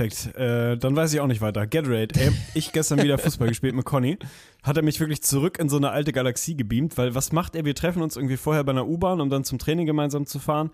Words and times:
Perfekt. 0.00 0.34
Äh, 0.34 0.78
dann 0.78 0.96
weiß 0.96 1.12
ich 1.12 1.20
auch 1.20 1.26
nicht 1.26 1.42
weiter. 1.42 1.66
Gatorade. 1.66 2.18
Ey, 2.18 2.32
ich 2.54 2.72
gestern 2.72 3.02
wieder 3.02 3.18
Fußball 3.18 3.48
gespielt 3.50 3.74
mit 3.74 3.84
Conny. 3.84 4.16
Hat 4.62 4.78
er 4.78 4.82
mich 4.82 4.98
wirklich 4.98 5.22
zurück 5.22 5.58
in 5.58 5.68
so 5.68 5.76
eine 5.76 5.90
alte 5.90 6.12
Galaxie 6.12 6.56
gebeamt, 6.56 6.96
weil 6.96 7.14
was 7.14 7.32
macht 7.32 7.54
er? 7.54 7.66
Wir 7.66 7.74
treffen 7.74 8.00
uns 8.00 8.16
irgendwie 8.16 8.38
vorher 8.38 8.64
bei 8.64 8.72
einer 8.72 8.86
U-Bahn, 8.86 9.20
um 9.20 9.28
dann 9.28 9.44
zum 9.44 9.58
Training 9.58 9.84
gemeinsam 9.84 10.24
zu 10.24 10.38
fahren. 10.38 10.70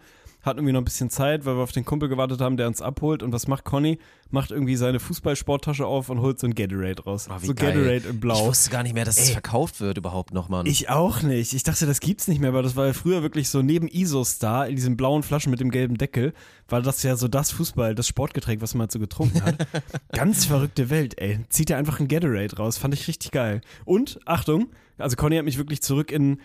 Hat 0.46 0.58
irgendwie 0.58 0.72
noch 0.72 0.80
ein 0.80 0.84
bisschen 0.84 1.10
Zeit, 1.10 1.44
weil 1.44 1.56
wir 1.56 1.62
auf 1.62 1.72
den 1.72 1.84
Kumpel 1.84 2.08
gewartet 2.08 2.40
haben, 2.40 2.56
der 2.56 2.68
uns 2.68 2.80
abholt. 2.80 3.24
Und 3.24 3.32
was 3.32 3.48
macht 3.48 3.64
Conny? 3.64 3.98
Macht 4.30 4.52
irgendwie 4.52 4.76
seine 4.76 5.00
Fußballsporttasche 5.00 5.84
auf 5.84 6.08
und 6.08 6.20
holt 6.20 6.38
so 6.38 6.46
ein 6.46 6.54
Gatorade 6.54 7.02
raus. 7.02 7.28
Oh, 7.28 7.34
so 7.42 7.52
geil. 7.52 7.72
Gatorade 7.72 8.08
in 8.10 8.20
Blau. 8.20 8.38
Ich 8.40 8.46
wusste 8.46 8.70
gar 8.70 8.84
nicht 8.84 8.94
mehr, 8.94 9.04
dass 9.04 9.18
es 9.18 9.26
Ey. 9.26 9.32
verkauft 9.32 9.80
wird 9.80 9.98
überhaupt 9.98 10.32
noch, 10.32 10.48
Mann. 10.48 10.66
Ich 10.66 10.88
auch 10.88 11.22
nicht. 11.22 11.52
Ich 11.52 11.64
dachte, 11.64 11.84
das 11.84 11.98
gibt's 11.98 12.28
nicht 12.28 12.40
mehr, 12.40 12.50
aber 12.50 12.62
das 12.62 12.76
war 12.76 12.86
ja 12.86 12.92
früher 12.92 13.22
wirklich 13.22 13.48
so 13.48 13.60
neben 13.60 13.88
Isostar 13.88 14.68
in 14.68 14.76
diesen 14.76 14.96
blauen 14.96 15.24
Flaschen 15.24 15.50
mit 15.50 15.58
dem 15.58 15.72
gelben 15.72 15.98
Deckel, 15.98 16.32
war 16.68 16.80
das 16.80 17.02
ja 17.02 17.16
so 17.16 17.26
das 17.26 17.50
Fußball, 17.50 17.96
das 17.96 18.06
Sportgetränk, 18.06 18.62
was 18.62 18.74
man 18.74 18.82
halt 18.82 18.92
so 18.92 19.00
getrunken 19.00 19.42
hat. 19.42 19.66
Ganz 20.12 20.44
verrückte 20.44 20.90
Welt, 20.90 21.20
ey. 21.20 21.40
Zieht 21.48 21.70
ja 21.70 21.76
einfach 21.76 21.98
ein 21.98 22.06
Gatorade 22.06 22.56
raus, 22.56 22.78
fand 22.78 22.94
ich 22.94 23.08
richtig 23.08 23.32
geil. 23.32 23.62
Und 23.84 24.20
Achtung, 24.26 24.68
also 24.96 25.16
Conny 25.16 25.36
hat 25.36 25.44
mich 25.44 25.58
wirklich 25.58 25.82
zurück 25.82 26.12
in 26.12 26.38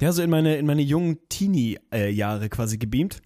ja, 0.00 0.12
so 0.12 0.22
in 0.22 0.30
meine 0.30 0.56
in 0.56 0.66
meine 0.66 0.82
jungen 0.82 1.18
Teenie-Jahre 1.28 2.48
quasi 2.48 2.78
gebeamt. 2.78 3.20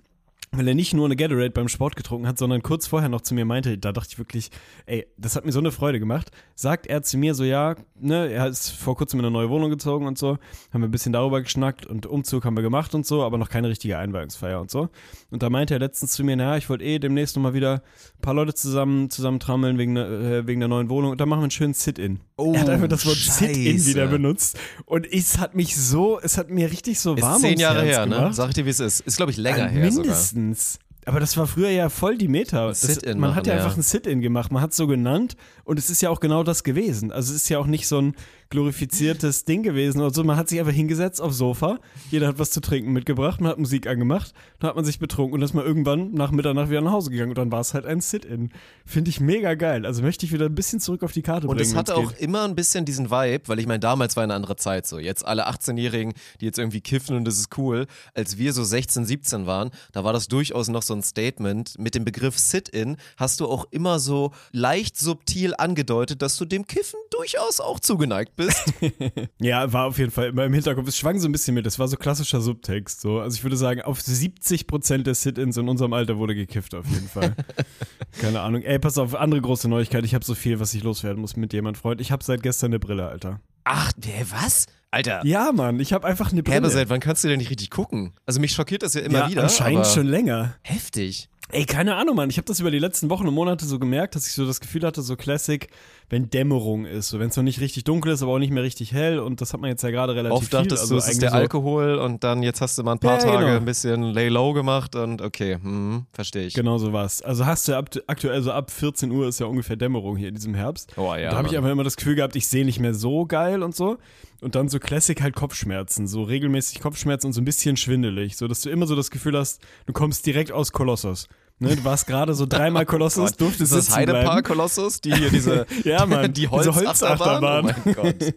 Weil 0.55 0.69
er 0.69 0.75
nicht 0.75 0.92
nur 0.92 1.06
eine 1.06 1.17
Gatorade 1.17 1.48
beim 1.50 1.69
Sport 1.69 1.97
getrunken 1.97 2.27
hat, 2.28 2.36
sondern 2.36 2.62
kurz 2.62 2.86
vorher 2.86 3.08
noch 3.08 3.22
zu 3.22 3.33
mir 3.34 3.47
meinte, 3.47 3.78
da 3.78 3.91
dachte 3.91 4.08
ich 4.12 4.19
wirklich, 4.19 4.50
ey, 4.84 5.06
das 5.17 5.34
hat 5.34 5.47
mir 5.47 5.53
so 5.53 5.61
eine 5.61 5.72
Freude 5.72 5.98
gemacht. 5.98 6.31
Sagt 6.55 6.86
er 6.86 7.03
zu 7.03 7.17
mir 7.17 7.34
so, 7.34 7.42
ja, 7.42 7.75
ne, 7.98 8.31
er 8.31 8.48
ist 8.48 8.69
vor 8.70 8.94
kurzem 8.94 9.19
in 9.20 9.25
eine 9.25 9.33
neue 9.33 9.48
Wohnung 9.48 9.70
gezogen 9.70 10.06
und 10.06 10.19
so, 10.19 10.36
haben 10.70 10.83
wir 10.83 10.89
ein 10.89 10.91
bisschen 10.91 11.14
darüber 11.14 11.41
geschnackt 11.41 11.86
und 11.86 12.05
Umzug 12.05 12.44
haben 12.44 12.55
wir 12.55 12.62
gemacht 12.62 12.94
und 12.94 13.06
so, 13.06 13.22
aber 13.22 13.39
noch 13.39 13.48
keine 13.48 13.70
richtige 13.70 13.97
Einweihungsfeier 13.97 14.61
und 14.61 14.70
so. 14.70 14.91
Und 15.31 15.42
da 15.42 15.48
meinte 15.48 15.72
er 15.72 15.81
letztens 15.81 16.12
zu 16.12 16.22
mir, 16.22 16.36
naja, 16.36 16.59
ich 16.59 16.69
wollte 16.69 16.84
eh 16.84 16.98
demnächst 16.98 17.34
nochmal 17.34 17.55
wieder 17.55 17.77
ein 18.16 18.20
paar 18.20 18.34
Leute 18.34 18.53
zusammen, 18.53 19.09
zusammen 19.09 19.41
trammeln 19.41 19.78
wegen, 19.78 19.94
der- 19.94 20.11
äh, 20.11 20.47
wegen 20.47 20.61
der 20.61 20.69
neuen 20.69 20.91
Wohnung 20.91 21.12
und 21.12 21.20
dann 21.20 21.31
machen 21.31 21.41
wir 21.41 21.44
einen 21.44 21.50
schönen 21.50 21.72
Sit-In. 21.72 22.20
Oh, 22.37 22.53
er 22.53 22.61
hat 22.61 22.69
einfach 22.69 22.89
das 22.89 23.06
Wort 23.06 23.16
Sit-In 23.16 23.87
wieder 23.87 24.06
benutzt 24.06 24.59
und 24.84 25.11
es 25.11 25.39
hat 25.39 25.55
mich 25.55 25.75
so, 25.77 26.20
es 26.20 26.37
hat 26.37 26.50
mir 26.50 26.70
richtig 26.70 27.00
so 27.00 27.19
warm 27.19 27.37
ist 27.37 27.41
zehn 27.41 27.59
Jahre 27.59 27.84
her, 27.84 28.05
ne? 28.05 28.16
gemacht. 28.16 28.34
Sag 28.34 28.48
ich 28.48 28.55
dir, 28.55 28.66
wie 28.66 28.70
es 28.70 28.81
ist. 28.81 29.00
Ist, 29.00 29.16
glaube 29.16 29.33
ich, 29.33 29.39
länger 29.39 29.69
Äh, 29.69 29.70
her 29.70 29.92
sogar. 29.92 30.12
Mindestens. 30.43 30.79
Aber 31.05 31.19
das 31.20 31.36
war 31.36 31.47
früher 31.47 31.70
ja 31.70 31.89
voll 31.89 32.17
die 32.17 32.28
Meta. 32.28 32.69
Das, 32.69 32.83
man 32.84 32.95
hat 33.06 33.17
machen, 33.19 33.45
ja 33.47 33.55
ja. 33.56 33.64
einfach 33.64 33.77
ein 33.77 33.83
Sit-in 33.83 34.20
gemacht. 34.20 34.53
Man 34.53 34.62
hat 34.62 34.70
es 34.70 34.77
so 34.77 34.86
genannt 34.86 35.36
und 35.64 35.78
es 35.78 35.91
ist 35.91 36.00
ja 36.00 36.11
auch 36.11 36.20
genau 36.20 36.44
das 36.44 36.62
gewesen. 36.62 37.11
Also 37.11 37.34
es 37.34 37.42
ist 37.42 37.48
ja 37.48 37.59
auch 37.59 37.67
nicht 37.67 37.89
so 37.89 38.00
ein 38.00 38.14
glorifiziertes 38.50 39.44
Ding 39.44 39.62
gewesen 39.62 40.00
oder 40.00 40.14
so. 40.14 40.22
Man 40.22 40.36
hat 40.36 40.48
sich 40.48 40.61
einfach 40.61 40.72
hingesetzt 40.72 41.20
aufs 41.20 41.39
Sofa. 41.39 41.78
Jeder 42.11 42.28
hat 42.28 42.39
was 42.39 42.50
zu 42.50 42.61
trinken 42.61 42.92
mitgebracht. 42.92 43.41
Man 43.41 43.50
hat 43.50 43.59
Musik 43.59 43.86
angemacht. 43.86 44.33
Dann 44.61 44.69
hat 44.69 44.77
man 44.77 44.84
sich 44.84 44.98
betrunken 44.98 45.34
und 45.34 45.41
dann 45.41 45.48
ist 45.48 45.55
man 45.55 45.64
irgendwann 45.64 46.12
nach 46.12 46.31
Mitternacht 46.31 46.69
wieder 46.70 46.83
nach 46.83 46.92
Hause 46.92 47.11
gegangen 47.11 47.31
und 47.31 47.39
dann 47.39 47.50
war 47.50 47.61
es 47.61 47.75
halt 47.75 47.87
ein 47.87 48.00
Sit-in. 48.00 48.50
Finde 48.84 49.11
ich 49.11 49.20
mega 49.20 49.55
geil. 49.55 49.87
Also 49.87 50.03
möchte 50.03 50.27
ich 50.27 50.33
wieder 50.33 50.47
ein 50.47 50.55
bisschen 50.55 50.81
zurück 50.81 51.03
auf 51.03 51.12
die 51.12 51.22
Karte 51.22 51.48
Und 51.48 51.56
bringen. 51.56 51.70
es 51.70 51.75
hatte 51.77 51.97
auch 51.97 52.11
geht. 52.11 52.20
immer 52.20 52.44
ein 52.44 52.55
bisschen 52.55 52.84
diesen 52.84 53.11
Vibe, 53.11 53.48
weil 53.48 53.59
ich 53.59 53.66
meine, 53.66 53.81
damals 53.81 54.16
war 54.16 54.22
eine 54.22 54.34
andere 54.34 54.56
Zeit 54.56 54.87
so. 54.87 54.98
Jetzt 54.98 55.27
alle 55.27 55.48
18-Jährigen, 55.48 56.12
die 56.41 56.44
jetzt 56.44 56.59
irgendwie 56.59 56.83
kiffen 56.83 57.16
und 57.16 57.25
das 57.25 57.39
ist 57.39 57.56
cool. 57.56 57.87
Als 58.14 58.37
wir 58.37 58.53
so 58.53 58.62
16, 58.62 59.06
17 59.06 59.47
waren, 59.47 59.71
da 59.93 60.04
war 60.04 60.12
das 60.12 60.28
durchaus 60.28 60.69
noch 60.69 60.82
so 60.82 60.91
ein 60.92 61.03
Statement. 61.03 61.78
Mit 61.78 61.94
dem 61.94 62.04
Begriff 62.04 62.38
Sit-In 62.38 62.97
hast 63.16 63.41
du 63.41 63.47
auch 63.47 63.66
immer 63.70 63.98
so 63.98 64.32
leicht 64.53 64.98
subtil 64.98 65.54
angedeutet, 65.56 66.22
dass 66.22 66.36
du 66.36 66.44
dem 66.44 66.66
Kiffen 66.66 66.98
durchaus 67.10 67.60
auch 67.60 67.80
zugeneigt 67.80 68.36
bist. 68.36 68.62
Ja, 69.41 69.72
war 69.72 69.86
auf 69.86 69.98
jeden 69.98 70.10
Fall 70.10 70.28
immer 70.28 70.44
im 70.44 70.53
Hinterkopf. 70.53 70.86
Es 70.88 70.97
schwang 70.97 71.19
so 71.19 71.28
ein 71.28 71.32
bisschen 71.32 71.54
mit. 71.54 71.66
Es 71.66 71.78
war 71.78 71.88
so 71.88 71.97
klassischer 71.97 72.41
Subtext. 72.41 73.00
So. 73.00 73.19
Also 73.19 73.36
ich 73.36 73.42
würde 73.42 73.56
sagen, 73.56 73.82
auf 73.82 74.00
70 74.00 74.66
Prozent 74.66 75.06
der 75.06 75.14
Sit-ins 75.14 75.56
in 75.56 75.69
unserem 75.69 75.92
Alter 75.92 76.16
wurde 76.19 76.34
gekifft, 76.34 76.75
auf 76.75 76.86
jeden 76.86 77.09
Fall. 77.09 77.34
Keine 78.20 78.41
Ahnung. 78.41 78.62
Ey, 78.62 78.78
pass 78.78 78.98
auf, 78.98 79.14
andere 79.14 79.41
große 79.41 79.69
Neuigkeit. 79.69 80.04
Ich 80.04 80.14
habe 80.14 80.24
so 80.24 80.34
viel, 80.34 80.60
was 80.60 80.74
ich 80.74 80.82
loswerden 80.82 81.20
muss 81.20 81.36
mit 81.36 81.53
mein 81.60 81.74
Freund. 81.74 82.00
Ich 82.00 82.12
habe 82.12 82.22
seit 82.24 82.42
gestern 82.42 82.70
eine 82.70 82.78
Brille, 82.78 83.06
Alter. 83.09 83.41
Ach, 83.64 83.92
hä, 84.03 84.24
was? 84.30 84.66
Alter. 84.92 85.22
Ja, 85.25 85.53
Mann, 85.53 85.80
ich 85.80 85.92
habe 85.94 86.06
einfach 86.06 86.30
eine 86.30 86.41
Hä, 86.41 86.42
Brille. 86.42 86.56
aber 86.58 86.70
seit 86.70 86.91
wann 86.91 87.00
kannst 87.00 87.25
du 87.25 87.28
denn 87.28 87.38
nicht 87.38 87.50
richtig 87.50 87.70
gucken? 87.70 88.12
Also 88.26 88.41
mich 88.41 88.53
schockiert 88.53 88.82
das 88.82 88.92
ja 88.92 89.00
immer 89.00 89.20
ja, 89.20 89.30
wieder. 89.30 89.42
anscheinend 89.42 89.86
schon 89.86 90.06
länger. 90.06 90.54
Heftig. 90.62 91.30
Ey, 91.50 91.64
keine 91.64 91.97
Ahnung, 91.97 92.16
Mann. 92.16 92.28
Ich 92.30 92.36
habe 92.36 92.47
das 92.47 92.60
über 92.60 92.70
die 92.70 92.78
letzten 92.78 93.08
Wochen 93.10 93.26
und 93.26 93.34
Monate 93.34 93.64
so 93.64 93.78
gemerkt, 93.78 94.14
dass 94.14 94.26
ich 94.26 94.32
so 94.32 94.47
das 94.47 94.60
Gefühl 94.60 94.82
hatte, 94.86 95.03
so 95.03 95.16
Classic, 95.16 95.66
wenn 96.12 96.28
Dämmerung 96.28 96.84
ist. 96.84 97.09
So, 97.09 97.19
wenn 97.21 97.31
es 97.31 97.37
noch 97.39 97.43
nicht 97.43 97.61
richtig 97.61 97.84
dunkel 97.84 98.12
ist, 98.12 98.23
aber 98.23 98.33
auch 98.33 98.39
nicht 98.39 98.53
mehr 98.53 98.62
richtig 98.62 98.93
hell. 98.93 99.19
Und 99.19 99.41
das 99.41 99.55
hat 99.55 99.62
man 99.62 99.71
jetzt 99.71 99.83
ja 99.83 99.91
gerade 99.91 100.15
relativ 100.15 100.37
Oft 100.37 100.50
viel. 100.50 100.59
dachtest 100.59 100.83
also 100.83 100.95
du, 100.97 100.99
es 100.99 101.09
ist 101.09 101.23
der 101.23 101.31
so, 101.31 101.37
Alkohol 101.37 101.95
und 101.95 102.23
dann 102.23 102.43
jetzt 102.43 102.61
hast 102.61 102.77
du 102.77 102.83
mal 102.83 102.93
ein 102.93 102.99
paar 102.99 103.15
Ja, 103.19 103.25
Tage 103.25 103.47
genau. 103.47 103.56
ein 103.56 103.65
bisschen 103.65 104.12
lay 104.12 104.28
low 104.28 104.53
gemacht 104.53 104.95
und 104.95 105.22
okay, 105.22 105.55
hm, 105.55 106.05
verstehe 106.12 106.45
ich. 106.45 106.53
Genau 106.53 106.77
so 106.77 106.93
war's. 106.93 107.22
Also 107.22 107.47
hast 107.47 107.67
du 107.67 107.78
ab, 107.78 107.89
aktuell 108.09 108.43
so 108.43 108.53
ab 108.53 108.71
14 108.71 109.11
Uhr 109.11 109.27
ist 109.27 109.41
ja 109.41 109.47
ungefähr 109.47 109.77
Dämmerung 109.77 110.17
hier 110.19 110.28
in 110.28 110.34
diesem 110.34 110.53
Herbst. 110.53 110.93
Oh 110.99 111.15
ja, 111.15 111.31
da 111.31 111.39
habe 111.39 111.49
ich 111.49 111.56
einfach 111.56 111.71
immer 111.71 111.83
das 111.83 111.97
Gefühl 111.97 112.17
gehabt, 112.17 112.37
ich 112.37 112.47
sehe 112.47 112.67
nicht 112.67 112.78
mehr 112.78 112.93
so 112.93 113.25
geil 113.25 113.62
und 113.62 113.75
so. 113.75 113.97
Und 114.43 114.55
dann 114.55 114.69
so 114.69 114.81
Classic 114.81 115.19
halt 115.22 115.34
Kopfschmerzen, 115.34 116.06
so 116.06 116.25
regelmäßig 116.25 116.81
Kopfschmerzen 116.81 117.28
und 117.28 117.33
so 117.33 117.41
ein 117.41 117.47
bisschen 117.47 117.78
schwindelig, 117.78 118.37
so 118.37 118.49
dass 118.49 118.61
du 118.61 118.69
immer 118.69 118.87
so 118.87 118.95
das 118.97 119.11
Gefühl 119.11 119.39
hast, 119.39 119.62
du 119.87 119.95
kommst 119.95 120.27
direkt 120.27 120.53
aus 120.53 120.72
Kolossos. 120.72 121.27
Ne, 121.62 121.77
du 121.77 121.84
warst 121.84 122.09
gerade 122.09 122.34
so 122.34 122.45
dreimal 122.45 122.84
Kolossos, 122.93 123.31
Gott. 123.31 123.41
durftest 123.41 123.73
ist 123.73 123.89
das. 123.89 123.97
Heidepark 123.97 124.45
Kolossus, 124.45 125.00
die 125.00 125.15
hier 125.15 125.31
diese 125.31 125.65
Ja, 125.84 126.05
Mann, 126.06 126.33
die 126.33 126.49
Holzachterbahn. 126.49 127.65
Holzachterbahn. 127.65 127.65
Oh 127.65 127.81
mein 127.84 127.95
Gott. 127.95 128.34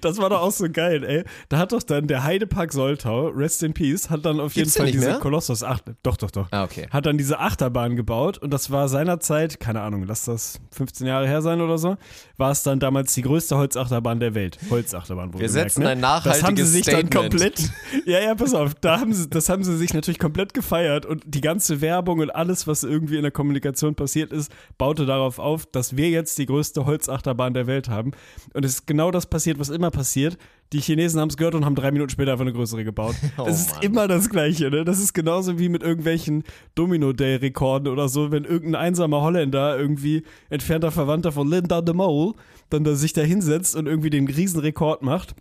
Das 0.00 0.18
war 0.18 0.30
doch 0.30 0.40
auch 0.40 0.52
so 0.52 0.66
geil, 0.70 1.04
ey. 1.04 1.24
Da 1.48 1.58
hat 1.58 1.72
doch 1.72 1.82
dann 1.82 2.06
der 2.06 2.24
Heidepark 2.24 2.72
Soltau, 2.72 3.28
Rest 3.28 3.62
in 3.62 3.74
Peace, 3.74 4.10
hat 4.10 4.24
dann 4.24 4.40
auf 4.40 4.54
jeden 4.54 4.64
Gibt's 4.64 4.74
den 4.74 4.82
Fall 4.84 4.92
diese 4.92 5.06
mehr? 5.06 5.18
Kolossos 5.18 5.64
doch, 6.02 6.16
doch, 6.16 6.30
doch. 6.30 6.48
Ah, 6.50 6.64
okay. 6.64 6.86
Hat 6.90 7.06
dann 7.06 7.18
diese 7.18 7.38
Achterbahn 7.38 7.96
gebaut 7.96 8.38
und 8.38 8.50
das 8.52 8.70
war 8.70 8.88
seinerzeit, 8.88 9.60
keine 9.60 9.80
Ahnung, 9.80 10.04
lass 10.06 10.24
das 10.24 10.60
15 10.72 11.06
Jahre 11.06 11.26
her 11.26 11.42
sein 11.42 11.60
oder 11.60 11.78
so, 11.78 11.96
war 12.36 12.50
es 12.50 12.62
dann 12.62 12.80
damals 12.80 13.14
die 13.14 13.22
größte 13.22 13.56
Holzachterbahn 13.56 14.20
der 14.20 14.34
Welt. 14.34 14.58
Holzachterbahn, 14.70 15.30
Wir 15.30 15.34
wohlgemerkt, 15.34 15.52
setzen 15.72 15.82
ne? 15.82 15.90
ein 15.90 16.00
Das 16.00 16.42
haben 16.42 16.56
sie 16.56 16.62
nachhaltiges 16.62 16.72
sich 16.72 16.84
dann 16.84 17.06
Statement. 17.06 17.32
komplett, 17.32 17.70
ja, 18.06 18.20
ja, 18.20 18.34
pass 18.34 18.54
auf, 18.54 18.74
da 18.74 19.00
haben 19.00 19.12
sie, 19.12 19.28
das 19.28 19.48
haben 19.48 19.64
sie 19.64 19.76
sich 19.76 19.94
natürlich 19.94 20.18
komplett 20.18 20.54
gefeiert 20.54 21.06
und 21.06 21.22
die 21.26 21.40
ganze 21.40 21.80
Werbung 21.80 22.20
und 22.20 22.30
alles, 22.34 22.66
was 22.66 22.84
irgendwie 22.84 23.16
in 23.16 23.22
der 23.22 23.32
Kommunikation 23.32 23.94
passiert 23.94 24.32
ist, 24.32 24.52
baute 24.78 25.06
darauf 25.06 25.38
auf, 25.38 25.66
dass 25.66 25.96
wir 25.96 26.10
jetzt 26.10 26.38
die 26.38 26.46
größte 26.46 26.86
Holzachterbahn 26.86 27.54
der 27.54 27.66
Welt 27.66 27.88
haben. 27.88 28.12
Und 28.52 28.64
es 28.64 28.72
ist 28.74 28.86
genau 28.86 29.10
das 29.10 29.26
passiert, 29.26 29.53
was 29.58 29.68
immer 29.70 29.90
passiert. 29.90 30.36
Die 30.72 30.80
Chinesen 30.80 31.20
haben 31.20 31.28
es 31.28 31.36
gehört 31.36 31.54
und 31.54 31.64
haben 31.64 31.74
drei 31.74 31.90
Minuten 31.90 32.10
später 32.10 32.32
einfach 32.32 32.44
eine 32.44 32.52
größere 32.52 32.84
gebaut. 32.84 33.14
Oh, 33.38 33.44
das 33.44 33.60
ist 33.60 33.74
Mann. 33.74 33.82
immer 33.82 34.08
das 34.08 34.28
Gleiche, 34.30 34.70
ne? 34.70 34.84
Das 34.84 34.98
ist 34.98 35.12
genauso 35.12 35.58
wie 35.58 35.68
mit 35.68 35.82
irgendwelchen 35.82 36.44
Domino-Day-Rekorden 36.74 37.88
oder 37.88 38.08
so, 38.08 38.30
wenn 38.30 38.44
irgendein 38.44 38.82
einsamer 38.82 39.20
Holländer, 39.22 39.78
irgendwie 39.78 40.22
entfernter 40.50 40.90
Verwandter 40.90 41.32
von 41.32 41.48
Linda 41.48 41.80
de 41.82 41.94
Mol, 41.94 42.34
dann 42.70 42.84
da 42.84 42.94
sich 42.94 43.12
da 43.12 43.22
hinsetzt 43.22 43.76
und 43.76 43.86
irgendwie 43.86 44.10
den 44.10 44.26
Riesenrekord 44.28 45.02
macht. 45.02 45.34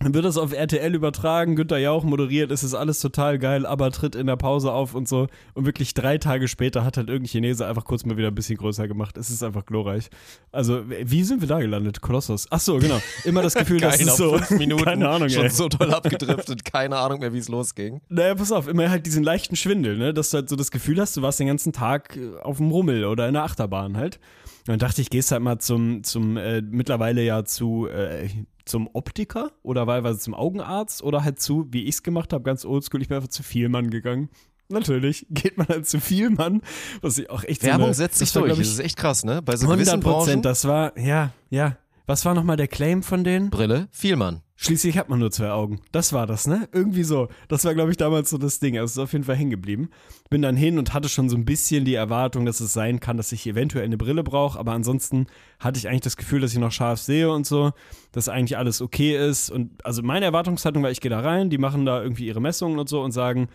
Dann 0.00 0.14
wird 0.14 0.24
das 0.24 0.38
auf 0.38 0.52
RTL 0.52 0.94
übertragen, 0.94 1.56
Günther 1.56 1.78
Jauch 1.78 2.04
moderiert, 2.04 2.52
es 2.52 2.62
ist 2.62 2.74
alles 2.74 3.00
total 3.00 3.36
geil, 3.38 3.66
aber 3.66 3.90
tritt 3.90 4.14
in 4.14 4.28
der 4.28 4.36
Pause 4.36 4.72
auf 4.72 4.94
und 4.94 5.08
so. 5.08 5.26
Und 5.54 5.66
wirklich 5.66 5.92
drei 5.92 6.18
Tage 6.18 6.46
später 6.46 6.84
hat 6.84 6.96
halt 6.96 7.08
irgendein 7.08 7.30
Chinese 7.30 7.66
einfach 7.66 7.84
kurz 7.84 8.04
mal 8.04 8.16
wieder 8.16 8.28
ein 8.28 8.34
bisschen 8.34 8.58
größer 8.58 8.86
gemacht. 8.86 9.16
Es 9.16 9.28
ist 9.30 9.42
einfach 9.42 9.66
glorreich. 9.66 10.08
Also, 10.52 10.82
wie 10.88 11.24
sind 11.24 11.40
wir 11.40 11.48
da 11.48 11.58
gelandet? 11.58 12.00
Kolossos. 12.00 12.46
Ach 12.50 12.60
so, 12.60 12.78
genau. 12.78 13.00
Immer 13.24 13.42
das 13.42 13.54
Gefühl, 13.54 13.80
dass 13.80 14.00
es 14.00 14.16
so. 14.16 14.38
fünf 14.38 14.50
Minuten 14.58 14.84
keine 14.84 15.08
Ahnung, 15.08 15.28
schon 15.28 15.44
ey. 15.44 15.50
so 15.50 15.68
toll 15.68 15.92
abgedriftet, 15.92 16.64
keine 16.64 16.96
Ahnung 16.96 17.18
mehr, 17.18 17.32
wie 17.32 17.38
es 17.38 17.48
losging. 17.48 18.00
Naja, 18.08 18.36
pass 18.36 18.52
auf, 18.52 18.68
immer 18.68 18.88
halt 18.88 19.04
diesen 19.04 19.24
leichten 19.24 19.56
Schwindel, 19.56 19.98
ne? 19.98 20.14
Dass 20.14 20.30
du 20.30 20.36
halt 20.36 20.48
so 20.48 20.54
das 20.54 20.70
Gefühl 20.70 21.00
hast, 21.00 21.16
du 21.16 21.22
warst 21.22 21.40
den 21.40 21.48
ganzen 21.48 21.72
Tag 21.72 22.16
äh, 22.16 22.38
auf 22.42 22.58
dem 22.58 22.70
Rummel 22.70 23.04
oder 23.04 23.26
in 23.26 23.34
der 23.34 23.42
Achterbahn 23.42 23.96
halt. 23.96 24.20
Und 24.60 24.72
dann 24.72 24.78
dachte 24.78 25.00
ich, 25.00 25.10
gehst 25.10 25.32
halt 25.32 25.42
mal 25.42 25.58
zum, 25.58 26.04
zum 26.04 26.36
äh, 26.36 26.60
mittlerweile 26.60 27.22
ja 27.22 27.44
zu, 27.44 27.88
äh, 27.88 28.28
zum 28.68 28.88
Optiker 28.92 29.50
oder 29.62 29.86
wahlweise 29.86 30.18
zum 30.18 30.34
Augenarzt 30.34 31.02
oder 31.02 31.24
halt 31.24 31.40
zu, 31.40 31.66
wie 31.70 31.84
ich 31.84 31.96
es 31.96 32.02
gemacht 32.02 32.32
habe, 32.32 32.44
ganz 32.44 32.64
oldschool, 32.64 33.02
ich 33.02 33.08
bin 33.08 33.16
einfach 33.16 33.28
zu 33.28 33.42
Vielmann 33.42 33.90
gegangen. 33.90 34.28
Natürlich 34.68 35.26
geht 35.30 35.56
man 35.56 35.66
halt 35.68 35.88
zu 35.88 36.00
Vielmann, 36.00 36.62
was 37.00 37.18
ich 37.18 37.30
auch 37.30 37.44
echt 37.44 37.62
so 37.62 37.66
Werbung 37.66 37.86
eine, 37.86 37.94
setzt 37.94 38.18
sich 38.18 38.32
durch, 38.32 38.46
glaub 38.46 38.58
das 38.58 38.66
ich, 38.66 38.74
ist 38.74 38.80
echt 38.80 38.96
krass, 38.96 39.24
ne? 39.24 39.42
Bei 39.42 39.56
so 39.56 39.66
100 39.66 39.78
gewissen 39.78 40.00
Branchen. 40.00 40.18
Prozent, 40.18 40.44
das 40.44 40.66
war, 40.66 40.96
ja, 40.98 41.32
ja. 41.50 41.76
Was 42.08 42.24
war 42.24 42.32
nochmal 42.32 42.56
der 42.56 42.68
Claim 42.68 43.02
von 43.02 43.22
denen? 43.22 43.50
Brille, 43.50 43.88
Vielmann. 43.90 44.40
Schließlich 44.56 44.96
hat 44.96 45.10
man 45.10 45.18
nur 45.18 45.30
zwei 45.30 45.50
Augen. 45.50 45.82
Das 45.92 46.14
war 46.14 46.26
das, 46.26 46.46
ne? 46.46 46.66
Irgendwie 46.72 47.02
so. 47.02 47.28
Das 47.48 47.66
war, 47.66 47.74
glaube 47.74 47.90
ich, 47.90 47.98
damals 47.98 48.30
so 48.30 48.38
das 48.38 48.60
Ding. 48.60 48.78
Also 48.78 48.86
es 48.86 48.92
ist 48.92 48.98
auf 48.98 49.12
jeden 49.12 49.26
Fall 49.26 49.36
hängen 49.36 49.50
geblieben. 49.50 49.90
Bin 50.30 50.40
dann 50.40 50.56
hin 50.56 50.78
und 50.78 50.94
hatte 50.94 51.10
schon 51.10 51.28
so 51.28 51.36
ein 51.36 51.44
bisschen 51.44 51.84
die 51.84 51.92
Erwartung, 51.92 52.46
dass 52.46 52.60
es 52.60 52.72
sein 52.72 52.98
kann, 52.98 53.18
dass 53.18 53.30
ich 53.32 53.46
eventuell 53.46 53.84
eine 53.84 53.98
Brille 53.98 54.24
brauche. 54.24 54.58
Aber 54.58 54.72
ansonsten 54.72 55.26
hatte 55.60 55.78
ich 55.78 55.86
eigentlich 55.86 56.00
das 56.00 56.16
Gefühl, 56.16 56.40
dass 56.40 56.54
ich 56.54 56.58
noch 56.58 56.72
scharf 56.72 56.98
sehe 56.98 57.30
und 57.30 57.46
so, 57.46 57.72
dass 58.10 58.30
eigentlich 58.30 58.56
alles 58.56 58.80
okay 58.80 59.14
ist. 59.14 59.50
Und 59.50 59.84
also 59.84 60.02
meine 60.02 60.24
Erwartungshaltung 60.24 60.82
war, 60.82 60.90
ich 60.90 61.02
gehe 61.02 61.10
da 61.10 61.20
rein, 61.20 61.50
die 61.50 61.58
machen 61.58 61.84
da 61.84 62.02
irgendwie 62.02 62.26
ihre 62.26 62.40
Messungen 62.40 62.78
und 62.78 62.88
so 62.88 63.02
und 63.02 63.12
sagen, 63.12 63.48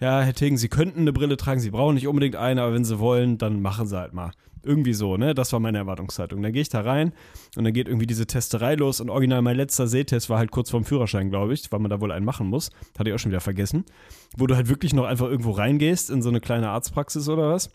ja, 0.00 0.20
Herr 0.20 0.34
Tegen, 0.34 0.56
Sie 0.56 0.68
könnten 0.68 1.00
eine 1.00 1.12
Brille 1.12 1.36
tragen, 1.36 1.60
Sie 1.60 1.70
brauchen 1.70 1.94
nicht 1.94 2.06
unbedingt 2.06 2.36
eine, 2.36 2.62
aber 2.62 2.74
wenn 2.74 2.84
Sie 2.84 2.98
wollen, 2.98 3.38
dann 3.38 3.60
machen 3.60 3.86
Sie 3.86 3.98
halt 3.98 4.12
mal. 4.12 4.32
Irgendwie 4.62 4.92
so, 4.92 5.16
ne? 5.16 5.34
Das 5.34 5.52
war 5.52 5.60
meine 5.60 5.78
Erwartungshaltung. 5.78 6.42
Dann 6.42 6.52
gehe 6.52 6.62
ich 6.62 6.68
da 6.68 6.80
rein 6.80 7.12
und 7.56 7.64
dann 7.64 7.72
geht 7.72 7.88
irgendwie 7.88 8.06
diese 8.06 8.26
Testerei 8.26 8.74
los 8.74 9.00
und 9.00 9.08
original 9.08 9.40
mein 9.40 9.56
letzter 9.56 9.86
Sehtest 9.86 10.28
war 10.30 10.38
halt 10.38 10.50
kurz 10.50 10.70
vorm 10.70 10.84
Führerschein, 10.84 11.30
glaube 11.30 11.54
ich, 11.54 11.70
weil 11.70 11.78
man 11.78 11.90
da 11.90 12.00
wohl 12.00 12.12
einen 12.12 12.24
machen 12.24 12.48
muss. 12.48 12.70
Hatte 12.98 13.10
ich 13.10 13.14
auch 13.14 13.18
schon 13.18 13.30
wieder 13.30 13.40
vergessen. 13.40 13.84
Wo 14.36 14.46
du 14.46 14.56
halt 14.56 14.68
wirklich 14.68 14.92
noch 14.92 15.04
einfach 15.04 15.26
irgendwo 15.26 15.52
reingehst 15.52 16.10
in 16.10 16.22
so 16.22 16.28
eine 16.28 16.40
kleine 16.40 16.70
Arztpraxis 16.70 17.28
oder 17.28 17.50
was. 17.50 17.70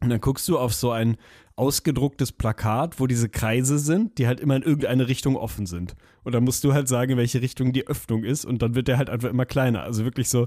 Und 0.00 0.10
dann 0.10 0.20
guckst 0.20 0.46
du 0.48 0.58
auf 0.58 0.74
so 0.74 0.92
ein 0.92 1.16
ausgedrucktes 1.56 2.30
Plakat, 2.30 3.00
wo 3.00 3.08
diese 3.08 3.28
Kreise 3.28 3.78
sind, 3.78 4.18
die 4.18 4.28
halt 4.28 4.38
immer 4.38 4.54
in 4.54 4.62
irgendeine 4.62 5.08
Richtung 5.08 5.36
offen 5.36 5.66
sind. 5.66 5.96
Und 6.22 6.32
dann 6.32 6.44
musst 6.44 6.62
du 6.62 6.72
halt 6.72 6.86
sagen, 6.86 7.16
welche 7.16 7.42
Richtung 7.42 7.72
die 7.72 7.88
Öffnung 7.88 8.22
ist 8.22 8.44
und 8.44 8.62
dann 8.62 8.76
wird 8.76 8.86
der 8.86 8.98
halt 8.98 9.10
einfach 9.10 9.28
immer 9.28 9.44
kleiner. 9.44 9.82
Also 9.82 10.04
wirklich 10.04 10.28
so 10.28 10.46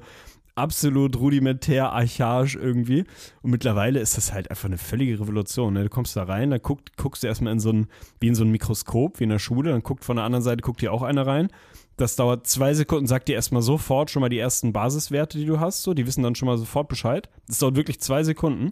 absolut 0.62 1.19
rudimentär, 1.19 1.92
archaisch 1.92 2.56
irgendwie. 2.56 3.06
Und 3.42 3.52
mittlerweile 3.52 4.00
ist 4.00 4.18
das 4.18 4.31
halt 4.31 4.50
einfach 4.50 4.66
eine 4.66 4.78
völlige 4.78 5.19
Revolution. 5.19 5.74
Ne? 5.74 5.84
Du 5.84 5.90
kommst 5.90 6.16
da 6.16 6.24
rein, 6.24 6.52
dann 6.52 6.62
guck, 6.62 6.80
guckst 6.98 7.24
du 7.24 7.28
erstmal 7.28 7.54
in 7.54 7.60
so 7.60 7.72
ein, 7.72 7.88
wie 8.19 8.28
in 8.28 8.36
so 8.36 8.44
ein 8.44 8.52
Mikroskop, 8.52 9.19
wie 9.19 9.25
in 9.25 9.30
der 9.30 9.40
Schule, 9.40 9.72
dann 9.72 9.84
guckt 9.84 10.06
von 10.06 10.16
der 10.16 10.25
anderen 10.25 10.44
Seite, 10.44 10.62
guckt 10.62 10.81
dir 10.81 10.94
auch 10.94 11.02
einer 11.02 11.25
rein. 11.25 11.50
Das 11.98 12.16
dauert 12.16 12.48
zwei 12.48 12.74
Sekunden, 12.74 13.08
sagt 13.08 13.28
dir 13.28 13.36
erstmal 13.36 13.62
sofort 13.62 14.10
schon 14.10 14.22
mal 14.22 14.30
die 14.30 14.40
ersten 14.40 14.74
Basiswerte, 14.74 15.38
die 15.38 15.46
du 15.46 15.60
hast, 15.60 15.84
so, 15.84 15.94
die 15.94 16.08
wissen 16.08 16.24
dann 16.24 16.36
schon 16.36 16.48
mal 16.48 16.58
sofort 16.58 16.88
Bescheid. 16.88 17.30
Das 17.48 17.60
dauert 17.60 17.75
wirklich 17.75 18.00
zwei 18.00 18.24
Sekunden. 18.24 18.72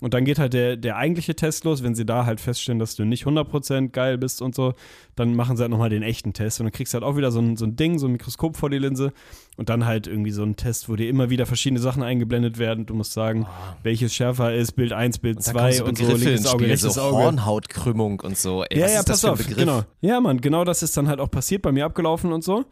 Und 0.00 0.14
dann 0.14 0.24
geht 0.24 0.38
halt 0.38 0.52
der, 0.52 0.76
der 0.76 0.96
eigentliche 0.96 1.34
Test 1.34 1.64
los. 1.64 1.82
Wenn 1.82 1.96
sie 1.96 2.06
da 2.06 2.24
halt 2.24 2.40
feststellen, 2.40 2.78
dass 2.78 2.94
du 2.94 3.04
nicht 3.04 3.26
100% 3.26 3.88
geil 3.88 4.16
bist 4.16 4.42
und 4.42 4.54
so, 4.54 4.74
dann 5.16 5.34
machen 5.34 5.56
sie 5.56 5.62
halt 5.62 5.72
nochmal 5.72 5.90
den 5.90 6.04
echten 6.04 6.32
Test. 6.32 6.60
Und 6.60 6.66
dann 6.66 6.72
kriegst 6.72 6.94
du 6.94 6.96
halt 6.96 7.04
auch 7.04 7.16
wieder 7.16 7.32
so 7.32 7.40
ein, 7.40 7.56
so 7.56 7.64
ein 7.64 7.74
Ding, 7.74 7.98
so 7.98 8.06
ein 8.06 8.12
Mikroskop 8.12 8.56
vor 8.56 8.70
die 8.70 8.78
Linse. 8.78 9.12
Und 9.58 9.68
dann 9.68 9.86
halt 9.86 10.06
irgendwie 10.06 10.30
so 10.30 10.44
ein 10.44 10.54
Test, 10.54 10.88
wo 10.88 10.94
dir 10.94 11.08
immer 11.08 11.30
wieder 11.30 11.44
verschiedene 11.44 11.80
Sachen 11.80 12.04
eingeblendet 12.04 12.58
werden. 12.58 12.86
Du 12.86 12.94
musst 12.94 13.12
sagen, 13.12 13.44
oh. 13.48 13.76
welches 13.82 14.14
schärfer 14.14 14.54
ist, 14.54 14.72
Bild 14.72 14.92
1, 14.92 15.18
Bild 15.18 15.42
2 15.42 15.82
und, 15.82 15.88
und 15.88 15.98
so, 15.98 16.14
linkes 16.14 16.46
Auge, 16.46 16.58
Spiel, 16.58 16.70
rechtes 16.70 16.94
so 16.94 17.00
Auge. 17.00 17.16
Hornhautkrümmung 17.16 18.20
und 18.20 18.38
so. 18.38 18.62
Ey, 18.62 18.78
ja, 18.78 18.88
ja, 18.88 19.02
pass 19.02 19.24
auf, 19.24 19.44
genau. 19.44 19.82
Ja, 20.00 20.20
Mann, 20.20 20.40
genau 20.40 20.62
das 20.62 20.84
ist 20.84 20.96
dann 20.96 21.08
halt 21.08 21.18
auch 21.18 21.28
passiert, 21.28 21.62
bei 21.62 21.72
mir 21.72 21.86
abgelaufen 21.86 22.32
und 22.32 22.44
so. 22.44 22.66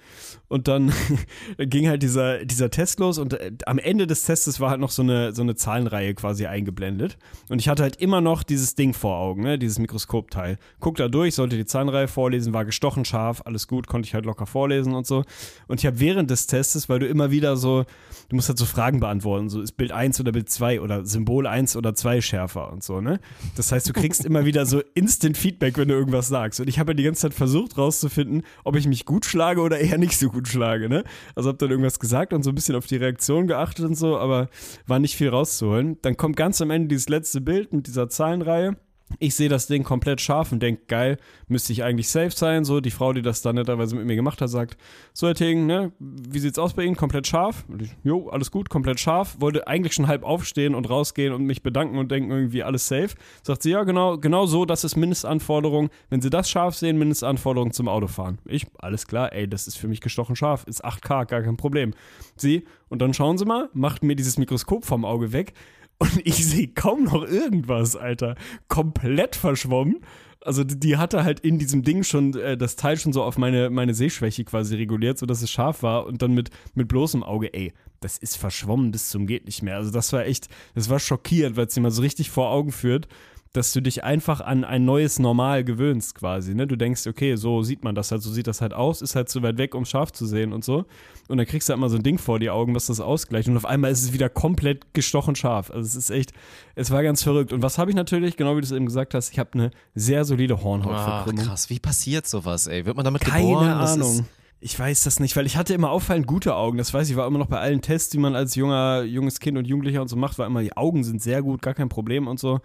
Und 0.47 0.69
dann 0.69 0.93
ging 1.59 1.89
halt 1.89 2.05
dieser, 2.05 2.45
dieser 2.45 2.71
Test 2.71 3.01
los 3.01 3.19
und 3.19 3.33
äh, 3.33 3.51
am 3.67 3.79
Ende 3.79 4.07
des 4.07 4.23
Testes 4.23 4.61
war 4.61 4.71
halt 4.71 4.81
noch 4.81 4.93
so 4.93 5.03
eine, 5.03 5.33
so 5.33 5.43
eine 5.43 5.57
Zahlenreihe 5.57 6.15
quasi 6.15 6.47
eingeblendet. 6.47 7.19
Und 7.49 7.59
ich 7.59 7.69
hatte 7.69 7.83
halt 7.83 7.97
immer 7.97 8.21
noch 8.21 8.45
dieses 8.45 8.77
Ding 8.77 8.95
vor 8.95 9.17
Augen, 9.17 9.43
ne, 9.43 9.59
dieses 9.59 9.81
Mikroskopteil. 9.81 10.57
Guck 10.79 10.99
da 10.99 11.09
durch, 11.09 11.35
sollte 11.35 11.57
die 11.57 11.67
Zahlenreihe 11.67 12.07
vorlesen, 12.07 12.55
war 12.55 12.65
gestochen 12.65 13.05
scharf, 13.05 13.43
alles 13.45 13.67
gut, 13.67 13.89
konnte 13.89 14.07
ich 14.07 14.15
halt 14.15 14.25
locker 14.25 14.47
vorlesen 14.47 14.95
und 14.95 15.05
so. 15.05 15.25
Und 15.67 15.81
ich 15.81 15.87
habe 15.87 15.99
während 15.99 16.31
des 16.31 16.47
Tests 16.47 16.76
ist, 16.77 16.89
weil 16.89 17.01
du 17.01 17.07
immer 17.07 17.31
wieder 17.33 17.57
so, 17.57 17.85
du 18.29 18.37
musst 18.37 18.49
halt 18.49 18.59
so 18.59 18.65
Fragen 18.65 19.01
beantworten, 19.01 19.49
so 19.49 19.61
ist 19.61 19.73
Bild 19.73 19.93
1 19.93 20.21
oder 20.21 20.33
Bild 20.33 20.49
2 20.49 20.81
oder 20.81 21.05
Symbol 21.05 21.47
1 21.47 21.77
oder 21.77 21.95
2 21.95 22.21
schärfer 22.21 22.73
und 22.73 22.85
so, 22.85 23.01
ne? 23.01 23.19
Das 23.57 23.73
heißt, 23.73 23.89
du 23.89 23.93
kriegst 23.93 24.25
immer 24.25 24.45
wieder 24.45 24.67
so 24.67 24.83
Instant 24.95 25.37
Feedback, 25.37 25.77
wenn 25.79 25.89
du 25.89 25.95
irgendwas 25.95 26.29
sagst. 26.29 26.61
Und 26.61 26.69
ich 26.69 26.79
habe 26.79 26.93
ja 26.93 26.95
die 26.95 27.03
ganze 27.03 27.23
Zeit 27.23 27.35
versucht 27.35 27.77
rauszufinden, 27.79 28.43
ob 28.65 28.77
ich 28.77 28.87
mich 28.87 29.05
gut 29.05 29.25
schlage 29.25 29.61
oder 29.61 29.79
eher 29.79 29.99
nicht 29.99 30.17
so 30.17 30.29
gut 30.29 30.49
schlage, 30.49 30.89
ne? 30.89 31.05
Also 31.35 31.49
hab 31.49 31.59
dann 31.59 31.71
irgendwas 31.71 31.99
gesagt 31.99 32.33
und 32.33 32.43
so 32.43 32.51
ein 32.51 32.55
bisschen 32.55 32.77
auf 32.77 32.87
die 32.87 32.97
Reaktion 32.97 33.47
geachtet 33.47 33.85
und 33.85 33.95
so, 33.95 34.19
aber 34.19 34.49
war 34.87 34.99
nicht 34.99 35.17
viel 35.17 35.31
rauszuholen. 35.31 35.99
Dann 36.03 36.17
kommt 36.17 36.37
ganz 36.37 36.61
am 36.61 36.71
Ende 36.71 36.89
dieses 36.89 37.09
letzte 37.09 37.41
Bild 37.41 37.73
mit 37.73 37.87
dieser 37.87 38.09
Zahlenreihe 38.09 38.77
ich 39.19 39.35
sehe 39.35 39.49
das 39.49 39.67
Ding 39.67 39.85
komplett 39.85 40.21
scharf 40.21 40.53
und 40.53 40.63
denke, 40.63 40.83
geil, 40.89 41.19
müsste 41.49 41.73
ich 41.73 41.85
eigentlich 41.85 42.09
safe 42.09 42.33
sein. 42.33 42.65
So, 42.65 42.81
die 42.81 42.91
Frau, 42.91 43.13
die 43.13 43.23
das 43.23 43.41
dann 43.41 43.55
netterweise 43.55 43.95
mit 43.95 44.05
mir 44.05 44.17
gemacht 44.17 44.41
hat, 44.41 44.51
sagt, 44.51 44.77
so 45.13 45.27
Herr 45.27 45.35
Tegen, 45.35 45.67
ne, 45.67 45.93
wie 45.99 46.39
sieht's 46.39 46.59
aus 46.59 46.75
bei 46.75 46.83
Ihnen? 46.83 46.97
Komplett 46.97 47.27
scharf? 47.27 47.65
Ich, 47.81 47.95
jo, 48.03 48.29
alles 48.29 48.51
gut, 48.51 48.69
komplett 48.69 48.99
scharf. 48.99 49.37
Wollte 49.41 49.67
eigentlich 49.69 49.95
schon 49.95 50.09
halb 50.09 50.25
aufstehen 50.25 50.75
und 50.75 50.91
rausgehen 50.91 51.33
und 51.33 51.45
mich 51.45 51.63
bedanken 51.63 51.99
und 51.99 52.11
denken 52.11 52.31
irgendwie 52.31 52.63
alles 52.63 52.89
safe. 52.89 53.11
Sagt 53.43 53.63
sie, 53.63 53.71
ja, 53.71 53.85
genau, 53.85 54.19
genau 54.19 54.47
so, 54.47 54.65
das 54.65 54.85
ist 54.85 54.97
Mindestanforderung. 54.97 55.89
Wenn 56.11 56.21
Sie 56.21 56.31
das 56.31 56.51
scharf 56.51 56.75
sehen, 56.75 56.99
Mindestanforderung 56.99 57.73
zum 57.73 57.89
Autofahren. 57.89 58.39
Ich, 58.45 58.67
alles 58.79 59.07
klar, 59.07 59.33
ey, 59.33 59.49
das 59.49 59.69
ist 59.69 59.79
für 59.79 59.89
mich 59.89 60.01
gestochen 60.01 60.37
scharf, 60.37 60.65
ist 60.67 60.85
8K, 60.85 61.27
gar 61.27 61.43
kein 61.43 61.57
Problem. 61.57 61.95
Sie, 62.35 62.65
und 62.89 63.01
dann 63.01 63.15
schauen 63.15 63.39
Sie 63.39 63.45
mal, 63.45 63.71
macht 63.73 64.03
mir 64.03 64.17
dieses 64.17 64.37
Mikroskop 64.37 64.85
vom 64.85 65.05
Auge 65.05 65.33
weg 65.33 65.55
und 65.99 66.21
ich 66.25 66.47
sehe 66.47 66.69
kaum 66.69 67.05
noch 67.05 67.25
irgendwas, 67.25 67.97
Alter. 67.97 68.37
Komplett 68.69 69.37
verschwommen. 69.37 70.01
Also 70.41 70.63
die 70.63 70.97
hatte 70.97 71.25
halt 71.25 71.41
in 71.41 71.59
diesem 71.59 71.83
Ding 71.83 72.05
schon 72.05 72.35
äh, 72.37 72.57
das 72.57 72.77
Teil 72.77 72.97
schon 72.99 73.13
so 73.13 73.25
auf 73.25 73.37
meine, 73.37 73.69
meine 73.69 73.95
Sehschwäche 73.95 74.45
quasi 74.45 74.77
reguliert, 74.77 75.19
sodass 75.19 75.43
es 75.43 75.51
scharf 75.51 75.83
war 75.83 76.07
und 76.07 76.23
dann 76.23 76.35
mit, 76.35 76.51
mit 76.75 76.87
bloßem 76.87 77.25
Auge, 77.25 77.53
ey, 77.53 77.73
das 78.01 78.19
ist 78.19 78.37
verschwommen 78.37 78.93
bis 78.93 79.09
zum 79.09 79.27
geht 79.27 79.47
nicht 79.47 79.63
mehr. 79.63 79.77
Also 79.77 79.91
das 79.91 80.13
war 80.13 80.25
echt, 80.25 80.49
das 80.75 80.89
war 80.89 81.01
schockierend, 81.01 81.57
weil 81.57 81.67
es 81.67 81.75
dir 81.75 81.81
mal 81.81 81.91
so 81.91 82.03
richtig 82.03 82.31
vor 82.31 82.51
Augen 82.51 82.71
führt, 82.71 83.09
dass 83.57 83.73
du 83.73 83.81
dich 83.81 84.05
einfach 84.05 84.41
an 84.41 84.65
ein 84.65 84.85
neues 84.85 85.19
Normal 85.19 85.65
gewöhnst 85.65 86.15
quasi. 86.15 86.55
Ne? 86.55 86.67
Du 86.67 86.77
denkst, 86.77 87.07
okay, 87.07 87.37
so 87.37 87.63
sieht 87.63 87.85
man 87.85 87.95
das 87.95 88.13
halt, 88.13 88.23
so 88.23 88.31
sieht 88.31 88.47
das 88.47 88.61
halt 88.61 88.75
aus, 88.75 89.01
ist 89.01 89.17
halt 89.17 89.31
zu 89.31 89.43
weit 89.43 89.57
weg, 89.57 89.75
um 89.75 89.87
scharf 89.87 90.13
zu 90.13 90.27
sehen 90.27 90.53
und 90.53 90.65
so. 90.65 90.85
Und 91.29 91.39
dann 91.39 91.47
kriegst 91.47 91.69
du 91.69 91.73
halt 91.73 91.81
mal 91.81 91.89
so 91.89 91.97
ein 91.97 92.03
Ding 92.03 92.19
vor 92.19 92.39
die 92.39 92.51
Augen, 92.51 92.75
was 92.75 92.87
das 92.87 93.01
ausgleicht. 93.01 93.49
Und 93.49 93.57
auf 93.57 93.65
einmal 93.65 93.91
ist 93.91 94.03
es 94.03 94.13
wieder 94.13 94.29
komplett 94.29 94.93
gestochen 94.93 95.35
scharf. 95.35 95.71
Also 95.71 95.87
es 95.87 95.97
ist 95.97 96.11
echt, 96.11 96.33
es 96.75 96.91
war 96.91 97.03
ganz 97.03 97.23
verrückt. 97.23 97.53
Und 97.53 97.63
was 97.63 97.79
habe 97.79 97.91
ich 97.91 97.97
natürlich, 97.97 98.37
genau 98.37 98.57
wie 98.57 98.61
du 98.61 98.67
es 98.67 98.73
eben 98.73 98.87
gesagt 98.87 99.15
hast, 99.15 99.33
ich 99.33 99.39
habe 99.39 99.51
eine 99.55 99.71
sehr 99.95 100.25
solide 100.25 100.63
Hornhautverkrümmung. 100.63 101.41
Ach, 101.45 101.49
krass, 101.49 101.71
wie 101.71 101.79
passiert 101.79 102.27
sowas, 102.27 102.67
ey? 102.67 102.85
Wird 102.85 102.97
man 102.97 103.05
damit 103.05 103.23
Keine 103.23 103.47
geboren? 103.47 103.69
Ahnung. 103.69 104.27
Ich 104.61 104.79
weiß 104.79 105.05
das 105.05 105.21
nicht, 105.21 105.37
weil 105.37 105.47
ich 105.47 105.57
hatte 105.57 105.75
immer 105.75 105.91
auffallend 105.91 106.27
gute 106.27 106.57
Augen. 106.57 106.79
Das 106.79 106.93
weiß 106.93 107.09
ich, 107.09 107.17
war 107.17 107.27
immer 107.27 107.39
noch 107.39 107.47
bei 107.47 107.61
allen 107.61 107.83
Tests, 107.83 108.11
die 108.11 108.19
man 108.19 108.35
als 108.35 108.55
junger, 108.55 109.03
junges 109.03 109.39
Kind 109.39 109.59
und 109.59 109.67
Jugendlicher 109.67 110.03
und 110.03 110.09
so 110.09 110.17
macht, 110.17 110.39
war 110.39 110.47
immer, 110.47 110.63
die 110.63 110.77
Augen 110.77 111.05
sind 111.05 111.23
sehr 111.23 111.43
gut, 111.43 111.63
gar 111.63 111.75
kein 111.75 111.89
Problem 111.89 112.27
und 112.27 112.39
so 112.41 112.61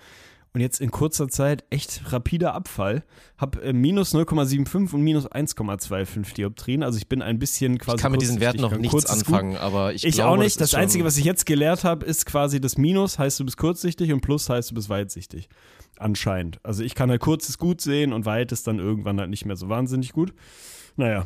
und 0.53 0.59
jetzt 0.59 0.81
in 0.81 0.91
kurzer 0.91 1.29
Zeit 1.29 1.63
echt 1.69 2.11
rapider 2.11 2.53
Abfall. 2.53 3.03
Hab 3.37 3.63
äh, 3.63 3.71
minus 3.71 4.13
0,75 4.13 4.93
und 4.93 5.01
minus 5.01 5.29
1,25 5.31 6.33
Dioptrien. 6.33 6.83
Also 6.83 6.97
ich 6.97 7.07
bin 7.07 7.21
ein 7.21 7.39
bisschen 7.39 7.77
quasi. 7.77 7.95
Ich 7.95 8.01
kann 8.01 8.11
mit 8.11 8.21
diesen 8.21 8.41
Werten 8.41 8.59
noch 8.59 8.75
nichts 8.77 9.05
anfangen, 9.05 9.51
gut. 9.51 9.61
aber 9.61 9.93
ich, 9.93 10.03
ich 10.03 10.15
glaube, 10.15 10.31
auch 10.31 10.37
nicht. 10.37 10.59
Das, 10.59 10.71
das 10.71 10.79
Einzige, 10.79 11.05
was 11.05 11.17
ich 11.17 11.23
jetzt 11.23 11.45
gelehrt 11.45 11.83
habe, 11.85 12.05
ist 12.05 12.25
quasi 12.25 12.59
das 12.59 12.77
Minus 12.77 13.17
heißt 13.17 13.39
du 13.39 13.45
bist 13.45 13.57
kurzsichtig 13.57 14.11
und 14.11 14.21
Plus 14.21 14.49
heißt 14.49 14.71
du 14.71 14.75
bist 14.75 14.89
weitsichtig. 14.89 15.47
Anscheinend. 15.97 16.59
Also 16.63 16.83
ich 16.83 16.95
kann 16.95 17.09
halt 17.09 17.21
kurzes 17.21 17.57
gut 17.57 17.79
sehen 17.79 18.11
und 18.11 18.25
weit 18.25 18.51
ist 18.51 18.67
dann 18.67 18.79
irgendwann 18.79 19.19
halt 19.19 19.29
nicht 19.29 19.45
mehr 19.45 19.55
so 19.55 19.69
wahnsinnig 19.69 20.11
gut. 20.11 20.33
Naja, 20.97 21.25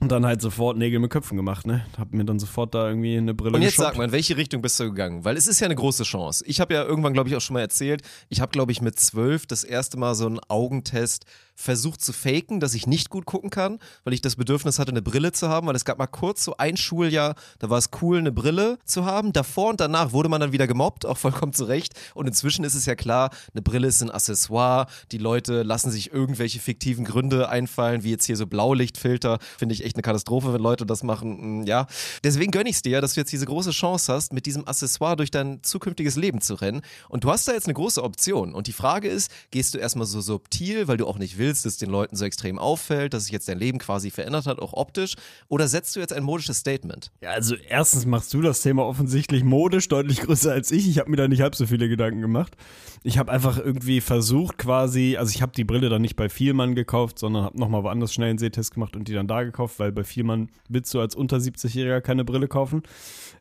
und 0.00 0.12
dann 0.12 0.24
halt 0.24 0.40
sofort 0.40 0.76
Nägel 0.76 1.00
mit 1.00 1.10
Köpfen 1.10 1.36
gemacht, 1.36 1.66
ne? 1.66 1.84
Hab 1.98 2.12
mir 2.12 2.24
dann 2.24 2.38
sofort 2.38 2.74
da 2.74 2.88
irgendwie 2.88 3.16
eine 3.16 3.34
Brille 3.34 3.56
Und 3.56 3.62
jetzt 3.62 3.76
geshoppt. 3.76 3.88
sag 3.88 3.98
mal, 3.98 4.04
in 4.04 4.12
welche 4.12 4.36
Richtung 4.36 4.62
bist 4.62 4.78
du 4.78 4.84
gegangen? 4.84 5.24
Weil 5.24 5.36
es 5.36 5.46
ist 5.46 5.58
ja 5.60 5.64
eine 5.66 5.74
große 5.74 6.04
Chance. 6.04 6.44
Ich 6.46 6.60
habe 6.60 6.74
ja 6.74 6.84
irgendwann, 6.84 7.14
glaube 7.14 7.28
ich, 7.28 7.36
auch 7.36 7.40
schon 7.40 7.54
mal 7.54 7.60
erzählt, 7.60 8.02
ich 8.28 8.40
habe, 8.40 8.52
glaube 8.52 8.70
ich, 8.72 8.80
mit 8.80 8.98
zwölf 9.00 9.46
das 9.46 9.64
erste 9.64 9.96
Mal 9.96 10.14
so 10.14 10.26
einen 10.26 10.38
Augentest 10.48 11.24
versucht 11.60 12.00
zu 12.00 12.12
faken, 12.12 12.60
dass 12.60 12.74
ich 12.74 12.86
nicht 12.86 13.10
gut 13.10 13.26
gucken 13.26 13.50
kann, 13.50 13.80
weil 14.04 14.12
ich 14.12 14.20
das 14.20 14.36
Bedürfnis 14.36 14.78
hatte, 14.78 14.92
eine 14.92 15.02
Brille 15.02 15.32
zu 15.32 15.48
haben, 15.48 15.66
weil 15.66 15.74
es 15.74 15.84
gab 15.84 15.98
mal 15.98 16.06
kurz 16.06 16.44
so 16.44 16.56
ein 16.56 16.76
Schuljahr, 16.76 17.34
da 17.58 17.68
war 17.68 17.78
es 17.78 17.90
cool, 18.00 18.18
eine 18.18 18.30
Brille 18.30 18.78
zu 18.84 19.04
haben. 19.04 19.32
Davor 19.32 19.70
und 19.70 19.80
danach 19.80 20.12
wurde 20.12 20.28
man 20.28 20.40
dann 20.40 20.52
wieder 20.52 20.68
gemobbt, 20.68 21.04
auch 21.04 21.18
vollkommen 21.18 21.52
zu 21.52 21.64
Recht. 21.64 21.94
Und 22.14 22.28
inzwischen 22.28 22.64
ist 22.64 22.74
es 22.74 22.86
ja 22.86 22.94
klar, 22.94 23.30
eine 23.52 23.62
Brille 23.62 23.88
ist 23.88 24.00
ein 24.00 24.10
Accessoire. 24.12 24.86
Die 25.10 25.18
Leute 25.18 25.64
lassen 25.64 25.90
sich 25.90 26.12
irgendwelche 26.12 26.60
fiktiven 26.60 27.04
Gründe 27.04 27.48
einfallen, 27.48 28.04
wie 28.04 28.10
jetzt 28.10 28.26
hier 28.26 28.36
so 28.36 28.46
Blaulichtfilter. 28.46 29.40
Finde 29.58 29.74
ich 29.74 29.82
echt 29.88 29.96
eine 29.96 30.02
Katastrophe, 30.02 30.52
wenn 30.52 30.60
Leute 30.60 30.86
das 30.86 31.02
machen. 31.02 31.62
Mm, 31.62 31.66
ja. 31.66 31.86
Deswegen 32.24 32.50
gönne 32.50 32.70
ich 32.70 32.76
es 32.76 32.82
dir, 32.82 33.00
dass 33.00 33.14
du 33.14 33.20
jetzt 33.20 33.32
diese 33.32 33.46
große 33.46 33.70
Chance 33.70 34.12
hast, 34.12 34.32
mit 34.32 34.46
diesem 34.46 34.66
Accessoire 34.66 35.16
durch 35.16 35.30
dein 35.30 35.62
zukünftiges 35.62 36.16
Leben 36.16 36.40
zu 36.40 36.54
rennen. 36.54 36.82
Und 37.08 37.24
du 37.24 37.30
hast 37.30 37.48
da 37.48 37.52
jetzt 37.52 37.66
eine 37.66 37.74
große 37.74 38.02
Option. 38.02 38.54
Und 38.54 38.66
die 38.66 38.72
Frage 38.72 39.08
ist, 39.08 39.30
gehst 39.50 39.74
du 39.74 39.78
erstmal 39.78 40.06
so 40.06 40.20
subtil, 40.20 40.88
weil 40.88 40.96
du 40.96 41.06
auch 41.06 41.18
nicht 41.18 41.38
willst, 41.38 41.64
dass 41.64 41.74
es 41.74 41.78
den 41.78 41.90
Leuten 41.90 42.16
so 42.16 42.24
extrem 42.24 42.58
auffällt, 42.58 43.14
dass 43.14 43.24
sich 43.24 43.32
jetzt 43.32 43.48
dein 43.48 43.58
Leben 43.58 43.78
quasi 43.78 44.10
verändert 44.10 44.46
hat, 44.46 44.58
auch 44.60 44.72
optisch? 44.72 45.14
Oder 45.48 45.68
setzt 45.68 45.96
du 45.96 46.00
jetzt 46.00 46.12
ein 46.12 46.22
modisches 46.22 46.58
Statement? 46.58 47.10
Ja, 47.20 47.30
also 47.30 47.54
erstens 47.54 48.06
machst 48.06 48.32
du 48.34 48.42
das 48.42 48.62
Thema 48.62 48.84
offensichtlich 48.84 49.44
modisch 49.44 49.88
deutlich 49.88 50.20
größer 50.20 50.52
als 50.52 50.70
ich. 50.70 50.88
Ich 50.88 50.98
habe 50.98 51.10
mir 51.10 51.16
da 51.16 51.28
nicht 51.28 51.40
halb 51.40 51.54
so 51.54 51.66
viele 51.66 51.88
Gedanken 51.88 52.20
gemacht. 52.20 52.56
Ich 53.02 53.18
habe 53.18 53.30
einfach 53.30 53.58
irgendwie 53.58 54.00
versucht 54.00 54.58
quasi, 54.58 55.16
also 55.16 55.32
ich 55.34 55.42
habe 55.42 55.52
die 55.56 55.64
Brille 55.64 55.88
dann 55.88 56.02
nicht 56.02 56.16
bei 56.16 56.28
Vielmann 56.28 56.74
gekauft, 56.74 57.18
sondern 57.18 57.44
habe 57.44 57.58
nochmal 57.58 57.82
woanders 57.82 58.12
schnell 58.12 58.30
einen 58.30 58.38
Sehtest 58.38 58.74
gemacht 58.74 58.96
und 58.96 59.08
die 59.08 59.14
dann 59.14 59.28
da 59.28 59.42
gekauft, 59.44 59.77
weil 59.78 59.92
bei 59.92 60.04
viel 60.04 60.24
man 60.24 60.50
willst 60.68 60.92
du 60.94 61.00
als 61.00 61.14
unter 61.14 61.38
70-Jähriger 61.38 62.00
keine 62.00 62.24
Brille 62.24 62.48
kaufen. 62.48 62.82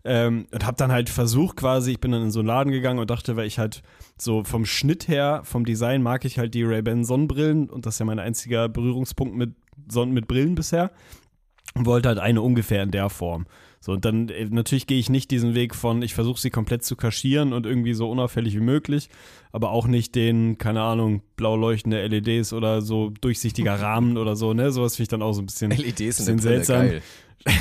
Ähm, 0.04 0.48
und 0.52 0.66
habe 0.66 0.78
dann 0.78 0.92
halt 0.92 1.10
versucht 1.10 1.58
quasi, 1.58 1.92
ich 1.92 2.00
bin 2.00 2.12
dann 2.12 2.24
in 2.24 2.32
so 2.32 2.40
einen 2.40 2.48
Laden 2.48 2.72
gegangen 2.72 3.00
und 3.00 3.10
dachte, 3.10 3.36
weil 3.36 3.48
ich 3.48 3.60
halt 3.60 3.84
so 4.18 4.44
vom 4.44 4.66
Schnitt 4.66 5.08
her, 5.08 5.42
vom 5.44 5.66
Design 5.66 6.02
mag 6.02 6.26
ich 6.26 6.40
halt 6.40 6.54
die 6.54 6.64
Ray-Ban 6.64 7.04
Sonnenbrillen 7.04 7.70
und 7.70 7.86
das 7.86 7.96
ist 7.96 8.00
ja 8.00 8.06
mein 8.06 8.20
einziger 8.20 8.70
Berührungspunkt 8.70 9.36
mit, 9.36 9.56
Sonnen 9.90 10.14
mit 10.14 10.28
Brillen 10.28 10.56
bisher 10.56 10.92
und 11.76 11.86
wollte 11.86 12.10
halt 12.10 12.20
eine 12.20 12.42
ungefähr 12.42 12.84
in 12.84 12.92
der 12.92 13.10
Form. 13.10 13.46
So, 13.80 13.94
und 13.94 14.06
dann 14.06 14.30
äh, 14.30 14.46
natürlich 14.50 14.88
gehe 14.88 15.00
ich 15.00 15.10
nicht 15.10 15.32
diesen 15.32 15.56
Weg 15.56 15.76
von, 15.76 16.02
ich 16.02 16.14
versuche 16.14 16.40
sie 16.40 16.50
komplett 16.50 16.84
zu 16.84 16.96
kaschieren 16.96 17.54
und 17.54 17.66
irgendwie 17.66 17.94
so 17.94 18.10
unauffällig 18.10 18.56
wie 18.56 18.62
möglich, 18.62 19.10
aber 19.52 19.72
auch 19.72 19.88
nicht 19.88 20.16
den, 20.16 20.58
keine 20.58 20.82
Ahnung, 20.82 21.22
blau 21.36 21.56
leuchtende 21.56 22.06
LEDs 22.06 22.54
oder 22.54 22.82
so 22.82 23.12
durchsichtiger 23.22 23.76
Rahmen 23.82 24.18
oder 24.18 24.36
so, 24.36 24.54
ne? 24.54 24.72
Sowas 24.72 24.96
finde 24.96 25.04
ich 25.04 25.10
dann 25.10 25.22
auch 25.22 25.34
so 25.34 25.42
ein 25.42 25.46
bisschen, 25.46 25.72
LEDs 25.72 26.18
bisschen 26.18 26.40
seltsam. 26.40 26.88
geil. 26.90 27.02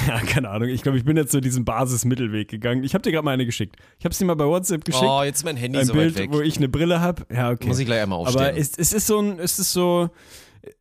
Ja, 0.08 0.18
keine 0.20 0.48
Ahnung. 0.48 0.68
Ich 0.68 0.82
glaube, 0.82 0.98
ich 0.98 1.04
bin 1.04 1.16
jetzt 1.16 1.30
so 1.30 1.38
diesen 1.38 1.64
Basismittelweg 1.64 2.48
gegangen. 2.48 2.82
Ich 2.82 2.94
habe 2.94 3.02
dir 3.02 3.12
gerade 3.12 3.24
mal 3.24 3.32
eine 3.32 3.46
geschickt. 3.46 3.76
Ich 3.98 4.04
habe 4.04 4.12
es 4.12 4.18
dir 4.18 4.24
mal 4.24 4.34
bei 4.34 4.46
WhatsApp 4.46 4.84
geschickt. 4.84 5.06
Oh, 5.06 5.22
jetzt 5.22 5.38
ist 5.38 5.44
mein 5.44 5.56
Handy 5.56 5.78
ein 5.78 5.86
so 5.86 5.92
Bild, 5.92 6.14
weit 6.14 6.22
weg. 6.24 6.30
wo 6.32 6.40
ich 6.40 6.56
eine 6.56 6.68
Brille 6.68 7.00
habe. 7.00 7.24
Ja, 7.32 7.50
okay. 7.50 7.68
Muss 7.68 7.78
ich 7.78 7.86
gleich 7.86 8.02
einmal 8.02 8.18
aufstehen. 8.18 8.40
Aber 8.40 8.56
es, 8.56 8.72
es 8.76 8.92
ist 8.92 9.06
so 9.06 9.20
ein, 9.20 9.38
es 9.38 9.58
ist 9.58 9.72
so, 9.72 10.10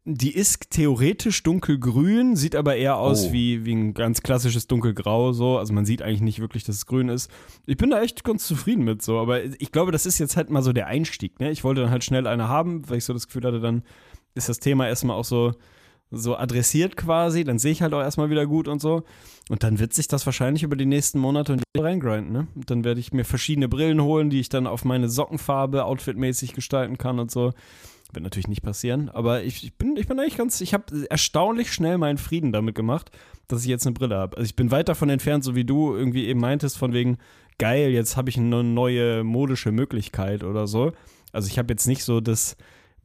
die 0.04 0.34
ist 0.34 0.72
theoretisch 0.72 1.44
dunkelgrün, 1.44 2.36
sieht 2.36 2.56
aber 2.56 2.76
eher 2.76 2.98
aus 2.98 3.28
Oh. 3.28 3.32
wie, 3.34 3.66
wie 3.66 3.74
ein 3.74 3.94
ganz 3.94 4.22
klassisches 4.22 4.68
dunkelgrau 4.68 5.34
so. 5.34 5.58
Also 5.58 5.74
man 5.74 5.86
sieht 5.86 6.02
eigentlich 6.02 6.22
nicht 6.22 6.40
wirklich, 6.40 6.64
dass 6.64 6.76
es 6.76 6.86
grün 6.86 7.10
ist. 7.10 7.30
Ich 7.66 7.78
bin 7.78 7.90
da 7.90 8.02
echt 8.02 8.24
ganz 8.24 8.46
zufrieden 8.46 8.84
mit 8.84 9.02
so, 9.02 9.20
aber 9.20 9.44
ich 9.44 9.72
glaube, 9.72 9.92
das 9.92 10.06
ist 10.06 10.20
jetzt 10.20 10.38
halt 10.38 10.50
mal 10.50 10.64
so 10.64 10.74
der 10.74 10.88
Einstieg. 10.88 11.40
Ne? 11.40 11.52
Ich 11.52 11.64
wollte 11.64 11.82
dann 11.82 11.92
halt 11.92 12.04
schnell 12.04 12.28
eine 12.28 12.48
haben, 12.48 12.88
weil 12.90 12.98
ich 12.98 13.06
so 13.06 13.14
das 13.14 13.28
Gefühl 13.28 13.44
hatte, 13.44 13.60
dann 13.60 13.84
ist 14.34 14.50
das 14.50 14.60
Thema 14.60 14.88
erstmal 14.88 15.18
auch 15.18 15.26
so 15.26 15.54
so 16.12 16.38
adressiert 16.38 16.96
quasi, 16.98 17.44
dann 17.44 17.58
sehe 17.60 17.72
ich 17.72 17.82
halt 17.82 17.94
auch 17.94 18.00
erstmal 18.02 18.30
wieder 18.30 18.46
gut 18.46 18.68
und 18.68 18.80
so. 18.80 19.04
Und 19.50 19.64
dann 19.64 19.80
wird 19.80 19.94
sich 19.94 20.08
das 20.08 20.26
wahrscheinlich 20.26 20.64
über 20.64 20.76
die 20.76 20.86
nächsten 20.86 21.20
Monate 21.20 21.54
und 21.54 21.64
Jahre 21.76 21.90
reingrinden, 21.90 22.32
ne? 22.32 22.48
Und 22.56 22.70
dann 22.70 22.84
werde 22.84 23.00
ich 23.00 23.12
mir 23.12 23.26
verschiedene 23.26 23.68
Brillen 23.68 24.02
holen, 24.02 24.30
die 24.30 24.40
ich 24.40 24.48
dann 24.50 24.68
auf 24.68 24.86
meine 24.86 25.10
Sockenfarbe 25.10 25.84
outfitmäßig 25.84 26.54
gestalten 26.54 26.98
kann 26.98 27.20
und 27.20 27.32
so. 27.32 27.54
Wird 28.14 28.24
natürlich 28.24 28.48
nicht 28.48 28.62
passieren, 28.62 29.10
aber 29.10 29.44
ich, 29.44 29.64
ich 29.64 29.74
bin, 29.76 29.98
ich 29.98 30.08
bin 30.08 30.20
eigentlich 30.20 30.38
ganz, 30.38 30.62
ich 30.62 30.74
habe 30.74 31.08
erstaunlich 31.10 31.74
schnell 31.74 31.98
meinen 31.98 32.18
Frieden 32.18 32.52
damit 32.52 32.76
gemacht, 32.76 33.12
dass 33.48 33.64
ich 33.64 33.68
jetzt 33.68 33.86
eine 33.86 33.94
Brille 33.94 34.16
habe. 34.16 34.38
Also 34.38 34.46
ich 34.46 34.56
bin 34.56 34.72
weit 34.72 34.88
davon 34.88 35.10
entfernt, 35.10 35.44
so 35.44 35.56
wie 35.56 35.66
du 35.66 35.96
irgendwie 35.96 36.28
eben 36.28 36.40
meintest, 36.40 36.78
von 36.78 36.94
wegen, 36.94 37.18
geil, 37.58 37.92
jetzt 37.92 38.16
habe 38.16 38.30
ich 38.30 38.38
eine 38.38 38.64
neue 38.64 39.24
modische 39.24 39.72
Möglichkeit 39.72 40.44
oder 40.44 40.68
so. 40.68 40.94
Also 41.32 41.50
ich 41.50 41.58
habe 41.58 41.74
jetzt 41.74 41.88
nicht 41.88 42.04
so 42.04 42.22
das 42.22 42.56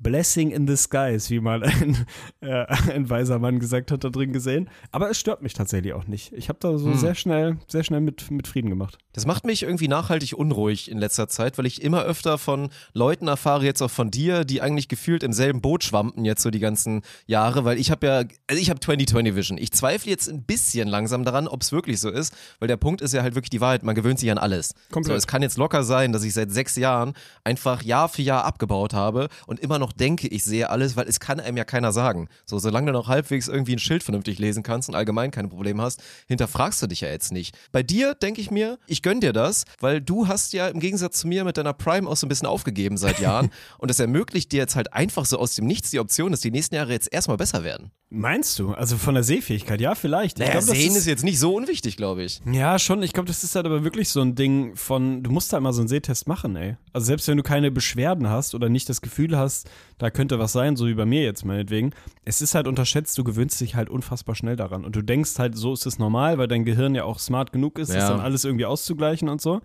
Blessing 0.01 0.51
in 0.51 0.67
the 0.67 0.77
skies, 0.77 1.31
wie 1.31 1.41
mal 1.41 1.63
ein, 1.63 2.07
äh, 2.41 2.67
ein 2.93 3.09
weiser 3.11 3.39
Mann 3.39 3.59
gesagt 3.59 3.93
hat, 3.93 4.03
da 4.03 4.09
drin 4.09 4.33
gesehen. 4.33 4.69
Aber 4.93 5.11
es 5.11 5.19
stört 5.19 5.43
mich 5.43 5.55
tatsächlich 5.55 5.93
auch 5.93 6.07
nicht. 6.07 6.33
Ich 6.33 6.49
habe 6.49 6.59
da 6.61 6.77
so 6.79 6.95
sehr 6.95 7.15
schnell, 7.15 7.59
sehr 7.69 7.85
schnell 7.85 8.01
mit, 8.01 8.31
mit 8.31 8.49
Frieden 8.49 8.71
gemacht. 8.71 8.99
Das 9.13 9.27
macht 9.27 9.45
mich 9.45 9.65
irgendwie 9.65 9.89
nachhaltig 9.89 10.33
unruhig 10.33 10.91
in 10.91 10.99
letzter 10.99 11.29
Zeit, 11.29 11.59
weil 11.59 11.67
ich 11.67 11.83
immer 11.83 12.03
öfter 12.03 12.39
von 12.39 12.71
Leuten 12.95 13.29
erfahre, 13.29 13.65
jetzt 13.65 13.83
auch 13.83 13.91
von 13.91 14.11
dir, 14.11 14.45
die 14.45 14.63
eigentlich 14.63 14.89
gefühlt 14.89 15.23
im 15.23 15.33
selben 15.33 15.61
Boot 15.61 15.85
schwammten 15.85 16.25
jetzt 16.25 16.43
so 16.43 16.51
die 16.51 16.61
ganzen 16.61 17.03
Jahre, 17.27 17.65
weil 17.65 17.79
ich 17.79 17.91
habe 17.91 18.07
ja, 18.07 18.17
also 18.47 18.61
ich 18.61 18.71
habe 18.71 18.81
2020 18.81 19.35
Vision. 19.35 19.59
Ich 19.59 19.73
zweifle 19.73 20.11
jetzt 20.11 20.29
ein 20.29 20.45
bisschen 20.45 20.89
langsam 20.89 21.25
daran, 21.25 21.49
ob 21.49 21.63
es 21.63 21.73
wirklich 21.73 22.01
so 22.01 22.09
ist, 22.09 22.35
weil 22.59 22.69
der 22.69 22.77
Punkt 22.77 23.01
ist 23.01 23.13
ja 23.13 23.23
halt 23.23 23.35
wirklich 23.35 23.51
die 23.51 23.61
Wahrheit, 23.61 23.83
man 23.83 23.95
gewöhnt 23.95 24.19
sich 24.19 24.31
an 24.31 24.39
alles. 24.39 24.75
Komplett. 24.91 25.13
So, 25.13 25.17
es 25.17 25.27
kann 25.27 25.43
jetzt 25.43 25.59
locker 25.59 25.83
sein, 25.83 26.13
dass 26.13 26.23
ich 26.25 26.33
seit 26.33 26.51
sechs 26.51 26.77
Jahren 26.77 27.15
einfach 27.45 27.83
Jahr 27.83 28.09
für 28.09 28.23
Jahr 28.23 28.45
abgebaut 28.45 28.95
habe 28.95 29.29
und 29.47 29.61
immer 29.61 29.79
noch 29.79 29.90
denke, 29.93 30.29
ich 30.29 30.45
sehe 30.45 30.71
alles, 30.71 30.97
weil 30.97 31.09
es 31.09 31.21
kann 31.21 31.41
einem 31.41 31.57
ja 31.57 31.65
keiner 31.65 31.93
sagen. 31.93 32.29
So, 32.45 32.59
solange 32.59 32.87
du 32.87 32.93
noch 32.93 33.09
halbwegs 33.09 33.49
irgendwie 33.49 33.75
ein 33.75 33.79
Schild 33.79 34.03
vernünftig 34.03 34.39
lesen 34.39 34.63
kannst 34.63 34.89
und 34.89 34.95
allgemein 34.95 35.31
keine 35.31 35.49
Probleme 35.49 35.83
hast, 35.83 36.03
hinterfragst 36.29 36.83
du 36.83 36.87
dich 36.87 37.03
ja 37.03 37.09
jetzt 37.09 37.33
nicht. 37.33 37.57
Bei 37.73 37.83
dir 37.83 38.15
denke 38.15 38.41
ich 38.41 38.51
mir, 38.51 38.79
ich 38.87 39.03
gönn 39.03 39.21
dir 39.21 39.33
das, 39.33 39.65
weil 39.81 40.01
du 40.01 40.29
hast 40.29 40.53
ja 40.53 40.69
im 40.69 40.81
Gegensatz 40.81 41.19
zu 41.21 41.29
mir 41.29 41.45
mit 41.45 41.57
deiner 41.57 41.73
Prime 41.73 42.09
auch 42.09 42.17
so 42.17 42.27
ein 42.27 42.29
bisschen 42.29 42.49
aufgegeben 42.49 42.97
seit 42.97 43.21
Jahren 43.21 43.51
und 43.79 43.91
das 43.91 44.01
ermöglicht 44.01 44.53
dir 44.53 44.59
jetzt 44.59 44.77
halt 44.77 44.93
einfach 44.93 45.25
so 45.25 45.39
aus 45.39 45.55
dem 45.55 45.67
Nichts 45.67 45.91
die 45.91 46.01
Option, 46.01 46.31
dass 46.33 46.41
die 46.41 46.51
nächsten 46.51 46.75
Jahre 46.75 46.93
jetzt 46.93 47.13
erstmal 47.13 47.37
besser 47.37 47.65
werden. 47.65 47.91
Meinst 48.13 48.59
du? 48.59 48.73
Also 48.73 48.97
von 48.97 49.15
der 49.15 49.23
Sehfähigkeit, 49.23 49.81
ja, 49.81 49.95
vielleicht. 49.95 50.39
Ich 50.39 50.41
Naja, 50.41 50.59
glaub, 50.59 50.67
das 50.67 50.77
sehen 50.77 50.97
ist 50.97 51.07
jetzt 51.07 51.23
nicht 51.23 51.39
so 51.39 51.55
unwichtig, 51.55 51.97
glaube 51.97 52.25
ich. 52.25 52.41
Ja, 52.51 52.77
schon. 52.81 53.05
Ich 53.05 53.13
glaube, 53.13 53.29
das 53.29 53.45
ist 53.45 53.55
halt 53.55 53.67
aber 53.67 53.85
wirklich 53.85 54.09
so 54.09 54.21
ein 54.21 54.35
Ding 54.35 54.75
von, 54.75 55.23
du 55.23 55.31
musst 55.31 55.53
halt 55.53 55.63
mal 55.63 55.73
so 55.73 55.81
einen 55.81 55.87
Sehtest 55.89 56.27
machen, 56.27 56.57
ey. 56.57 56.77
Also 56.93 57.07
selbst 57.07 57.29
wenn 57.29 57.37
du 57.37 57.45
keine 57.45 57.71
Beschwerden 57.71 58.29
hast 58.29 58.57
oder 58.57 58.69
nicht 58.69 58.89
das 58.89 59.01
Gefühl 59.01 59.39
hast, 59.39 59.71
da 59.99 60.11
könnte 60.11 60.41
was 60.41 60.51
sein, 60.51 60.75
so 60.75 60.89
wie 60.89 60.95
bei 60.95 61.07
mir 61.07 61.23
jetzt 61.23 61.45
meinetwegen, 61.45 61.93
es 62.25 62.43
ist 62.43 62.57
halt 62.57 62.67
unterschätzt, 62.67 63.17
du 63.17 63.23
gewöhnst 63.23 63.61
dich 63.61 63.77
halt 63.77 63.89
unfassbar 63.89 64.35
schnell 64.35 64.57
daran. 64.57 64.85
Und 64.85 64.97
du 64.97 65.03
denkst 65.03 65.39
halt, 65.39 65.57
so 65.57 65.73
ist 65.73 65.87
es 65.87 66.01
normal, 66.01 66.37
weil 66.37 66.49
dein 66.49 66.65
Gehirn 66.65 66.97
ja 66.97 67.05
auch 67.05 67.21
smart 67.21 67.53
genug 67.53 67.79
ist, 67.79 67.91
das 67.91 67.99
Ja. 67.99 68.11
dann 68.11 68.19
alles 68.21 68.45
irgendwie 68.45 68.67
auszugleichen 68.67 69.29
und 69.29 69.41
so. 69.41 69.61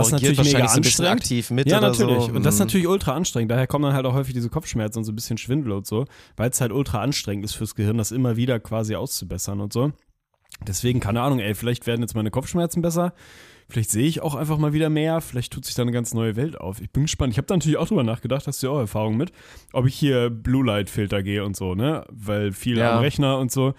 Das 0.00 0.06
ist 0.08 0.12
natürlich 0.12 0.38
mega 0.38 0.44
wahrscheinlich 0.44 0.70
so 0.70 0.76
ein 0.76 0.82
bisschen 0.82 1.04
anstrengend. 1.06 1.22
aktiv 1.22 1.50
mit 1.50 1.68
ja, 1.70 1.80
natürlich. 1.80 2.22
so. 2.24 2.32
Und 2.32 2.42
das 2.44 2.54
ist 2.54 2.60
Mhm. 2.60 2.66
natürlich 2.66 2.86
ultra 2.86 3.12
anstrengend. 3.14 3.50
Daher 3.50 3.66
kommen 3.66 3.84
dann 3.84 3.94
halt 3.94 4.06
auch 4.06 4.14
häufig 4.14 4.34
diese 4.34 4.48
Kopfschmerzen 4.50 4.98
und 4.98 5.04
so 5.04 5.12
ein 5.12 5.16
bisschen 5.16 5.38
Schwindel 5.38 5.72
und 5.72 5.86
so, 5.86 6.04
weil 6.36 6.50
es 6.50 6.60
halt 6.60 6.72
ultra 6.72 7.00
anstrengend 7.00 7.44
ist 7.44 7.54
fürs 7.54 7.74
Gehirn, 7.74 7.98
das 7.98 8.12
immer 8.12 8.36
wieder 8.36 8.60
quasi 8.60 8.94
auszubessern 8.96 9.60
und 9.60 9.72
so. 9.72 9.92
Deswegen, 10.66 11.00
keine 11.00 11.20
Ahnung, 11.20 11.40
ey, 11.40 11.54
vielleicht 11.54 11.86
werden 11.86 12.02
jetzt 12.02 12.14
meine 12.14 12.30
Kopfschmerzen 12.30 12.80
besser. 12.82 13.12
Vielleicht 13.74 13.90
sehe 13.90 14.06
ich 14.06 14.22
auch 14.22 14.36
einfach 14.36 14.56
mal 14.58 14.72
wieder 14.72 14.88
mehr. 14.88 15.20
Vielleicht 15.20 15.52
tut 15.52 15.64
sich 15.64 15.74
da 15.74 15.82
eine 15.82 15.90
ganz 15.90 16.14
neue 16.14 16.36
Welt 16.36 16.60
auf. 16.60 16.80
Ich 16.80 16.90
bin 16.92 17.02
gespannt. 17.02 17.32
Ich 17.32 17.38
habe 17.38 17.46
da 17.48 17.56
natürlich 17.56 17.76
auch 17.76 17.88
drüber 17.88 18.04
nachgedacht, 18.04 18.46
hast 18.46 18.62
du 18.62 18.68
ja 18.68 18.72
auch 18.72 18.78
Erfahrung 18.78 19.16
mit, 19.16 19.32
ob 19.72 19.84
ich 19.86 19.96
hier 19.96 20.30
Blue 20.30 20.64
Light 20.64 20.88
Filter 20.88 21.24
gehe 21.24 21.44
und 21.44 21.56
so, 21.56 21.74
ne? 21.74 22.04
Weil 22.08 22.52
viel 22.52 22.78
Ja. 22.78 22.94
am 22.96 23.00
Rechner 23.02 23.36
und 23.38 23.50
so. 23.50 23.74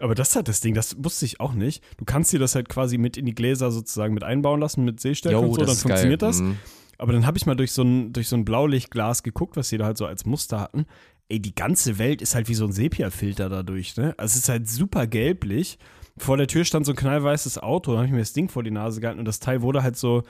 Aber 0.00 0.14
das 0.14 0.34
halt 0.34 0.48
das 0.48 0.62
Ding, 0.62 0.72
das 0.72 0.96
wusste 1.04 1.26
ich 1.26 1.40
auch 1.40 1.52
nicht. 1.52 1.84
Du 1.98 2.06
kannst 2.06 2.32
dir 2.32 2.38
das 2.38 2.54
halt 2.54 2.70
quasi 2.70 2.96
mit 2.96 3.18
in 3.18 3.26
die 3.26 3.34
Gläser 3.34 3.70
sozusagen 3.70 4.14
mit 4.14 4.24
einbauen 4.24 4.60
lassen, 4.60 4.82
mit 4.82 4.98
Sehstärke 4.98 5.36
Jo, 5.36 5.42
und 5.44 5.54
so, 5.54 5.60
dann 5.60 5.68
ist 5.68 5.82
geil. 5.82 5.90
funktioniert 5.90 6.22
das. 6.22 6.40
Mhm. 6.40 6.56
Aber 6.96 7.12
dann 7.12 7.26
habe 7.26 7.36
ich 7.36 7.44
mal 7.44 7.54
durch 7.54 7.72
so 7.72 7.82
ein, 7.82 8.14
durch 8.14 8.28
so 8.28 8.36
ein 8.36 8.46
Blaulichtglas 8.46 9.22
geguckt, 9.22 9.58
was 9.58 9.68
die 9.68 9.76
da 9.76 9.84
halt 9.84 9.98
so 9.98 10.06
als 10.06 10.24
Muster 10.24 10.58
hatten. 10.58 10.86
Ey, 11.28 11.38
die 11.38 11.54
ganze 11.54 11.98
Welt 11.98 12.22
ist 12.22 12.34
halt 12.34 12.48
wie 12.48 12.54
so 12.54 12.64
ein 12.64 12.72
Sepia-Filter 12.72 13.50
dadurch, 13.50 13.94
ne? 13.98 14.14
Also 14.16 14.32
es 14.32 14.44
ist 14.44 14.48
halt 14.48 14.68
super 14.68 15.06
gelblich. 15.06 15.78
Vor 16.16 16.36
der 16.36 16.46
Tür 16.46 16.64
stand 16.64 16.86
so 16.86 16.92
ein 16.92 16.96
knallweißes 16.96 17.58
Auto, 17.58 17.92
da 17.92 17.98
habe 17.98 18.06
ich 18.06 18.12
mir 18.12 18.20
das 18.20 18.32
Ding 18.32 18.48
vor 18.48 18.62
die 18.62 18.70
Nase 18.70 19.00
gehalten 19.00 19.18
und 19.18 19.24
das 19.24 19.40
Teil 19.40 19.62
wurde 19.62 19.82
halt 19.82 19.96
so, 19.96 20.22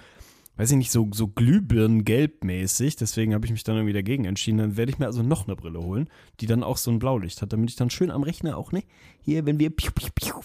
weiß 0.57 0.71
ich 0.71 0.77
nicht, 0.77 0.91
so, 0.91 1.09
so 1.13 1.27
glühbirnengelb-mäßig. 1.27 2.97
Deswegen 2.97 3.35
habe 3.35 3.45
ich 3.45 3.53
mich 3.53 3.65
dann 3.65 3.77
irgendwie 3.77 3.93
dagegen 3.93 4.25
entschieden. 4.25 4.59
Dann 4.59 4.77
werde 4.77 4.93
ich 4.93 4.99
mir 4.99 5.07
also 5.07 5.23
noch 5.23 5.47
eine 5.47 5.57
Brille 5.57 5.81
holen, 5.81 6.09
die 6.41 6.47
dann 6.47 6.63
auch 6.63 6.77
so 6.77 6.91
ein 6.91 6.99
Blaulicht 6.99 7.43
hat, 7.43 7.53
damit 7.53 7.71
ich 7.71 7.77
dann 7.77 7.91
schön 7.91 8.11
am 8.11 8.23
Rechner 8.23 8.57
auch, 8.57 8.73
ne? 8.73 8.85
Hier, 9.25 9.47
wenn 9.47 9.59
wir, 9.59 9.71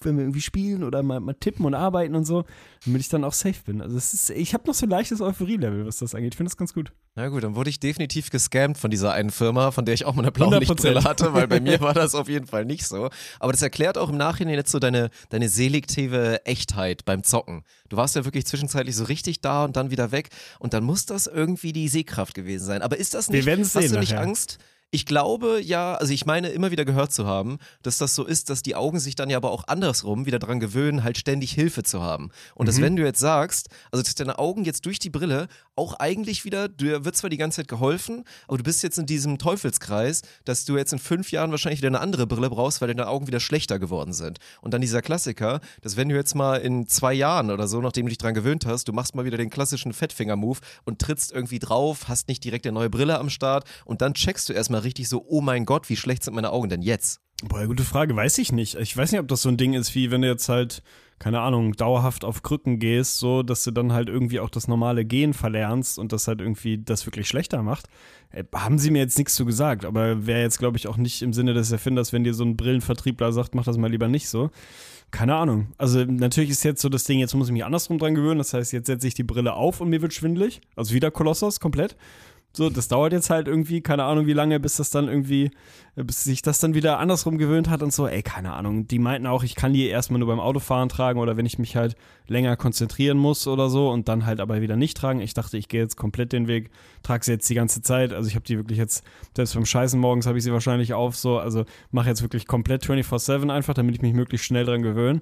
wenn 0.01 0.15
wir 0.15 0.23
irgendwie 0.23 0.41
spielen 0.41 0.83
oder 0.83 1.03
mal, 1.03 1.19
mal 1.19 1.33
tippen 1.33 1.65
und 1.65 1.73
arbeiten 1.73 2.15
und 2.15 2.25
so, 2.25 2.45
damit 2.85 3.01
ich 3.01 3.09
dann 3.09 3.23
auch 3.23 3.33
safe 3.33 3.61
bin. 3.65 3.81
Also 3.81 3.97
ist, 3.97 4.29
ich 4.29 4.53
habe 4.53 4.65
noch 4.67 4.73
so 4.73 4.85
ein 4.85 4.89
leichtes 4.89 5.19
Euphorie-Level, 5.19 5.85
was 5.85 5.97
das 5.97 6.15
angeht. 6.15 6.33
Ich 6.33 6.37
finde 6.37 6.49
das 6.49 6.57
ganz 6.57 6.73
gut. 6.73 6.93
Na 7.15 7.27
gut, 7.27 7.43
dann 7.43 7.55
wurde 7.55 7.69
ich 7.69 7.79
definitiv 7.79 8.29
gescammt 8.29 8.77
von 8.77 8.89
dieser 8.89 9.11
einen 9.11 9.31
Firma, 9.31 9.71
von 9.71 9.83
der 9.83 9.93
ich 9.93 10.05
auch 10.05 10.15
mal 10.15 10.21
eine 10.21 10.31
Blaulichtbrille 10.31 10.99
100%. 10.99 11.03
hatte, 11.03 11.33
weil 11.33 11.47
bei 11.47 11.59
mir 11.59 11.79
war 11.81 11.93
das 11.93 12.15
auf 12.15 12.29
jeden 12.29 12.47
Fall 12.47 12.63
nicht 12.63 12.85
so. 12.85 13.09
Aber 13.39 13.51
das 13.51 13.61
erklärt 13.61 13.97
auch 13.97 14.09
im 14.09 14.17
Nachhinein 14.17 14.55
jetzt 14.55 14.71
so 14.71 14.79
deine, 14.79 15.09
deine 15.29 15.49
selektive 15.49 16.45
Echtheit 16.45 17.03
beim 17.03 17.23
Zocken. 17.23 17.63
Du 17.89 17.97
warst 17.97 18.15
ja 18.15 18.23
wirklich 18.23 18.45
zwischenzeitlich 18.45 18.95
so 18.95 19.03
richtig 19.03 19.41
da 19.41 19.65
und 19.65 19.75
dann 19.75 19.91
wieder 19.91 20.13
weg 20.13 20.29
und 20.59 20.73
dann 20.73 20.85
muss 20.85 21.05
das 21.05 21.27
irgendwie 21.27 21.73
die 21.73 21.89
Sehkraft 21.89 22.33
gewesen 22.33 22.65
sein. 22.65 22.81
Aber 22.81 22.97
ist 22.97 23.13
das 23.13 23.27
Wir 23.27 23.37
nicht, 23.37 23.45
werden's 23.47 23.75
hast 23.75 23.91
du 23.91 23.99
nicht 23.99 24.11
nachher. 24.11 24.21
Angst? 24.21 24.59
Ich 24.91 25.05
glaube 25.05 25.61
ja, 25.61 25.93
also 25.95 26.11
ich 26.13 26.25
meine 26.25 26.49
immer 26.49 26.71
wieder 26.71 26.83
gehört 26.83 27.13
zu 27.13 27.27
haben, 27.27 27.59
dass 27.83 27.99
das 27.99 28.15
so 28.15 28.25
ist, 28.25 28.49
dass 28.49 28.63
die 28.63 28.75
Augen 28.75 28.99
sich 28.99 29.13
dann 29.15 29.29
ja 29.29 29.37
aber 29.37 29.51
auch 29.51 29.65
andersrum 29.67 30.25
wieder 30.25 30.39
dran 30.39 30.59
gewöhnen, 30.59 31.03
halt 31.03 31.19
ständig 31.19 31.51
Hilfe 31.51 31.83
zu 31.83 32.01
haben. 32.01 32.31
Und 32.55 32.63
Mhm. 32.63 32.67
dass 32.67 32.81
wenn 32.81 32.95
du 32.95 33.03
jetzt 33.03 33.19
sagst, 33.19 33.69
also 33.91 34.01
dass 34.01 34.15
deine 34.15 34.39
Augen 34.39 34.65
jetzt 34.65 34.87
durch 34.87 34.97
die 34.97 35.11
Brille 35.11 35.47
auch 35.75 35.93
eigentlich 35.99 36.43
wieder, 36.43 36.67
dir 36.67 37.05
wird 37.05 37.15
zwar 37.15 37.29
die 37.29 37.37
ganze 37.37 37.57
Zeit 37.57 37.67
geholfen, 37.67 38.23
aber 38.47 38.57
du 38.57 38.63
bist 38.63 38.81
jetzt 38.81 38.97
in 38.97 39.05
diesem 39.05 39.37
Teufelskreis, 39.37 40.23
dass 40.45 40.65
du 40.65 40.75
jetzt 40.75 40.91
in 40.91 40.97
fünf 40.99 41.31
Jahren 41.31 41.51
wahrscheinlich 41.51 41.81
wieder 41.81 41.89
eine 41.89 41.99
andere 41.99 42.25
Brille 42.25 42.49
brauchst, 42.49 42.81
weil 42.81 42.87
deine 42.87 43.07
Augen 43.07 43.27
wieder 43.27 43.39
schlechter 43.39 43.77
geworden 43.77 44.11
sind. 44.11 44.39
Und 44.59 44.73
dann 44.73 44.81
dieser 44.81 45.03
Klassiker, 45.03 45.59
dass 45.81 45.97
wenn 45.97 46.09
du 46.09 46.15
jetzt 46.15 46.33
mal 46.33 46.55
in 46.55 46.87
zwei 46.87 47.13
Jahren 47.13 47.51
oder 47.51 47.67
so, 47.67 47.79
nachdem 47.79 48.07
du 48.07 48.09
dich 48.09 48.17
dran 48.17 48.33
gewöhnt 48.33 48.65
hast, 48.65 48.87
du 48.87 48.93
machst 48.93 49.13
mal 49.13 49.23
wieder 49.23 49.37
den 49.37 49.51
klassischen 49.51 49.93
Fettfinger-Move 49.93 50.57
und 50.85 50.99
trittst 50.99 51.31
irgendwie 51.31 51.59
drauf, 51.59 52.07
hast 52.07 52.27
nicht 52.27 52.43
direkt 52.43 52.65
eine 52.65 52.73
neue 52.73 52.89
Brille 52.89 53.19
am 53.19 53.29
Start 53.29 53.65
und 53.85 54.01
dann 54.01 54.15
checkst 54.15 54.49
du 54.49 54.53
erstmal 54.53 54.78
richtig 54.83 55.09
so, 55.09 55.25
oh 55.27 55.41
mein 55.41 55.65
Gott, 55.65 55.89
wie 55.89 55.95
schlecht 55.95 56.23
sind 56.23 56.35
meine 56.35 56.51
Augen 56.51 56.69
denn 56.69 56.81
jetzt? 56.81 57.21
Boah, 57.47 57.65
gute 57.67 57.85
Frage, 57.85 58.15
weiß 58.15 58.37
ich 58.39 58.51
nicht. 58.51 58.75
Ich 58.75 58.95
weiß 58.97 59.11
nicht, 59.11 59.21
ob 59.21 59.27
das 59.29 59.43
so 59.43 59.49
ein 59.49 59.55
Ding 59.55 59.73
ist, 59.73 59.95
wie 59.95 60.11
wenn 60.11 60.21
du 60.21 60.27
jetzt 60.27 60.49
halt, 60.49 60.83
keine 61.19 61.39
Ahnung, 61.39 61.71
dauerhaft 61.71 62.25
auf 62.25 62.43
Krücken 62.43 62.79
gehst, 62.79 63.17
so, 63.17 63.43
dass 63.43 63.63
du 63.63 63.71
dann 63.71 63.93
halt 63.93 64.09
irgendwie 64.09 64.41
auch 64.41 64.49
das 64.49 64.67
normale 64.67 65.05
Gehen 65.05 65.33
verlernst 65.33 65.99
und 65.99 66.11
das 66.11 66.27
halt 66.27 66.41
irgendwie 66.41 66.77
das 66.77 67.05
wirklich 67.05 67.29
schlechter 67.29 67.63
macht. 67.63 67.87
Äh, 68.31 68.43
haben 68.53 68.77
sie 68.77 68.91
mir 68.91 68.99
jetzt 68.99 69.17
nichts 69.17 69.35
zu 69.35 69.45
gesagt, 69.45 69.85
aber 69.85 70.27
wäre 70.27 70.41
jetzt, 70.41 70.59
glaube 70.59 70.75
ich, 70.75 70.87
auch 70.87 70.97
nicht 70.97 71.21
im 71.21 71.31
Sinne 71.31 71.53
des 71.53 71.71
Erfinders, 71.71 72.11
wenn 72.11 72.25
dir 72.25 72.33
so 72.33 72.43
ein 72.43 72.57
Brillenvertriebler 72.57 73.31
sagt, 73.31 73.55
mach 73.55 73.63
das 73.63 73.77
mal 73.77 73.89
lieber 73.89 74.09
nicht 74.09 74.27
so. 74.27 74.51
Keine 75.11 75.35
Ahnung. 75.35 75.69
Also 75.77 76.03
natürlich 76.03 76.49
ist 76.49 76.63
jetzt 76.63 76.81
so 76.81 76.89
das 76.89 77.05
Ding, 77.05 77.19
jetzt 77.19 77.33
muss 77.33 77.47
ich 77.47 77.53
mich 77.53 77.65
andersrum 77.65 77.97
dran 77.99 78.15
gewöhnen. 78.15 78.37
Das 78.37 78.53
heißt, 78.53 78.73
jetzt 78.73 78.87
setze 78.87 79.07
ich 79.07 79.13
die 79.13 79.23
Brille 79.23 79.53
auf 79.53 79.81
und 79.81 79.89
mir 79.89 80.01
wird 80.01 80.13
schwindelig. 80.13 80.61
Also 80.75 80.93
wieder 80.93 81.09
Kolossos 81.09 81.59
komplett. 81.59 81.95
So, 82.59 82.69
das 82.69 82.89
dauert 82.89 83.13
jetzt 83.13 83.29
halt 83.29 83.47
irgendwie, 83.47 83.79
keine 83.79 84.03
Ahnung, 84.03 84.25
wie 84.25 84.33
lange, 84.33 84.59
bis 84.59 84.75
das 84.75 84.89
dann 84.89 85.07
irgendwie, 85.07 85.49
bis 85.95 86.25
sich 86.25 86.41
das 86.41 86.59
dann 86.59 86.73
wieder 86.73 86.99
andersrum 86.99 87.37
gewöhnt 87.37 87.69
hat 87.69 87.81
und 87.81 87.93
so. 87.93 88.05
Ey, 88.05 88.21
keine 88.21 88.51
Ahnung. 88.51 88.85
Die 88.85 88.99
meinten 88.99 89.27
auch, 89.27 89.43
ich 89.43 89.55
kann 89.55 89.71
die 89.71 89.87
erstmal 89.87 90.19
nur 90.19 90.27
beim 90.27 90.41
Autofahren 90.41 90.89
tragen 90.89 91.21
oder 91.21 91.37
wenn 91.37 91.45
ich 91.45 91.57
mich 91.57 91.77
halt 91.77 91.95
länger 92.27 92.57
konzentrieren 92.57 93.17
muss 93.17 93.47
oder 93.47 93.69
so 93.69 93.89
und 93.89 94.09
dann 94.09 94.25
halt 94.25 94.41
aber 94.41 94.59
wieder 94.59 94.75
nicht 94.75 94.97
tragen. 94.97 95.21
Ich 95.21 95.33
dachte, 95.33 95.55
ich 95.55 95.69
gehe 95.69 95.79
jetzt 95.79 95.95
komplett 95.95 96.33
den 96.33 96.49
Weg, 96.49 96.69
trage 97.01 97.23
sie 97.23 97.31
jetzt 97.31 97.49
die 97.49 97.55
ganze 97.55 97.81
Zeit. 97.81 98.11
Also 98.11 98.27
ich 98.27 98.35
habe 98.35 98.43
die 98.43 98.57
wirklich 98.57 98.77
jetzt, 98.77 99.05
selbst 99.33 99.53
beim 99.53 99.65
Scheißen 99.65 99.97
morgens 99.97 100.27
habe 100.27 100.37
ich 100.37 100.43
sie 100.43 100.51
wahrscheinlich 100.51 100.93
auf, 100.93 101.15
so, 101.15 101.39
also 101.39 101.63
mache 101.91 102.09
jetzt 102.09 102.23
wirklich 102.23 102.45
komplett 102.45 102.83
24-7 102.83 103.49
einfach, 103.49 103.73
damit 103.73 103.95
ich 103.95 104.01
mich 104.01 104.13
möglichst 104.13 104.45
schnell 104.45 104.65
dran 104.65 104.81
gewöhne. 104.81 105.21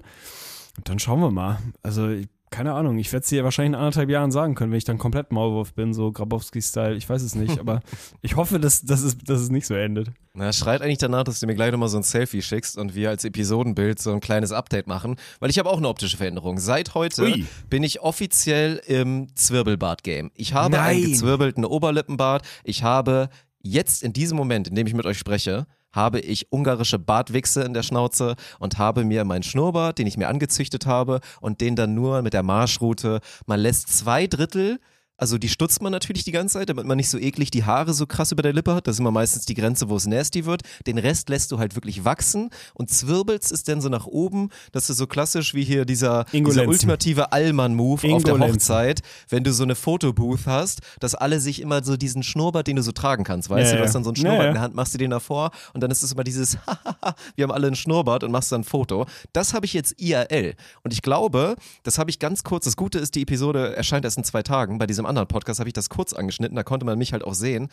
Und 0.76 0.88
dann 0.88 0.98
schauen 0.98 1.20
wir 1.20 1.30
mal. 1.30 1.60
Also 1.84 2.08
ich 2.08 2.26
keine 2.50 2.72
Ahnung, 2.74 2.98
ich 2.98 3.12
werde 3.12 3.22
es 3.22 3.28
dir 3.28 3.44
wahrscheinlich 3.44 3.70
in 3.70 3.74
anderthalb 3.74 4.10
Jahren 4.10 4.30
sagen 4.30 4.54
können, 4.54 4.70
wenn 4.70 4.78
ich 4.78 4.84
dann 4.84 4.98
komplett 4.98 5.32
Maulwurf 5.32 5.74
bin, 5.74 5.92
so 5.92 6.12
Grabowski-Style. 6.12 6.94
Ich 6.94 7.08
weiß 7.08 7.22
es 7.22 7.34
nicht, 7.34 7.58
aber 7.60 7.80
ich 8.22 8.36
hoffe, 8.36 8.58
dass, 8.58 8.82
dass, 8.82 9.02
es, 9.02 9.18
dass 9.18 9.40
es 9.40 9.50
nicht 9.50 9.66
so 9.66 9.74
endet. 9.74 10.10
Na, 10.34 10.52
schreit 10.52 10.82
eigentlich 10.82 10.98
danach, 10.98 11.24
dass 11.24 11.40
du 11.40 11.46
mir 11.46 11.54
gleich 11.54 11.72
nochmal 11.72 11.88
so 11.88 11.96
ein 11.96 12.02
Selfie 12.02 12.42
schickst 12.42 12.78
und 12.78 12.94
wir 12.94 13.10
als 13.10 13.24
Episodenbild 13.24 13.98
so 13.98 14.12
ein 14.12 14.20
kleines 14.20 14.52
Update 14.52 14.86
machen, 14.86 15.16
weil 15.40 15.50
ich 15.50 15.58
habe 15.58 15.68
auch 15.68 15.78
eine 15.78 15.88
optische 15.88 16.16
Veränderung. 16.16 16.58
Seit 16.58 16.94
heute 16.94 17.22
Ui. 17.24 17.46
bin 17.68 17.82
ich 17.82 18.00
offiziell 18.00 18.80
im 18.86 19.34
Zwirbelbart-Game. 19.34 20.30
Ich 20.34 20.54
habe 20.54 20.76
Nein. 20.76 20.96
einen 20.96 21.02
gezwirbelten 21.04 21.64
Oberlippenbart. 21.64 22.46
Ich 22.64 22.82
habe 22.82 23.28
jetzt 23.62 24.02
in 24.02 24.12
diesem 24.12 24.36
Moment, 24.36 24.68
in 24.68 24.74
dem 24.74 24.86
ich 24.86 24.94
mit 24.94 25.06
euch 25.06 25.18
spreche, 25.18 25.66
habe 25.92 26.20
ich 26.20 26.52
ungarische 26.52 26.98
Bartwichse 26.98 27.62
in 27.62 27.74
der 27.74 27.82
Schnauze 27.82 28.36
und 28.58 28.78
habe 28.78 29.04
mir 29.04 29.24
meinen 29.24 29.42
Schnurrbart, 29.42 29.98
den 29.98 30.06
ich 30.06 30.16
mir 30.16 30.28
angezüchtet 30.28 30.86
habe 30.86 31.20
und 31.40 31.60
den 31.60 31.76
dann 31.76 31.94
nur 31.94 32.22
mit 32.22 32.34
der 32.34 32.42
Marschroute, 32.42 33.20
man 33.46 33.60
lässt 33.60 33.88
zwei 33.88 34.26
Drittel 34.26 34.78
also 35.18 35.36
die 35.36 35.48
stutzt 35.48 35.82
man 35.82 35.92
natürlich 35.92 36.24
die 36.24 36.32
ganze 36.32 36.58
Zeit, 36.58 36.68
damit 36.68 36.86
man 36.86 36.96
nicht 36.96 37.10
so 37.10 37.18
eklig 37.18 37.50
die 37.50 37.64
Haare 37.64 37.92
so 37.92 38.06
krass 38.06 38.32
über 38.32 38.42
der 38.42 38.52
Lippe 38.52 38.74
hat. 38.74 38.86
Das 38.86 38.96
ist 38.96 39.00
immer 39.00 39.10
meistens 39.10 39.44
die 39.44 39.54
Grenze, 39.54 39.88
wo 39.88 39.96
es 39.96 40.06
nasty 40.06 40.46
wird. 40.46 40.62
Den 40.86 40.96
Rest 40.96 41.28
lässt 41.28 41.52
du 41.52 41.58
halt 41.58 41.74
wirklich 41.74 42.04
wachsen 42.04 42.50
und 42.74 42.88
zwirbelst 42.90 43.52
es 43.52 43.64
dann 43.64 43.80
so 43.80 43.88
nach 43.88 44.06
oben. 44.06 44.50
Das 44.72 44.88
ist 44.88 44.96
so 44.96 45.06
klassisch 45.06 45.54
wie 45.54 45.64
hier 45.64 45.84
dieser, 45.84 46.24
dieser 46.32 46.66
ultimative 46.66 47.32
Allmann-Move 47.32 48.14
auf 48.14 48.24
der. 48.24 48.38
Hochzeit, 48.38 49.00
wenn 49.28 49.42
du 49.42 49.52
so 49.52 49.64
eine 49.64 49.74
Fotobooth 49.74 50.46
hast, 50.46 50.80
dass 51.00 51.16
alle 51.16 51.40
sich 51.40 51.60
immer 51.60 51.82
so 51.82 51.96
diesen 51.96 52.22
Schnurrbart, 52.22 52.68
den 52.68 52.76
du 52.76 52.82
so 52.82 52.92
tragen 52.92 53.24
kannst, 53.24 53.50
weißt 53.50 53.72
Ja, 53.72 53.72
du, 53.72 53.78
du 53.78 53.84
hast 53.84 53.94
dann 53.94 54.04
so 54.04 54.10
einen 54.10 54.16
Schnurrbart 54.16 54.42
ja. 54.42 54.48
in 54.48 54.54
der 54.54 54.62
Hand, 54.62 54.74
machst 54.76 54.94
du 54.94 54.98
den 54.98 55.10
davor 55.10 55.50
und 55.74 55.82
dann 55.82 55.90
ist 55.90 56.02
es 56.02 56.12
immer 56.12 56.22
dieses 56.22 56.56
wir 57.34 57.42
haben 57.42 57.50
alle 57.50 57.66
einen 57.66 57.76
Schnurrbart 57.76 58.22
und 58.22 58.30
machst 58.30 58.52
dann 58.52 58.60
ein 58.60 58.64
Foto. 58.64 59.06
Das 59.32 59.54
habe 59.54 59.66
ich 59.66 59.72
jetzt 59.72 60.00
IRL. 60.00 60.54
Und 60.82 60.92
ich 60.92 61.02
glaube, 61.02 61.56
das 61.82 61.98
habe 61.98 62.10
ich 62.10 62.18
ganz 62.18 62.44
kurz, 62.44 62.64
das 62.64 62.76
Gute 62.76 62.98
ist, 62.98 63.16
die 63.16 63.22
Episode 63.22 63.74
erscheint 63.74 64.04
erst 64.04 64.18
in 64.18 64.24
zwei 64.24 64.42
Tagen. 64.42 64.78
Bei 64.78 64.86
diesem 64.86 65.06
anderen 65.08 65.28
Podcast 65.28 65.60
habe 65.60 65.68
ich 65.68 65.74
das 65.74 65.88
kurz 65.88 66.12
angeschnitten, 66.12 66.56
da 66.56 66.62
konnte 66.62 66.86
man 66.86 66.98
mich 66.98 67.12
halt 67.12 67.24
auch 67.24 67.34
sehen. 67.34 67.68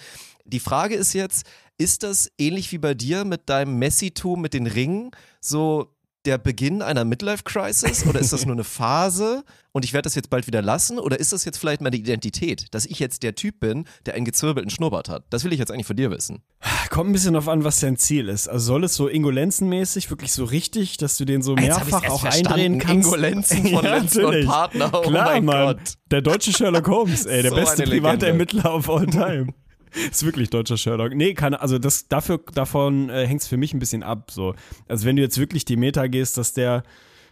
Die 0.45 0.59
Frage 0.59 0.95
ist 0.95 1.13
jetzt, 1.13 1.45
ist 1.77 2.03
das 2.03 2.31
ähnlich 2.37 2.71
wie 2.71 2.77
bei 2.77 2.93
dir 2.93 3.25
mit 3.25 3.49
deinem 3.49 3.77
Messi-Tum 3.77 4.41
mit 4.41 4.53
den 4.53 4.67
Ringen 4.67 5.11
so 5.39 5.94
der 6.25 6.37
Beginn 6.37 6.81
einer 6.81 7.05
Midlife-Crisis 7.05 8.05
oder 8.07 8.19
ist 8.19 8.33
das 8.33 8.45
nur 8.45 8.55
eine 8.55 8.63
Phase 8.65 9.43
und 9.71 9.83
ich 9.85 9.93
werde 9.93 10.03
das 10.07 10.15
jetzt 10.15 10.29
bald 10.29 10.47
wieder 10.47 10.61
lassen 10.61 10.99
oder 10.99 11.19
ist 11.19 11.33
das 11.33 11.45
jetzt 11.45 11.57
vielleicht 11.57 11.81
meine 11.81 11.95
Identität, 11.95 12.67
dass 12.73 12.85
ich 12.85 12.99
jetzt 12.99 13.23
der 13.23 13.35
Typ 13.35 13.59
bin, 13.59 13.85
der 14.05 14.13
einen 14.15 14.25
gezwirbelten 14.25 14.69
Schnurrbart 14.69 15.09
hat? 15.09 15.25
Das 15.29 15.43
will 15.43 15.53
ich 15.53 15.59
jetzt 15.59 15.71
eigentlich 15.71 15.85
von 15.87 15.95
dir 15.95 16.11
wissen. 16.11 16.41
Kommt 16.89 17.09
ein 17.09 17.13
bisschen 17.13 17.33
drauf 17.33 17.47
an, 17.49 17.63
was 17.63 17.79
dein 17.79 17.97
Ziel 17.97 18.29
ist. 18.29 18.47
Also 18.47 18.65
soll 18.67 18.83
es 18.85 18.95
so 18.95 19.07
Ingo 19.09 19.29
Lenzen-mäßig 19.29 20.09
wirklich 20.09 20.31
so 20.31 20.45
richtig, 20.45 20.97
dass 20.97 21.17
du 21.17 21.25
den 21.25 21.41
so 21.41 21.55
ich's 21.55 21.65
mehrfach 21.67 22.07
auch 22.09 22.21
verstanden. 22.21 22.47
eindrehen 22.47 22.79
kannst? 22.79 23.07
Ingo 23.07 23.15
Lenzen 23.17 23.67
von 23.67 23.83
Lenzen 23.85 24.25
und. 24.25 24.45
Partner. 24.45 24.89
Oh 24.93 25.01
Klar, 25.01 25.25
mein 25.25 25.45
Mann. 25.45 25.65
Gott. 25.75 25.93
Der 26.11 26.21
deutsche 26.21 26.53
Sherlock 26.53 26.87
Holmes, 26.87 27.25
ey, 27.25 27.41
der 27.41 27.51
So 27.51 27.57
beste. 27.57 27.83
Privatermittler 27.83 28.73
of 28.75 28.89
all 28.89 29.05
time. 29.05 29.47
Ist 30.11 30.25
wirklich 30.25 30.49
deutscher 30.49 30.77
Sherlock. 30.77 31.13
Nee, 31.13 31.33
keine, 31.33 31.61
also 31.61 31.79
das, 31.79 32.07
dafür, 32.07 32.39
davon 32.53 33.09
äh, 33.09 33.25
hängt 33.25 33.41
es 33.41 33.47
für 33.47 33.57
mich 33.57 33.73
ein 33.73 33.79
bisschen 33.79 34.03
ab. 34.03 34.31
So. 34.31 34.55
Also 34.87 35.05
wenn 35.05 35.15
du 35.15 35.21
jetzt 35.21 35.37
wirklich 35.39 35.65
die 35.65 35.77
Meta 35.77 36.07
gehst, 36.07 36.37
dass 36.37 36.53
der, 36.53 36.83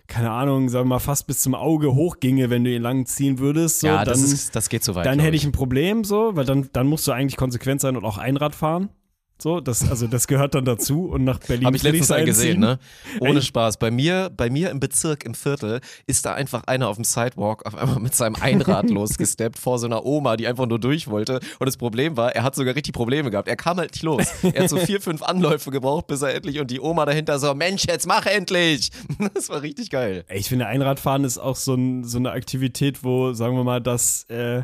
keine 0.08 0.32
Ahnung, 0.32 0.70
sagen 0.70 0.86
wir 0.86 0.96
mal, 0.96 1.00
fast 1.00 1.28
bis 1.28 1.42
zum 1.42 1.56
Auge 1.56 1.94
hochginge, 1.94 2.50
wenn 2.50 2.64
du 2.64 2.74
ihn 2.74 2.82
lang 2.82 3.06
ziehen 3.06 3.40
würdest, 3.40 3.82
so, 3.82 3.88
ja, 3.88 3.98
dann, 4.04 4.14
das, 4.14 4.22
ist, 4.22 4.56
das 4.56 4.70
geht 4.70 4.84
zu 4.84 4.96
weit. 4.96 5.06
dann 5.06 5.20
hätte 5.20 5.36
ich 5.36 5.46
ein 5.46 5.52
Problem, 5.52 6.04
so, 6.04 6.36
weil 6.36 6.46
dann, 6.46 6.70
dann 6.74 6.88
musst 6.88 7.08
du 7.08 7.12
eigentlich 7.12 7.38
konsequent 7.38 7.82
sein 7.82 7.96
und 7.98 8.06
auch 8.06 8.18
Einrad 8.18 8.56
fahren. 8.56 8.90
So, 9.42 9.60
das, 9.60 9.90
also 9.90 10.08
das 10.08 10.28
gehört 10.28 10.56
dann 10.56 10.64
dazu 10.64 11.06
und 11.10 11.24
nach 11.26 11.40
Berlin. 11.40 11.66
Habe 11.66 11.76
ich 11.76 11.84
letztens 11.84 12.12
einen 12.12 12.26
gesehen, 12.26 12.60
ne? 12.60 12.80
Ohne 13.20 13.40
Ey. 13.40 13.42
Spaß. 13.42 13.78
Bei 13.78 13.92
mir, 13.92 14.32
bei 14.36 14.50
mir 14.50 14.70
im 14.70 14.80
Bezirk, 14.80 15.26
im 15.26 15.34
Viertel, 15.34 15.82
ist 16.08 16.26
da 16.26 16.34
einfach 16.34 16.64
einer 16.66 16.88
auf 16.88 16.96
dem 16.96 17.04
Sidewalk 17.04 17.66
auf 17.66 17.76
einmal 17.76 18.00
mit 18.00 18.16
seinem 18.16 18.36
Einrad 18.36 18.90
losgesteppt 18.90 19.60
vor 19.60 19.80
so 19.80 19.86
einer 19.88 20.06
Oma, 20.06 20.38
die 20.38 20.48
einfach 20.48 20.66
nur 20.66 20.80
durch 20.80 21.10
wollte. 21.10 21.42
Und 21.60 21.66
das 21.66 21.78
Problem 21.78 22.16
war, 22.16 22.34
er 22.34 22.44
hat 22.44 22.56
sogar 22.56 22.76
richtig 22.76 22.94
Probleme 22.94 23.32
gehabt. 23.32 23.50
Er 23.50 23.58
kam 23.58 23.78
halt 23.78 23.92
nicht 23.92 24.04
los. 24.04 24.28
Er 24.44 24.64
hat 24.64 24.70
so 24.70 24.78
vier, 24.78 25.02
fünf 25.02 25.22
Anläufe 25.24 25.72
gebraucht, 25.72 26.08
bis 26.08 26.22
er 26.22 26.34
endlich 26.34 26.60
und 26.60 26.72
die 26.72 26.80
Oma 26.80 27.06
dahinter 27.06 27.40
so, 27.40 27.54
Mensch, 27.54 27.86
jetzt 27.88 28.08
mach 28.08 28.26
endlich! 28.26 28.92
Das 29.34 29.50
war 29.50 29.62
richtig 29.62 29.90
geil. 29.90 30.26
Ey, 30.28 30.40
Ich 30.40 30.50
finde, 30.50 30.68
Einradfahren 30.68 31.24
ist 31.24 31.38
auch 31.38 31.56
so, 31.56 31.74
ein, 31.74 32.04
so 32.04 32.18
eine 32.18 32.32
Aktivität, 32.32 33.04
wo, 33.04 33.34
sagen 33.34 33.56
wir 33.56 33.64
mal, 33.64 33.82
das, 33.82 34.24
äh, 34.30 34.64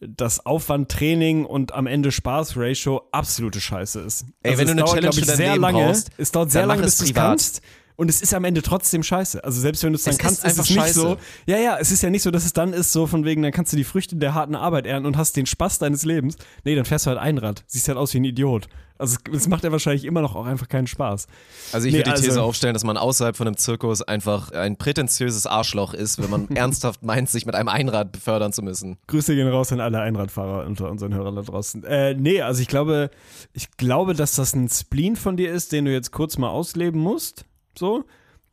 das 0.00 0.44
Aufwand-Training 0.44 1.44
und 1.44 1.72
am 1.74 1.86
Ende 1.86 2.12
Spaß-Ratio 2.12 3.08
absolute 3.12 3.60
Scheiße 3.60 4.00
ist. 4.00 4.26
Ey, 4.42 4.56
wenn 4.56 4.60
es 4.60 4.64
du 4.66 4.70
eine 4.72 4.80
dauert, 4.82 4.94
Challenge 4.94 5.16
ich, 5.18 5.26
sehr 5.26 5.56
lange, 5.56 5.84
brauchst, 5.84 6.10
es 6.18 6.32
dauert 6.32 6.50
sehr 6.50 6.66
lange, 6.66 6.82
bis 6.82 6.92
es 6.92 6.98
du 6.98 7.04
es 7.04 7.10
privat. 7.10 7.28
kannst. 7.30 7.62
Und 8.00 8.08
es 8.08 8.22
ist 8.22 8.32
am 8.32 8.44
Ende 8.44 8.62
trotzdem 8.62 9.02
scheiße. 9.02 9.42
Also 9.42 9.60
selbst 9.60 9.82
wenn 9.82 9.92
du 9.92 9.96
es 9.96 10.04
dann 10.04 10.16
kannst, 10.16 10.44
ist 10.44 10.44
ist, 10.44 10.50
einfach 10.52 10.62
es 10.62 10.70
nicht 10.70 10.78
scheiße. 10.78 11.00
so. 11.00 11.16
Ja, 11.46 11.58
ja, 11.58 11.78
es 11.80 11.90
ist 11.90 12.00
ja 12.00 12.10
nicht 12.10 12.22
so, 12.22 12.30
dass 12.30 12.44
es 12.44 12.52
dann 12.52 12.72
ist, 12.72 12.92
so 12.92 13.08
von 13.08 13.24
wegen, 13.24 13.42
dann 13.42 13.50
kannst 13.50 13.72
du 13.72 13.76
die 13.76 13.82
Früchte 13.82 14.14
der 14.14 14.34
harten 14.34 14.54
Arbeit 14.54 14.86
ernten 14.86 15.06
und 15.06 15.16
hast 15.16 15.36
den 15.36 15.46
Spaß 15.46 15.80
deines 15.80 16.04
Lebens. 16.04 16.36
Nee, 16.62 16.76
dann 16.76 16.84
fährst 16.84 17.06
du 17.06 17.10
halt 17.10 17.18
Einrad. 17.18 17.64
Siehst 17.66 17.88
halt 17.88 17.98
aus 17.98 18.14
wie 18.14 18.20
ein 18.20 18.24
Idiot. 18.24 18.68
Also 18.98 19.16
es, 19.34 19.48
macht 19.48 19.64
ja 19.64 19.72
wahrscheinlich 19.72 20.04
immer 20.04 20.20
noch 20.20 20.36
auch 20.36 20.46
einfach 20.46 20.68
keinen 20.68 20.86
Spaß. 20.86 21.26
Also 21.72 21.88
ich 21.88 21.92
Nee, 21.92 21.98
würde 22.00 22.10
die 22.12 22.16
These 22.20 22.30
also- 22.30 22.42
aufstellen, 22.42 22.74
dass 22.74 22.84
man 22.84 22.96
außerhalb 22.96 23.36
von 23.36 23.48
einem 23.48 23.56
Zirkus 23.56 24.00
einfach 24.02 24.52
ein 24.52 24.76
prätentiöses 24.76 25.46
Arschloch 25.46 25.92
ist, 25.92 26.22
wenn 26.22 26.30
man 26.30 26.48
ernsthaft 26.54 27.02
meint, 27.02 27.28
sich 27.28 27.46
mit 27.46 27.56
einem 27.56 27.68
Einrad 27.68 28.12
befördern 28.12 28.52
zu 28.52 28.62
müssen. 28.62 28.96
Grüße 29.08 29.34
gehen 29.34 29.48
raus 29.48 29.72
an 29.72 29.80
alle 29.80 30.00
Einradfahrer 30.00 30.66
unter 30.66 30.88
unseren 30.88 31.14
Hörern 31.14 31.34
da 31.34 31.42
draußen. 31.42 31.82
Äh, 31.82 32.14
nee, 32.14 32.42
also 32.42 32.62
ich 32.62 32.68
glaube, 32.68 33.10
ich 33.54 33.70
glaube, 33.76 34.14
dass 34.14 34.36
das 34.36 34.54
ein 34.54 34.68
Spleen 34.68 35.16
von 35.16 35.36
dir 35.36 35.50
ist, 35.52 35.72
den 35.72 35.84
du 35.84 35.92
jetzt 35.92 36.12
kurz 36.12 36.38
mal 36.38 36.48
ausleben 36.50 37.00
musst. 37.00 37.44
So. 37.78 38.04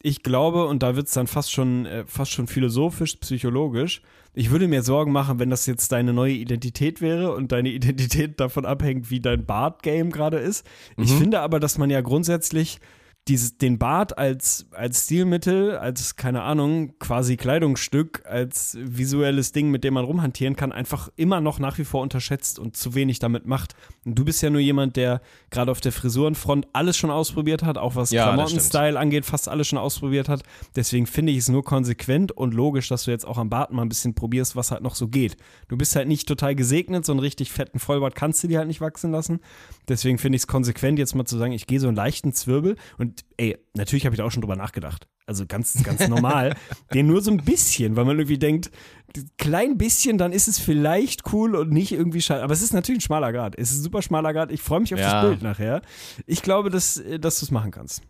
Ich 0.02 0.22
glaube, 0.22 0.68
und 0.68 0.84
da 0.84 0.96
wird 0.96 1.08
es 1.08 1.14
dann 1.14 1.28
fast 1.28 1.52
schon, 1.52 1.86
äh, 1.86 2.06
fast 2.06 2.32
schon 2.32 2.48
philosophisch, 2.48 3.16
psychologisch. 3.16 4.02
Ich 4.36 4.52
würde 4.52 4.68
mir 4.68 4.84
Sorgen 4.84 5.12
machen, 5.12 5.40
wenn 5.40 5.50
das 5.50 5.66
jetzt 5.66 5.92
deine 5.92 6.14
neue 6.14 6.34
Identität 6.34 7.02
wäre 7.02 7.34
und 7.34 7.52
deine 7.52 7.70
Identität 7.74 8.40
davon 8.40 8.66
abhängt, 8.66 9.10
wie 9.10 9.20
dein 9.20 9.46
Bart-Game 9.46 10.12
gerade 10.12 10.38
ist. 10.38 10.66
Ich 10.98 11.12
finde 11.12 11.40
aber, 11.40 11.60
dass 11.60 11.78
man 11.78 11.90
ja 11.90 12.02
grundsätzlich 12.02 12.80
dieses, 13.28 13.58
den 13.58 13.80
Bart 13.80 14.20
als, 14.20 14.68
als 14.72 15.06
Stilmittel, 15.06 15.78
als, 15.78 16.16
keine 16.16 16.44
Ahnung, 16.44 16.94
quasi 17.00 17.38
Kleidungsstück, 17.38 18.24
als 18.26 18.78
visuelles 18.80 19.52
Ding, 19.52 19.72
mit 19.72 19.84
dem 19.84 19.96
man 19.96 20.06
rumhantieren 20.06 20.56
kann, 20.56 20.72
einfach 20.72 21.10
immer 21.16 21.42
noch 21.42 21.58
nach 21.58 21.80
wie 21.80 21.86
vor 21.86 22.04
unterschätzt 22.04 22.60
und 22.60 22.78
zu 22.78 22.94
wenig 22.94 23.18
damit 23.18 23.48
macht. 23.48 23.74
Und 24.06 24.14
du 24.14 24.26
bist 24.26 24.44
ja 24.44 24.52
nur 24.52 24.62
jemand, 24.62 24.96
der 24.96 25.22
gerade 25.50 25.72
auf 25.72 25.82
der 25.82 25.92
Frisurenfront 25.92 26.68
alles 26.74 26.98
schon 26.98 27.10
ausprobiert 27.10 27.64
hat, 27.64 27.80
auch 27.80 27.96
was 27.96 28.12
Ja, 28.12 28.26
Klamottenstyle 28.26 29.00
angeht, 29.00 29.26
fast 29.26 29.50
alles 29.50 29.68
schon 29.68 29.80
ausprobiert 29.80 30.30
hat. 30.30 30.44
Deswegen 30.76 31.08
finde 31.08 31.32
ich 31.32 31.40
es 31.40 31.50
nur 31.50 31.64
konsequent 31.64 32.32
und 32.32 32.54
logisch, 32.54 32.90
dass 32.90 33.06
du 33.06 33.12
jetzt 33.12 33.26
auch 33.26 33.40
am 33.40 33.50
Bart 33.50 33.74
mal 33.74 33.82
ein 33.82 33.90
bisschen 33.90 34.14
probierst, 34.14 34.56
was 34.56 34.70
halt 34.70 34.84
noch 34.84 34.94
so 34.94 35.08
geht. 35.08 35.36
Du 35.68 35.78
bist 35.78 35.96
halt 35.96 36.08
nicht 36.08 36.28
total 36.28 36.54
gesegnet, 36.54 37.06
so 37.06 37.12
einen 37.12 37.22
richtig 37.22 37.52
fetten 37.52 37.80
Vollbart 37.80 38.14
kannst 38.14 38.44
du 38.44 38.48
dir 38.48 38.60
halt 38.60 38.68
nicht 38.68 38.82
wachsen 38.82 39.12
lassen. 39.12 39.40
Deswegen 39.88 40.20
finde 40.20 40.36
ich 40.36 40.44
es 40.44 40.48
konsequent, 40.48 41.00
jetzt 41.00 41.16
mal 41.16 41.26
zu 41.26 41.40
sagen, 41.40 41.54
ich 41.54 41.66
gehe 41.66 41.80
so 41.80 41.88
einen 41.88 41.98
leichten 41.98 42.32
Zwirbel 42.32 42.76
und 43.00 43.15
ey, 43.38 43.58
natürlich 43.74 44.06
habe 44.06 44.16
ich 44.16 44.18
da 44.18 44.26
auch 44.26 44.32
schon 44.32 44.42
drüber 44.42 44.56
nachgedacht. 44.56 45.08
Also 45.28 45.46
ganz, 45.48 45.82
ganz 45.84 46.08
normal. 46.08 46.56
Den 46.94 47.08
nur 47.08 47.22
so 47.22 47.32
ein 47.32 47.38
bisschen, 47.38 47.96
weil 47.96 48.06
man 48.06 48.18
irgendwie 48.18 48.38
denkt, 48.38 48.70
klein 49.38 49.78
bisschen, 49.78 50.18
dann 50.18 50.32
ist 50.34 50.48
es 50.48 50.60
vielleicht 50.60 51.32
cool 51.34 51.56
und 51.56 51.72
nicht 51.72 51.92
irgendwie 51.92 52.22
schade. 52.22 52.44
Aber 52.44 52.54
es 52.54 52.62
ist 52.62 52.74
natürlich 52.74 53.00
ein 53.00 53.02
schmaler 53.06 53.32
Grad. 53.32 53.56
Es 53.58 53.72
ist 53.72 53.80
ein 53.80 53.84
super 53.84 54.02
schmaler 54.02 54.34
Grad. 54.34 54.52
Ich 54.52 54.62
freue 54.62 54.82
mich 54.82 54.94
auf 54.94 55.00
Ja. 55.00 55.22
das 55.22 55.30
Bild 55.30 55.42
nachher. 55.42 55.82
Ich 56.26 56.42
glaube, 56.42 56.70
dass, 56.70 57.02
dass 57.20 57.40
du 57.40 57.46
es 57.46 57.52
machen 57.52 57.72
kannst. 57.72 58.02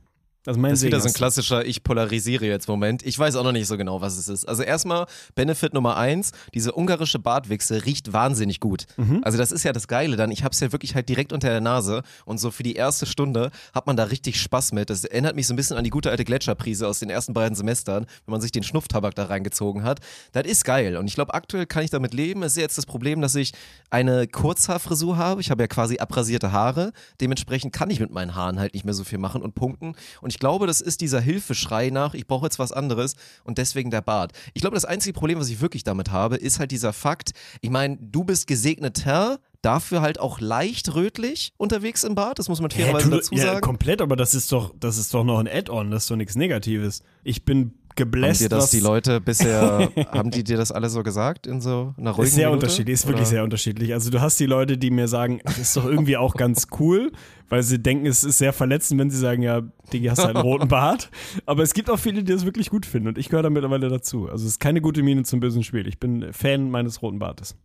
Also 0.46 0.60
mein 0.60 0.72
Das 0.72 0.80
ist 0.80 0.86
wieder 0.86 1.00
so 1.00 1.08
ein 1.08 1.14
klassischer 1.14 1.66
Ich 1.66 1.84
polarisiere 1.84 2.46
jetzt 2.46 2.68
Moment. 2.68 3.04
Ich 3.04 3.18
weiß 3.18 3.36
auch 3.36 3.44
noch 3.44 3.52
nicht 3.52 3.68
so 3.68 3.78
genau, 3.78 4.02
was 4.02 4.18
es 4.18 4.28
ist. 4.28 4.46
Also 4.46 4.64
erstmal 4.64 5.08
Benefit 5.34 5.74
Nummer 5.74 5.98
eins, 5.98 6.32
diese 6.54 6.74
ungarische 6.74 7.20
Bartwichse 7.20 7.86
riecht 7.86 8.14
wahnsinnig 8.14 8.60
gut. 8.60 8.86
Mhm. 8.98 9.22
Also 9.24 9.38
das 9.38 9.52
ist 9.52 9.64
ja 9.64 9.74
das 9.74 9.88
Geile 9.88 10.18
dann. 10.18 10.32
Ich 10.32 10.44
hab's 10.44 10.60
ja 10.60 10.72
wirklich 10.72 10.96
halt 10.96 11.10
direkt 11.10 11.34
unter 11.34 11.50
der 11.50 11.62
Nase 11.62 12.04
und 12.26 12.40
so 12.40 12.52
für 12.52 12.64
die 12.64 12.76
erste 12.76 13.06
Stunde 13.06 13.52
hat 13.74 13.88
man 13.88 13.98
da 13.98 14.04
richtig 14.06 14.40
Spaß 14.40 14.72
mit. 14.74 14.90
Das 14.90 15.04
erinnert 15.04 15.36
mich 15.36 15.48
so 15.48 15.54
ein 15.54 15.58
bisschen 15.58 15.78
an 15.78 15.84
die 15.84 15.90
gute 15.90 16.12
alte 16.12 16.26
Gletscherprise 16.26 16.88
aus 16.88 17.00
den 17.00 17.10
ersten 17.10 17.34
beiden 17.34 17.56
Semestern, 17.56 18.06
wenn 18.26 18.32
man 18.32 18.42
sich 18.42 18.52
den 18.52 18.64
Schnupftabak 18.64 19.16
da 19.16 19.26
reingezogen 19.26 19.84
hat. 19.84 20.00
Das 20.34 20.46
ist 20.46 20.64
geil 20.64 20.98
und 20.98 21.08
ich 21.08 21.16
glaube, 21.16 21.34
aktuell 21.34 21.66
kann 21.66 21.84
ich 21.84 21.90
damit 21.90 22.14
leben. 22.14 22.44
Es 22.44 22.54
ist 22.54 22.62
jetzt 22.62 22.78
das 22.78 22.86
Problem, 22.86 23.22
dass 23.22 23.34
ich 23.36 23.54
eine 23.90 24.28
Kurzhaarfrisur 24.28 25.18
habe. 25.18 25.42
Ich 25.42 25.50
habe 25.50 25.64
ja 25.64 25.68
quasi 25.68 25.98
abrasierte 25.98 26.52
Haare. 26.52 26.92
Dementsprechend 27.20 27.74
kann 27.74 27.90
ich 27.90 28.00
mit 28.00 28.12
meinen 28.12 28.36
Haaren 28.36 28.60
halt 28.60 28.74
nicht 28.74 28.86
mehr 28.86 28.94
so 28.94 29.04
viel 29.04 29.18
machen 29.18 29.42
und 29.42 29.56
punkten. 29.56 29.96
Und 30.22 30.35
ich 30.36 30.40
glaube, 30.40 30.68
das 30.68 30.82
ist 30.82 31.00
dieser 31.00 31.22
Hilfeschrei 31.22 31.92
nach, 31.92 32.14
ich 32.14 32.28
brauche 32.28 32.46
jetzt 32.46 32.60
was 32.60 32.74
anderes 32.74 33.16
und 33.46 33.58
deswegen 33.58 33.90
der 33.90 34.02
Bart. 34.02 34.34
Ich 34.54 34.60
glaube, 34.60 34.76
das 34.76 34.84
einzige 34.84 35.14
Problem, 35.14 35.40
was 35.40 35.48
ich 35.48 35.62
wirklich 35.62 35.86
damit 35.86 36.12
habe, 36.12 36.36
ist 36.36 36.60
halt 36.60 36.72
dieser 36.72 36.92
Fakt, 36.92 37.32
ich 37.62 37.70
meine, 37.70 37.98
du 38.02 38.26
bist 38.26 38.46
gesegneter, 38.46 39.40
dafür 39.62 40.02
halt 40.02 40.20
auch 40.20 40.42
leicht 40.42 40.94
rötlich 40.94 41.54
unterwegs 41.56 42.04
im 42.04 42.16
Bad, 42.16 42.38
das 42.38 42.50
muss 42.50 42.60
man 42.60 42.70
fairerweise 42.70 43.10
dazu 43.10 43.34
ja, 43.34 43.44
sagen. 43.44 43.62
komplett, 43.62 44.02
aber 44.02 44.18
das 44.18 44.36
ist 44.36 44.52
doch, 44.52 44.74
das 44.78 44.98
ist 44.98 45.14
doch 45.14 45.24
noch 45.24 45.40
ein 45.40 45.48
Add-on, 45.48 45.90
das 45.90 46.04
ist 46.04 46.12
doch 46.12 46.18
nichts 46.18 46.36
Negatives. 46.36 47.02
Ich 47.24 47.46
bin 47.46 47.74
Haben 48.04 48.12
gebläst, 48.12 48.42
dir 48.42 48.50
das 48.50 48.72
die 48.72 48.80
Leute 48.80 49.22
bisher, 49.22 49.90
haben 50.12 50.32
die 50.32 50.44
dir 50.44 50.58
das 50.58 50.72
alle 50.72 50.90
so 50.90 51.04
gesagt 51.04 51.48
in 51.48 51.62
so 51.62 51.94
einer 51.98 52.12
ruhigen 52.12 52.28
ist 52.28 52.36
sehr 52.36 52.50
Minute? 52.50 52.66
unterschiedlich, 52.66 52.94
ist 52.94 53.06
wirklich 53.06 53.22
Oder? 53.22 53.30
sehr 53.30 53.44
unterschiedlich. 53.44 53.94
Also 53.94 54.12
du 54.12 54.22
hast 54.22 54.40
die 54.40 54.46
Leute, 54.46 54.78
die 54.78 54.92
mir 54.92 55.08
sagen, 55.08 55.40
das 55.46 55.58
ist 55.58 55.78
doch 55.78 55.86
irgendwie 55.86 56.18
auch 56.18 56.36
ganz 56.36 56.68
cool, 56.80 57.12
weil 57.50 57.64
sie 57.64 57.80
denken, 57.80 58.06
es 58.06 58.24
ist 58.24 58.38
sehr 58.38 58.54
verletzend, 58.54 59.00
wenn 59.00 59.10
sie 59.10 59.18
sagen, 59.20 59.42
ja, 59.42 59.62
Digi, 59.94 60.08
hast 60.08 60.20
halt 60.26 60.36
einen 60.36 60.46
roten 60.46 60.68
Bart. 60.68 61.10
Aber 61.46 61.64
es 61.64 61.74
gibt 61.74 61.90
auch 61.90 62.00
viele, 62.00 62.24
die 62.24 62.32
das 62.34 62.46
wirklich 62.46 62.70
gut 62.70 62.86
finden 62.86 63.08
und 63.10 63.18
ich 63.18 63.30
gehöre 63.30 63.44
da 63.44 63.50
mittlerweile 63.50 63.88
dazu. 63.90 64.30
Also 64.30 64.46
es 64.46 64.54
ist 64.54 64.60
keine 64.60 64.82
gute 64.82 65.02
Miene 65.04 65.24
zum 65.24 65.40
bösen 65.40 65.64
Spiel. 65.64 65.88
Ich 65.88 66.00
bin 66.00 66.34
Fan 66.34 66.70
meines 66.70 67.02
roten 67.02 67.20
Bartes. 67.20 67.56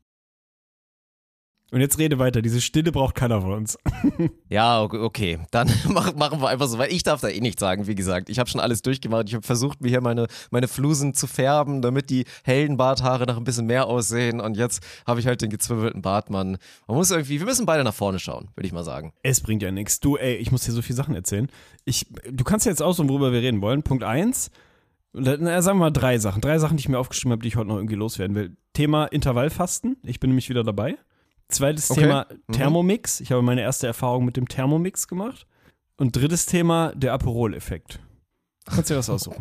Und 1.73 1.81
jetzt 1.81 1.99
rede 1.99 2.19
weiter, 2.19 2.43
diese 2.43 2.61
Stille 2.61 2.91
braucht 2.93 3.15
keiner 3.15 3.41
von 3.43 3.53
uns. 3.53 3.79
Ja, 4.49 4.83
ok- 4.83 4.95
okay. 4.95 5.39
Dann 5.53 5.71
mach- 5.89 6.15
machen 6.17 6.41
wir 6.41 6.49
einfach 6.49 6.67
so, 6.67 6.77
weil 6.79 6.93
ich 6.93 7.05
darf 7.05 7.21
da 7.21 7.29
eh 7.29 7.41
nichts 7.41 7.61
sagen, 7.61 7.87
wie 7.87 7.95
gesagt. 7.95 8.29
Ich 8.29 8.39
habe 8.41 8.51
schon 8.51 8.61
alles 8.61 8.83
durchgemacht. 8.83 9.29
Ich 9.29 9.35
habe 9.35 9.47
versucht, 9.47 9.81
mir 9.81 9.89
hier 9.89 10.01
meine, 10.01 10.27
meine 10.51 10.67
Flusen 10.67 11.15
zu 11.15 11.27
färben, 11.29 11.81
damit 11.83 12.11
die 12.11 12.25
hellen 12.43 12.77
Barthaare 12.77 13.27
noch 13.27 13.37
ein 13.37 13.45
bisschen 13.45 13.67
mehr 13.67 13.87
aussehen. 13.87 14.41
Und 14.41 14.57
jetzt 14.57 14.83
habe 15.07 15.21
ich 15.21 15.27
halt 15.29 15.41
den 15.43 15.51
gezwirbelten 15.51 16.03
Bart, 16.03 16.31
Mann. 16.31 16.59
Man 16.89 16.97
muss 16.97 17.11
irgendwie, 17.13 17.39
wir 17.39 17.47
müssen 17.47 17.67
beide 17.67 17.85
nach 17.85 17.95
vorne 17.95 18.19
schauen, 18.19 18.49
würde 18.57 18.67
ich 18.67 18.73
mal 18.73 18.83
sagen. 18.85 19.13
Es 19.23 19.41
bringt 19.41 19.63
ja 19.63 19.71
nichts. 19.71 20.01
Du, 20.01 20.17
ey, 20.17 20.35
ich 20.35 20.51
muss 20.51 20.65
dir 20.65 20.73
so 20.73 20.83
viele 20.83 20.97
Sachen 20.97 21.15
erzählen. 21.15 21.49
Ich, 21.85 22.07
du 22.29 22.43
kannst 22.43 22.67
jetzt 22.67 22.83
aussuchen, 22.83 23.09
worüber 23.09 23.33
wir 23.33 23.41
reden 23.43 23.63
wollen. 23.63 23.83
Punkt 23.85 24.03
eins, 24.03 24.51
na, 25.13 25.63
sagen 25.63 25.79
wir 25.79 25.85
mal 25.87 25.91
drei 25.91 26.19
Sachen. 26.19 26.41
Drei 26.41 26.59
Sachen, 26.59 26.77
die 26.77 26.81
ich 26.83 26.89
mir 26.89 26.99
aufgeschrieben 26.99 27.33
habe, 27.33 27.43
die 27.43 27.49
ich 27.49 27.57
heute 27.57 27.69
noch 27.69 27.77
irgendwie 27.77 27.95
loswerden 27.97 28.35
will. 28.37 28.57
Thema 28.73 29.07
Intervallfasten. 29.07 29.97
Ich 30.05 30.19
bin 30.21 30.31
nämlich 30.31 30.49
wieder 30.49 30.65
dabei. 30.65 30.97
Zweites 31.51 31.91
Okay. 31.91 32.03
Thema 32.03 32.27
Mhm. 32.49 32.53
Thermomix. 32.53 33.21
Ich 33.21 33.33
habe 33.33 33.43
meine 33.43 33.61
erste 33.63 33.87
Erfahrung 33.87 34.25
mit 34.25 34.37
dem 34.37 34.49
Thermomix 34.49 35.09
gemacht. 35.09 35.47
Und 35.97 36.17
drittes 36.17 36.47
Thema, 36.47 36.93
der 36.95 37.13
Aperol-Effekt. 37.13 38.01
Kannst 38.67 38.91
dir 38.91 38.97
was 38.97 39.11
aussuchen. 39.11 39.41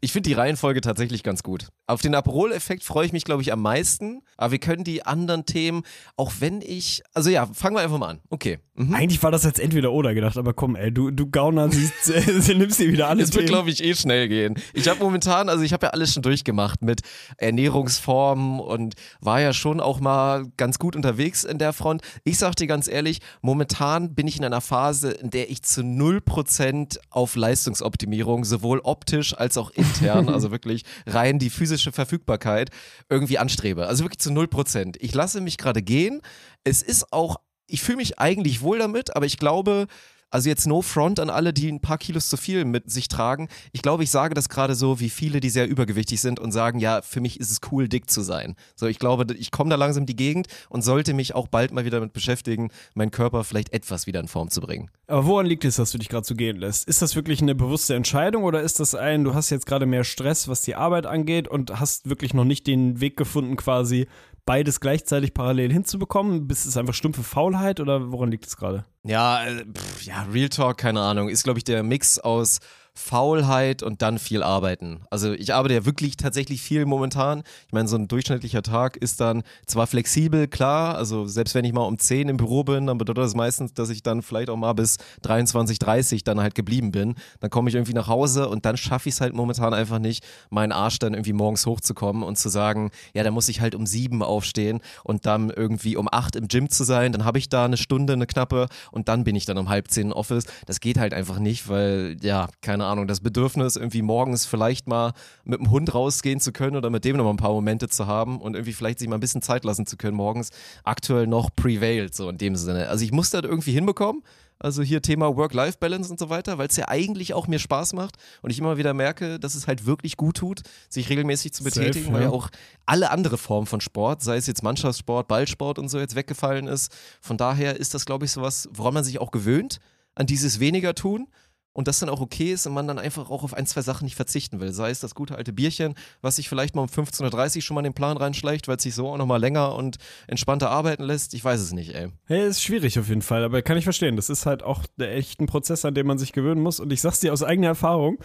Ich 0.00 0.12
finde 0.12 0.28
die 0.28 0.34
Reihenfolge 0.34 0.80
tatsächlich 0.80 1.22
ganz 1.22 1.42
gut. 1.42 1.68
Auf 1.86 2.02
den 2.02 2.14
Aperol-Effekt 2.14 2.82
freue 2.82 3.06
ich 3.06 3.12
mich, 3.12 3.24
glaube 3.24 3.42
ich, 3.42 3.52
am 3.52 3.62
meisten. 3.62 4.22
Aber 4.36 4.52
wir 4.52 4.58
können 4.58 4.84
die 4.84 5.04
anderen 5.06 5.46
Themen, 5.46 5.82
auch 6.16 6.32
wenn 6.40 6.60
ich, 6.60 7.02
also 7.14 7.30
ja, 7.30 7.46
fangen 7.46 7.76
wir 7.76 7.82
einfach 7.82 7.98
mal 7.98 8.08
an. 8.08 8.20
Okay. 8.30 8.58
Mhm. 8.76 8.92
Eigentlich 8.92 9.22
war 9.22 9.30
das 9.30 9.44
jetzt 9.44 9.60
entweder 9.60 9.92
oder 9.92 10.14
gedacht, 10.14 10.36
aber 10.36 10.52
komm, 10.52 10.74
ey, 10.74 10.90
du, 10.90 11.12
du 11.12 11.30
Gauner, 11.30 11.70
siehst, 11.70 12.10
äh, 12.48 12.54
nimmst 12.54 12.80
dir 12.80 12.90
wieder 12.90 13.08
alles 13.08 13.28
Es 13.28 13.36
wird, 13.36 13.46
glaube 13.46 13.70
ich, 13.70 13.84
eh 13.84 13.94
schnell 13.94 14.26
gehen. 14.26 14.56
Ich 14.72 14.88
habe 14.88 14.98
momentan, 14.98 15.48
also 15.48 15.62
ich 15.62 15.72
habe 15.72 15.86
ja 15.86 15.90
alles 15.90 16.12
schon 16.12 16.24
durchgemacht 16.24 16.82
mit 16.82 17.02
Ernährungsformen 17.36 18.58
und 18.58 18.94
war 19.20 19.40
ja 19.40 19.52
schon 19.52 19.78
auch 19.78 20.00
mal 20.00 20.46
ganz 20.56 20.80
gut 20.80 20.96
unterwegs 20.96 21.44
in 21.44 21.58
der 21.58 21.72
Front. 21.72 22.02
Ich 22.24 22.38
sag 22.38 22.56
dir 22.56 22.66
ganz 22.66 22.88
ehrlich, 22.88 23.20
momentan 23.42 24.16
bin 24.16 24.26
ich 24.26 24.38
in 24.38 24.44
einer 24.44 24.60
Phase, 24.60 25.12
in 25.12 25.30
der 25.30 25.50
ich 25.50 25.62
zu 25.62 25.82
0% 25.82 26.98
auf 27.10 27.36
Leistungsoptimierung, 27.36 28.44
sowohl 28.44 28.80
optisch 28.80 29.38
als 29.38 29.56
auch 29.56 29.70
intern, 29.70 30.28
also 30.30 30.50
wirklich 30.50 30.82
rein 31.06 31.38
die 31.38 31.50
physische 31.50 31.92
Verfügbarkeit, 31.92 32.70
irgendwie 33.08 33.38
anstrebe. 33.38 33.86
Also 33.86 34.02
wirklich 34.02 34.18
zu 34.18 34.30
0%. 34.30 34.96
Ich 34.98 35.14
lasse 35.14 35.40
mich 35.40 35.58
gerade 35.58 35.80
gehen. 35.80 36.22
Es 36.64 36.82
ist 36.82 37.12
auch, 37.12 37.36
ich 37.66 37.82
fühle 37.82 37.98
mich 37.98 38.18
eigentlich 38.18 38.62
wohl 38.62 38.78
damit, 38.78 39.16
aber 39.16 39.26
ich 39.26 39.38
glaube, 39.38 39.86
also 40.34 40.48
jetzt 40.48 40.66
no 40.66 40.82
front 40.82 41.20
an 41.20 41.30
alle, 41.30 41.52
die 41.52 41.70
ein 41.70 41.78
paar 41.78 41.96
Kilos 41.96 42.28
zu 42.28 42.36
viel 42.36 42.64
mit 42.64 42.90
sich 42.90 43.06
tragen. 43.06 43.48
Ich 43.70 43.82
glaube, 43.82 44.02
ich 44.02 44.10
sage 44.10 44.34
das 44.34 44.48
gerade 44.48 44.74
so 44.74 44.98
wie 44.98 45.08
viele, 45.08 45.38
die 45.38 45.48
sehr 45.48 45.68
übergewichtig 45.68 46.20
sind 46.20 46.40
und 46.40 46.50
sagen, 46.50 46.80
ja, 46.80 47.02
für 47.02 47.20
mich 47.20 47.38
ist 47.38 47.52
es 47.52 47.60
cool, 47.70 47.88
dick 47.88 48.10
zu 48.10 48.20
sein. 48.20 48.56
So, 48.74 48.88
ich 48.88 48.98
glaube, 48.98 49.32
ich 49.34 49.52
komme 49.52 49.70
da 49.70 49.76
langsam 49.76 50.06
die 50.06 50.16
Gegend 50.16 50.48
und 50.68 50.82
sollte 50.82 51.14
mich 51.14 51.36
auch 51.36 51.46
bald 51.46 51.70
mal 51.72 51.84
wieder 51.84 52.00
damit 52.00 52.12
beschäftigen, 52.12 52.70
meinen 52.94 53.12
Körper 53.12 53.44
vielleicht 53.44 53.72
etwas 53.72 54.08
wieder 54.08 54.18
in 54.18 54.26
Form 54.26 54.50
zu 54.50 54.60
bringen. 54.60 54.90
Aber 55.06 55.24
woran 55.26 55.46
liegt 55.46 55.64
es, 55.64 55.76
dass 55.76 55.92
du 55.92 55.98
dich 55.98 56.08
gerade 56.08 56.26
so 56.26 56.34
gehen 56.34 56.56
lässt? 56.56 56.88
Ist 56.88 57.00
das 57.00 57.14
wirklich 57.14 57.40
eine 57.40 57.54
bewusste 57.54 57.94
Entscheidung 57.94 58.42
oder 58.42 58.60
ist 58.60 58.80
das 58.80 58.96
ein, 58.96 59.22
du 59.22 59.34
hast 59.34 59.50
jetzt 59.50 59.66
gerade 59.66 59.86
mehr 59.86 60.02
Stress, 60.02 60.48
was 60.48 60.62
die 60.62 60.74
Arbeit 60.74 61.06
angeht 61.06 61.46
und 61.46 61.78
hast 61.78 62.08
wirklich 62.08 62.34
noch 62.34 62.44
nicht 62.44 62.66
den 62.66 63.00
Weg 63.00 63.16
gefunden, 63.16 63.54
quasi 63.54 64.08
beides 64.46 64.80
gleichzeitig 64.80 65.34
parallel 65.34 65.72
hinzubekommen? 65.72 66.46
Bist 66.46 66.66
es 66.66 66.76
einfach 66.76 66.94
stumpfe 66.94 67.22
Faulheit 67.22 67.80
oder 67.80 68.12
woran 68.12 68.30
liegt 68.30 68.46
es 68.46 68.56
gerade? 68.56 68.84
Ja, 69.04 69.44
äh, 69.44 69.64
pff, 69.64 70.02
ja, 70.02 70.22
Real 70.32 70.48
Talk, 70.48 70.78
keine 70.78 71.00
Ahnung, 71.00 71.28
ist, 71.28 71.44
glaube 71.44 71.58
ich, 71.58 71.64
der 71.64 71.82
Mix 71.82 72.18
aus 72.18 72.60
Faulheit 72.96 73.82
und 73.82 74.02
dann 74.02 74.20
viel 74.20 74.42
arbeiten. 74.42 75.00
Also 75.10 75.32
ich 75.32 75.52
arbeite 75.52 75.74
ja 75.74 75.84
wirklich 75.84 76.16
tatsächlich 76.16 76.62
viel 76.62 76.86
momentan. 76.86 77.42
Ich 77.66 77.72
meine, 77.72 77.88
so 77.88 77.96
ein 77.96 78.06
durchschnittlicher 78.06 78.62
Tag 78.62 78.96
ist 78.96 79.20
dann 79.20 79.42
zwar 79.66 79.88
flexibel, 79.88 80.46
klar, 80.46 80.96
also 80.96 81.26
selbst 81.26 81.56
wenn 81.56 81.64
ich 81.64 81.72
mal 81.72 81.82
um 81.82 81.98
10 81.98 82.28
im 82.28 82.36
Büro 82.36 82.62
bin, 82.62 82.86
dann 82.86 82.96
bedeutet 82.96 83.24
das 83.24 83.34
meistens, 83.34 83.74
dass 83.74 83.90
ich 83.90 84.04
dann 84.04 84.22
vielleicht 84.22 84.48
auch 84.48 84.56
mal 84.56 84.74
bis 84.74 84.98
23, 85.22 85.80
30 85.80 86.22
dann 86.22 86.40
halt 86.40 86.54
geblieben 86.54 86.92
bin. 86.92 87.16
Dann 87.40 87.50
komme 87.50 87.68
ich 87.68 87.74
irgendwie 87.74 87.94
nach 87.94 88.06
Hause 88.06 88.48
und 88.48 88.64
dann 88.64 88.76
schaffe 88.76 89.08
ich 89.08 89.16
es 89.16 89.20
halt 89.20 89.34
momentan 89.34 89.74
einfach 89.74 89.98
nicht, 89.98 90.24
meinen 90.50 90.70
Arsch 90.70 91.00
dann 91.00 91.14
irgendwie 91.14 91.32
morgens 91.32 91.66
hochzukommen 91.66 92.22
und 92.22 92.38
zu 92.38 92.48
sagen, 92.48 92.92
ja, 93.12 93.24
da 93.24 93.32
muss 93.32 93.48
ich 93.48 93.60
halt 93.60 93.74
um 93.74 93.86
7 93.86 94.22
aufstehen 94.22 94.80
und 95.02 95.26
dann 95.26 95.50
irgendwie 95.50 95.96
um 95.96 96.08
8 96.10 96.36
im 96.36 96.46
Gym 96.46 96.70
zu 96.70 96.84
sein. 96.84 97.10
Dann 97.10 97.24
habe 97.24 97.38
ich 97.38 97.48
da 97.48 97.64
eine 97.64 97.76
Stunde, 97.76 98.12
eine 98.12 98.26
knappe 98.26 98.68
und 98.92 99.08
dann 99.08 99.24
bin 99.24 99.34
ich 99.34 99.46
dann 99.46 99.58
um 99.58 99.68
halb 99.68 99.90
10 99.90 100.06
im 100.08 100.12
Office. 100.12 100.44
Das 100.66 100.78
geht 100.78 100.98
halt 100.98 101.12
einfach 101.12 101.40
nicht, 101.40 101.68
weil, 101.68 102.16
ja, 102.22 102.48
keine 102.60 102.83
Ahnung, 102.86 103.06
das 103.06 103.20
Bedürfnis, 103.20 103.76
irgendwie 103.76 104.02
morgens 104.02 104.46
vielleicht 104.46 104.86
mal 104.86 105.12
mit 105.44 105.60
dem 105.60 105.70
Hund 105.70 105.94
rausgehen 105.94 106.40
zu 106.40 106.52
können 106.52 106.76
oder 106.76 106.90
mit 106.90 107.04
dem 107.04 107.16
noch 107.16 107.24
mal 107.24 107.30
ein 107.30 107.36
paar 107.36 107.52
Momente 107.52 107.88
zu 107.88 108.06
haben 108.06 108.40
und 108.40 108.54
irgendwie 108.54 108.72
vielleicht 108.72 108.98
sich 108.98 109.08
mal 109.08 109.16
ein 109.16 109.20
bisschen 109.20 109.42
Zeit 109.42 109.64
lassen 109.64 109.86
zu 109.86 109.96
können 109.96 110.16
morgens, 110.16 110.50
aktuell 110.84 111.26
noch 111.26 111.50
prevailed, 111.54 112.14
so 112.14 112.28
in 112.28 112.38
dem 112.38 112.56
Sinne. 112.56 112.88
Also 112.88 113.04
ich 113.04 113.12
muss 113.12 113.30
das 113.30 113.42
irgendwie 113.42 113.72
hinbekommen. 113.72 114.22
Also 114.58 114.82
hier 114.82 115.02
Thema 115.02 115.36
Work-Life-Balance 115.36 116.10
und 116.10 116.18
so 116.18 116.30
weiter, 116.30 116.58
weil 116.58 116.68
es 116.68 116.76
ja 116.76 116.88
eigentlich 116.88 117.34
auch 117.34 117.48
mir 117.48 117.58
Spaß 117.58 117.92
macht 117.92 118.16
und 118.40 118.50
ich 118.50 118.58
immer 118.58 118.76
wieder 118.76 118.94
merke, 118.94 119.38
dass 119.40 119.56
es 119.56 119.66
halt 119.66 119.84
wirklich 119.84 120.16
gut 120.16 120.36
tut, 120.36 120.62
sich 120.88 121.10
regelmäßig 121.10 121.52
zu 121.52 121.64
Safe, 121.64 121.80
betätigen, 121.80 122.12
weil 122.12 122.22
ja. 122.22 122.30
auch 122.30 122.48
alle 122.86 123.10
andere 123.10 123.36
Formen 123.36 123.66
von 123.66 123.80
Sport, 123.80 124.22
sei 124.22 124.36
es 124.36 124.46
jetzt 124.46 124.62
Mannschaftssport, 124.62 125.26
Ballsport 125.28 125.78
und 125.78 125.88
so 125.88 125.98
jetzt 125.98 126.14
weggefallen 126.14 126.68
ist. 126.68 126.92
Von 127.20 127.36
daher 127.36 127.78
ist 127.78 127.94
das, 127.94 128.06
glaube 128.06 128.24
ich, 128.24 128.30
sowas, 128.30 128.68
woran 128.72 128.94
man 128.94 129.04
sich 129.04 129.20
auch 129.20 129.32
gewöhnt, 129.32 129.80
an 130.14 130.26
dieses 130.26 130.60
weniger 130.60 130.94
tun 130.94 131.26
und 131.74 131.88
das 131.88 131.98
dann 131.98 132.08
auch 132.08 132.20
okay 132.20 132.52
ist 132.52 132.66
und 132.66 132.72
man 132.72 132.88
dann 132.88 132.98
einfach 132.98 133.28
auch 133.28 133.42
auf 133.42 133.52
ein, 133.52 133.66
zwei 133.66 133.82
Sachen 133.82 134.04
nicht 134.04 134.14
verzichten 134.14 134.60
will. 134.60 134.72
Sei 134.72 134.90
es 134.90 135.00
das 135.00 135.14
gute 135.14 135.34
alte 135.34 135.52
Bierchen, 135.52 135.94
was 136.22 136.36
sich 136.36 136.48
vielleicht 136.48 136.74
mal 136.74 136.82
um 136.82 136.88
15.30 136.88 137.56
Uhr 137.56 137.62
schon 137.62 137.74
mal 137.74 137.80
in 137.80 137.90
den 137.90 137.94
Plan 137.94 138.16
reinschleicht, 138.16 138.68
weil 138.68 138.76
es 138.76 138.84
sich 138.84 138.94
so 138.94 139.08
auch 139.08 139.18
nochmal 139.18 139.40
länger 139.40 139.74
und 139.74 139.98
entspannter 140.26 140.70
arbeiten 140.70 141.02
lässt. 141.02 141.34
Ich 141.34 141.44
weiß 141.44 141.60
es 141.60 141.72
nicht, 141.72 141.94
ey. 141.94 142.08
Hey, 142.24 142.48
ist 142.48 142.62
schwierig 142.62 142.98
auf 142.98 143.08
jeden 143.08 143.22
Fall, 143.22 143.44
aber 143.44 143.60
kann 143.60 143.76
ich 143.76 143.84
verstehen. 143.84 144.16
Das 144.16 144.30
ist 144.30 144.46
halt 144.46 144.62
auch 144.62 144.84
der 144.96 145.14
echt 145.14 145.40
ein 145.40 145.46
Prozess, 145.46 145.84
an 145.84 145.94
dem 145.94 146.06
man 146.06 146.16
sich 146.18 146.32
gewöhnen 146.32 146.62
muss. 146.62 146.78
Und 146.80 146.92
ich 146.92 147.00
sag's 147.00 147.20
dir 147.20 147.32
aus 147.32 147.42
eigener 147.42 147.68
Erfahrung, 147.68 148.18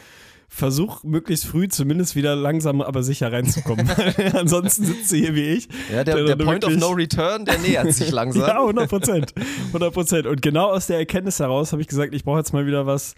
versuch 0.50 1.04
möglichst 1.04 1.46
früh 1.46 1.68
zumindest 1.68 2.16
wieder 2.16 2.36
langsam, 2.36 2.82
aber 2.82 3.04
sicher 3.04 3.32
reinzukommen. 3.32 3.90
Ansonsten 4.34 4.86
sitzt 4.86 5.12
du 5.12 5.16
hier 5.16 5.36
wie 5.36 5.50
ich. 5.50 5.70
Ja, 5.92 6.04
der, 6.04 6.24
der 6.24 6.36
Point 6.36 6.66
of 6.66 6.76
No 6.76 6.90
Return, 6.90 7.46
der 7.46 7.60
nähert 7.60 7.94
sich 7.94 8.12
langsam. 8.12 8.42
Ja, 8.42 8.60
100 8.60 8.90
Prozent. 8.90 9.34
100 9.68 9.94
Prozent. 9.94 10.28
Und 10.28 10.42
genau 10.42 10.72
aus 10.72 10.88
der 10.88 10.98
Erkenntnis 10.98 11.40
heraus 11.40 11.72
habe 11.72 11.82
ich 11.82 11.88
gesagt, 11.88 12.14
ich 12.14 12.24
brauche 12.24 12.40
jetzt 12.40 12.52
mal 12.52 12.66
wieder 12.66 12.86
was, 12.86 13.14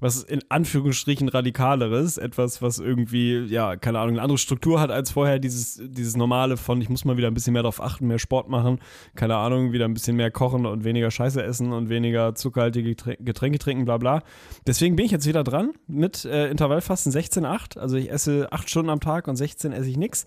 was 0.00 0.22
in 0.22 0.40
Anführungsstrichen 0.48 1.28
radikaleres, 1.28 2.18
etwas, 2.18 2.60
was 2.60 2.78
irgendwie, 2.78 3.44
ja, 3.44 3.76
keine 3.76 4.00
Ahnung, 4.00 4.14
eine 4.14 4.22
andere 4.22 4.38
Struktur 4.38 4.80
hat 4.80 4.90
als 4.90 5.12
vorher, 5.12 5.38
dieses, 5.38 5.80
dieses 5.82 6.16
normale 6.16 6.56
von, 6.56 6.80
ich 6.80 6.88
muss 6.88 7.04
mal 7.04 7.16
wieder 7.16 7.28
ein 7.28 7.34
bisschen 7.34 7.52
mehr 7.52 7.62
darauf 7.62 7.80
achten, 7.80 8.06
mehr 8.08 8.18
Sport 8.18 8.48
machen, 8.48 8.80
keine 9.14 9.36
Ahnung, 9.36 9.72
wieder 9.72 9.84
ein 9.86 9.94
bisschen 9.94 10.16
mehr 10.16 10.30
kochen 10.30 10.66
und 10.66 10.84
weniger 10.84 11.10
Scheiße 11.10 11.42
essen 11.42 11.72
und 11.72 11.88
weniger 11.88 12.34
zuckerhaltige 12.34 12.90
Geträ- 12.90 13.22
Getränke 13.22 13.58
trinken, 13.58 13.84
bla 13.84 13.98
bla. 13.98 14.22
Deswegen 14.66 14.96
bin 14.96 15.06
ich 15.06 15.12
jetzt 15.12 15.26
wieder 15.26 15.44
dran 15.44 15.72
mit 15.86 16.24
äh, 16.24 16.48
Intervallfasten 16.50 17.12
16,8. 17.12 17.78
Also 17.78 17.96
ich 17.96 18.10
esse 18.10 18.48
8 18.52 18.68
Stunden 18.68 18.90
am 18.90 19.00
Tag 19.00 19.28
und 19.28 19.36
16 19.36 19.72
esse 19.72 19.88
ich 19.88 19.96
nix 19.96 20.26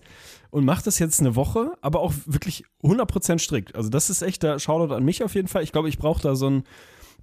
und 0.50 0.64
mache 0.64 0.82
das 0.84 0.98
jetzt 0.98 1.20
eine 1.20 1.36
Woche, 1.36 1.72
aber 1.82 2.00
auch 2.00 2.14
wirklich 2.26 2.64
100% 2.82 3.38
strikt. 3.38 3.76
Also 3.76 3.90
das 3.90 4.08
ist 4.10 4.22
echt 4.22 4.42
der 4.42 4.58
Shoutout 4.58 4.94
an 4.94 5.04
mich 5.04 5.22
auf 5.22 5.34
jeden 5.34 5.48
Fall. 5.48 5.62
Ich 5.62 5.72
glaube, 5.72 5.88
ich 5.88 5.98
brauche 5.98 6.22
da 6.22 6.34
so 6.34 6.48
ein 6.48 6.64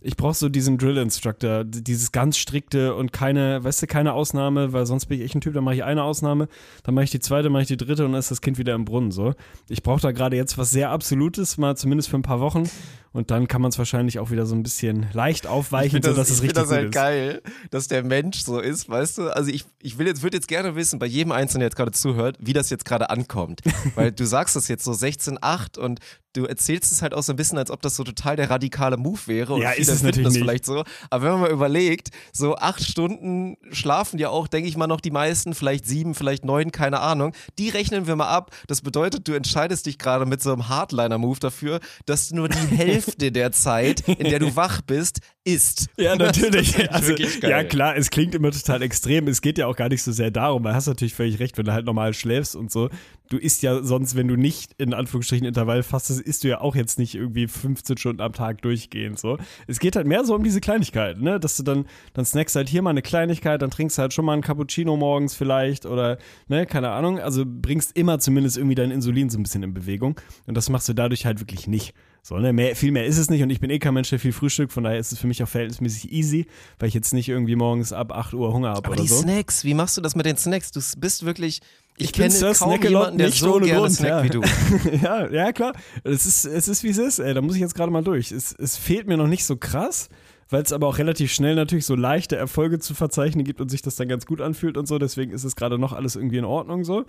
ich 0.06 0.18
brauche 0.18 0.36
so 0.36 0.50
diesen 0.50 0.78
Drill 0.78 0.98
Instructor, 0.98 1.64
d- 1.64 1.82
dieses 1.82 2.12
ganz 2.12 2.38
strikte 2.38 2.94
und 2.96 3.12
keine, 3.12 3.64
weißt 3.64 3.82
du, 3.82 3.88
keine 3.88 4.14
Ausnahme, 4.14 4.72
weil 4.72 4.86
sonst 4.86 5.08
bin 5.08 5.18
ich 5.20 5.26
echt 5.26 5.36
ein 5.36 5.42
Typ, 5.42 5.54
dann 5.54 5.64
mache 5.64 5.76
ich 5.76 5.84
eine 5.84 6.04
Ausnahme, 6.04 6.48
dann 6.84 6.94
mache 6.96 7.06
ich 7.06 7.12
die 7.12 7.20
zweite, 7.20 7.50
mache 7.50 7.64
ich 7.64 7.68
die 7.68 7.78
dritte 7.78 8.06
und 8.06 8.12
dann 8.12 8.20
ist 8.20 8.32
das 8.32 8.42
Kind 8.42 8.58
wieder 8.58 8.76
im 8.76 8.86
Brunnen 8.86 9.12
so. 9.12 9.34
Ich 9.68 9.82
brauche 9.84 10.02
da 10.02 10.12
gerade 10.12 10.36
jetzt 10.36 10.58
was 10.58 10.72
sehr 10.72 10.92
Absolutes, 10.92 11.58
mal 11.58 11.76
zumindest 11.76 12.10
für 12.10 12.18
ein 12.18 12.22
paar 12.22 12.40
Wochen 12.40 12.70
Und 13.16 13.32
dann 13.32 13.48
kann 13.48 13.62
man 13.62 13.70
es 13.70 13.78
wahrscheinlich 13.78 14.20
auch 14.20 14.30
wieder 14.30 14.46
so 14.46 14.54
ein 14.56 14.62
bisschen 14.62 15.08
leicht 15.14 15.48
aufweichen, 15.48 15.86
Ich 15.88 15.92
finde 15.94 16.08
das, 16.10 16.16
sodass 16.16 16.30
es 16.30 16.36
ich 16.36 16.42
find 16.42 16.58
richtig 16.58 16.64
das 16.64 16.68
gut 16.70 16.76
halt 16.78 16.86
ist. 16.88 16.94
geil, 16.94 17.42
dass 17.72 17.88
der 17.88 18.04
Mensch 18.04 18.40
so 18.42 18.60
ist, 18.60 18.90
weißt 18.90 19.20
du? 19.20 19.30
Also 19.34 19.50
ich, 19.52 19.64
ich 19.82 19.98
will 19.98 20.06
jetzt, 20.08 20.22
würde 20.22 20.36
jetzt 20.36 20.50
gerne 20.50 20.76
wissen, 20.76 21.00
bei 21.00 21.06
jedem 21.06 21.32
Einzelnen, 21.32 21.62
der 21.62 21.68
jetzt 21.68 21.78
gerade 21.78 21.92
zuhört, 21.94 22.36
wie 22.42 22.52
das 22.54 22.70
jetzt 22.70 22.84
gerade 22.84 23.10
ankommt. 23.10 23.62
Weil 23.96 24.12
du 24.12 24.26
sagst 24.26 24.58
das 24.58 24.68
jetzt 24.68 24.84
so 24.84 24.92
16,8 24.92 25.80
und 25.80 26.00
du 26.34 26.44
erzählst 26.44 26.92
es 26.92 27.02
halt 27.02 27.14
auch 27.14 27.24
so 27.24 27.32
ein 27.32 27.38
bisschen, 27.38 27.58
als 27.58 27.72
ob 27.72 27.82
das 27.82 27.96
so 27.96 28.04
total 28.04 28.36
der 28.36 28.50
radikale 28.50 28.98
Move 28.98 29.20
wäre. 29.28 29.54
Und 29.54 29.62
Ja, 29.62 29.72
ist 29.72 29.88
es 29.88 30.04
natürlich 30.04 30.26
das 30.26 30.34
nicht. 30.34 30.42
vielleicht 30.44 30.66
so. 30.66 30.84
Aber 31.10 31.24
wenn 31.24 31.32
man 31.32 31.42
mal 31.42 31.52
überlegt, 31.52 32.10
so 32.34 32.58
acht 32.58 32.84
Stunden 32.84 33.56
schlafen 33.72 34.20
ja 34.20 34.28
auch, 34.28 34.50
denke 34.50 34.68
ich 34.68 34.76
mal, 34.76 34.88
noch 34.88 35.00
die 35.00 35.12
meisten, 35.12 35.54
vielleicht 35.54 35.86
sieben, 35.86 36.14
vielleicht 36.14 36.44
neun, 36.44 36.74
keine 36.74 37.00
Ahnung. 37.00 37.32
Die 37.58 37.70
rechnen 37.70 38.06
wir 38.08 38.18
mal 38.18 38.28
ab. 38.28 38.52
Das 38.68 38.82
bedeutet, 38.82 39.30
du 39.30 39.32
entscheidest 39.32 39.86
dich 39.86 39.98
gerade 39.98 40.26
mit 40.26 40.42
so 40.44 40.52
einem 40.52 40.68
Hardliner-Move 40.68 41.40
dafür, 41.40 41.80
dass 42.06 42.28
du 42.28 42.36
nur 42.36 42.50
die 42.50 42.58
Hälfte 42.76 43.05
der 43.18 43.52
Zeit, 43.52 44.08
in 44.08 44.30
der 44.30 44.40
du 44.40 44.56
wach 44.56 44.82
bist, 44.82 45.20
isst. 45.46 45.90
Ja, 45.98 46.16
natürlich. 46.18 46.92
Also, 46.92 47.14
ja, 47.14 47.64
klar, 47.64 47.96
es 47.96 48.10
klingt 48.10 48.36
immer 48.36 48.52
total 48.52 48.82
extrem. 48.82 49.28
Es 49.28 49.42
geht 49.42 49.58
ja 49.58 49.68
auch 49.68 49.76
gar 49.76 49.90
nicht 49.90 50.04
so 50.04 50.12
sehr 50.12 50.30
darum, 50.30 50.64
weil 50.64 50.74
hast 50.74 50.88
natürlich 50.88 51.14
völlig 51.14 51.40
recht, 51.40 51.58
wenn 51.58 51.66
du 51.66 51.74
halt 51.74 51.86
normal 51.86 52.14
schläfst 52.14 52.56
und 52.56 52.72
so. 52.72 52.90
Du 53.30 53.38
isst 53.38 53.64
ja 53.64 53.82
sonst, 53.82 54.16
wenn 54.16 54.28
du 54.28 54.36
nicht 54.36 54.74
in 54.78 54.94
Anführungsstrichen 54.94 55.48
Intervall 55.48 55.84
fastest, 55.84 56.22
isst 56.22 56.44
du 56.44 56.50
ja 56.50 56.62
auch 56.62 56.76
jetzt 56.76 57.00
nicht 57.00 57.16
irgendwie 57.16 57.48
15 57.48 57.98
Stunden 57.98 58.22
am 58.22 58.34
Tag 58.34 58.62
durchgehend 58.62 59.18
so. 59.18 59.38
Es 59.68 59.80
geht 59.80 59.96
halt 59.96 60.06
mehr 60.06 60.26
so 60.26 60.36
um 60.36 60.44
diese 60.44 60.62
Kleinigkeiten, 60.62 61.24
ne? 61.24 61.40
Dass 61.40 61.56
du 61.58 61.64
dann, 61.64 61.86
dann 62.14 62.26
snackst 62.26 62.56
halt 62.56 62.70
hier 62.70 62.82
mal 62.82 62.92
eine 62.92 63.02
Kleinigkeit, 63.02 63.62
dann 63.62 63.72
trinkst 63.72 63.98
halt 63.98 64.14
schon 64.14 64.26
mal 64.26 64.34
einen 64.34 64.42
Cappuccino 64.42 64.96
morgens 64.98 65.34
vielleicht 65.34 65.86
oder, 65.86 66.18
ne, 66.48 66.66
keine 66.66 66.90
Ahnung. 66.92 67.20
Also 67.20 67.44
bringst 67.46 67.96
immer 67.98 68.20
zumindest 68.20 68.58
irgendwie 68.58 68.76
dein 68.76 68.92
Insulin 68.92 69.30
so 69.30 69.40
ein 69.40 69.44
bisschen 69.44 69.64
in 69.64 69.74
Bewegung. 69.74 70.20
Und 70.46 70.56
das 70.56 70.70
machst 70.70 70.90
du 70.90 70.94
dadurch 70.94 71.26
halt 71.26 71.40
wirklich 71.40 71.68
nicht. 71.68 71.94
So, 72.28 72.40
ne, 72.40 72.54
mehr, 72.54 72.76
viel 72.76 72.92
mehr 72.92 73.06
ist 73.06 73.20
es 73.20 73.30
nicht 73.30 73.44
und 73.44 73.52
ich 73.52 73.60
bin 73.60 73.70
eh 73.70 73.78
kein 73.78 73.94
Mensch, 73.94 74.10
der 74.10 74.18
viel 74.18 74.34
Frühstück, 74.34 74.72
von 74.72 74.84
daher 74.84 74.98
ist 74.98 75.12
es 75.12 75.20
für 75.20 75.28
mich 75.28 75.44
auch 75.44 75.48
verhältnismäßig 75.48 76.12
easy, 76.12 76.48
weil 76.80 76.88
ich 76.88 76.96
jetzt 76.96 77.14
nicht 77.14 77.30
irgendwie 77.30 77.56
morgens 77.56 77.94
ab 77.94 78.12
8 78.12 78.34
Uhr 78.34 78.52
Hunger 78.52 78.70
habe 78.70 78.88
Aber 78.88 78.96
die 78.96 79.08
so. 79.08 79.22
Snacks, 79.22 79.64
wie 79.64 79.76
machst 79.76 79.96
du 79.96 80.02
das 80.02 80.16
mit 80.16 80.26
den 80.26 80.36
Snacks? 80.36 80.72
Du 80.72 80.82
bist 80.98 81.24
wirklich, 81.24 81.62
ich, 81.98 82.08
Ich 82.08 82.14
kenne 82.14 82.32
Sir 82.32 82.56
kaum 82.56 82.72
Snackalot 82.72 82.90
jemanden, 82.90 83.18
der 83.20 83.28
nicht 83.28 83.40
so 83.40 83.54
ohne 83.54 83.68
gerne 83.68 83.82
Grund, 83.82 83.94
snackt 83.94 84.10
ja. 84.10 84.24
wie 84.24 84.30
du. 84.30 84.42
ja, 85.04 85.32
ja, 85.32 85.52
klar. 85.54 85.74
Es 86.04 86.26
ist, 86.26 86.46
es 86.46 86.68
ist 86.68 86.84
wie 86.84 86.90
es 86.90 86.98
ist, 86.98 87.20
ey. 87.20 87.36
Da 87.36 87.42
muss 87.42 87.54
ich 87.54 87.62
jetzt 87.62 87.76
gerade 87.76 87.92
mal 87.92 88.04
durch. 88.04 88.32
Es, 88.32 88.54
es 88.54 88.76
fehlt 88.76 89.06
mir 89.06 89.18
noch 89.18 89.28
nicht 89.28 89.46
so 89.46 89.56
krass, 89.56 90.10
weil 90.50 90.62
es 90.62 90.72
aber 90.72 90.88
auch 90.88 90.98
relativ 90.98 91.32
schnell 91.32 91.56
natürlich 91.56 91.86
so 91.86 91.96
leichte 91.96 92.36
Erfolge 92.36 92.80
zu 92.80 92.94
verzeichnen 92.94 93.44
gibt 93.44 93.62
und 93.62 93.70
sich 93.70 93.82
das 93.82 93.96
dann 93.96 94.08
ganz 94.08 94.26
gut 94.26 94.42
anfühlt 94.42 94.78
und 94.78 94.88
so. 94.88 95.00
Deswegen 95.00 95.32
ist 95.32 95.44
es 95.44 95.56
gerade 95.56 95.80
noch 95.80 95.94
alles 95.94 96.16
irgendwie 96.16 96.38
in 96.38 96.46
Ordnung 96.46 96.84
so. 96.84 97.06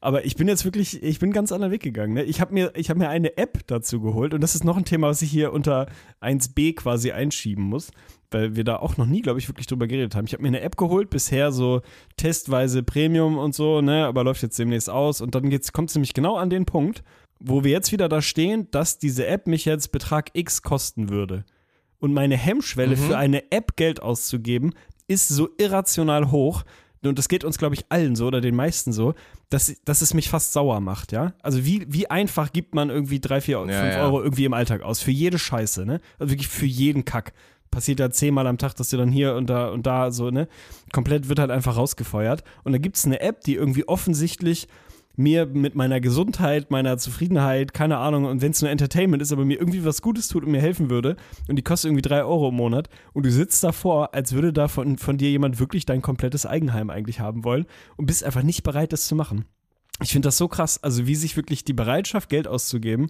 Aber 0.00 0.24
ich 0.24 0.36
bin 0.36 0.48
jetzt 0.48 0.64
wirklich, 0.64 1.02
ich 1.02 1.18
bin 1.18 1.32
ganz 1.32 1.50
anderen 1.52 1.72
Weg 1.72 1.82
gegangen. 1.82 2.14
Ne? 2.14 2.22
Ich 2.22 2.40
habe 2.40 2.54
mir, 2.54 2.72
ich 2.76 2.90
habe 2.90 2.98
mir 2.98 3.08
eine 3.08 3.36
App 3.36 3.66
dazu 3.66 4.00
geholt 4.00 4.34
und 4.34 4.40
das 4.40 4.54
ist 4.54 4.64
noch 4.64 4.76
ein 4.76 4.84
Thema, 4.84 5.08
was 5.08 5.22
ich 5.22 5.30
hier 5.30 5.52
unter 5.52 5.86
1b 6.20 6.76
quasi 6.76 7.12
einschieben 7.12 7.64
muss. 7.64 7.90
Weil 8.30 8.56
wir 8.56 8.64
da 8.64 8.76
auch 8.76 8.98
noch 8.98 9.06
nie, 9.06 9.22
glaube 9.22 9.38
ich, 9.38 9.48
wirklich 9.48 9.66
drüber 9.66 9.86
geredet 9.86 10.14
haben. 10.14 10.26
Ich 10.26 10.34
habe 10.34 10.42
mir 10.42 10.48
eine 10.48 10.60
App 10.60 10.76
geholt, 10.76 11.08
bisher 11.08 11.50
so 11.50 11.80
testweise 12.18 12.82
Premium 12.82 13.38
und 13.38 13.54
so, 13.54 13.80
ne, 13.80 14.04
aber 14.04 14.22
läuft 14.22 14.42
jetzt 14.42 14.58
demnächst 14.58 14.90
aus. 14.90 15.22
Und 15.22 15.34
dann 15.34 15.50
kommt 15.72 15.88
es 15.88 15.94
nämlich 15.96 16.12
genau 16.12 16.36
an 16.36 16.50
den 16.50 16.66
Punkt, 16.66 17.02
wo 17.40 17.64
wir 17.64 17.70
jetzt 17.70 17.90
wieder 17.90 18.06
da 18.08 18.20
stehen, 18.20 18.70
dass 18.70 18.98
diese 18.98 19.26
App 19.26 19.46
mich 19.46 19.64
jetzt 19.64 19.92
Betrag 19.92 20.30
X 20.34 20.60
kosten 20.60 21.08
würde. 21.08 21.46
Und 21.98 22.14
meine 22.14 22.36
Hemmschwelle 22.36 22.96
für 22.96 23.18
eine 23.18 23.50
App 23.50 23.76
Geld 23.76 24.00
auszugeben 24.00 24.72
ist 25.08 25.28
so 25.28 25.48
irrational 25.58 26.30
hoch. 26.30 26.64
Und 27.02 27.18
das 27.18 27.28
geht 27.28 27.44
uns, 27.44 27.58
glaube 27.58 27.74
ich, 27.74 27.86
allen 27.90 28.16
so 28.16 28.26
oder 28.26 28.40
den 28.40 28.56
meisten 28.56 28.92
so, 28.92 29.14
dass, 29.50 29.74
dass 29.84 30.02
es 30.02 30.14
mich 30.14 30.28
fast 30.28 30.52
sauer 30.52 30.80
macht, 30.80 31.12
ja? 31.12 31.32
Also 31.42 31.64
wie, 31.64 31.86
wie 31.88 32.10
einfach 32.10 32.52
gibt 32.52 32.74
man 32.74 32.90
irgendwie 32.90 33.20
drei, 33.20 33.40
vier, 33.40 33.60
fünf 33.60 33.70
ja. 33.70 34.02
Euro 34.02 34.22
irgendwie 34.22 34.44
im 34.44 34.52
Alltag 34.52 34.82
aus? 34.82 35.00
Für 35.00 35.12
jede 35.12 35.38
Scheiße, 35.38 35.86
ne? 35.86 36.00
Also 36.18 36.32
wirklich 36.32 36.48
für 36.48 36.66
jeden 36.66 37.04
Kack. 37.04 37.32
Passiert 37.70 38.00
ja 38.00 38.10
zehnmal 38.10 38.46
am 38.46 38.58
Tag, 38.58 38.74
dass 38.76 38.90
du 38.90 38.96
dann 38.96 39.10
hier 39.10 39.34
und 39.34 39.48
da 39.48 39.68
und 39.68 39.86
da 39.86 40.10
so, 40.10 40.30
ne? 40.30 40.48
Komplett 40.92 41.28
wird 41.28 41.38
halt 41.38 41.50
einfach 41.50 41.76
rausgefeuert. 41.76 42.42
Und 42.64 42.72
da 42.72 42.78
gibt 42.78 42.96
es 42.96 43.04
eine 43.04 43.20
App, 43.20 43.42
die 43.42 43.54
irgendwie 43.54 43.86
offensichtlich 43.86 44.68
mir 45.18 45.46
mit 45.46 45.74
meiner 45.74 46.00
Gesundheit, 46.00 46.70
meiner 46.70 46.96
Zufriedenheit, 46.96 47.74
keine 47.74 47.98
Ahnung, 47.98 48.24
und 48.24 48.40
wenn 48.40 48.52
es 48.52 48.62
nur 48.62 48.70
Entertainment 48.70 49.20
ist, 49.20 49.32
aber 49.32 49.44
mir 49.44 49.58
irgendwie 49.58 49.84
was 49.84 50.00
Gutes 50.00 50.28
tut 50.28 50.44
und 50.44 50.52
mir 50.52 50.60
helfen 50.60 50.90
würde, 50.90 51.16
und 51.48 51.56
die 51.56 51.62
kostet 51.62 51.88
irgendwie 51.88 52.08
drei 52.08 52.22
Euro 52.22 52.50
im 52.50 52.54
Monat, 52.54 52.88
und 53.12 53.26
du 53.26 53.30
sitzt 53.30 53.62
davor, 53.64 54.14
als 54.14 54.32
würde 54.32 54.52
da 54.52 54.68
von, 54.68 54.96
von 54.96 55.18
dir 55.18 55.30
jemand 55.30 55.58
wirklich 55.58 55.84
dein 55.84 56.02
komplettes 56.02 56.46
Eigenheim 56.46 56.88
eigentlich 56.88 57.18
haben 57.18 57.42
wollen 57.42 57.66
und 57.96 58.06
bist 58.06 58.22
einfach 58.22 58.44
nicht 58.44 58.62
bereit, 58.62 58.92
das 58.92 59.08
zu 59.08 59.16
machen. 59.16 59.44
Ich 60.00 60.12
finde 60.12 60.28
das 60.28 60.38
so 60.38 60.46
krass, 60.46 60.82
also 60.82 61.08
wie 61.08 61.16
sich 61.16 61.36
wirklich 61.36 61.64
die 61.64 61.72
Bereitschaft, 61.72 62.28
Geld 62.28 62.46
auszugeben, 62.46 63.08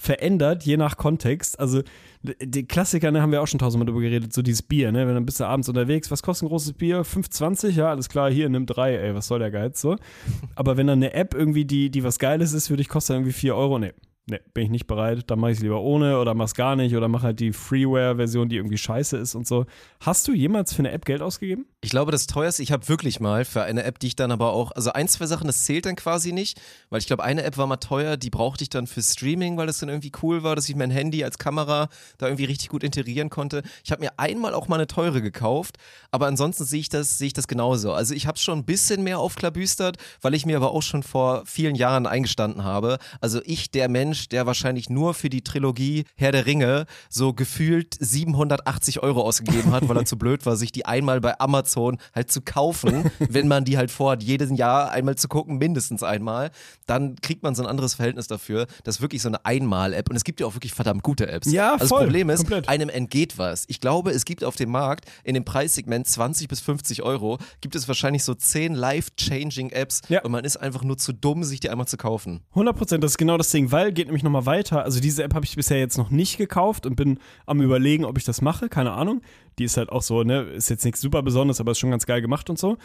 verändert, 0.00 0.64
je 0.64 0.78
nach 0.78 0.96
Kontext. 0.96 1.60
Also 1.60 1.82
die 2.22 2.66
Klassiker, 2.66 3.10
ne, 3.10 3.20
haben 3.20 3.32
wir 3.32 3.42
auch 3.42 3.46
schon 3.46 3.58
tausendmal 3.58 3.86
drüber 3.86 4.00
geredet, 4.00 4.32
so 4.32 4.40
dieses 4.40 4.62
Bier, 4.62 4.92
ne, 4.92 5.06
wenn 5.06 5.14
dann 5.14 5.26
bist 5.26 5.40
du 5.40 5.44
abends 5.44 5.68
unterwegs, 5.68 6.10
was 6.10 6.22
kostet 6.22 6.46
ein 6.46 6.48
großes 6.48 6.72
Bier? 6.72 7.04
5,20? 7.04 7.70
Ja, 7.70 7.90
alles 7.90 8.08
klar, 8.08 8.30
hier, 8.30 8.48
nimm 8.48 8.64
drei, 8.64 8.96
ey, 8.96 9.14
was 9.14 9.26
soll 9.26 9.40
der 9.40 9.50
Geiz, 9.50 9.80
so. 9.80 9.96
Aber 10.54 10.78
wenn 10.78 10.86
dann 10.86 10.98
eine 10.98 11.12
App 11.12 11.34
irgendwie, 11.34 11.66
die, 11.66 11.90
die 11.90 12.02
was 12.02 12.18
Geiles 12.18 12.54
ist, 12.54 12.70
würde 12.70 12.80
ich 12.80 12.88
kostet 12.88 13.16
irgendwie 13.16 13.32
4 13.32 13.54
Euro, 13.54 13.78
ne, 13.78 13.92
ne, 14.30 14.40
bin 14.54 14.64
ich 14.64 14.70
nicht 14.70 14.86
bereit, 14.86 15.24
dann 15.26 15.38
mache 15.38 15.50
ich 15.50 15.58
es 15.58 15.62
lieber 15.62 15.80
ohne 15.80 16.18
oder 16.18 16.34
mach's 16.34 16.54
gar 16.54 16.76
nicht 16.76 16.96
oder 16.96 17.08
mach 17.08 17.22
halt 17.22 17.40
die 17.40 17.52
Freeware-Version, 17.52 18.48
die 18.48 18.56
irgendwie 18.56 18.78
scheiße 18.78 19.16
ist 19.16 19.34
und 19.34 19.46
so. 19.46 19.66
Hast 20.00 20.26
du 20.28 20.32
jemals 20.32 20.72
für 20.72 20.80
eine 20.80 20.92
App 20.92 21.04
Geld 21.04 21.20
ausgegeben? 21.20 21.66
Ich 21.82 21.90
glaube, 21.90 22.12
das 22.12 22.26
teuerste, 22.26 22.62
ich 22.62 22.72
habe 22.72 22.88
wirklich 22.88 23.20
mal 23.20 23.44
für 23.44 23.62
eine 23.62 23.84
App, 23.84 23.98
die 23.98 24.08
ich 24.08 24.16
dann 24.16 24.30
aber 24.32 24.52
auch, 24.52 24.70
also 24.72 24.92
ein, 24.92 25.08
zwei 25.08 25.26
Sachen, 25.26 25.46
das 25.46 25.64
zählt 25.64 25.86
dann 25.86 25.96
quasi 25.96 26.32
nicht, 26.32 26.60
weil 26.90 27.00
ich 27.00 27.06
glaube, 27.06 27.24
eine 27.24 27.42
App 27.42 27.56
war 27.56 27.66
mal 27.66 27.76
teuer, 27.76 28.16
die 28.16 28.30
brauchte 28.30 28.62
ich 28.62 28.70
dann 28.70 28.86
für 28.86 29.02
Streaming, 29.02 29.56
weil 29.56 29.66
das 29.66 29.78
dann 29.78 29.88
irgendwie 29.88 30.12
cool 30.22 30.42
war, 30.42 30.56
dass 30.56 30.68
ich 30.68 30.76
mein 30.76 30.90
Handy 30.90 31.24
als 31.24 31.38
Kamera 31.38 31.88
da 32.18 32.26
irgendwie 32.26 32.44
richtig 32.44 32.68
gut 32.68 32.84
integrieren 32.84 33.30
konnte. 33.30 33.62
Ich 33.84 33.92
habe 33.92 34.02
mir 34.02 34.12
einmal 34.18 34.54
auch 34.54 34.68
mal 34.68 34.76
eine 34.76 34.86
teure 34.86 35.22
gekauft, 35.22 35.76
aber 36.10 36.26
ansonsten 36.26 36.64
sehe 36.64 36.80
ich 36.80 36.88
das, 36.88 37.18
sehe 37.18 37.28
ich 37.28 37.32
das 37.32 37.48
genauso. 37.48 37.92
Also 37.92 38.14
ich 38.14 38.26
habe 38.26 38.36
es 38.36 38.42
schon 38.42 38.58
ein 38.58 38.64
bisschen 38.64 39.02
mehr 39.02 39.18
aufklabüstert, 39.18 39.96
weil 40.20 40.34
ich 40.34 40.46
mir 40.46 40.56
aber 40.56 40.72
auch 40.72 40.82
schon 40.82 41.02
vor 41.02 41.42
vielen 41.46 41.74
Jahren 41.74 42.06
eingestanden 42.06 42.64
habe. 42.64 42.98
Also 43.20 43.40
ich, 43.44 43.70
der 43.70 43.88
Mensch, 43.88 44.19
der 44.28 44.46
wahrscheinlich 44.46 44.90
nur 44.90 45.14
für 45.14 45.30
die 45.30 45.42
Trilogie 45.42 46.04
Herr 46.16 46.32
der 46.32 46.46
Ringe 46.46 46.86
so 47.08 47.32
gefühlt 47.32 47.96
780 47.98 49.02
Euro 49.02 49.22
ausgegeben 49.22 49.72
hat, 49.72 49.88
weil 49.88 49.96
er 49.96 50.04
zu 50.04 50.16
blöd 50.18 50.44
war, 50.46 50.56
sich 50.56 50.72
die 50.72 50.86
einmal 50.86 51.20
bei 51.20 51.38
Amazon 51.40 51.98
halt 52.14 52.30
zu 52.30 52.40
kaufen, 52.42 53.10
wenn 53.18 53.48
man 53.48 53.64
die 53.64 53.76
halt 53.76 53.90
vorhat, 53.90 54.22
jedes 54.22 54.50
Jahr 54.56 54.90
einmal 54.90 55.16
zu 55.16 55.28
gucken, 55.28 55.58
mindestens 55.58 56.02
einmal, 56.02 56.50
dann 56.86 57.16
kriegt 57.16 57.42
man 57.42 57.54
so 57.54 57.62
ein 57.62 57.68
anderes 57.68 57.94
Verhältnis 57.94 58.26
dafür. 58.26 58.66
Das 58.84 58.96
ist 58.96 59.00
wirklich 59.02 59.22
so 59.22 59.28
eine 59.28 59.44
Einmal-App 59.44 60.10
und 60.10 60.16
es 60.16 60.24
gibt 60.24 60.40
ja 60.40 60.46
auch 60.46 60.54
wirklich 60.54 60.72
verdammt 60.72 61.02
gute 61.02 61.28
Apps. 61.28 61.50
Ja, 61.50 61.74
also 61.74 61.86
voll, 61.86 62.00
das 62.00 62.06
Problem 62.06 62.30
ist, 62.30 62.38
komplett. 62.40 62.68
einem 62.68 62.88
entgeht 62.88 63.38
was. 63.38 63.64
Ich 63.68 63.80
glaube, 63.80 64.10
es 64.10 64.24
gibt 64.24 64.44
auf 64.44 64.56
dem 64.56 64.70
Markt 64.70 65.04
in 65.24 65.34
dem 65.34 65.44
Preissegment 65.44 66.06
20 66.06 66.48
bis 66.48 66.60
50 66.60 67.02
Euro, 67.02 67.38
gibt 67.60 67.74
es 67.74 67.86
wahrscheinlich 67.88 68.24
so 68.24 68.34
10 68.34 68.74
life-changing 68.74 69.70
Apps 69.70 70.00
Ja. 70.08 70.22
und 70.22 70.32
man 70.32 70.44
ist 70.44 70.56
einfach 70.56 70.82
nur 70.82 70.98
zu 70.98 71.12
dumm, 71.12 71.44
sich 71.44 71.60
die 71.60 71.70
einmal 71.70 71.86
zu 71.86 71.96
kaufen. 71.96 72.40
100 72.50 72.76
Prozent, 72.76 73.04
das 73.04 73.12
ist 73.12 73.18
genau 73.18 73.36
das 73.38 73.50
Ding, 73.50 73.70
weil 73.72 73.92
geht 74.00 74.06
nämlich 74.06 74.22
nochmal 74.22 74.46
weiter. 74.46 74.82
Also 74.82 74.98
diese 74.98 75.22
App 75.22 75.34
habe 75.34 75.44
ich 75.44 75.54
bisher 75.54 75.78
jetzt 75.78 75.98
noch 75.98 76.08
nicht 76.08 76.38
gekauft 76.38 76.86
und 76.86 76.96
bin 76.96 77.18
am 77.44 77.60
überlegen, 77.60 78.06
ob 78.06 78.16
ich 78.16 78.24
das 78.24 78.40
mache, 78.40 78.70
keine 78.70 78.92
Ahnung. 78.92 79.20
Die 79.58 79.64
ist 79.64 79.76
halt 79.76 79.90
auch 79.90 80.00
so, 80.00 80.22
ne, 80.22 80.40
ist 80.40 80.70
jetzt 80.70 80.86
nichts 80.86 81.02
super 81.02 81.22
Besonderes, 81.22 81.60
aber 81.60 81.72
ist 81.72 81.80
schon 81.80 81.90
ganz 81.90 82.06
geil 82.06 82.22
gemacht 82.22 82.48
und 82.48 82.58
so. 82.58 82.78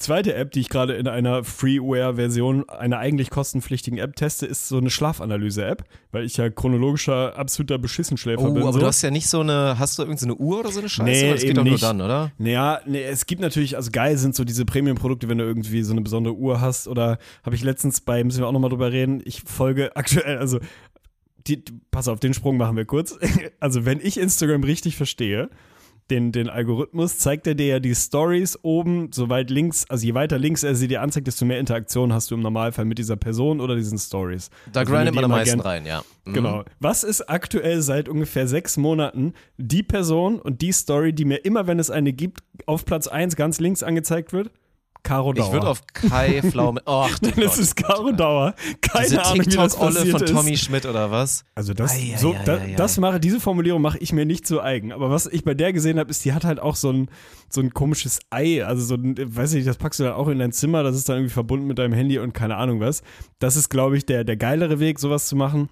Zweite 0.00 0.34
App, 0.34 0.50
die 0.50 0.60
ich 0.60 0.68
gerade 0.68 0.94
in 0.94 1.06
einer 1.06 1.44
Freeware-Version 1.44 2.68
einer 2.68 2.98
eigentlich 2.98 3.30
kostenpflichtigen 3.30 3.98
App 3.98 4.16
teste, 4.16 4.46
ist 4.46 4.66
so 4.68 4.78
eine 4.78 4.90
Schlafanalyse-App, 4.90 5.84
weil 6.10 6.24
ich 6.24 6.36
ja 6.36 6.50
chronologischer, 6.50 7.36
absoluter 7.38 7.78
Beschissenschläfer 7.78 8.42
Oh, 8.42 8.52
bin. 8.52 8.62
aber 8.62 8.72
so. 8.72 8.80
du 8.80 8.86
hast 8.86 9.02
ja 9.02 9.10
nicht 9.10 9.28
so 9.28 9.40
eine, 9.40 9.78
hast 9.78 9.98
du 9.98 10.02
irgendeine 10.02 10.34
Uhr 10.34 10.60
oder 10.60 10.72
so 10.72 10.80
eine 10.80 10.88
Scheiße? 10.88 11.10
Nee, 11.26 11.32
das 11.32 11.42
geht 11.42 11.56
doch 11.56 11.62
nur 11.64 11.72
nicht. 11.72 11.82
dann, 11.84 12.00
oder? 12.00 12.32
Naja, 12.38 12.80
nee, 12.86 13.02
es 13.04 13.26
gibt 13.26 13.40
natürlich, 13.40 13.76
also 13.76 13.90
geil 13.92 14.16
sind 14.18 14.34
so 14.34 14.44
diese 14.44 14.64
Premium-Produkte, 14.64 15.28
wenn 15.28 15.38
du 15.38 15.44
irgendwie 15.44 15.82
so 15.82 15.92
eine 15.92 16.00
besondere 16.00 16.34
Uhr 16.34 16.60
hast. 16.60 16.88
Oder 16.88 17.18
habe 17.44 17.54
ich 17.54 17.62
letztens 17.62 18.00
bei, 18.00 18.24
müssen 18.24 18.40
wir 18.40 18.48
auch 18.48 18.52
nochmal 18.52 18.70
drüber 18.70 18.90
reden, 18.90 19.22
ich 19.24 19.42
folge 19.42 19.94
aktuell, 19.96 20.38
also 20.38 20.58
die, 21.46 21.62
pass 21.90 22.08
auf, 22.08 22.20
den 22.20 22.34
Sprung 22.34 22.56
machen 22.56 22.76
wir 22.76 22.84
kurz. 22.84 23.18
Also 23.60 23.84
wenn 23.84 24.00
ich 24.00 24.18
Instagram 24.18 24.64
richtig 24.64 24.96
verstehe, 24.96 25.50
den, 26.10 26.32
den 26.32 26.48
Algorithmus, 26.48 27.18
zeigt 27.18 27.46
er 27.46 27.54
dir 27.54 27.66
ja 27.66 27.80
die 27.80 27.94
Stories 27.94 28.58
oben, 28.62 29.10
so 29.12 29.28
weit 29.28 29.50
links, 29.50 29.88
also 29.88 30.04
je 30.04 30.14
weiter 30.14 30.38
links 30.38 30.62
er 30.62 30.74
sie 30.74 30.88
dir 30.88 31.02
anzeigt, 31.02 31.26
desto 31.26 31.44
mehr 31.44 31.58
Interaktion 31.58 32.12
hast 32.12 32.30
du 32.30 32.34
im 32.34 32.42
Normalfall 32.42 32.84
mit 32.84 32.98
dieser 32.98 33.16
Person 33.16 33.60
oder 33.60 33.76
diesen 33.76 33.98
Stories. 33.98 34.50
Da 34.72 34.80
Also 34.80 34.92
grindet 34.92 35.14
man 35.14 35.24
am 35.24 35.30
meisten 35.30 35.60
rein, 35.60 35.86
ja. 35.86 36.02
Mhm. 36.24 36.32
Genau. 36.32 36.64
Was 36.78 37.04
ist 37.04 37.22
aktuell 37.28 37.80
seit 37.82 38.08
ungefähr 38.08 38.46
sechs 38.46 38.76
Monaten 38.76 39.34
die 39.56 39.82
Person 39.82 40.38
und 40.38 40.60
die 40.60 40.72
Story, 40.72 41.12
die 41.12 41.24
mir 41.24 41.44
immer, 41.44 41.66
wenn 41.66 41.78
es 41.78 41.90
eine 41.90 42.12
gibt, 42.12 42.40
auf 42.66 42.84
Platz 42.84 43.06
1 43.06 43.36
ganz 43.36 43.60
links 43.60 43.82
angezeigt 43.82 44.32
wird? 44.32 44.50
Caro 45.02 45.32
Dauer. 45.32 45.46
Ich 45.46 45.52
würde 45.52 45.68
auf 45.68 45.82
Kai 45.92 46.42
Pflaume. 46.50 46.80
Ach, 46.84 47.18
du 47.18 47.30
Denn 47.30 47.44
es 47.44 47.58
ist 47.58 47.76
Caro 47.76 48.12
Dauer. 48.12 48.54
Keine 48.80 49.06
Diese 49.06 49.24
Ahnung, 49.24 49.34
wie 49.34 49.38
das 49.38 49.72
TikTok-Olle 49.72 49.94
passiert 49.94 50.10
von 50.10 50.22
ist. 50.22 50.32
Tommy 50.32 50.56
Schmidt 50.56 50.86
oder 50.86 51.10
was? 51.10 51.44
Also 51.54 51.74
das, 51.74 51.92
Ei, 51.92 52.14
ei, 52.14 52.16
so, 52.18 52.34
ei, 52.34 52.44
da, 52.44 52.58
das 52.76 52.98
mache, 52.98 53.20
diese 53.20 53.40
Formulierung 53.40 53.82
mache 53.82 53.98
ich 53.98 54.12
mir 54.12 54.24
nicht 54.24 54.46
zu 54.46 54.60
eigen. 54.60 54.92
Aber 54.92 55.10
was 55.10 55.26
ich 55.26 55.44
bei 55.44 55.54
der 55.54 55.72
gesehen 55.72 55.98
habe, 55.98 56.10
ist, 56.10 56.24
die 56.24 56.32
hat 56.32 56.44
halt 56.44 56.60
auch 56.60 56.76
so 56.76 56.90
ein, 56.90 57.08
so 57.48 57.60
ein 57.60 57.72
komisches 57.72 58.20
Ei. 58.30 58.64
Also 58.64 58.84
so 58.84 58.94
ein, 58.94 59.14
weiß 59.18 59.54
ich, 59.54 59.64
das 59.64 59.76
packst 59.76 60.00
du 60.00 60.04
dann 60.04 60.14
auch 60.14 60.28
in 60.28 60.38
dein 60.38 60.52
Zimmer, 60.52 60.82
das 60.82 60.96
ist 60.96 61.08
dann 61.08 61.16
irgendwie 61.16 61.34
verbunden 61.34 61.66
mit 61.66 61.78
deinem 61.78 61.92
Handy 61.92 62.18
und 62.18 62.32
keine 62.32 62.56
Ahnung 62.56 62.80
was. 62.80 63.02
Das 63.38 63.56
ist, 63.56 63.68
glaube 63.68 63.96
ich, 63.96 64.06
der, 64.06 64.24
der 64.24 64.36
geilere 64.36 64.80
Weg, 64.80 64.98
sowas 64.98 65.26
zu 65.26 65.36
machen. 65.36 65.68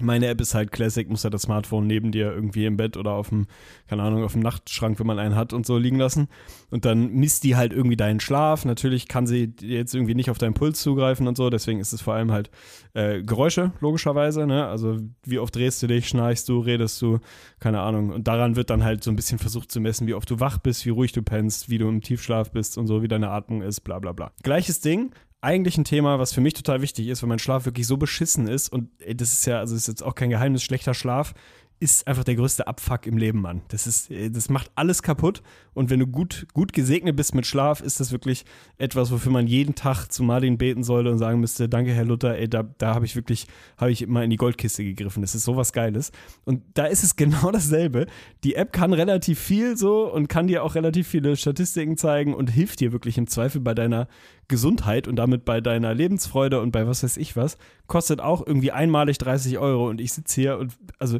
Meine 0.00 0.26
App 0.26 0.40
ist 0.40 0.54
halt 0.54 0.72
Classic, 0.72 1.08
muss 1.08 1.24
halt 1.24 1.34
das 1.34 1.42
Smartphone 1.42 1.86
neben 1.86 2.10
dir 2.10 2.32
irgendwie 2.32 2.66
im 2.66 2.76
Bett 2.76 2.96
oder 2.96 3.12
auf 3.12 3.28
dem, 3.28 3.46
keine 3.88 4.02
Ahnung, 4.02 4.24
auf 4.24 4.32
dem 4.32 4.42
Nachtschrank, 4.42 4.98
wenn 4.98 5.06
man 5.06 5.18
einen 5.18 5.36
hat 5.36 5.52
und 5.52 5.66
so 5.66 5.78
liegen 5.78 5.98
lassen. 5.98 6.28
Und 6.70 6.84
dann 6.84 7.12
misst 7.12 7.44
die 7.44 7.56
halt 7.56 7.72
irgendwie 7.72 7.96
deinen 7.96 8.20
Schlaf. 8.20 8.64
Natürlich 8.64 9.06
kann 9.06 9.26
sie 9.26 9.54
jetzt 9.60 9.94
irgendwie 9.94 10.14
nicht 10.14 10.30
auf 10.30 10.38
deinen 10.38 10.54
Puls 10.54 10.80
zugreifen 10.80 11.28
und 11.28 11.36
so, 11.36 11.48
deswegen 11.48 11.80
ist 11.80 11.92
es 11.92 12.02
vor 12.02 12.14
allem 12.14 12.32
halt 12.32 12.50
äh, 12.94 13.22
Geräusche, 13.22 13.72
logischerweise, 13.80 14.46
ne? 14.46 14.66
Also 14.66 14.98
wie 15.24 15.38
oft 15.38 15.54
drehst 15.54 15.82
du 15.82 15.86
dich, 15.86 16.08
schnarchst 16.08 16.48
du, 16.48 16.58
redest 16.58 17.00
du, 17.00 17.18
keine 17.60 17.80
Ahnung. 17.80 18.10
Und 18.10 18.26
daran 18.26 18.56
wird 18.56 18.70
dann 18.70 18.82
halt 18.82 19.04
so 19.04 19.10
ein 19.10 19.16
bisschen 19.16 19.38
versucht 19.38 19.70
zu 19.70 19.80
messen, 19.80 20.06
wie 20.06 20.14
oft 20.14 20.30
du 20.30 20.40
wach 20.40 20.58
bist, 20.58 20.86
wie 20.86 20.90
ruhig 20.90 21.12
du 21.12 21.22
pennst, 21.22 21.68
wie 21.70 21.78
du 21.78 21.88
im 21.88 22.00
Tiefschlaf 22.00 22.50
bist 22.50 22.78
und 22.78 22.86
so, 22.86 23.02
wie 23.02 23.08
deine 23.08 23.30
Atmung 23.30 23.62
ist, 23.62 23.82
bla 23.82 23.98
bla 23.98 24.12
bla. 24.12 24.32
Gleiches 24.42 24.80
Ding, 24.80 25.12
eigentlich 25.44 25.78
ein 25.78 25.84
Thema, 25.84 26.18
was 26.18 26.32
für 26.32 26.40
mich 26.40 26.54
total 26.54 26.82
wichtig 26.82 27.08
ist, 27.08 27.22
weil 27.22 27.28
mein 27.28 27.38
Schlaf 27.38 27.66
wirklich 27.66 27.86
so 27.86 27.96
beschissen 27.96 28.48
ist. 28.48 28.72
Und 28.72 28.90
ey, 29.00 29.14
das 29.14 29.32
ist 29.32 29.46
ja, 29.46 29.58
also 29.58 29.76
ist 29.76 29.86
jetzt 29.86 30.02
auch 30.02 30.14
kein 30.14 30.30
Geheimnis, 30.30 30.62
schlechter 30.62 30.94
Schlaf 30.94 31.34
ist 31.80 32.06
einfach 32.06 32.24
der 32.24 32.36
größte 32.36 32.66
Abfuck 32.66 33.06
im 33.06 33.16
Leben, 33.16 33.40
Mann. 33.40 33.62
Das 33.68 33.86
ist, 33.86 34.10
äh, 34.10 34.30
das 34.30 34.48
macht 34.48 34.70
alles 34.74 35.02
kaputt 35.02 35.42
und 35.74 35.90
wenn 35.90 35.98
du 35.98 36.06
gut, 36.06 36.46
gut 36.54 36.72
gesegnet 36.72 37.16
bist 37.16 37.34
mit 37.34 37.46
Schlaf, 37.46 37.80
ist 37.80 37.98
das 37.98 38.12
wirklich 38.12 38.44
etwas, 38.78 39.10
wofür 39.10 39.32
man 39.32 39.46
jeden 39.46 39.74
Tag 39.74 40.06
zu 40.06 40.22
Martin 40.22 40.56
beten 40.56 40.84
sollte 40.84 41.10
und 41.10 41.18
sagen 41.18 41.40
müsste, 41.40 41.68
danke 41.68 41.92
Herr 41.92 42.04
Luther, 42.04 42.38
ey, 42.38 42.48
da, 42.48 42.62
da 42.62 42.94
habe 42.94 43.04
ich 43.04 43.16
wirklich, 43.16 43.48
habe 43.76 43.90
ich 43.90 44.02
immer 44.02 44.22
in 44.22 44.30
die 44.30 44.36
Goldkiste 44.36 44.84
gegriffen. 44.84 45.20
Das 45.20 45.34
ist 45.34 45.44
sowas 45.44 45.72
Geiles. 45.72 46.12
Und 46.44 46.62
da 46.74 46.86
ist 46.86 47.02
es 47.02 47.16
genau 47.24 47.50
dasselbe. 47.50 48.06
Die 48.44 48.54
App 48.54 48.72
kann 48.72 48.92
relativ 48.92 49.40
viel 49.40 49.76
so 49.76 50.10
und 50.12 50.28
kann 50.28 50.46
dir 50.46 50.62
auch 50.62 50.76
relativ 50.76 51.08
viele 51.08 51.36
Statistiken 51.36 51.96
zeigen 51.96 52.34
und 52.34 52.50
hilft 52.50 52.80
dir 52.80 52.92
wirklich 52.92 53.18
im 53.18 53.26
Zweifel 53.26 53.60
bei 53.60 53.74
deiner 53.74 54.06
Gesundheit 54.46 55.08
und 55.08 55.16
damit 55.16 55.44
bei 55.44 55.60
deiner 55.60 55.94
Lebensfreude 55.94 56.60
und 56.60 56.70
bei 56.70 56.86
was 56.86 57.02
weiß 57.02 57.16
ich 57.16 57.34
was. 57.34 57.58
Kostet 57.86 58.20
auch 58.20 58.46
irgendwie 58.46 58.70
einmalig 58.70 59.18
30 59.18 59.58
Euro 59.58 59.88
und 59.88 60.00
ich 60.00 60.12
sitze 60.12 60.40
hier 60.40 60.58
und 60.58 60.72
also 60.98 61.18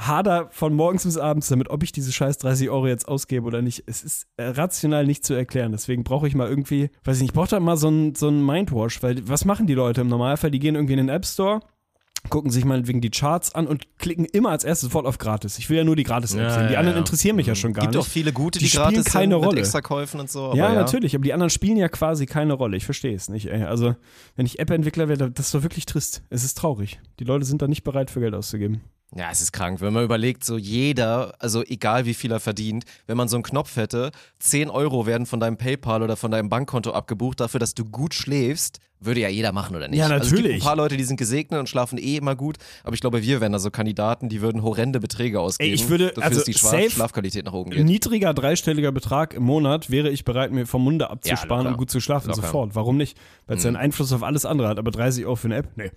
hader 0.00 0.48
von 0.50 0.74
morgens 0.74 1.04
bis 1.04 1.18
abends 1.18 1.48
damit, 1.48 1.68
ob 1.70 1.82
ich 1.82 1.92
diese 1.92 2.10
scheiß 2.12 2.38
30 2.38 2.70
Euro 2.70 2.86
jetzt 2.86 3.06
ausgebe 3.06 3.46
oder 3.46 3.60
nicht. 3.62 3.84
Es 3.86 4.02
ist 4.02 4.26
äh, 4.38 4.44
rational 4.48 5.06
nicht 5.06 5.24
zu 5.24 5.34
erklären. 5.34 5.72
Deswegen 5.72 6.04
brauche 6.04 6.26
ich 6.26 6.34
mal 6.34 6.48
irgendwie, 6.48 6.90
weiß 7.04 7.16
ich 7.16 7.22
nicht, 7.22 7.30
ich 7.30 7.34
brauche 7.34 7.48
da 7.50 7.60
mal 7.60 7.76
so 7.76 7.88
einen 7.88 8.14
so 8.14 8.30
Mindwash, 8.30 9.02
weil 9.02 9.28
was 9.28 9.44
machen 9.44 9.66
die 9.66 9.74
Leute 9.74 10.00
im 10.00 10.08
Normalfall? 10.08 10.50
Die 10.50 10.58
gehen 10.58 10.74
irgendwie 10.74 10.94
in 10.94 10.98
den 10.98 11.08
App 11.10 11.26
Store, 11.26 11.60
gucken 12.30 12.50
sich 12.50 12.64
meinetwegen 12.64 13.00
die 13.02 13.10
Charts 13.10 13.54
an 13.54 13.66
und 13.66 13.98
klicken 13.98 14.24
immer 14.26 14.50
als 14.50 14.64
erstes 14.64 14.88
sofort 14.88 15.06
auf 15.06 15.18
gratis. 15.18 15.58
Ich 15.58 15.68
will 15.70 15.76
ja 15.78 15.84
nur 15.84 15.96
die 15.96 16.02
gratis-App 16.04 16.40
Ja, 16.40 16.50
sehen. 16.50 16.66
Die 16.68 16.72
ja, 16.74 16.78
anderen 16.78 16.96
ja. 16.96 17.00
interessieren 17.00 17.36
mich 17.36 17.46
ja 17.46 17.54
schon 17.54 17.72
gar 17.74 17.82
Gibt 17.82 17.94
nicht. 17.94 18.02
auch 18.02 18.08
viele 18.08 18.32
gute, 18.32 18.58
Die 18.58 18.64
die, 18.66 18.70
spielen 18.70 18.84
gratis 18.94 19.04
keine 19.06 19.34
sind 19.34 19.44
Rolle. 19.44 19.56
mit 19.56 19.58
Extrakäufen 19.64 20.20
und 20.20 20.30
so. 20.30 20.46
Aber 20.46 20.56
ja, 20.56 20.68
ja, 20.72 20.74
natürlich, 20.80 21.14
aber 21.14 21.24
die 21.24 21.32
anderen 21.34 21.50
spielen 21.50 21.76
ja 21.76 21.88
quasi 21.88 22.24
keine 22.26 22.54
Rolle. 22.54 22.76
Ich 22.76 22.84
verstehe 22.86 23.14
es 23.14 23.28
nicht, 23.28 23.46
ey. 23.50 23.62
Also, 23.64 23.96
wenn 24.36 24.46
ich 24.46 24.58
App-Entwickler 24.58 25.08
wäre, 25.08 25.30
das 25.30 25.46
ist 25.46 25.54
doch 25.54 25.62
wirklich 25.62 25.86
trist. 25.86 26.22
Es 26.30 26.44
ist 26.44 26.56
traurig. 26.58 27.00
Die 27.20 27.24
Leute 27.24 27.44
sind 27.44 27.62
da 27.62 27.68
nicht 27.68 27.84
bereit, 27.84 28.10
für 28.10 28.20
Geld 28.20 28.34
auszugeben. 28.34 28.80
Ja, 29.16 29.28
es 29.32 29.40
ist 29.40 29.50
krank. 29.52 29.80
Wenn 29.80 29.92
man 29.92 30.04
überlegt, 30.04 30.44
so 30.44 30.56
jeder, 30.56 31.34
also 31.40 31.64
egal 31.64 32.06
wie 32.06 32.14
viel 32.14 32.30
er 32.30 32.38
verdient, 32.38 32.84
wenn 33.08 33.16
man 33.16 33.26
so 33.28 33.36
einen 33.36 33.42
Knopf 33.42 33.74
hätte, 33.76 34.12
10 34.38 34.70
Euro 34.70 35.04
werden 35.06 35.26
von 35.26 35.40
deinem 35.40 35.56
PayPal 35.56 36.02
oder 36.02 36.16
von 36.16 36.30
deinem 36.30 36.48
Bankkonto 36.48 36.92
abgebucht 36.92 37.40
dafür, 37.40 37.58
dass 37.58 37.74
du 37.74 37.84
gut 37.84 38.14
schläfst, 38.14 38.78
würde 39.00 39.20
ja 39.20 39.28
jeder 39.28 39.50
machen, 39.50 39.74
oder 39.74 39.88
nicht? 39.88 39.98
Ja, 39.98 40.04
Also 40.04 40.16
es 40.16 40.22
gibt 40.28 40.38
natürlich. 40.42 40.62
ein 40.62 40.64
paar 40.64 40.76
Leute, 40.76 40.96
die 40.96 41.02
sind 41.04 41.16
gesegnet 41.16 41.58
und 41.58 41.68
schlafen 41.68 41.98
eh 41.98 42.16
immer 42.18 42.36
gut, 42.36 42.58
aber 42.84 42.94
ich 42.94 43.00
glaube, 43.00 43.22
wir 43.22 43.40
wären 43.40 43.50
da 43.50 43.58
so 43.58 43.70
Kandidaten, 43.72 44.28
die 44.28 44.42
würden 44.42 44.62
horrende 44.62 45.00
Beträge 45.00 45.40
ausgeben, 45.40 45.74
ich 45.74 45.88
würde- 45.88 46.08
dafür, 46.08 46.22
also 46.22 46.36
dass 46.36 46.44
die 46.44 46.54
Schla 46.54 46.88
Schlafqualität 46.90 47.46
nach 47.46 47.52
oben 47.54 47.70
geht. 47.70 47.84
Niedriger 47.84 48.32
dreistelliger 48.34 48.92
Betrag 48.92 49.34
im 49.34 49.42
Monat 49.42 49.90
wäre 49.90 50.10
ich 50.10 50.24
bereit, 50.24 50.52
mir 50.52 50.66
vom 50.66 50.84
Munde 50.84 51.10
abzusparen, 51.10 51.64
locker. 51.64 51.68
um 51.70 51.76
gut 51.78 51.90
zu 51.90 51.98
schlafen. 52.00 52.28
Locker. 52.28 52.42
Mhm. 52.42 52.46
Sofort. 52.46 52.74
Warum 52.76 52.96
nicht? 52.98 53.16
Weil 53.46 53.56
es 53.56 53.64
ja 53.64 53.68
einen 53.68 53.76
Einfluss 53.76 54.12
auf 54.12 54.22
alles 54.22 54.44
andere 54.44 54.68
hat. 54.68 54.78
Aber 54.78 54.90
30 54.92 55.24
Euro 55.24 55.34
für 55.36 55.48
eine 55.48 55.56
App? 55.56 55.68
Nee. 55.76 55.90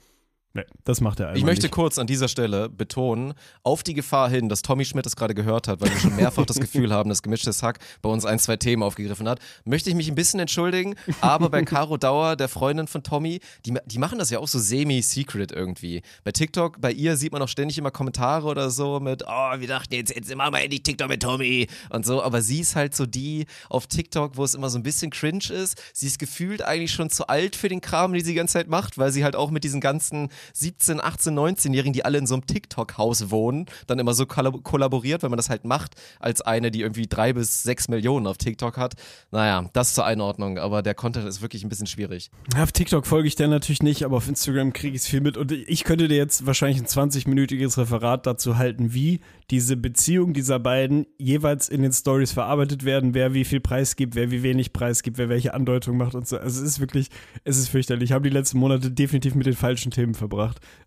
Nee, 0.55 0.65
das 0.83 1.01
macht 1.01 1.19
er 1.19 1.29
einfach 1.29 1.37
Ich 1.39 1.45
möchte 1.45 1.63
nicht. 1.63 1.71
kurz 1.73 1.97
an 1.97 2.05
dieser 2.05 2.27
Stelle 2.27 2.69
betonen, 2.69 3.33
auf 3.63 3.81
die 3.81 3.95
Gefahr 3.95 4.29
hin, 4.29 4.49
dass 4.49 4.61
Tommy 4.61 4.85
Schmidt 4.85 5.05
es 5.07 5.15
gerade 5.15 5.33
gehört 5.33 5.67
hat, 5.67 5.81
weil 5.81 5.89
wir 5.89 5.99
schon 5.99 6.15
mehrfach 6.15 6.45
das 6.45 6.59
Gefühl 6.59 6.93
haben, 6.93 7.09
dass 7.09 7.23
gemischtes 7.23 7.63
Hack 7.63 7.79
bei 8.03 8.09
uns 8.09 8.23
ein, 8.23 8.37
zwei 8.37 8.55
Themen 8.57 8.83
aufgegriffen 8.83 9.27
hat, 9.27 9.39
möchte 9.65 9.89
ich 9.89 9.95
mich 9.95 10.09
ein 10.09 10.15
bisschen 10.15 10.39
entschuldigen, 10.39 10.93
aber 11.21 11.49
bei 11.49 11.63
Caro 11.63 11.97
Dauer, 11.97 12.35
der 12.35 12.49
Freundin 12.49 12.85
von 12.85 13.01
Tommy, 13.01 13.39
die, 13.65 13.73
die 13.87 13.97
machen 13.97 14.19
das 14.19 14.29
ja 14.29 14.37
auch 14.37 14.47
so 14.47 14.59
semi-secret 14.59 15.51
irgendwie. 15.51 16.03
Bei 16.23 16.31
TikTok, 16.31 16.79
bei 16.79 16.91
ihr 16.91 17.17
sieht 17.17 17.31
man 17.31 17.41
auch 17.41 17.47
ständig 17.47 17.79
immer 17.79 17.89
Kommentare 17.89 18.45
oder 18.47 18.69
so 18.69 18.99
mit, 18.99 19.23
oh, 19.25 19.59
wir 19.59 19.67
dachten 19.67 19.95
jetzt, 19.95 20.15
jetzt 20.15 20.35
machen 20.35 20.53
wir 20.53 20.61
endlich 20.61 20.83
TikTok 20.83 21.09
mit 21.09 21.23
Tommy 21.23 21.67
und 21.89 22.05
so, 22.05 22.21
aber 22.21 22.43
sie 22.43 22.59
ist 22.59 22.75
halt 22.75 22.95
so 22.95 23.07
die 23.07 23.47
auf 23.69 23.87
TikTok, 23.87 24.37
wo 24.37 24.43
es 24.43 24.53
immer 24.53 24.69
so 24.69 24.77
ein 24.77 24.83
bisschen 24.83 25.09
cringe 25.09 25.49
ist. 25.51 25.81
Sie 25.93 26.05
ist 26.05 26.19
gefühlt 26.19 26.61
eigentlich 26.61 26.91
schon 26.91 27.09
zu 27.09 27.25
alt 27.25 27.55
für 27.55 27.69
den 27.69 27.81
Kram, 27.81 28.13
den 28.13 28.23
sie 28.23 28.31
die 28.33 28.37
ganze 28.37 28.53
Zeit 28.53 28.67
macht, 28.67 28.99
weil 28.99 29.11
sie 29.11 29.23
halt 29.23 29.35
auch 29.35 29.49
mit 29.49 29.63
diesen 29.63 29.81
ganzen 29.81 30.29
17, 30.53 31.01
18, 31.01 31.37
19-Jährigen, 31.37 31.93
die 31.93 32.05
alle 32.05 32.17
in 32.17 32.27
so 32.27 32.35
einem 32.35 32.45
TikTok-Haus 32.45 33.29
wohnen, 33.29 33.65
dann 33.87 33.99
immer 33.99 34.13
so 34.13 34.25
kollab 34.25 34.63
kollaboriert, 34.63 35.23
weil 35.23 35.29
man 35.29 35.37
das 35.37 35.49
halt 35.49 35.65
macht, 35.65 35.95
als 36.19 36.41
eine, 36.41 36.71
die 36.71 36.81
irgendwie 36.81 37.07
drei 37.07 37.33
bis 37.33 37.63
sechs 37.63 37.87
Millionen 37.87 38.27
auf 38.27 38.37
TikTok 38.37 38.77
hat. 38.77 38.93
Naja, 39.31 39.69
das 39.73 39.93
zur 39.93 40.05
Einordnung, 40.05 40.57
aber 40.57 40.81
der 40.81 40.95
Content 40.95 41.27
ist 41.27 41.41
wirklich 41.41 41.63
ein 41.63 41.69
bisschen 41.69 41.87
schwierig. 41.87 42.29
Auf 42.57 42.71
TikTok 42.71 43.05
folge 43.05 43.27
ich 43.27 43.35
dir 43.35 43.47
natürlich 43.47 43.83
nicht, 43.83 44.03
aber 44.03 44.17
auf 44.17 44.27
Instagram 44.27 44.73
kriege 44.73 44.95
ich 44.95 45.03
es 45.03 45.07
viel 45.07 45.21
mit. 45.21 45.37
Und 45.37 45.51
ich 45.51 45.83
könnte 45.83 46.07
dir 46.07 46.17
jetzt 46.17 46.45
wahrscheinlich 46.45 46.79
ein 46.79 46.87
20-minütiges 46.87 47.77
Referat 47.77 48.25
dazu 48.25 48.57
halten, 48.57 48.93
wie 48.93 49.21
diese 49.49 49.77
Beziehung 49.77 50.33
dieser 50.33 50.59
beiden 50.59 51.05
jeweils 51.17 51.69
in 51.69 51.81
den 51.81 51.91
Stories 51.91 52.31
verarbeitet 52.31 52.85
werden, 52.85 53.13
wer 53.13 53.33
wie 53.33 53.45
viel 53.45 53.59
Preis 53.59 53.95
gibt, 53.95 54.15
wer 54.15 54.31
wie 54.31 54.43
wenig 54.43 54.73
Preis 54.73 55.03
gibt, 55.03 55.17
wer 55.17 55.29
welche 55.29 55.53
Andeutung 55.53 55.97
macht 55.97 56.15
und 56.15 56.27
so. 56.27 56.37
Also 56.37 56.63
es 56.63 56.67
ist 56.67 56.79
wirklich, 56.79 57.09
es 57.43 57.57
ist 57.57 57.69
fürchterlich. 57.69 58.09
Ich 58.09 58.11
habe 58.13 58.27
die 58.27 58.33
letzten 58.33 58.57
Monate 58.57 58.91
definitiv 58.91 59.35
mit 59.35 59.45
den 59.45 59.55
falschen 59.55 59.91
Themen 59.91 60.13
verbracht. 60.13 60.32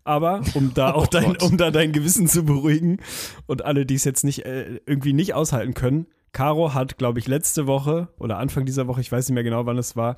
Aber 0.03 0.41
um 0.53 0.73
da 0.73 0.91
auch 0.93 1.07
dein, 1.07 1.33
Gott. 1.33 1.43
um 1.43 1.57
da 1.57 1.71
dein 1.71 1.91
Gewissen 1.91 2.27
zu 2.27 2.43
beruhigen 2.43 2.99
und 3.45 3.65
alle, 3.65 3.85
die 3.85 3.95
es 3.95 4.03
jetzt 4.03 4.23
nicht 4.23 4.45
äh, 4.45 4.79
irgendwie 4.85 5.13
nicht 5.13 5.33
aushalten 5.33 5.73
können, 5.73 6.07
Caro 6.33 6.73
hat, 6.73 6.97
glaube 6.97 7.19
ich, 7.19 7.27
letzte 7.27 7.67
Woche 7.67 8.09
oder 8.19 8.37
Anfang 8.37 8.65
dieser 8.65 8.87
Woche, 8.87 9.01
ich 9.01 9.11
weiß 9.11 9.27
nicht 9.27 9.33
mehr 9.33 9.43
genau, 9.43 9.65
wann 9.65 9.77
es 9.77 9.95
war, 9.95 10.17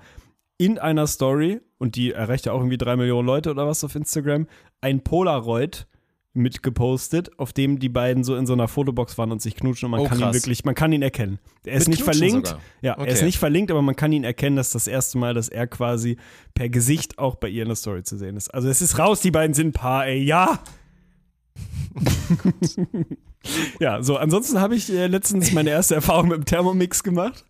in 0.58 0.78
einer 0.78 1.08
Story, 1.08 1.62
und 1.78 1.96
die 1.96 2.12
erreicht 2.12 2.46
ja 2.46 2.52
auch 2.52 2.60
irgendwie 2.60 2.78
drei 2.78 2.98
Millionen 2.98 3.26
Leute 3.26 3.52
oder 3.52 3.66
was 3.66 3.84
auf 3.84 3.96
Instagram, 3.96 4.48
ein 4.82 5.02
Polaroid 5.02 5.88
mitgepostet, 6.34 7.38
auf 7.40 7.54
dem 7.54 7.80
die 7.80 7.90
beiden 7.90 8.24
so 8.24 8.36
in 8.36 8.46
so 8.46 8.54
einer 8.54 8.68
Fotobox 8.68 9.18
waren 9.18 9.32
und 9.32 9.42
sich 9.42 9.56
knutschen 9.56 9.88
und 9.88 9.92
man 9.92 10.00
Oh, 10.02 10.04
kann 10.08 10.20
ihn 10.20 10.24
krass. 10.24 10.36
wirklich, 10.36 10.64
man 10.64 10.76
kann 10.76 10.92
ihn 10.92 11.02
erkennen. 11.02 11.40
Er 11.66 11.74
ist 11.74 11.88
Mit 11.88 11.98
nicht 11.98 12.04
Knutschen 12.04 12.20
verlinkt. 12.22 12.48
sogar? 12.48 12.62
Ja, 12.82 12.94
er 12.94 13.08
ist 13.08 13.16
Okay. 13.18 13.26
nicht 13.26 13.40
verlinkt, 13.40 13.72
aber 13.72 13.82
man 13.82 13.96
kann 13.96 14.12
ihn 14.12 14.24
erkennen, 14.24 14.56
dass 14.56 14.72
das 14.72 14.88
erste 14.88 15.18
Mal, 15.18 15.34
dass 15.34 15.50
er 15.50 15.66
quasi 15.68 16.18
per 16.54 16.70
Gesicht 16.70 17.18
auch 17.18 17.36
bei 17.36 17.50
ihr 17.50 17.64
in 17.64 17.70
der 17.70 17.76
Story 17.76 18.04
zu 18.04 18.18
sehen 18.18 18.38
ist. 18.38 18.54
Also 18.54 18.70
es 18.70 18.82
ist 18.82 19.00
raus, 19.00 19.22
die 19.22 19.32
beiden 19.32 19.54
sind 19.56 19.68
ein 19.70 19.74
Paar, 19.74 20.06
ey, 20.08 20.22
ja! 20.24 20.60
ja, 23.80 24.02
so, 24.04 24.18
ansonsten 24.18 24.60
habe 24.60 24.76
ich 24.76 24.90
äh, 24.92 25.08
letztens 25.08 25.52
meine 25.52 25.70
erste 25.72 25.96
Erfahrung 25.96 26.30
mit 26.30 26.38
dem 26.38 26.46
Thermomix 26.46 27.04
gemacht. 27.04 27.46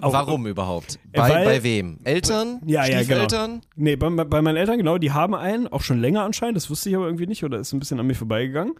Warum 0.00 0.46
überhaupt? 0.46 0.98
Äh, 1.12 1.18
Bei, 1.18 1.30
weil- 1.30 1.44
bei 1.44 1.62
wem? 1.62 1.98
Eltern? 2.04 2.60
Ja, 2.66 2.84
ja, 2.86 3.02
genau. 3.02 3.22
Stiefeltern? 3.24 3.60
Nee, 3.76 3.96
bei, 3.96 4.10
bei 4.10 4.42
meinen 4.42 4.56
Eltern, 4.56 4.76
genau, 4.78 4.98
die 4.98 5.12
haben 5.12 5.34
einen, 5.34 5.66
auch 5.68 5.80
schon 5.80 6.00
länger 6.00 6.22
anscheinend, 6.22 6.56
das 6.56 6.68
wusste 6.70 6.90
ich 6.90 6.96
aber 6.96 7.06
irgendwie 7.06 7.26
nicht 7.26 7.44
oder 7.44 7.58
ist 7.58 7.72
ein 7.72 7.78
bisschen 7.78 7.98
an 8.00 8.06
mir 8.06 8.14
vorbeigegangen. 8.14 8.74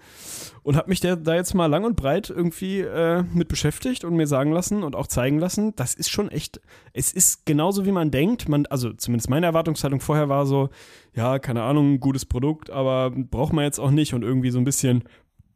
Und 0.62 0.76
habe 0.76 0.88
mich 0.88 1.00
der, 1.00 1.16
da 1.16 1.34
jetzt 1.34 1.54
mal 1.54 1.66
lang 1.66 1.84
und 1.84 1.96
breit 1.96 2.30
irgendwie 2.30 2.80
äh, 2.80 3.22
mit 3.32 3.48
beschäftigt 3.48 4.04
und 4.04 4.14
mir 4.16 4.26
sagen 4.26 4.52
lassen 4.52 4.82
und 4.82 4.94
auch 4.96 5.06
zeigen 5.06 5.38
lassen, 5.38 5.74
das 5.76 5.94
ist 5.94 6.10
schon 6.10 6.30
echt, 6.30 6.60
es 6.92 7.12
ist 7.12 7.46
genauso 7.46 7.84
wie 7.86 7.92
man 7.92 8.10
denkt. 8.10 8.48
Man, 8.48 8.66
also 8.66 8.92
zumindest 8.92 9.30
meine 9.30 9.46
Erwartungshaltung 9.46 10.00
vorher 10.00 10.28
war 10.28 10.46
so, 10.46 10.68
ja, 11.14 11.38
keine 11.38 11.62
Ahnung, 11.62 11.94
ein 11.94 12.00
gutes 12.00 12.24
Produkt, 12.26 12.70
aber 12.70 13.10
braucht 13.10 13.52
man 13.52 13.64
jetzt 13.64 13.78
auch 13.78 13.90
nicht 13.90 14.14
und 14.14 14.22
irgendwie 14.22 14.50
so 14.50 14.58
ein 14.58 14.64
bisschen, 14.64 15.04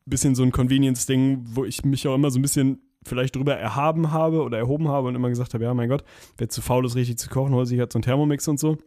bisschen 0.06 0.34
so 0.34 0.42
ein 0.42 0.52
Convenience-Ding, 0.52 1.40
wo 1.52 1.64
ich 1.64 1.84
mich 1.84 2.06
auch 2.08 2.14
immer 2.14 2.30
so 2.30 2.38
ein 2.38 2.42
bisschen 2.42 2.80
vielleicht 3.06 3.36
drüber 3.36 3.54
erhaben 3.56 4.12
habe 4.12 4.42
oder 4.42 4.58
erhoben 4.58 4.88
habe 4.88 5.08
und 5.08 5.14
immer 5.14 5.28
gesagt 5.28 5.54
habe, 5.54 5.64
ja, 5.64 5.74
mein 5.74 5.88
Gott, 5.88 6.04
wer 6.36 6.48
zu 6.48 6.62
faul 6.62 6.84
ist, 6.86 6.96
richtig 6.96 7.18
zu 7.18 7.28
kochen, 7.28 7.54
holt 7.54 7.68
sich 7.68 7.78
halt 7.78 7.92
so 7.92 7.98
einen 7.98 8.04
Thermomix 8.04 8.46
und 8.48 8.58
so. 8.58 8.78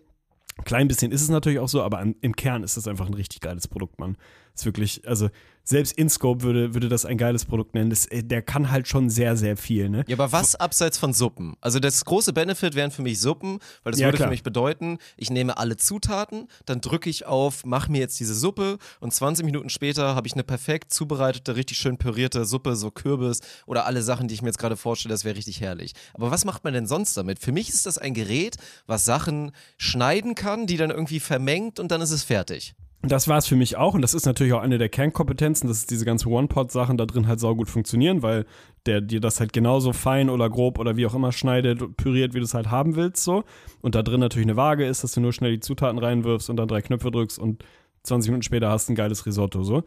Klein 0.66 0.88
bisschen 0.88 1.12
ist 1.12 1.22
es 1.22 1.30
natürlich 1.30 1.60
auch 1.60 1.70
so, 1.70 1.82
aber 1.82 2.02
im 2.02 2.36
Kern 2.36 2.64
ist 2.64 2.78
das 2.78 2.88
einfach 2.88 3.08
ein 3.08 3.14
richtig 3.14 3.40
geiles 3.40 3.68
Produkt, 3.68 4.00
Mann. 4.00 4.18
Ist 4.54 4.66
wirklich, 4.66 5.08
also 5.08 5.30
selbst 5.64 5.94
InScope 5.98 6.42
würde, 6.44 6.74
würde 6.74 6.90
das 6.90 7.06
ein 7.06 7.18
geiles 7.18 7.46
Produkt 7.46 7.76
nennen. 7.76 7.90
Das, 7.90 8.06
äh, 8.08 8.24
der 8.24 8.42
kann 8.42 8.72
halt 8.72 8.88
schon 8.88 9.10
sehr, 9.10 9.38
sehr 9.38 9.58
viel, 9.58 9.90
ne? 9.90 10.04
Ja, 10.08 10.16
aber 10.16 10.32
was 10.32 10.56
abseits 10.56 10.98
von 10.98 11.14
Suppen? 11.14 11.56
Also 11.62 11.80
das 11.80 12.04
große 12.06 12.34
Benefit 12.34 12.76
wären 12.76 12.92
für 12.92 13.02
mich 13.02 13.20
Suppen, 13.20 13.60
weil 13.84 13.92
das 13.92 14.00
Ja, 14.00 14.08
würde 14.08 14.18
klar. 14.18 14.28
für 14.28 14.32
mich 14.32 14.44
bedeuten, 14.44 14.98
ich 15.18 15.30
nehme 15.30 15.58
alle 15.58 15.78
Zutaten, 15.78 16.48
dann 16.66 16.82
drücke 16.82 17.10
ich 17.10 17.26
auf, 17.26 17.66
mach 17.66 17.88
mir 17.88 18.00
jetzt 18.00 18.20
diese 18.20 18.34
Suppe 18.36 18.78
und 19.00 19.14
20 19.14 19.46
Minuten 19.46 19.70
später 19.70 20.16
habe 20.16 20.28
ich 20.28 20.34
eine 20.34 20.44
perfekt 20.44 20.94
zubereitete, 20.94 21.56
richtig 21.56 21.78
schön 21.78 21.98
pürierte 21.98 22.46
Suppe, 22.46 22.76
so 22.76 22.92
Kürbis 22.92 23.40
oder 23.66 23.86
alle 23.86 24.02
Sachen, 24.02 24.28
die 24.28 24.34
ich 24.34 24.42
mir 24.42 24.50
jetzt 24.50 24.60
gerade 24.60 24.78
vorstelle, 24.78 25.14
das 25.14 25.26
wäre 25.26 25.36
richtig 25.36 25.62
herrlich. 25.62 25.94
Aber 26.14 26.32
was 26.32 26.46
macht 26.46 26.64
man 26.64 26.74
denn 26.74 26.88
sonst 26.88 27.16
damit? 27.16 27.40
Für 27.40 27.52
mich 27.52 27.70
ist 27.70 27.86
das 27.86 27.98
ein 27.98 28.14
Gerät, 28.14 28.58
was 28.88 29.06
Sachen 29.06 29.52
schneiden 29.78 30.36
kann, 30.36 30.68
die 30.68 30.78
dann 30.78 30.90
irgendwie 30.90 31.20
vermengt 31.20 31.80
und 31.80 31.92
dann 31.92 32.02
ist 32.02 32.12
es 32.12 32.24
fertig. 32.24 32.74
Das 33.04 33.28
war 33.28 33.40
es 33.40 33.48
für 33.48 33.56
mich 33.56 33.78
auch 33.78 33.96
und 33.96 34.04
das 34.04 34.14
ist 34.14 34.28
natürlich 34.28 34.54
auch 34.54 34.62
eine 34.62 34.78
der 34.78 34.90
Kernkompetenzen, 34.90 35.68
dass 35.68 35.88
diese 35.88 36.06
ganzen 36.06 36.32
One-Pot-Sachen 36.32 36.98
da 36.98 37.08
drin 37.08 37.28
halt 37.28 37.40
saugut 37.40 37.68
funktionieren, 37.68 38.22
weil 38.22 38.46
der 38.86 39.02
dir 39.02 39.20
das 39.20 39.40
halt 39.40 39.54
genauso 39.54 39.92
fein 39.92 40.30
oder 40.30 40.52
grob 40.52 40.78
oder 40.78 40.98
wie 40.98 41.08
auch 41.08 41.16
immer 41.16 41.32
schneidet, 41.32 41.98
püriert, 41.98 42.36
wie 42.36 42.40
du 42.40 42.46
es 42.46 42.54
halt 42.54 42.70
haben 42.70 42.96
willst 42.96 43.24
so. 43.24 43.44
Und 43.82 43.96
da 43.96 44.04
drin 44.04 44.20
natürlich 44.20 44.46
eine 44.46 44.56
Waage 44.56 44.86
ist, 44.86 45.04
dass 45.04 45.14
du 45.14 45.22
nur 45.22 45.34
schnell 45.34 45.54
die 45.54 45.60
Zutaten 45.62 45.98
reinwirfst 45.98 46.52
und 46.52 46.58
dann 46.58 46.68
drei 46.68 46.84
Knöpfe 46.84 47.10
drückst 47.10 47.40
und 47.40 47.64
20 48.04 48.30
Minuten 48.30 48.44
später 48.44 48.70
hast 48.70 48.88
du 48.88 48.94
ein 48.94 48.96
geiles 48.96 49.26
Risotto 49.26 49.64
so. 49.64 49.84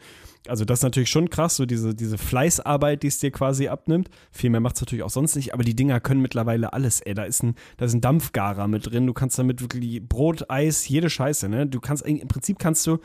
Also 0.46 0.64
das 0.64 0.81
ist 0.81 0.83
natürlich 0.83 1.09
schon 1.11 1.31
krass, 1.31 1.57
so 1.57 1.66
diese, 1.66 1.94
diese 1.94 2.18
Fleißarbeit, 2.18 3.03
die 3.03 3.09
es 3.09 3.18
dir 3.18 3.31
quasi 3.31 3.68
abnimmt. 3.68 4.11
Viel 4.31 4.50
mehr 4.50 4.61
macht 4.61 4.77
es 4.77 4.83
natürlich 4.83 5.03
auch 5.03 5.11
sonst 5.11 5.37
nicht, 5.37 5.55
aber 5.55 5.64
die 5.64 5.74
Dinger 5.74 6.00
können 6.00 6.20
mittlerweile 6.20 6.72
alles, 6.72 7.00
ey. 7.00 7.14
Da 7.14 7.24
ist 7.24 7.42
ein, 7.42 7.55
da 7.77 7.87
ist 7.87 7.94
ein 7.94 8.00
Dampfgarer 8.00 8.68
mit 8.68 8.90
drin, 8.90 9.07
du 9.07 9.14
kannst 9.14 9.38
damit 9.38 9.61
wirklich 9.61 10.07
Brot, 10.07 10.50
Eis, 10.50 10.87
jede 10.88 11.11
Scheiße, 11.11 11.48
ne? 11.48 11.66
Du 11.66 11.81
kannst, 11.81 12.05
im 12.07 12.29
Prinzip 12.29 12.59
kannst 12.59 12.87
du 12.87 12.98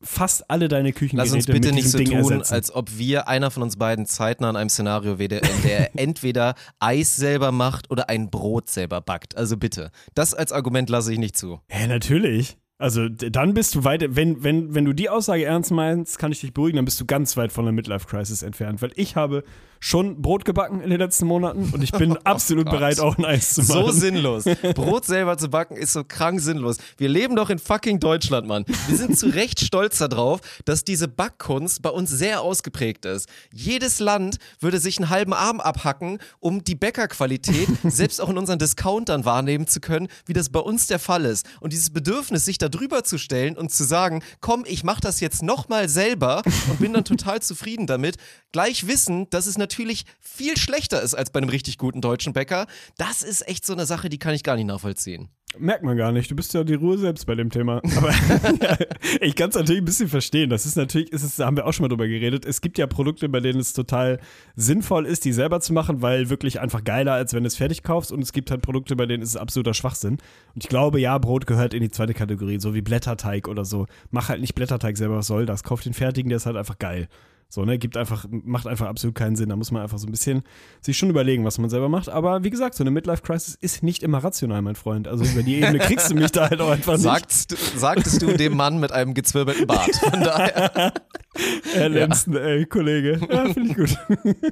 fast 0.00 0.48
alle 0.50 0.68
deine 0.68 0.92
Küchengeräte 0.92 1.34
Lass 1.34 1.34
uns 1.34 1.46
bitte 1.46 1.68
mit 1.68 1.74
nicht 1.76 1.90
so 1.90 1.98
Ding 1.98 2.10
tun, 2.10 2.18
ersetzen. 2.18 2.54
als 2.54 2.74
ob 2.74 2.96
wir 2.98 3.28
einer 3.28 3.50
von 3.50 3.62
uns 3.62 3.76
beiden 3.76 4.06
zeitnah 4.06 4.50
in 4.50 4.56
einem 4.56 4.70
Szenario 4.70 5.18
wäre, 5.18 5.38
in 5.38 5.62
der 5.62 5.78
er 5.78 5.90
entweder 5.98 6.54
Eis 6.78 7.16
selber 7.16 7.52
macht 7.52 7.90
oder 7.90 8.08
ein 8.08 8.30
Brot 8.30 8.70
selber 8.70 9.00
backt. 9.00 9.36
Also 9.36 9.56
bitte. 9.56 9.90
Das 10.14 10.34
als 10.34 10.52
Argument 10.52 10.88
lasse 10.88 11.12
ich 11.12 11.18
nicht 11.18 11.36
zu. 11.36 11.60
Hä, 11.68 11.86
natürlich. 11.86 12.56
Also 12.78 13.08
dann 13.08 13.54
bist 13.54 13.74
du 13.74 13.82
weit, 13.82 14.04
wenn, 14.14 14.44
wenn, 14.44 14.72
wenn 14.72 14.84
du 14.84 14.92
die 14.92 15.08
Aussage 15.08 15.44
ernst 15.44 15.72
meinst, 15.72 16.18
kann 16.18 16.30
ich 16.30 16.40
dich 16.40 16.54
beruhigen, 16.54 16.76
dann 16.76 16.84
bist 16.84 17.00
du 17.00 17.06
ganz 17.06 17.36
weit 17.36 17.50
von 17.50 17.64
der 17.64 17.72
Midlife-Crisis 17.72 18.42
entfernt. 18.42 18.80
Weil 18.80 18.92
ich 18.94 19.16
habe 19.16 19.42
schon 19.80 20.20
Brot 20.20 20.44
gebacken 20.44 20.80
in 20.80 20.90
den 20.90 20.98
letzten 20.98 21.26
Monaten 21.26 21.70
und 21.72 21.82
ich 21.82 21.92
bin 21.92 22.16
absolut 22.24 22.66
Gott. 22.66 22.74
bereit, 22.74 23.00
auch 23.00 23.16
ein 23.18 23.24
Eis 23.24 23.54
zu 23.54 23.62
machen. 23.62 23.86
So 23.86 23.90
sinnlos. 23.92 24.44
Brot 24.74 25.04
selber 25.04 25.38
zu 25.38 25.48
backen 25.48 25.76
ist 25.76 25.92
so 25.92 26.04
krank 26.04 26.40
sinnlos. 26.40 26.78
Wir 26.96 27.08
leben 27.08 27.36
doch 27.36 27.50
in 27.50 27.58
fucking 27.58 28.00
Deutschland, 28.00 28.46
Mann. 28.46 28.64
Wir 28.86 28.96
sind 28.96 29.18
zu 29.18 29.28
Recht 29.28 29.60
stolz 29.60 29.98
darauf, 29.98 30.40
dass 30.64 30.84
diese 30.84 31.08
Backkunst 31.08 31.82
bei 31.82 31.90
uns 31.90 32.10
sehr 32.10 32.42
ausgeprägt 32.42 33.04
ist. 33.04 33.28
Jedes 33.52 34.00
Land 34.00 34.38
würde 34.60 34.78
sich 34.80 34.98
einen 34.98 35.10
halben 35.10 35.32
Arm 35.32 35.60
abhacken, 35.60 36.18
um 36.40 36.64
die 36.64 36.74
Bäckerqualität 36.74 37.68
selbst 37.84 38.20
auch 38.20 38.28
in 38.30 38.38
unseren 38.38 38.58
Discountern 38.58 39.24
wahrnehmen 39.24 39.66
zu 39.66 39.80
können, 39.80 40.08
wie 40.26 40.32
das 40.32 40.48
bei 40.48 40.60
uns 40.60 40.86
der 40.86 40.98
Fall 40.98 41.24
ist. 41.24 41.46
Und 41.60 41.72
dieses 41.72 41.90
Bedürfnis, 41.90 42.44
sich 42.44 42.58
da 42.58 42.68
drüber 42.68 43.04
zu 43.04 43.18
stellen 43.18 43.56
und 43.56 43.70
zu 43.70 43.84
sagen, 43.84 44.22
komm, 44.40 44.64
ich 44.66 44.84
mach 44.84 45.00
das 45.00 45.20
jetzt 45.20 45.42
nochmal 45.42 45.88
selber 45.88 46.42
und 46.68 46.80
bin 46.80 46.92
dann 46.92 47.04
total 47.04 47.40
zufrieden 47.40 47.86
damit, 47.86 48.16
gleich 48.52 48.86
wissen, 48.86 49.28
dass 49.30 49.46
es 49.46 49.56
natürlich 49.56 49.67
viel 49.74 50.56
schlechter 50.56 51.02
ist 51.02 51.14
als 51.14 51.30
bei 51.30 51.38
einem 51.38 51.48
richtig 51.48 51.78
guten 51.78 52.00
deutschen 52.00 52.32
Bäcker, 52.32 52.66
das 52.96 53.22
ist 53.22 53.46
echt 53.48 53.66
so 53.66 53.72
eine 53.72 53.86
Sache, 53.86 54.08
die 54.08 54.18
kann 54.18 54.34
ich 54.34 54.42
gar 54.42 54.56
nicht 54.56 54.66
nachvollziehen. 54.66 55.28
Merkt 55.56 55.82
man 55.82 55.96
gar 55.96 56.12
nicht. 56.12 56.30
Du 56.30 56.36
bist 56.36 56.52
ja 56.52 56.62
die 56.62 56.74
Ruhe 56.74 56.98
selbst 56.98 57.24
bei 57.24 57.34
dem 57.34 57.48
Thema. 57.48 57.80
Aber 57.96 58.10
ja, 58.10 58.76
ich 59.22 59.34
kann 59.34 59.48
es 59.48 59.54
natürlich 59.54 59.80
ein 59.80 59.86
bisschen 59.86 60.08
verstehen. 60.08 60.50
Das 60.50 60.66
ist 60.66 60.76
natürlich, 60.76 61.10
ist 61.10 61.22
es, 61.22 61.36
da 61.36 61.46
haben 61.46 61.56
wir 61.56 61.66
auch 61.66 61.72
schon 61.72 61.84
mal 61.84 61.88
drüber 61.88 62.06
geredet. 62.06 62.44
Es 62.44 62.60
gibt 62.60 62.76
ja 62.76 62.86
Produkte, 62.86 63.30
bei 63.30 63.40
denen 63.40 63.58
es 63.58 63.72
total 63.72 64.20
sinnvoll 64.56 65.06
ist, 65.06 65.24
die 65.24 65.32
selber 65.32 65.60
zu 65.60 65.72
machen, 65.72 66.02
weil 66.02 66.28
wirklich 66.28 66.60
einfach 66.60 66.84
geiler, 66.84 67.14
als 67.14 67.32
wenn 67.32 67.44
du 67.44 67.46
es 67.46 67.56
fertig 67.56 67.82
kaufst. 67.82 68.12
Und 68.12 68.20
es 68.20 68.32
gibt 68.32 68.50
halt 68.50 68.60
Produkte, 68.60 68.94
bei 68.94 69.06
denen 69.06 69.22
ist 69.22 69.30
es 69.30 69.36
absoluter 69.36 69.72
Schwachsinn. 69.72 70.18
Und 70.54 70.64
ich 70.64 70.68
glaube, 70.68 71.00
ja, 71.00 71.16
Brot 71.16 71.46
gehört 71.46 71.72
in 71.72 71.80
die 71.80 71.90
zweite 71.90 72.12
Kategorie, 72.12 72.60
so 72.60 72.74
wie 72.74 72.82
Blätterteig 72.82 73.48
oder 73.48 73.64
so. 73.64 73.86
Mach 74.10 74.28
halt 74.28 74.42
nicht 74.42 74.54
Blätterteig 74.54 74.98
selber, 74.98 75.16
was 75.16 75.28
soll 75.28 75.46
das? 75.46 75.62
Kauf 75.62 75.80
den 75.80 75.94
fertigen, 75.94 76.28
der 76.28 76.36
ist 76.36 76.46
halt 76.46 76.56
einfach 76.56 76.78
geil. 76.78 77.08
So, 77.50 77.64
ne, 77.64 77.78
gibt 77.78 77.96
einfach, 77.96 78.26
macht 78.30 78.66
einfach 78.66 78.88
absolut 78.88 79.14
keinen 79.14 79.34
Sinn. 79.34 79.48
Da 79.48 79.56
muss 79.56 79.70
man 79.70 79.82
einfach 79.82 79.96
so 79.96 80.06
ein 80.06 80.10
bisschen 80.10 80.42
sich 80.82 80.98
schon 80.98 81.08
überlegen, 81.08 81.46
was 81.46 81.56
man 81.58 81.70
selber 81.70 81.88
macht. 81.88 82.10
Aber 82.10 82.44
wie 82.44 82.50
gesagt, 82.50 82.74
so 82.74 82.84
eine 82.84 82.90
Midlife-Crisis 82.90 83.54
ist 83.54 83.82
nicht 83.82 84.02
immer 84.02 84.18
rational, 84.18 84.60
mein 84.60 84.74
Freund. 84.74 85.08
Also 85.08 85.24
über 85.24 85.42
die 85.42 85.56
Ebene 85.56 85.78
kriegst 85.78 86.10
du 86.10 86.14
mich 86.14 86.30
da 86.30 86.50
halt 86.50 86.60
auch 86.60 86.70
einfach 86.70 86.94
nicht. 86.94 87.04
Sagst, 87.04 87.56
sagtest 87.78 88.20
du 88.20 88.36
dem 88.36 88.54
Mann 88.54 88.80
mit 88.80 88.92
einem 88.92 89.14
gezwirbelten 89.14 89.66
Bart. 89.66 89.96
Von 89.96 90.20
daher. 90.20 90.92
Herr 91.72 91.88
Lenzen, 91.88 92.36
ey, 92.36 92.66
Kollege. 92.66 93.18
Ja, 93.30 93.52
finde 93.52 93.70
ich 93.70 93.76
gut. 93.76 93.96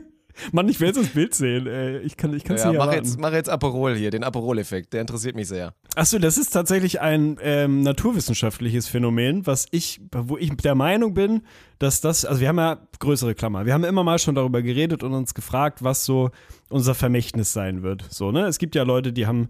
Mann, 0.52 0.68
ich 0.68 0.80
will 0.80 0.88
jetzt 0.88 0.98
das 0.98 1.08
Bild 1.08 1.34
sehen. 1.34 1.66
Ey. 1.66 1.98
Ich 1.98 2.16
kann 2.16 2.32
es 2.34 2.42
Ja, 2.44 2.54
nicht 2.54 2.64
mach, 2.64 2.72
erwarten. 2.72 2.94
jetzt, 2.94 3.20
mach 3.20 3.32
jetzt 3.32 3.48
Aperol 3.48 3.94
hier, 3.96 4.10
den 4.10 4.24
Aperol-Effekt. 4.24 4.92
Der 4.92 5.00
interessiert 5.00 5.34
mich 5.36 5.48
sehr. 5.48 5.74
Achso, 5.94 6.18
das 6.18 6.38
ist 6.38 6.50
tatsächlich 6.50 7.00
ein 7.00 7.38
ähm, 7.42 7.82
naturwissenschaftliches 7.82 8.88
Phänomen, 8.88 9.46
was 9.46 9.66
ich, 9.70 10.00
wo 10.12 10.36
ich 10.36 10.54
der 10.56 10.74
Meinung 10.74 11.14
bin, 11.14 11.42
dass 11.78 12.00
das, 12.00 12.24
also 12.24 12.40
wir 12.40 12.48
haben 12.48 12.58
ja 12.58 12.78
größere 12.98 13.34
Klammer, 13.34 13.66
wir 13.66 13.74
haben 13.74 13.84
immer 13.84 14.04
mal 14.04 14.18
schon 14.18 14.34
darüber 14.34 14.62
geredet 14.62 15.02
und 15.02 15.12
uns 15.14 15.34
gefragt, 15.34 15.82
was 15.82 16.04
so 16.04 16.30
unser 16.68 16.94
Vermächtnis 16.94 17.52
sein 17.52 17.82
wird. 17.82 18.04
So, 18.10 18.32
ne? 18.32 18.46
Es 18.46 18.58
gibt 18.58 18.74
ja 18.74 18.82
Leute, 18.82 19.12
die 19.12 19.26
haben 19.26 19.48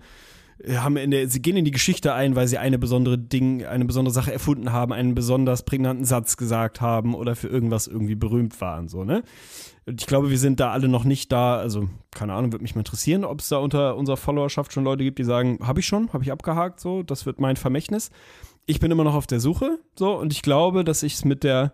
haben 0.74 0.96
in 0.96 1.10
der, 1.10 1.28
sie 1.28 1.42
gehen 1.42 1.56
in 1.58 1.66
die 1.66 1.70
Geschichte 1.70 2.14
ein, 2.14 2.34
weil 2.34 2.48
sie 2.48 2.56
eine 2.56 2.78
besondere 2.78 3.18
Ding, 3.18 3.66
eine 3.66 3.84
besondere 3.84 4.14
Sache 4.14 4.32
erfunden 4.32 4.72
haben, 4.72 4.92
einen 4.94 5.14
besonders 5.14 5.64
prägnanten 5.64 6.06
Satz 6.06 6.38
gesagt 6.38 6.80
haben 6.80 7.14
oder 7.14 7.36
für 7.36 7.48
irgendwas 7.48 7.86
irgendwie 7.86 8.14
berühmt 8.14 8.58
waren, 8.62 8.88
so, 8.88 9.04
ne? 9.04 9.22
Ich 9.88 10.06
glaube, 10.06 10.30
wir 10.30 10.38
sind 10.38 10.58
da 10.58 10.72
alle 10.72 10.88
noch 10.88 11.04
nicht 11.04 11.30
da, 11.30 11.58
also 11.58 11.88
keine 12.10 12.34
Ahnung, 12.34 12.52
würde 12.52 12.64
mich 12.64 12.74
mal 12.74 12.80
interessieren, 12.80 13.24
ob 13.24 13.40
es 13.40 13.48
da 13.48 13.58
unter 13.58 13.96
unserer 13.96 14.16
Followerschaft 14.16 14.72
schon 14.72 14.82
Leute 14.82 15.04
gibt, 15.04 15.20
die 15.20 15.24
sagen, 15.24 15.60
habe 15.62 15.78
ich 15.78 15.86
schon, 15.86 16.12
habe 16.12 16.24
ich 16.24 16.32
abgehakt, 16.32 16.80
so, 16.80 17.04
das 17.04 17.24
wird 17.24 17.38
mein 17.38 17.54
Vermächtnis. 17.54 18.10
Ich 18.66 18.80
bin 18.80 18.90
immer 18.90 19.04
noch 19.04 19.14
auf 19.14 19.28
der 19.28 19.38
Suche, 19.38 19.78
so, 19.96 20.18
und 20.18 20.32
ich 20.32 20.42
glaube, 20.42 20.82
dass 20.82 21.04
ich 21.04 21.14
es 21.14 21.24
mit 21.24 21.44
der, 21.44 21.72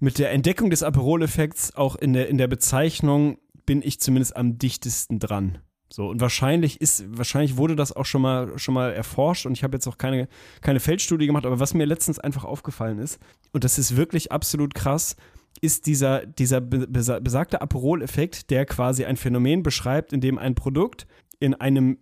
mit 0.00 0.18
der 0.18 0.32
Entdeckung 0.32 0.70
des 0.70 0.82
Aperol-Effekts 0.82 1.76
auch 1.76 1.96
in 1.96 2.14
der, 2.14 2.28
in 2.28 2.38
der 2.38 2.48
Bezeichnung 2.48 3.36
bin 3.66 3.82
ich 3.82 4.00
zumindest 4.00 4.34
am 4.34 4.56
dichtesten 4.56 5.18
dran. 5.18 5.58
So, 5.92 6.08
und 6.08 6.22
wahrscheinlich 6.22 6.80
ist, 6.80 7.04
wahrscheinlich 7.18 7.58
wurde 7.58 7.76
das 7.76 7.92
auch 7.92 8.06
schon 8.06 8.22
mal, 8.22 8.58
schon 8.58 8.74
mal 8.74 8.92
erforscht 8.92 9.44
und 9.44 9.52
ich 9.52 9.62
habe 9.62 9.76
jetzt 9.76 9.86
auch 9.86 9.98
keine, 9.98 10.28
keine 10.62 10.80
Feldstudie 10.80 11.26
gemacht, 11.26 11.44
aber 11.44 11.60
was 11.60 11.74
mir 11.74 11.84
letztens 11.84 12.18
einfach 12.18 12.44
aufgefallen 12.44 12.98
ist, 12.98 13.20
und 13.52 13.62
das 13.62 13.78
ist 13.78 13.94
wirklich 13.94 14.32
absolut 14.32 14.74
krass, 14.74 15.16
ist 15.60 15.86
dieser, 15.86 16.26
dieser 16.26 16.60
be- 16.60 16.86
besa- 16.86 17.20
besagte 17.20 17.60
Aperol-Effekt, 17.60 18.50
der 18.50 18.66
quasi 18.66 19.04
ein 19.04 19.16
Phänomen 19.16 19.62
beschreibt, 19.62 20.12
in 20.12 20.20
dem 20.20 20.38
ein 20.38 20.54
Produkt 20.54 21.06
in 21.38 21.54
einem, 21.54 21.98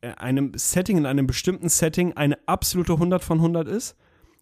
äh, 0.00 0.08
einem 0.16 0.52
Setting, 0.56 0.96
in 0.98 1.06
einem 1.06 1.26
bestimmten 1.26 1.68
Setting 1.68 2.12
eine 2.14 2.36
absolute 2.46 2.94
100 2.94 3.22
von 3.22 3.38
100 3.38 3.68
ist. 3.68 3.96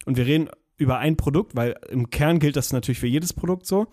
Und 0.06 0.16
wir 0.16 0.26
reden 0.26 0.48
über 0.78 0.98
ein 0.98 1.16
Produkt, 1.16 1.54
weil 1.56 1.76
im 1.90 2.08
Kern 2.10 2.38
gilt 2.38 2.56
das 2.56 2.72
natürlich 2.72 3.00
für 3.00 3.06
jedes 3.06 3.32
Produkt 3.32 3.66
so. 3.66 3.86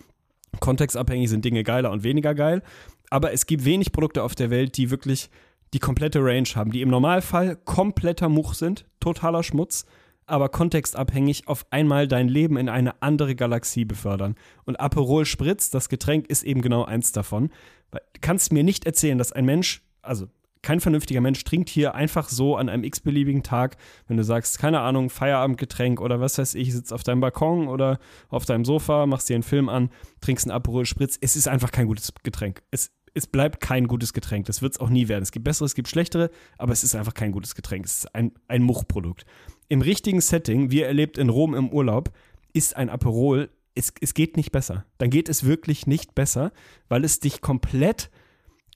Kontextabhängig 0.60 1.28
sind 1.28 1.44
Dinge 1.44 1.62
geiler 1.62 1.90
und 1.90 2.02
weniger 2.02 2.34
geil. 2.34 2.62
Aber 3.10 3.32
es 3.32 3.46
gibt 3.46 3.64
wenig 3.64 3.92
Produkte 3.92 4.22
auf 4.22 4.34
der 4.34 4.50
Welt, 4.50 4.76
die 4.76 4.90
wirklich 4.90 5.30
die 5.74 5.78
komplette 5.78 6.20
Range 6.24 6.48
haben, 6.54 6.70
die 6.70 6.80
im 6.80 6.88
Normalfall 6.88 7.56
kompletter 7.56 8.30
Much 8.30 8.54
sind, 8.54 8.86
totaler 9.00 9.42
Schmutz, 9.42 9.84
aber 10.28 10.48
kontextabhängig 10.48 11.48
auf 11.48 11.66
einmal 11.70 12.08
dein 12.08 12.28
Leben 12.28 12.56
in 12.56 12.68
eine 12.68 13.02
andere 13.02 13.34
Galaxie 13.34 13.84
befördern. 13.84 14.34
Und 14.64 14.80
Aperol 14.80 15.24
Spritz, 15.24 15.70
das 15.70 15.88
Getränk, 15.88 16.26
ist 16.28 16.42
eben 16.42 16.62
genau 16.62 16.84
eins 16.84 17.12
davon. 17.12 17.50
Du 17.90 17.98
kannst 18.20 18.52
mir 18.52 18.64
nicht 18.64 18.86
erzählen, 18.86 19.18
dass 19.18 19.32
ein 19.32 19.44
Mensch, 19.44 19.82
also 20.02 20.28
kein 20.62 20.80
vernünftiger 20.80 21.20
Mensch 21.20 21.42
trinkt 21.44 21.68
hier 21.68 21.94
einfach 21.94 22.28
so 22.28 22.56
an 22.56 22.68
einem 22.68 22.84
x-beliebigen 22.84 23.42
Tag, 23.42 23.76
wenn 24.06 24.16
du 24.16 24.24
sagst, 24.24 24.58
keine 24.58 24.80
Ahnung, 24.80 25.10
Feierabendgetränk 25.10 26.00
oder 26.00 26.20
was 26.20 26.38
weiß 26.38 26.54
ich, 26.54 26.72
sitzt 26.72 26.92
auf 26.92 27.02
deinem 27.02 27.20
Balkon 27.20 27.68
oder 27.68 27.98
auf 28.28 28.44
deinem 28.44 28.64
Sofa, 28.64 29.06
machst 29.06 29.28
dir 29.28 29.34
einen 29.34 29.42
Film 29.42 29.68
an, 29.68 29.90
trinkst 30.20 30.46
einen 30.46 30.56
Aperol 30.56 30.86
Spritz. 30.86 31.18
Es 31.20 31.36
ist 31.36 31.48
einfach 31.48 31.70
kein 31.70 31.86
gutes 31.86 32.12
Getränk. 32.22 32.62
Es, 32.70 32.90
es 33.14 33.26
bleibt 33.26 33.60
kein 33.60 33.86
gutes 33.86 34.12
Getränk. 34.12 34.46
Das 34.46 34.62
wird 34.62 34.74
es 34.74 34.80
auch 34.80 34.90
nie 34.90 35.08
werden. 35.08 35.22
Es 35.22 35.32
gibt 35.32 35.44
bessere, 35.44 35.66
es 35.66 35.74
gibt 35.74 35.88
schlechtere, 35.88 36.30
aber 36.58 36.72
es 36.72 36.84
ist 36.84 36.94
einfach 36.94 37.14
kein 37.14 37.32
gutes 37.32 37.54
Getränk. 37.54 37.84
Es 37.84 37.98
ist 37.98 38.14
ein, 38.14 38.32
ein 38.48 38.62
Muchprodukt. 38.62 39.24
Im 39.68 39.80
richtigen 39.80 40.20
Setting, 40.20 40.70
wie 40.70 40.82
erlebt 40.82 41.18
in 41.18 41.28
Rom 41.28 41.54
im 41.54 41.70
Urlaub, 41.70 42.10
ist 42.52 42.76
ein 42.76 42.90
Aperol, 42.90 43.50
es, 43.74 43.92
es 44.00 44.14
geht 44.14 44.36
nicht 44.36 44.50
besser. 44.50 44.84
Dann 44.98 45.10
geht 45.10 45.28
es 45.28 45.44
wirklich 45.44 45.86
nicht 45.86 46.14
besser, 46.14 46.52
weil 46.88 47.04
es 47.04 47.20
dich 47.20 47.40
komplett 47.40 48.10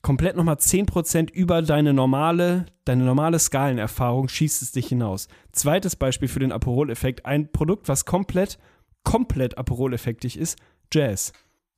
komplett 0.03 0.35
nochmal 0.35 0.57
10% 0.57 1.31
über 1.31 1.63
deine 1.63 1.93
normale, 1.93 2.67
deine 2.85 3.05
normale 3.05 3.39
Skalenerfahrung 3.39 4.27
schießt 4.27 4.61
es 4.61 4.73
dich 4.73 4.87
hinaus. 4.87 5.29
Zweites 5.53 5.95
Beispiel 5.95 6.27
für 6.27 6.39
den 6.39 6.51
Aperol-Effekt, 6.51 7.25
ein 7.25 7.51
Produkt, 7.51 7.87
was 7.87 8.05
komplett, 8.05 8.59
komplett 9.03 9.57
Aperol-effektig 9.57 10.37
ist, 10.37 10.59
Jazz. 10.91 11.31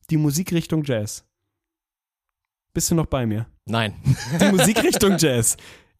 Die 0.09 0.17
Musikrichtung 0.17 0.83
Jazz. 0.83 1.23
Bist 2.73 2.91
du 2.91 2.95
noch 2.95 3.05
bei 3.05 3.25
mir? 3.25 3.47
Nein. 3.65 3.93
Die 4.41 4.51
Musikrichtung 4.51 5.15
Jazz 5.19 5.55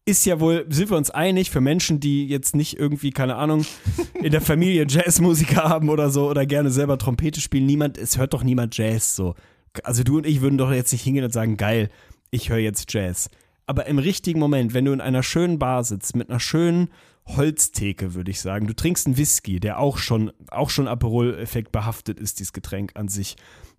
ist 0.06 0.24
ja 0.24 0.38
wohl, 0.38 0.64
sind 0.68 0.90
wir 0.90 0.96
uns 0.96 1.10
einig, 1.10 1.50
für 1.50 1.60
Menschen, 1.60 1.98
die 1.98 2.28
jetzt 2.28 2.54
nicht 2.54 2.78
irgendwie, 2.78 3.10
keine 3.10 3.34
Ahnung, 3.34 3.66
in 4.14 4.30
der 4.30 4.40
Familie 4.40 4.86
Jazzmusiker 4.88 5.64
haben 5.64 5.88
oder 5.88 6.10
so 6.10 6.30
oder 6.30 6.46
gerne 6.46 6.70
selber 6.70 6.96
Trompete 6.96 7.40
spielen, 7.40 7.66
niemand, 7.66 7.98
es 7.98 8.16
hört 8.16 8.32
doch 8.32 8.44
niemand 8.44 8.76
Jazz 8.76 9.16
so. 9.16 9.34
Also 9.82 10.04
du 10.04 10.16
und 10.16 10.26
ich 10.26 10.40
würden 10.40 10.58
doch 10.58 10.70
jetzt 10.70 10.92
nicht 10.92 11.02
hingehen 11.02 11.24
und 11.24 11.32
sagen, 11.32 11.56
geil, 11.56 11.90
ich 12.30 12.48
höre 12.48 12.58
jetzt 12.58 12.92
Jazz. 12.92 13.28
Aber 13.66 13.86
im 13.86 13.98
richtigen 13.98 14.38
Moment, 14.38 14.74
wenn 14.74 14.84
du 14.84 14.92
in 14.92 15.00
einer 15.00 15.24
schönen 15.24 15.58
Bar 15.58 15.82
sitzt, 15.82 16.14
mit 16.14 16.30
einer 16.30 16.40
schönen 16.40 16.88
Holztheke, 17.26 18.14
würde 18.14 18.30
ich 18.30 18.40
sagen, 18.40 18.68
du 18.68 18.74
trinkst 18.74 19.06
einen 19.06 19.16
Whisky, 19.16 19.58
der 19.58 19.80
auch 19.80 19.98
schon, 19.98 20.30
auch 20.52 20.70
schon 20.70 20.86
Aperol-Effekt 20.86 21.72
behaftet 21.72 22.20
ist, 22.20 22.38
dieses 22.38 22.52
Getränk 22.52 22.92
an 22.94 23.08
sich. 23.08 23.36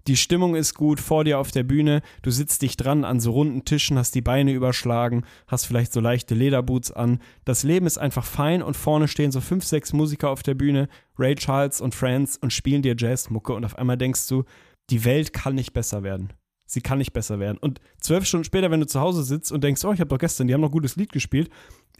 Die 0.08 0.16
Stimmung 0.16 0.55
ist 0.55 0.74
gut 0.74 1.01
vor 1.01 1.26
dir 1.26 1.38
auf 1.38 1.51
der 1.51 1.64
Bühne, 1.64 2.01
du 2.22 2.32
sitzt 2.32 2.62
dich 2.62 2.78
dran 2.78 3.03
an 3.03 3.20
so 3.20 3.32
runden 3.32 3.66
Tischen, 3.66 3.97
hast 3.97 4.16
die 4.16 4.22
Beine 4.22 4.53
überschlagen, 4.53 5.26
hast 5.47 5.66
vielleicht 5.66 5.91
so 5.91 5.99
leichte 5.99 6.34
Lederboots 6.34 6.93
an. 6.93 7.20
Das 7.43 7.64
Leben 7.64 7.86
ist 7.86 7.97
einfach 7.97 8.24
fein 8.24 8.64
und 8.64 8.78
vorne 8.78 9.10
stehen 9.10 9.34
so 9.34 9.41
fünf, 9.41 9.66
sechs 9.66 9.91
Musiker 9.91 10.30
auf 10.30 10.43
der 10.43 10.53
Bühne, 10.53 10.88
Ray 11.20 11.36
Charles 11.36 11.82
und 11.82 11.93
Friends 11.93 12.38
und 12.38 12.53
spielen 12.53 12.84
dir 12.84 12.95
Jazzmucke 12.97 13.51
und 13.53 13.66
auf 13.66 13.78
einmal 13.78 13.97
denkst 13.97 14.30
du, 14.30 14.45
die 14.89 15.03
Welt 15.03 15.34
kann 15.34 15.55
nicht 15.55 15.74
besser 15.74 16.03
werden. 16.03 16.32
Sie 16.66 16.82
kann 16.82 16.99
nicht 16.99 17.12
besser 17.12 17.39
werden. 17.39 17.58
Und 17.58 17.82
zwölf 17.99 18.26
Stunden 18.26 18.45
später, 18.45 18.72
wenn 18.72 18.80
du 18.80 18.88
zu 18.88 19.01
Hause 19.01 19.24
sitzt 19.24 19.51
und 19.51 19.62
denkst, 19.62 19.84
oh, 19.84 19.91
ich 19.91 19.99
habe 19.99 20.10
doch 20.10 20.20
gestern, 20.20 20.47
die 20.47 20.53
haben 20.53 20.62
noch 20.62 20.72
gutes 20.72 20.95
Lied 20.95 21.12
gespielt, 21.12 21.49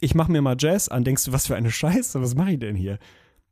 ich 0.00 0.14
mache 0.14 0.32
mir 0.32 0.40
mal 0.40 0.56
Jazz 0.58 0.88
an, 0.88 1.04
denkst 1.04 1.26
du, 1.26 1.32
was 1.32 1.46
für 1.46 1.56
eine 1.56 1.70
Scheiße, 1.70 2.22
was 2.22 2.34
mache 2.34 2.52
ich 2.52 2.58
denn 2.58 2.74
hier? 2.74 2.98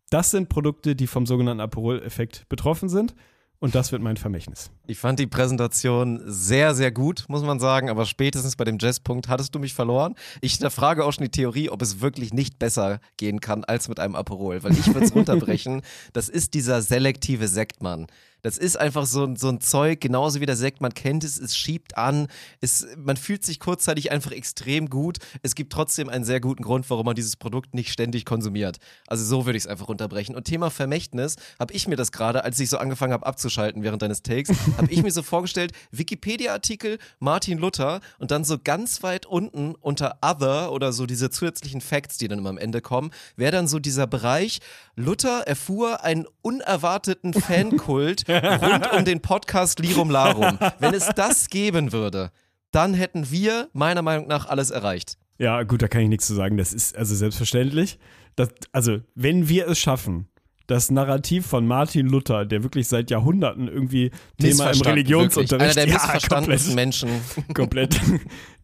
Das 0.09 0.31
sind 0.31 0.49
Produkte, 0.49 0.97
die 0.97 1.07
vom 1.07 1.27
sogenannten 1.27 1.61
Aperol-Effekt 1.61 2.49
betroffen 2.49 2.89
sind. 2.89 3.15
Und 3.59 3.75
das 3.75 3.91
wird 3.91 4.03
mein 4.03 4.19
Vermächtnis. 4.19 4.71
Ich 4.87 4.99
fand 4.99 5.19
die 5.19 5.27
Präsentation 5.27 6.21
sehr, 6.27 6.75
sehr 6.75 6.93
gut, 6.93 7.25
muss 7.29 7.43
man 7.43 7.59
sagen, 7.59 7.89
aber 7.89 8.05
spätestens 8.05 8.55
bei 8.55 8.65
dem 8.65 8.77
Jazzpunkt 8.79 9.29
hattest 9.29 9.55
du 9.55 9.59
mich 9.59 9.73
verloren. 9.73 10.15
Ich 10.43 10.53
hinterfrage 10.53 11.05
auch 11.05 11.13
schon 11.13 11.25
die 11.25 11.31
Theorie, 11.31 11.71
ob 11.71 11.81
es 11.81 12.01
wirklich 12.01 12.35
nicht 12.35 12.59
besser 12.59 13.01
gehen 13.17 13.41
kann 13.41 13.65
als 13.65 13.89
mit 13.89 13.99
einem 13.99 14.15
Aperol, 14.15 14.63
weil 14.63 14.73
ich 14.73 14.87
würde 14.87 15.07
es 15.07 15.15
runterbrechen. 15.15 15.81
Das 16.13 16.29
ist 16.29 16.53
dieser 16.53 16.83
selektive 16.83 17.49
Sektmann. 17.49 18.07
Das 18.47 18.59
ist 18.59 18.79
einfach 18.79 19.07
so, 19.07 19.35
so 19.35 19.49
ein 19.49 19.61
Zeug, 19.61 20.01
genauso 20.01 20.41
wie 20.41 20.47
der 20.47 20.55
Sekt, 20.55 20.81
man 20.81 20.95
kennt 20.95 21.25
es, 21.25 21.37
es 21.37 21.57
schiebt 21.57 21.99
an, 21.99 22.29
es, 22.61 22.87
man 22.97 23.17
fühlt 23.17 23.45
sich 23.45 23.59
kurzzeitig 23.59 24.13
einfach 24.13 24.31
extrem 24.31 24.89
gut. 24.89 25.19
Es 25.43 25.57
gibt 25.57 25.73
trotzdem 25.73 26.09
einen 26.09 26.25
sehr 26.25 26.39
guten 26.39 26.63
Grund, 26.63 26.89
warum 26.89 27.07
man 27.07 27.17
dieses 27.17 27.35
Produkt 27.35 27.75
nicht 27.75 27.91
ständig 27.91 28.25
konsumiert. 28.25 28.77
Also 29.09 29.25
so 29.25 29.47
würde 29.47 29.57
ich 29.57 29.65
es 29.65 29.67
einfach 29.67 29.89
runterbrechen. 29.89 30.37
Und 30.37 30.45
Thema 30.45 30.71
Vermächtnis, 30.71 31.35
habe 31.59 31.75
ich 31.75 31.89
mir 31.89 31.97
das 31.97 32.13
gerade, 32.13 32.45
als 32.45 32.61
ich 32.61 32.71
so 32.71 32.79
angefangen 32.79 33.13
habe 33.13 33.27
abzuschalten 33.27 33.83
während 33.83 34.01
deines 34.03 34.23
Takes, 34.23 34.51
habe 34.77 34.93
ich 34.93 35.03
mir 35.03 35.11
so 35.11 35.23
vorgestellt, 35.25 35.73
Wikipedia-Artikel, 35.91 36.99
Martin 37.19 37.59
Luther 37.59 38.01
und 38.21 38.31
dann 38.31 38.45
so 38.45 38.59
ganz 38.63 39.03
weit 39.03 39.27
unten 39.27 39.75
unter 39.75 40.19
Other 40.23 40.71
oder 40.71 40.93
so 40.93 41.07
diese 41.07 41.31
zusätzlichen 41.31 41.81
Facts, 41.81 42.17
die 42.17 42.29
dann 42.29 42.39
immer 42.39 42.51
am 42.51 42.59
Ende 42.59 42.81
kommen, 42.81 43.11
wäre 43.35 43.51
dann 43.51 43.67
so 43.67 43.81
dieser 43.81 44.07
Bereich, 44.07 44.61
Luther 44.95 45.49
erfuhr 45.49 46.05
einen 46.05 46.29
unerwarteten 46.43 47.33
Fankult 47.35 48.29
rund 48.37 48.93
um 48.93 49.05
den 49.05 49.21
Podcast 49.21 49.79
Lirum 49.79 50.11
Larum. 50.11 50.59
Wenn 50.79 50.95
es 50.95 51.09
das 51.15 51.49
geben 51.49 51.93
würde, 51.93 52.31
dann 52.71 52.95
hätten 52.95 53.31
wir 53.31 53.69
meiner 53.73 54.03
Meinung 54.03 54.27
nach 54.27 54.47
alles 54.47 54.71
erreicht. 54.71 55.17
Ja, 55.39 55.63
gut, 55.63 55.83
da 55.83 55.89
kann 55.89 56.03
ich 56.03 56.09
nichts 56.09 56.27
zu 56.27 56.35
sagen. 56.35 56.57
Das 56.57 56.73
ist 56.73 56.97
also 56.97 57.15
selbstverständlich. 57.15 57.99
Das, 58.37 58.51
also, 58.73 59.01
wenn 59.15 59.49
wir 59.49 59.69
es 59.69 59.79
schaffen, 59.79 60.29
das 60.67 60.91
Narrativ 60.91 61.47
von 61.47 61.67
Martin 61.67 62.07
Luther, 62.07 62.45
der 62.45 62.63
wirklich 62.63 62.89
seit 62.89 63.11
Jahrhunderten 63.11 63.69
irgendwie 63.69 64.11
Thema 64.39 64.71
im 64.71 64.81
Religionsunterricht 64.81 65.77
Einer 65.79 65.87
der 65.87 65.87
ja, 65.87 65.95
missverstandensten 65.95 66.77
komplett, 66.77 67.03
Menschen. 67.05 67.11
komplett. 67.55 68.01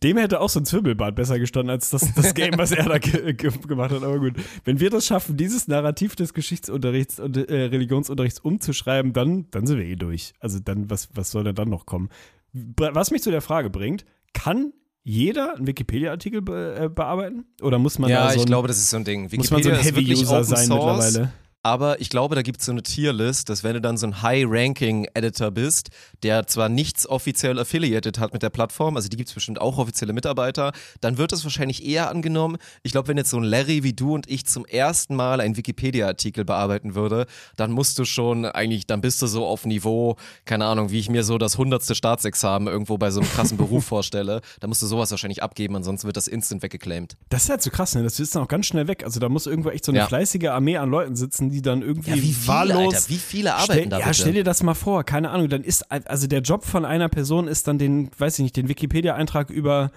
Dem 0.02 0.16
hätte 0.16 0.40
auch 0.40 0.48
so 0.48 0.60
ein 0.60 0.64
Zwirbelbart 0.64 1.14
besser 1.14 1.38
gestanden 1.38 1.70
als 1.70 1.90
das, 1.90 2.12
das 2.14 2.34
Game, 2.34 2.58
was 2.58 2.72
er 2.72 2.88
da 2.88 2.98
ge 2.98 3.34
ge 3.34 3.50
gemacht 3.66 3.92
hat. 3.92 4.02
Aber 4.02 4.18
gut, 4.18 4.34
wenn 4.64 4.80
wir 4.80 4.90
das 4.90 5.06
schaffen, 5.06 5.36
dieses 5.36 5.68
Narrativ 5.68 6.16
des 6.16 6.34
Geschichtsunterrichts 6.34 7.20
und 7.20 7.36
äh, 7.36 7.64
Religionsunterrichts 7.66 8.40
umzuschreiben, 8.40 9.12
dann, 9.12 9.46
dann 9.50 9.66
sind 9.66 9.78
wir 9.78 9.86
eh 9.86 9.96
durch. 9.96 10.32
Also 10.40 10.58
dann, 10.58 10.90
was, 10.90 11.08
was 11.14 11.30
soll 11.30 11.44
denn 11.44 11.54
dann 11.54 11.68
noch 11.68 11.86
kommen? 11.86 12.08
Was 12.52 13.10
mich 13.10 13.22
zu 13.22 13.30
der 13.30 13.40
Frage 13.42 13.70
bringt, 13.70 14.04
kann 14.34 14.72
jeder 15.04 15.56
einen 15.56 15.66
Wikipedia-Artikel 15.66 16.42
be 16.42 16.76
äh, 16.78 16.88
bearbeiten? 16.88 17.44
Oder 17.60 17.78
muss 17.78 17.98
man 17.98 18.10
ja, 18.10 18.24
da 18.24 18.30
so 18.30 18.36
ich 18.36 18.42
ein, 18.42 18.46
glaube, 18.46 18.68
das 18.68 18.78
ist 18.78 18.90
so 18.90 18.96
ein 18.96 19.04
Ding. 19.04 19.28
muss 19.36 19.50
man 19.50 19.62
so 19.62 19.70
ein 19.70 19.84
wirklich 19.84 20.20
Heavy-User 20.20 20.44
sein 20.44 20.68
mittlerweile? 20.68 21.32
Aber 21.64 22.00
ich 22.00 22.10
glaube, 22.10 22.34
da 22.34 22.42
gibt 22.42 22.58
es 22.60 22.66
so 22.66 22.72
eine 22.72 22.82
Tierlist, 22.82 23.48
dass 23.48 23.62
wenn 23.62 23.74
du 23.74 23.80
dann 23.80 23.96
so 23.96 24.06
ein 24.06 24.20
High-Ranking-Editor 24.22 25.50
bist, 25.52 25.90
der 26.22 26.46
zwar 26.46 26.68
nichts 26.68 27.08
offiziell 27.08 27.58
affiliated 27.58 28.18
hat 28.18 28.32
mit 28.32 28.42
der 28.42 28.50
Plattform, 28.50 28.96
also 28.96 29.08
die 29.08 29.16
gibt 29.16 29.28
es 29.28 29.34
bestimmt 29.34 29.60
auch 29.60 29.78
offizielle 29.78 30.12
Mitarbeiter, 30.12 30.72
dann 31.00 31.18
wird 31.18 31.32
es 31.32 31.44
wahrscheinlich 31.44 31.84
eher 31.86 32.10
angenommen. 32.10 32.56
Ich 32.82 32.92
glaube, 32.92 33.08
wenn 33.08 33.16
jetzt 33.16 33.30
so 33.30 33.36
ein 33.38 33.44
Larry 33.44 33.82
wie 33.84 33.92
du 33.92 34.14
und 34.14 34.28
ich 34.28 34.44
zum 34.46 34.64
ersten 34.66 35.14
Mal 35.14 35.40
einen 35.40 35.56
Wikipedia-Artikel 35.56 36.44
bearbeiten 36.44 36.94
würde, 36.94 37.26
dann 37.56 37.70
musst 37.72 37.98
du 37.98 38.04
schon 38.04 38.44
eigentlich, 38.44 38.86
dann 38.86 39.00
bist 39.00 39.22
du 39.22 39.26
so 39.26 39.46
auf 39.46 39.64
Niveau, 39.64 40.16
keine 40.44 40.66
Ahnung, 40.66 40.90
wie 40.90 40.98
ich 40.98 41.08
mir 41.10 41.22
so 41.22 41.38
das 41.38 41.58
hundertste 41.58 41.94
Staatsexamen 41.94 42.66
irgendwo 42.66 42.98
bei 42.98 43.10
so 43.10 43.20
einem 43.20 43.30
krassen 43.30 43.56
Beruf 43.56 43.84
vorstelle. 43.92 44.40
Da 44.60 44.66
musst 44.66 44.82
du 44.82 44.86
sowas 44.86 45.10
wahrscheinlich 45.10 45.42
abgeben, 45.42 45.76
ansonsten 45.76 46.06
wird 46.06 46.16
das 46.16 46.26
instant 46.28 46.62
weggeclaimed. 46.62 47.16
Das 47.28 47.44
ist 47.44 47.50
halt 47.50 47.62
so 47.62 47.70
krass, 47.70 47.94
ne? 47.94 48.02
Das 48.02 48.18
ist 48.18 48.34
dann 48.34 48.42
auch 48.42 48.48
ganz 48.48 48.66
schnell 48.66 48.88
weg. 48.88 49.04
Also 49.04 49.20
da 49.20 49.28
muss 49.28 49.46
irgendwo 49.46 49.70
echt 49.70 49.84
so 49.84 49.92
eine 49.92 50.00
Ja. 50.00 50.06
fleißige 50.08 50.48
Armee 50.48 50.76
an 50.76 50.90
Leuten 50.90 51.14
sitzen, 51.14 51.51
die 51.52 51.62
dann 51.62 51.82
irgendwie 51.82 52.10
Ja, 52.10 52.16
wie 52.16 52.32
viele, 52.32 52.48
wahllos. 52.48 52.94
Alter, 52.94 53.08
wie 53.08 53.16
viele 53.18 53.54
arbeiten 53.54 53.72
stell, 53.72 53.88
da 53.88 53.98
Ja, 53.98 54.06
bitte? 54.06 54.14
stell 54.20 54.32
dir 54.32 54.44
das 54.44 54.62
mal 54.62 54.74
vor, 54.74 55.04
keine 55.04 55.30
Ahnung, 55.30 55.48
dann 55.48 55.62
ist, 55.62 55.90
also 55.90 56.26
der 56.26 56.40
Job 56.40 56.64
von 56.64 56.84
einer 56.84 57.08
Person 57.08 57.46
ist 57.46 57.68
dann 57.68 57.78
den, 57.78 58.10
weiß 58.18 58.38
ich 58.38 58.42
nicht, 58.42 58.56
den 58.56 58.68
Wikipedia-Eintrag 58.68 59.50
über, 59.50 59.92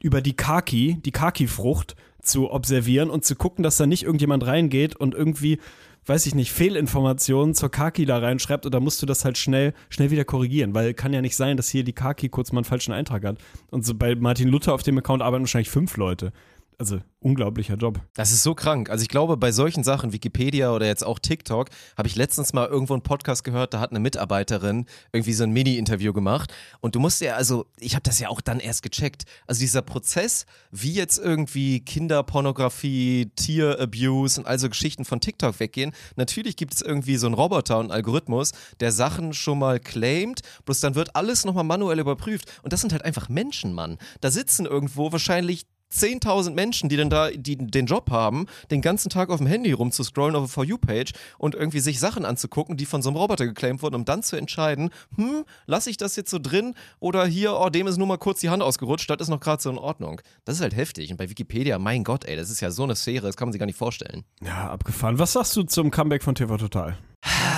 über 0.00 0.22
die 0.22 0.34
Kaki, 0.34 0.98
die 1.04 1.12
Kaki-Frucht 1.12 1.96
zu 2.22 2.50
observieren 2.50 3.10
und 3.10 3.24
zu 3.24 3.34
gucken, 3.34 3.62
dass 3.62 3.76
da 3.76 3.86
nicht 3.86 4.04
irgendjemand 4.04 4.46
reingeht 4.46 4.96
und 4.96 5.14
irgendwie, 5.14 5.58
weiß 6.06 6.26
ich 6.26 6.34
nicht, 6.34 6.52
Fehlinformationen 6.52 7.54
zur 7.54 7.70
Kaki 7.70 8.04
da 8.06 8.18
reinschreibt 8.18 8.66
und 8.66 8.74
da 8.74 8.80
musst 8.80 9.00
du 9.02 9.06
das 9.06 9.24
halt 9.24 9.38
schnell, 9.38 9.74
schnell 9.88 10.10
wieder 10.10 10.24
korrigieren, 10.24 10.74
weil 10.74 10.94
kann 10.94 11.12
ja 11.12 11.20
nicht 11.22 11.36
sein, 11.36 11.56
dass 11.56 11.68
hier 11.68 11.84
die 11.84 11.92
Kaki 11.92 12.28
kurz 12.28 12.52
mal 12.52 12.58
einen 12.60 12.64
falschen 12.64 12.92
Eintrag 12.92 13.24
hat. 13.24 13.38
Und 13.70 13.84
so 13.84 13.94
bei 13.94 14.14
Martin 14.14 14.48
Luther 14.48 14.74
auf 14.74 14.82
dem 14.82 14.98
Account 14.98 15.22
arbeiten 15.22 15.44
wahrscheinlich 15.44 15.70
fünf 15.70 15.96
Leute. 15.96 16.32
Also 16.80 16.98
unglaublicher 17.18 17.74
Job. 17.74 18.00
Das 18.14 18.32
ist 18.32 18.42
so 18.42 18.54
krank. 18.54 18.88
Also 18.88 19.02
ich 19.02 19.10
glaube, 19.10 19.36
bei 19.36 19.52
solchen 19.52 19.84
Sachen, 19.84 20.14
Wikipedia 20.14 20.72
oder 20.72 20.86
jetzt 20.86 21.04
auch 21.04 21.18
TikTok, 21.18 21.68
habe 21.98 22.08
ich 22.08 22.16
letztens 22.16 22.54
mal 22.54 22.68
irgendwo 22.68 22.94
einen 22.94 23.02
Podcast 23.02 23.44
gehört, 23.44 23.74
da 23.74 23.80
hat 23.80 23.90
eine 23.90 24.00
Mitarbeiterin 24.00 24.86
irgendwie 25.12 25.34
so 25.34 25.44
ein 25.44 25.50
Mini-Interview 25.50 26.14
gemacht. 26.14 26.54
Und 26.80 26.94
du 26.94 26.98
musst 26.98 27.20
ja, 27.20 27.34
also 27.34 27.66
ich 27.78 27.96
habe 27.96 28.02
das 28.04 28.18
ja 28.18 28.30
auch 28.30 28.40
dann 28.40 28.60
erst 28.60 28.82
gecheckt. 28.82 29.24
Also 29.46 29.60
dieser 29.60 29.82
Prozess, 29.82 30.46
wie 30.70 30.94
jetzt 30.94 31.18
irgendwie 31.18 31.80
Kinderpornografie, 31.80 33.30
Tierabuse 33.36 34.40
und 34.40 34.46
also 34.46 34.70
Geschichten 34.70 35.04
von 35.04 35.20
TikTok 35.20 35.60
weggehen, 35.60 35.92
natürlich 36.16 36.56
gibt 36.56 36.72
es 36.72 36.80
irgendwie 36.80 37.18
so 37.18 37.26
einen 37.26 37.34
Roboter 37.34 37.76
und 37.76 37.90
einen 37.90 37.92
Algorithmus, 37.92 38.52
der 38.80 38.90
Sachen 38.90 39.34
schon 39.34 39.58
mal 39.58 39.80
claimt, 39.80 40.40
bloß 40.64 40.80
dann 40.80 40.94
wird 40.94 41.14
alles 41.14 41.44
nochmal 41.44 41.64
manuell 41.64 41.98
überprüft. 41.98 42.50
Und 42.62 42.72
das 42.72 42.80
sind 42.80 42.92
halt 42.94 43.04
einfach 43.04 43.28
Menschen, 43.28 43.74
Mann. 43.74 43.98
Da 44.22 44.30
sitzen 44.30 44.64
irgendwo 44.64 45.12
wahrscheinlich 45.12 45.66
10.000 45.92 46.50
Menschen, 46.50 46.88
die 46.88 46.96
dann 46.96 47.10
da 47.10 47.30
die 47.30 47.56
den 47.56 47.86
Job 47.86 48.10
haben, 48.10 48.46
den 48.70 48.80
ganzen 48.80 49.10
Tag 49.10 49.30
auf 49.30 49.38
dem 49.38 49.46
Handy 49.46 49.72
rumzuscrollen 49.72 50.36
auf 50.36 50.44
der 50.44 50.48
For 50.48 50.64
You-Page 50.64 51.12
und 51.38 51.54
irgendwie 51.54 51.80
sich 51.80 51.98
Sachen 51.98 52.24
anzugucken, 52.24 52.76
die 52.76 52.86
von 52.86 53.02
so 53.02 53.10
einem 53.10 53.16
Roboter 53.16 53.46
geclaimt 53.46 53.82
wurden, 53.82 53.96
um 53.96 54.04
dann 54.04 54.22
zu 54.22 54.36
entscheiden, 54.36 54.90
hm, 55.16 55.44
lasse 55.66 55.90
ich 55.90 55.96
das 55.96 56.16
jetzt 56.16 56.30
so 56.30 56.38
drin 56.38 56.74
oder 57.00 57.26
hier, 57.26 57.54
oh, 57.54 57.68
dem 57.70 57.86
ist 57.86 57.96
nur 57.96 58.06
mal 58.06 58.18
kurz 58.18 58.40
die 58.40 58.50
Hand 58.50 58.62
ausgerutscht, 58.62 59.10
das 59.10 59.20
ist 59.20 59.28
noch 59.28 59.40
gerade 59.40 59.62
so 59.62 59.70
in 59.70 59.78
Ordnung. 59.78 60.20
Das 60.44 60.56
ist 60.56 60.62
halt 60.62 60.76
heftig. 60.76 61.10
Und 61.10 61.16
bei 61.16 61.28
Wikipedia, 61.28 61.78
mein 61.78 62.04
Gott, 62.04 62.24
ey, 62.24 62.36
das 62.36 62.50
ist 62.50 62.60
ja 62.60 62.70
so 62.70 62.84
eine 62.84 62.96
Sphäre, 62.96 63.26
das 63.26 63.36
kann 63.36 63.48
man 63.48 63.52
sich 63.52 63.60
gar 63.60 63.66
nicht 63.66 63.78
vorstellen. 63.78 64.24
Ja, 64.42 64.70
abgefahren. 64.70 65.18
Was 65.18 65.32
sagst 65.32 65.56
du 65.56 65.62
zum 65.64 65.90
Comeback 65.90 66.22
von 66.22 66.34
TV 66.34 66.56
Total? 66.56 66.96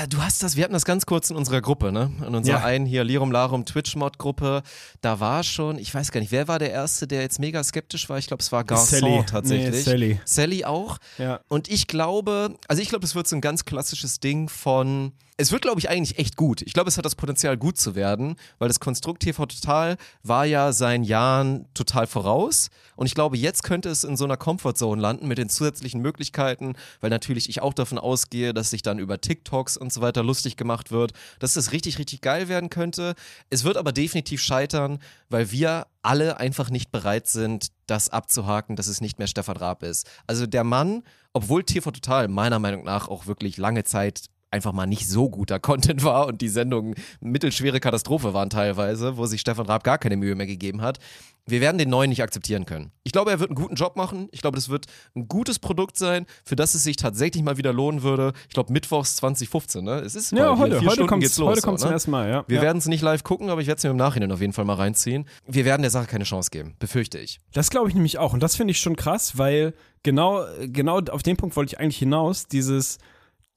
Du 0.09 0.21
hast 0.21 0.43
das, 0.43 0.57
wir 0.57 0.65
hatten 0.65 0.73
das 0.73 0.85
ganz 0.85 1.07
kurz 1.07 1.31
in 1.31 1.37
unserer 1.37 1.61
Gruppe, 1.61 1.93
ne? 1.93 2.11
In 2.27 2.35
unserer 2.35 2.59
Ja. 2.59 2.65
einen 2.65 2.85
hier 2.85 3.05
Lirum 3.05 3.31
Larum 3.31 3.65
Twitch-Mod-Gruppe. 3.65 4.63
Da 5.01 5.21
war 5.21 5.45
schon, 5.45 5.79
ich 5.79 5.95
weiß 5.95 6.11
gar 6.11 6.19
nicht, 6.21 6.33
wer 6.33 6.49
war 6.49 6.59
der 6.59 6.73
Erste, 6.73 7.07
der 7.07 7.21
jetzt 7.23 7.39
mega 7.39 7.63
skeptisch 7.63 8.09
war? 8.09 8.19
Ich 8.19 8.27
glaube, 8.27 8.43
es 8.43 8.51
war 8.51 8.63
Garçon 8.65 9.01
Sally. 9.01 9.25
tatsächlich. 9.27 9.71
Nee, 9.71 9.81
Sally. 9.83 10.21
Sally 10.25 10.65
auch. 10.65 10.99
Ja. 11.19 11.41
Und 11.49 11.69
ich 11.71 11.87
glaube, 11.87 12.57
also 12.67 12.83
ich 12.83 12.89
glaube, 12.89 13.05
es 13.05 13.15
wird 13.15 13.29
so 13.29 13.37
ein 13.37 13.41
ganz 13.41 13.65
klassisches 13.65 14.19
Ding 14.19 14.49
von. 14.49 15.13
Es 15.43 15.51
wird, 15.51 15.63
glaube 15.63 15.81
ich, 15.81 15.91
eigentlich 15.91 16.21
echt 16.21 16.37
gut. 16.37 16.63
Ich 16.63 16.73
glaube, 16.73 16.89
es 16.89 16.99
hat 16.99 17.05
das 17.05 17.17
Potenzial, 17.17 17.57
gut 17.57 17.77
zu 17.77 17.97
werden, 17.97 18.37
weil 18.61 18.69
das 18.69 18.79
Konstrukt 18.79 19.25
TV 19.25 19.45
Total 19.47 19.97
war 20.23 20.47
ja 20.47 20.73
seinen 20.73 21.03
Jahren 21.03 21.67
total 21.75 22.07
voraus. 22.07 22.71
Und 22.95 23.07
ich 23.07 23.15
glaube, 23.17 23.37
jetzt 23.37 23.65
könnte 23.65 23.89
es 23.89 24.05
in 24.05 24.17
so 24.17 24.23
einer 24.25 24.37
Comfortzone 24.37 25.03
landen 25.03 25.27
mit 25.27 25.39
den 25.39 25.49
zusätzlichen 25.49 26.01
Möglichkeiten, 26.01 26.75
weil 27.01 27.11
natürlich 27.11 27.49
ich 27.49 27.61
auch 27.61 27.75
davon 27.75 27.99
ausgehe, 27.99 28.55
dass 28.55 28.71
sich 28.71 28.83
dann 28.83 29.01
über 29.01 29.21
TikToks 29.21 29.77
und 29.77 29.93
so 29.93 30.01
weiter 30.01 30.23
lustig 30.23 30.57
gemacht 30.57 30.93
wird, 30.93 31.13
dass 31.41 31.55
das 31.55 31.73
richtig, 31.73 31.99
richtig 31.99 32.21
geil 32.21 32.47
werden 32.47 32.71
könnte. 32.71 33.17
Es 33.51 33.65
wird 33.65 33.77
aber 33.77 33.91
definitiv 33.91 34.41
scheitern, 34.41 35.01
weil 35.29 35.51
wir 35.51 35.89
alle 36.03 36.37
einfach 36.37 36.71
nicht 36.71 36.93
bereit 36.93 37.27
sind, 37.27 37.73
das 37.89 38.11
abzuhaken, 38.11 38.77
dass 38.77 38.87
es 38.87 39.01
nicht 39.01 39.19
mehr 39.19 39.27
Stefan 39.27 39.57
Raab 39.57 39.83
ist. 39.83 40.09
Also 40.29 40.47
der 40.47 40.63
Mann, 40.63 41.03
obwohl 41.33 41.65
TV 41.65 41.91
Total 41.91 42.29
meiner 42.29 42.61
Meinung 42.61 42.85
nach 42.85 43.09
auch 43.09 43.27
wirklich 43.27 43.57
lange 43.57 43.83
Zeit 43.83 44.27
einfach 44.53 44.73
mal 44.73 44.87
nicht 44.87 45.09
so 45.09 45.29
guter 45.29 45.59
Content 45.59 46.05
war 46.05 46.27
und 46.27 46.41
die 46.41 46.49
Sendungen 46.49 46.95
mittelschwere 47.21 47.81
Katastrophe 47.81 48.35
waren 48.35 48.51
teilweise, 48.51 49.17
wo 49.17 49.27
sich 49.27 49.41
Stefan 49.41 49.67
Raab 49.67 49.85
gar 49.85 49.99
keine 49.99 50.17
Mühe 50.17 50.35
mehr 50.35 50.47
gegeben 50.47 50.83
hat. 50.83 50.99
Wir 51.45 51.61
werden 51.61 51.77
den 51.77 51.91
neuen 51.91 52.11
nicht 52.11 52.23
akzeptieren 52.23 52.67
können. 52.67 52.93
Ich 53.03 53.11
glaube, 53.11 53.33
er 53.33 53.41
wird 53.41 53.51
einen 53.51 53.57
guten 53.57 53.75
Job 53.75 53.97
machen. 53.97 54.29
Ich 54.31 54.43
glaube, 54.43 54.55
das 54.55 54.69
wird 54.69 54.87
ein 55.17 55.27
gutes 55.27 55.59
Produkt 55.59 55.99
sein, 55.99 56.27
für 56.45 56.55
das 56.55 56.75
es 56.75 56.85
sich 56.85 56.95
tatsächlich 56.95 57.43
mal 57.43 57.57
wieder 57.57 57.73
lohnen 57.73 58.05
würde. 58.05 58.33
Ich 58.47 58.55
glaube, 58.55 58.73
Mittwochs 58.73 59.17
2015, 59.17 59.83
ne? 59.83 59.95
Es 60.01 60.15
ist 60.15 60.31
Ja, 60.31 60.57
heute, 60.57 60.79
vier 60.79 60.83
heute 60.83 60.93
Stunden 60.93 61.09
kommt 61.09 61.23
geht's 61.23 61.33
es 61.33 61.39
los, 61.39 61.49
heute 61.49 61.61
so, 61.61 61.67
kommt's 61.67 61.83
zum 61.83 61.91
ne? 61.91 61.95
ersten 61.95 62.11
Mal, 62.13 62.29
ja. 62.29 62.45
Wir 62.47 62.59
ja. 62.59 62.63
werden 62.63 62.79
es 62.79 62.87
nicht 62.87 63.03
live 63.03 63.25
gucken, 63.25 63.51
aber 63.51 63.61
ich 63.61 63.67
werde 63.67 63.79
es 63.79 63.85
mir 63.85 63.91
im 63.91 63.97
Nachhinein 63.97 64.31
auf 64.31 64.41
jeden 64.41 64.53
Fall 64.53 64.65
mal 64.65 64.75
reinziehen. 64.75 65.27
Wir 65.47 65.65
werden 65.65 65.83
der 65.83 65.91
Sache 65.91 66.07
keine 66.07 66.25
Chance 66.25 66.51
geben, 66.51 66.77
befürchte 66.79 67.19
ich. 67.19 67.41
Das 67.53 67.71
glaube 67.71 67.89
ich 67.89 67.95
nämlich 67.97 68.19
auch. 68.19 68.33
Und 68.33 68.41
das 68.41 68.55
finde 68.55 68.71
ich 68.71 68.79
schon 68.79 68.95
krass, 68.95 69.37
weil 69.37 69.75
genau, 70.05 70.45
genau 70.61 71.01
auf 71.01 71.25
den 71.25 71.37
Punkt 71.37 71.57
wollte 71.57 71.75
ich 71.75 71.81
eigentlich 71.81 71.99
hinaus, 71.99 72.47
dieses 72.47 72.99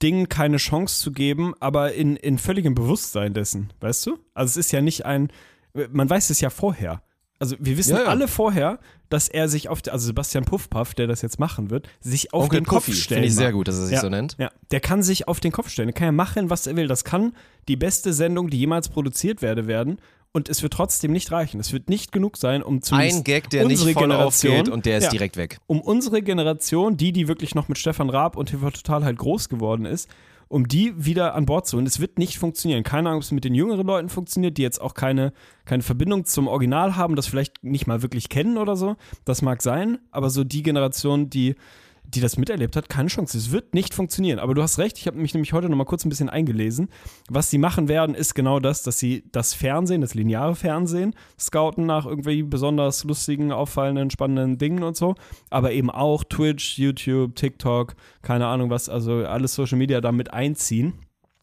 Ding 0.02 0.28
keine 0.30 0.58
Chance 0.58 1.02
zu 1.02 1.12
geben, 1.12 1.54
aber 1.60 1.94
in, 1.94 2.16
in 2.16 2.38
völligem 2.38 2.76
Bewusstsein 2.76 3.34
dessen, 3.34 3.72
weißt 3.80 4.06
du? 4.08 4.20
Also 4.34 4.52
es 4.52 4.68
ist 4.68 4.72
ja 4.72 4.82
nicht 4.82 5.06
ein, 5.06 5.30
man 5.92 6.10
weiß 6.10 6.30
es 6.30 6.42
ja 6.42 6.50
vorher. 6.50 7.02
Also 7.38 7.58
wir 7.60 7.78
wissen 7.78 7.96
Ja, 7.96 8.04
ja. 8.04 8.08
alle 8.08 8.28
vorher, 8.28 8.80
dass 9.10 9.28
er 9.28 9.50
sich 9.50 9.68
auf, 9.68 9.82
also 9.90 10.06
Sebastian 10.06 10.46
Puffpaff, 10.46 10.94
der 10.94 11.08
das 11.08 11.22
jetzt 11.22 11.40
machen 11.40 11.70
wird, 11.70 11.90
sich 12.00 12.34
auf 12.34 12.46
Onkel 12.46 12.62
den 12.62 12.66
Kopf 12.66 12.86
Puffi, 12.86 12.94
stellen 12.94 13.18
finde 13.18 13.28
ich 13.28 13.36
sehr 13.36 13.52
gut, 13.52 13.68
dass 13.68 13.76
er 13.76 13.86
sich 13.86 13.96
ja, 13.96 14.02
so 14.02 14.10
nennt. 14.10 14.36
Ja, 14.38 14.52
der 14.72 14.80
kann 14.80 15.04
sich 15.04 15.28
auf 15.28 15.40
den 15.42 15.52
Kopf 15.52 15.70
stellen. 15.70 15.88
Der 15.88 15.94
kann 15.94 16.06
ja 16.06 16.12
machen, 16.14 16.50
was 16.50 16.66
er 16.66 16.76
will. 16.76 16.88
Das 16.88 17.04
kann 17.04 17.34
die 17.68 17.76
beste 17.76 18.14
Sendung, 18.14 18.50
die 18.50 18.58
jemals 18.58 18.88
produziert 18.90 19.42
werde, 19.42 19.68
werden. 19.68 20.00
Und 20.36 20.50
es 20.50 20.62
wird 20.62 20.74
trotzdem 20.74 21.14
nicht 21.14 21.32
reichen. 21.32 21.62
Es 21.62 21.72
wird 21.72 21.90
nicht 21.90 22.12
genug 22.12 22.36
sein, 22.36 22.62
um 22.62 22.82
zumindest 22.82 23.20
Ein 23.20 23.24
Gag, 23.24 23.50
der 23.52 23.66
nicht 23.66 23.82
voll 23.82 23.94
Generation, 23.94 24.58
aufgeht 24.58 24.70
und 24.70 24.86
der 24.86 24.98
ist 24.98 25.06
ja, 25.06 25.10
direkt 25.12 25.38
weg. 25.38 25.60
um 25.66 25.80
unsere 25.80 26.22
Generation, 26.22 26.98
die, 26.98 27.14
die 27.14 27.30
wirklich 27.30 27.56
noch 27.56 27.70
mit 27.70 27.78
Stefan 27.78 28.10
Raab 28.10 28.36
und 28.36 28.50
TV 28.50 28.70
Total 28.70 29.06
halt 29.06 29.18
groß 29.18 29.48
geworden 29.48 29.86
ist, 29.86 30.10
um 30.50 30.68
die 30.68 30.94
wieder 30.98 31.36
an 31.36 31.46
Bord 31.46 31.68
zu 31.68 31.78
holen. 31.78 31.86
Es 31.86 32.02
wird 32.02 32.20
nicht 32.20 32.38
funktionieren. 32.38 32.84
Keine 32.84 33.08
Ahnung, 33.08 33.20
ob 33.20 33.24
es 33.24 33.32
mit 33.32 33.46
den 33.46 33.56
jüngeren 33.56 33.88
Leuten 33.88 34.10
funktioniert, 34.10 34.58
die 34.58 34.62
jetzt 34.62 34.82
auch 34.82 34.94
keine, 34.94 35.32
keine 35.64 35.84
Verbindung 35.84 36.26
zum 36.26 36.50
Original 36.50 36.98
haben, 36.98 37.16
das 37.16 37.28
vielleicht 37.28 37.64
nicht 37.64 37.88
mal 37.88 38.02
wirklich 38.02 38.28
kennen 38.28 38.58
oder 38.58 38.76
so. 38.76 38.98
Das 39.24 39.42
mag 39.42 39.62
sein, 39.62 40.00
aber 40.12 40.30
so 40.30 40.44
die 40.44 40.64
Generation, 40.64 41.30
die 41.30 41.56
die 42.08 42.22
das 42.22 42.38
miterlebt 42.38 42.76
hat, 42.76 42.90
keine 42.90 43.10
Chance. 43.10 43.38
Es 43.38 43.52
wird 43.52 43.74
nicht 43.74 43.94
funktionieren. 43.94 44.40
Aber 44.40 44.54
du 44.54 44.62
hast 44.62 44.80
recht, 44.80 44.98
ich 44.98 45.08
habe 45.08 45.18
mich 45.18 45.34
nämlich 45.34 45.54
heute 45.54 45.70
noch 45.70 45.78
mal 45.78 45.86
kurz 45.86 46.06
ein 46.06 46.10
bisschen 46.10 46.30
eingelesen. 46.30 46.90
Was 47.30 47.50
sie 47.50 47.58
machen 47.58 47.88
werden, 47.88 48.16
ist 48.16 48.36
genau 48.36 48.60
das, 48.60 48.84
dass 48.84 49.00
sie 49.00 49.24
das 49.32 49.54
Fernsehen, 49.54 50.02
das 50.02 50.14
lineare 50.14 50.56
Fernsehen, 50.56 51.16
scouten 51.40 51.86
nach 51.86 52.06
irgendwie 52.06 52.44
besonders 52.44 53.04
lustigen, 53.04 53.52
auffallenden, 53.52 54.10
spannenden 54.10 54.58
Dingen 54.58 54.84
und 54.84 54.96
so. 54.96 55.16
Aber 55.50 55.72
eben 55.72 55.90
auch 55.90 56.24
Twitch, 56.24 56.78
YouTube, 56.78 57.36
TikTok, 57.36 57.96
keine 58.22 58.48
Ahnung 58.48 58.70
was, 58.70 58.90
also 58.90 59.26
alles 59.26 59.56
Social 59.56 59.78
Media 59.78 60.02
damit 60.02 60.34
einziehen. 60.34 60.94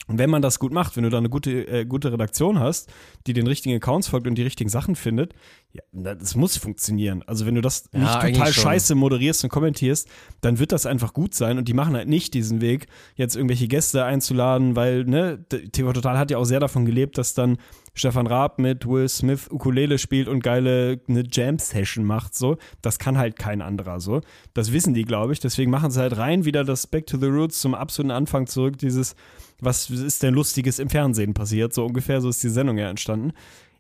Und 0.09 0.19
wenn 0.19 0.31
man 0.31 0.43
das 0.43 0.59
gut 0.59 0.73
macht, 0.73 0.97
wenn 0.97 1.05
du 1.05 1.11
da 1.11 1.19
eine 1.19 1.29
gute, 1.29 1.67
äh, 1.69 1.85
gute 1.85 2.13
Redaktion 2.13 2.59
hast, 2.59 2.93
die 3.27 3.33
den 3.33 3.47
richtigen 3.47 3.77
Accounts 3.77 4.09
folgt 4.09 4.27
und 4.27 4.35
die 4.35 4.43
richtigen 4.43 4.69
Sachen 4.69 4.97
findet, 4.97 5.33
ja, 5.73 5.83
das 5.93 6.35
muss 6.35 6.57
funktionieren. 6.57 7.23
Also 7.27 7.47
wenn 7.47 7.55
du 7.55 7.61
das 7.61 7.89
Ja, 7.93 8.01
nicht 8.01 8.35
total 8.37 8.53
scheiße 8.53 8.95
moderierst 8.97 9.45
und 9.45 9.51
kommentierst, 9.51 10.09
dann 10.41 10.59
wird 10.59 10.73
das 10.73 10.87
einfach 10.87 11.13
gut 11.13 11.35
sein 11.35 11.57
und 11.57 11.69
die 11.69 11.73
machen 11.73 11.95
halt 11.95 12.09
nicht 12.09 12.35
diesen 12.35 12.61
Weg, 12.61 12.89
jetzt 13.15 13.37
irgendwelche 13.37 13.69
Gäste 13.69 14.05
einzuladen, 14.05 14.75
weil, 14.75 15.05
ne, 15.05 15.45
TV 15.49 15.93
Total 15.93 16.19
hat 16.19 16.31
ja 16.31 16.39
auch 16.39 16.45
sehr 16.45 16.61
davon 16.61 16.85
gelebt, 16.85 17.17
dass 17.17 17.35
dann 17.35 17.59
Stefan 17.95 18.27
Raab 18.27 18.59
mit 18.59 18.87
Will 18.87 19.09
Smith 19.09 19.49
Ukulele 19.51 19.99
spielt 19.99 20.27
und 20.27 20.43
geile 20.43 21.01
eine 21.09 21.25
Jam-Session 21.31 22.05
macht, 22.05 22.35
so. 22.35 22.57
Das 22.81 22.99
kann 22.99 23.19
halt 23.19 23.39
kein 23.39 23.63
anderer, 23.63 24.01
so. 24.01 24.21
Das 24.55 24.73
wissen 24.73 24.95
die, 24.95 25.05
glaube 25.05 25.33
ich. 25.33 25.41
Deswegen 25.41 25.71
machen 25.71 25.91
sie 25.91 26.01
halt 26.01 26.17
rein 26.17 26.45
wieder 26.45 26.65
das 26.65 26.87
Back 26.87 27.07
to 27.07 27.19
the 27.19 27.27
Roots 27.27 27.61
zum 27.61 27.75
absoluten 27.75 28.11
Anfang 28.11 28.47
zurück, 28.47 28.79
dieses, 28.79 29.15
was 29.63 29.89
ist 29.89 30.23
denn 30.23 30.35
Lustiges 30.35 30.79
im 30.79 30.91
Fernsehen 30.91 31.35
passiert, 31.35 31.73
so 31.73 31.87
ungefähr, 31.87 32.21
so 32.21 32.29
ist 32.29 32.43
die 32.43 32.49
Sendung 32.51 32.77
ja 32.79 32.91
entstanden. 32.91 33.33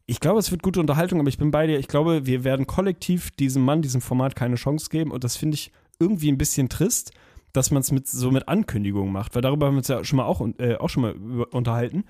Ich 0.07 0.20
glaube, 0.20 0.39
es 0.41 0.51
wird 0.51 0.62
gute 0.62 0.80
Unterhaltung, 0.80 1.20
aber 1.20 1.28
ich 1.28 1.39
bin 1.39 1.51
bei 1.51 1.66
dir. 1.66 1.78
Ich 1.78 1.89
glaube, 1.89 2.26
wir 2.26 2.45
werden 2.45 2.66
kollektiv 2.66 3.30
diesem 3.33 3.62
Mann, 3.64 3.83
diesem 3.83 4.01
Format 4.01 4.35
keine 4.37 4.57
Chance 4.57 4.89
geben 4.91 5.11
und 5.11 5.24
das 5.24 5.37
finde 5.37 5.55
ich 5.57 5.70
irgendwie 6.01 6.30
ein 6.30 6.39
bisschen 6.39 6.68
trist, 6.68 7.12
dass 7.53 7.70
man 7.70 7.83
es 7.83 7.93
mit 7.93 8.09
so 8.09 8.30
mit 8.30 8.49
Ankündigungen 8.49 9.12
macht, 9.12 9.35
weil 9.35 9.43
darüber 9.43 9.66
haben 9.66 9.74
wir 9.74 9.78
uns 9.78 9.89
ja 9.89 10.03
schon 10.05 10.16
mal 10.16 10.24
auch, 10.24 10.41
äh, 10.59 10.76
auch 10.76 10.89
schon 10.89 11.03
mal 11.03 11.14
unterhalten, 11.51 12.05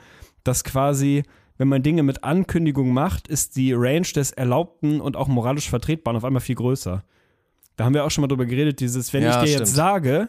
dass 0.44 0.64
quasi, 0.64 1.24
wenn 1.58 1.68
man 1.68 1.82
Dinge 1.82 2.02
mit 2.02 2.24
Ankündigungen 2.24 2.92
macht, 2.94 3.26
ist 3.28 3.56
die 3.56 3.72
Range 3.72 4.06
des 4.14 4.32
Erlaubten 4.32 5.00
und 5.00 5.16
auch 5.16 5.28
moralisch 5.28 5.68
Vertretbaren 5.68 6.16
auf 6.16 6.24
einmal 6.24 6.40
viel 6.40 6.54
größer. 6.54 7.04
Da 7.76 7.84
haben 7.84 7.94
wir 7.94 8.04
auch 8.04 8.10
schon 8.10 8.22
mal 8.22 8.28
drüber 8.28 8.46
geredet, 8.46 8.80
dieses, 8.80 9.12
wenn 9.12 9.22
Ja, 9.22 9.30
ich 9.30 9.36
dir 9.36 9.46
stimmt. 9.48 9.60
jetzt 9.60 9.74
sage, 9.74 10.28